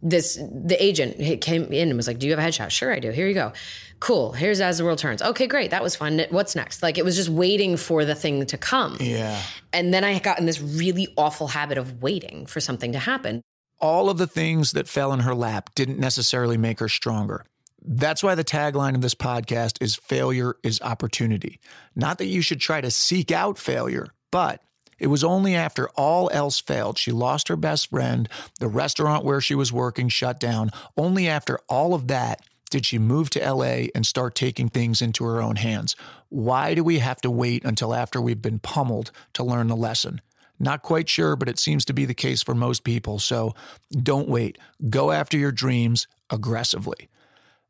this, 0.01 0.35
the 0.35 0.75
agent 0.79 1.41
came 1.41 1.71
in 1.71 1.89
and 1.89 1.97
was 1.97 2.07
like, 2.07 2.19
Do 2.19 2.27
you 2.27 2.35
have 2.35 2.43
a 2.43 2.47
headshot? 2.47 2.71
Sure, 2.71 2.93
I 2.93 2.99
do. 2.99 3.11
Here 3.11 3.27
you 3.27 3.33
go. 3.33 3.53
Cool. 3.99 4.33
Here's 4.33 4.61
As 4.61 4.77
the 4.77 4.85
World 4.85 4.99
Turns. 4.99 5.21
Okay, 5.21 5.47
great. 5.47 5.71
That 5.71 5.81
was 5.81 5.95
fun. 5.95 6.25
What's 6.29 6.55
next? 6.55 6.83
Like 6.83 6.97
it 6.97 7.05
was 7.05 7.15
just 7.15 7.29
waiting 7.29 7.77
for 7.77 8.05
the 8.05 8.15
thing 8.15 8.45
to 8.45 8.57
come. 8.57 8.97
Yeah. 8.99 9.41
And 9.73 9.93
then 9.93 10.03
I 10.03 10.19
got 10.19 10.39
in 10.39 10.45
this 10.45 10.61
really 10.61 11.07
awful 11.17 11.47
habit 11.47 11.77
of 11.77 12.01
waiting 12.01 12.45
for 12.45 12.59
something 12.59 12.91
to 12.91 12.99
happen. 12.99 13.41
All 13.79 14.09
of 14.09 14.17
the 14.17 14.27
things 14.27 14.73
that 14.73 14.87
fell 14.87 15.11
in 15.13 15.21
her 15.21 15.35
lap 15.35 15.71
didn't 15.75 15.99
necessarily 15.99 16.57
make 16.57 16.79
her 16.79 16.89
stronger. 16.89 17.45
That's 17.81 18.23
why 18.23 18.35
the 18.35 18.43
tagline 18.43 18.95
of 18.95 19.01
this 19.01 19.15
podcast 19.15 19.81
is 19.81 19.95
failure 19.95 20.55
is 20.63 20.81
opportunity. 20.81 21.59
Not 21.95 22.17
that 22.17 22.25
you 22.25 22.41
should 22.41 22.59
try 22.59 22.81
to 22.81 22.89
seek 22.89 23.31
out 23.31 23.57
failure, 23.57 24.07
but 24.31 24.61
it 24.97 25.07
was 25.07 25.23
only 25.23 25.55
after 25.55 25.89
all 25.89 26.29
else 26.31 26.59
failed, 26.59 26.97
she 26.97 27.11
lost 27.11 27.47
her 27.49 27.55
best 27.55 27.89
friend, 27.89 28.29
the 28.59 28.67
restaurant 28.67 29.25
where 29.25 29.41
she 29.41 29.55
was 29.55 29.73
working 29.73 30.09
shut 30.09 30.39
down. 30.39 30.71
Only 30.97 31.27
after 31.27 31.59
all 31.67 31.93
of 31.93 32.07
that 32.07 32.41
did 32.75 32.85
she 32.85 32.99
move 32.99 33.29
to 33.29 33.39
LA 33.39 33.87
and 33.95 34.05
start 34.05 34.35
taking 34.35 34.67
things 34.67 35.01
into 35.01 35.23
her 35.23 35.41
own 35.41 35.55
hands. 35.55 35.95
Why 36.27 36.73
do 36.73 36.83
we 36.83 36.99
have 36.99 37.21
to 37.21 37.31
wait 37.31 37.63
until 37.63 37.93
after 37.93 38.19
we've 38.19 38.41
been 38.41 38.59
pummeled 38.59 39.11
to 39.31 39.45
learn 39.45 39.69
the 39.69 39.77
lesson? 39.77 40.19
Not 40.59 40.81
quite 40.81 41.07
sure, 41.07 41.37
but 41.37 41.47
it 41.47 41.57
seems 41.57 41.85
to 41.85 41.93
be 41.93 42.03
the 42.03 42.13
case 42.13 42.43
for 42.43 42.53
most 42.53 42.83
people. 42.83 43.17
So 43.19 43.55
don't 43.97 44.27
wait. 44.27 44.57
Go 44.89 45.11
after 45.11 45.37
your 45.37 45.53
dreams 45.53 46.05
aggressively. 46.29 47.07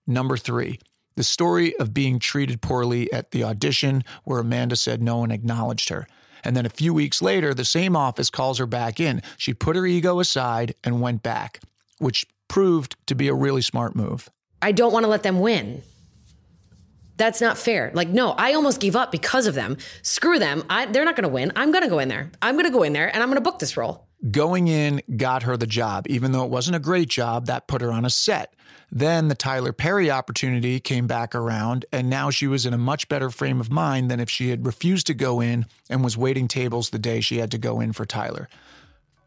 Number 0.07 0.38
three, 0.38 0.80
the 1.15 1.23
story 1.23 1.77
of 1.77 1.94
being 1.94 2.18
treated 2.18 2.64
poorly 2.64 3.14
at 3.14 3.30
the 3.30 3.44
audition 3.44 4.03
where 4.23 4.40
Amanda 4.40 4.76
said 4.76 5.03
no 5.03 5.18
one 5.18 5.30
acknowledged 5.30 5.90
her. 5.90 6.07
And 6.44 6.57
then 6.57 6.65
a 6.65 6.69
few 6.69 6.95
weeks 6.95 7.22
later, 7.22 7.53
the 7.53 7.64
same 7.64 7.95
office 7.95 8.32
calls 8.32 8.57
her 8.57 8.65
back 8.65 8.99
in. 8.99 9.22
She 9.38 9.53
put 9.53 9.76
her 9.76 9.86
ego 9.86 10.19
aside 10.19 10.73
and 10.84 10.99
went 10.99 11.22
back, 11.22 11.60
which 11.99 12.26
proved 12.48 12.95
to 13.06 13.14
be 13.14 13.27
a 13.27 13.36
really 13.36 13.61
smart 13.61 13.95
move. 13.95 14.32
I 14.66 14.72
don't 14.72 14.92
want 14.92 15.04
to 15.04 15.08
let 15.08 15.22
them 15.22 15.42
win. 15.42 15.84
That's 17.18 17.40
not 17.40 17.56
fair. 17.56 17.92
Like, 17.94 18.08
no, 18.08 18.32
I 18.32 18.56
almost 18.56 18.80
gave 18.80 18.96
up 18.96 19.12
because 19.12 19.46
of 19.46 19.54
them. 19.54 19.78
Screw 20.02 20.40
them. 20.40 20.64
I, 20.72 20.88
they're 20.88 21.06
not 21.06 21.16
going 21.16 21.30
to 21.30 21.30
win. 21.30 21.52
I'm 21.56 21.72
going 21.72 21.84
to 21.84 21.90
go 21.90 22.00
in 22.00 22.10
there. 22.10 22.32
I'm 22.42 22.56
going 22.56 22.66
to 22.66 22.72
go 22.72 22.82
in 22.82 22.92
there 22.92 23.14
and 23.14 23.22
I'm 23.22 23.30
going 23.30 23.38
to 23.38 23.48
book 23.48 23.60
this 23.60 23.78
role. 23.78 24.08
Going 24.32 24.68
in 24.68 25.04
got 25.18 25.44
her 25.44 25.56
the 25.56 25.68
job. 25.68 26.08
Even 26.10 26.32
though 26.32 26.44
it 26.46 26.50
wasn't 26.50 26.78
a 26.78 26.80
great 26.80 27.10
job, 27.10 27.46
that 27.46 27.68
put 27.68 27.82
her 27.82 27.92
on 27.92 28.06
a 28.06 28.10
set. 28.10 28.56
Then 28.92 29.28
the 29.28 29.36
Tyler 29.36 29.72
Perry 29.72 30.10
opportunity 30.10 30.80
came 30.80 31.06
back 31.06 31.36
around, 31.36 31.86
and 31.92 32.10
now 32.10 32.32
she 32.32 32.48
was 32.48 32.66
in 32.66 32.74
a 32.74 32.78
much 32.80 33.08
better 33.08 33.30
frame 33.30 33.62
of 33.62 33.70
mind 33.70 34.10
than 34.10 34.20
if 34.20 34.32
she 34.32 34.50
had 34.50 34.66
refused 34.66 35.06
to 35.08 35.14
go 35.14 35.42
in 35.42 35.68
and 35.92 36.04
was 36.04 36.18
waiting 36.18 36.48
tables 36.48 36.90
the 36.90 36.98
day 36.98 37.22
she 37.22 37.38
had 37.38 37.52
to 37.52 37.60
go 37.60 37.82
in 37.82 37.94
for 37.94 38.08
Tyler. 38.08 38.50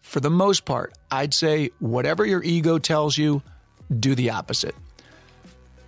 For 0.02 0.18
the 0.18 0.30
most 0.30 0.64
part, 0.64 0.94
I'd 1.12 1.32
say 1.32 1.70
whatever 1.78 2.26
your 2.26 2.42
ego 2.42 2.78
tells 2.78 3.16
you, 3.16 3.40
do 4.00 4.16
the 4.16 4.30
opposite. 4.30 4.74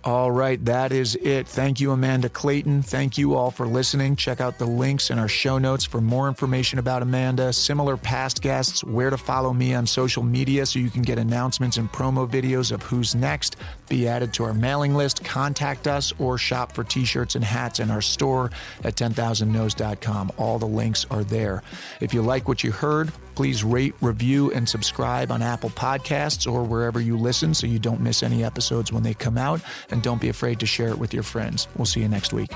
All 0.03 0.31
right, 0.31 0.63
that 0.65 0.91
is 0.91 1.15
it. 1.17 1.47
Thank 1.47 1.79
you, 1.79 1.91
Amanda 1.91 2.27
Clayton. 2.27 2.81
Thank 2.81 3.19
you 3.19 3.35
all 3.35 3.51
for 3.51 3.67
listening. 3.67 4.15
Check 4.15 4.41
out 4.41 4.57
the 4.57 4.65
links 4.65 5.11
in 5.11 5.19
our 5.19 5.27
show 5.27 5.59
notes 5.59 5.85
for 5.85 6.01
more 6.01 6.27
information 6.27 6.79
about 6.79 7.03
Amanda, 7.03 7.53
similar 7.53 7.97
past 7.97 8.41
guests, 8.41 8.83
where 8.83 9.11
to 9.11 9.17
follow 9.17 9.53
me 9.53 9.75
on 9.75 9.85
social 9.85 10.23
media 10.23 10.65
so 10.65 10.79
you 10.79 10.89
can 10.89 11.03
get 11.03 11.19
announcements 11.19 11.77
and 11.77 11.91
promo 11.91 12.27
videos 12.27 12.71
of 12.71 12.81
who's 12.81 13.13
next, 13.13 13.57
be 13.91 14.07
added 14.07 14.33
to 14.33 14.45
our 14.45 14.53
mailing 14.53 14.95
list, 14.95 15.23
contact 15.23 15.85
us, 15.85 16.13
or 16.17 16.37
shop 16.37 16.71
for 16.71 16.83
t 16.83 17.03
shirts 17.03 17.35
and 17.35 17.43
hats 17.43 17.79
in 17.79 17.91
our 17.91 18.01
store 18.01 18.49
at 18.85 18.95
10,000nos.com. 18.95 20.31
All 20.37 20.57
the 20.57 20.65
links 20.65 21.05
are 21.11 21.25
there. 21.25 21.61
If 21.99 22.13
you 22.13 22.21
like 22.21 22.47
what 22.47 22.63
you 22.63 22.71
heard, 22.71 23.11
please 23.35 23.63
rate, 23.63 23.93
review, 23.99 24.49
and 24.51 24.67
subscribe 24.67 25.29
on 25.29 25.41
Apple 25.41 25.71
Podcasts 25.71 26.51
or 26.51 26.63
wherever 26.63 27.01
you 27.01 27.17
listen 27.17 27.53
so 27.53 27.67
you 27.67 27.79
don't 27.79 27.99
miss 27.99 28.23
any 28.23 28.45
episodes 28.45 28.93
when 28.93 29.03
they 29.03 29.13
come 29.13 29.37
out. 29.37 29.61
And 29.89 30.01
don't 30.01 30.21
be 30.21 30.29
afraid 30.29 30.61
to 30.61 30.65
share 30.65 30.89
it 30.89 30.97
with 30.97 31.13
your 31.13 31.23
friends. 31.23 31.67
We'll 31.75 31.85
see 31.85 31.99
you 31.99 32.07
next 32.07 32.31
week. 32.31 32.51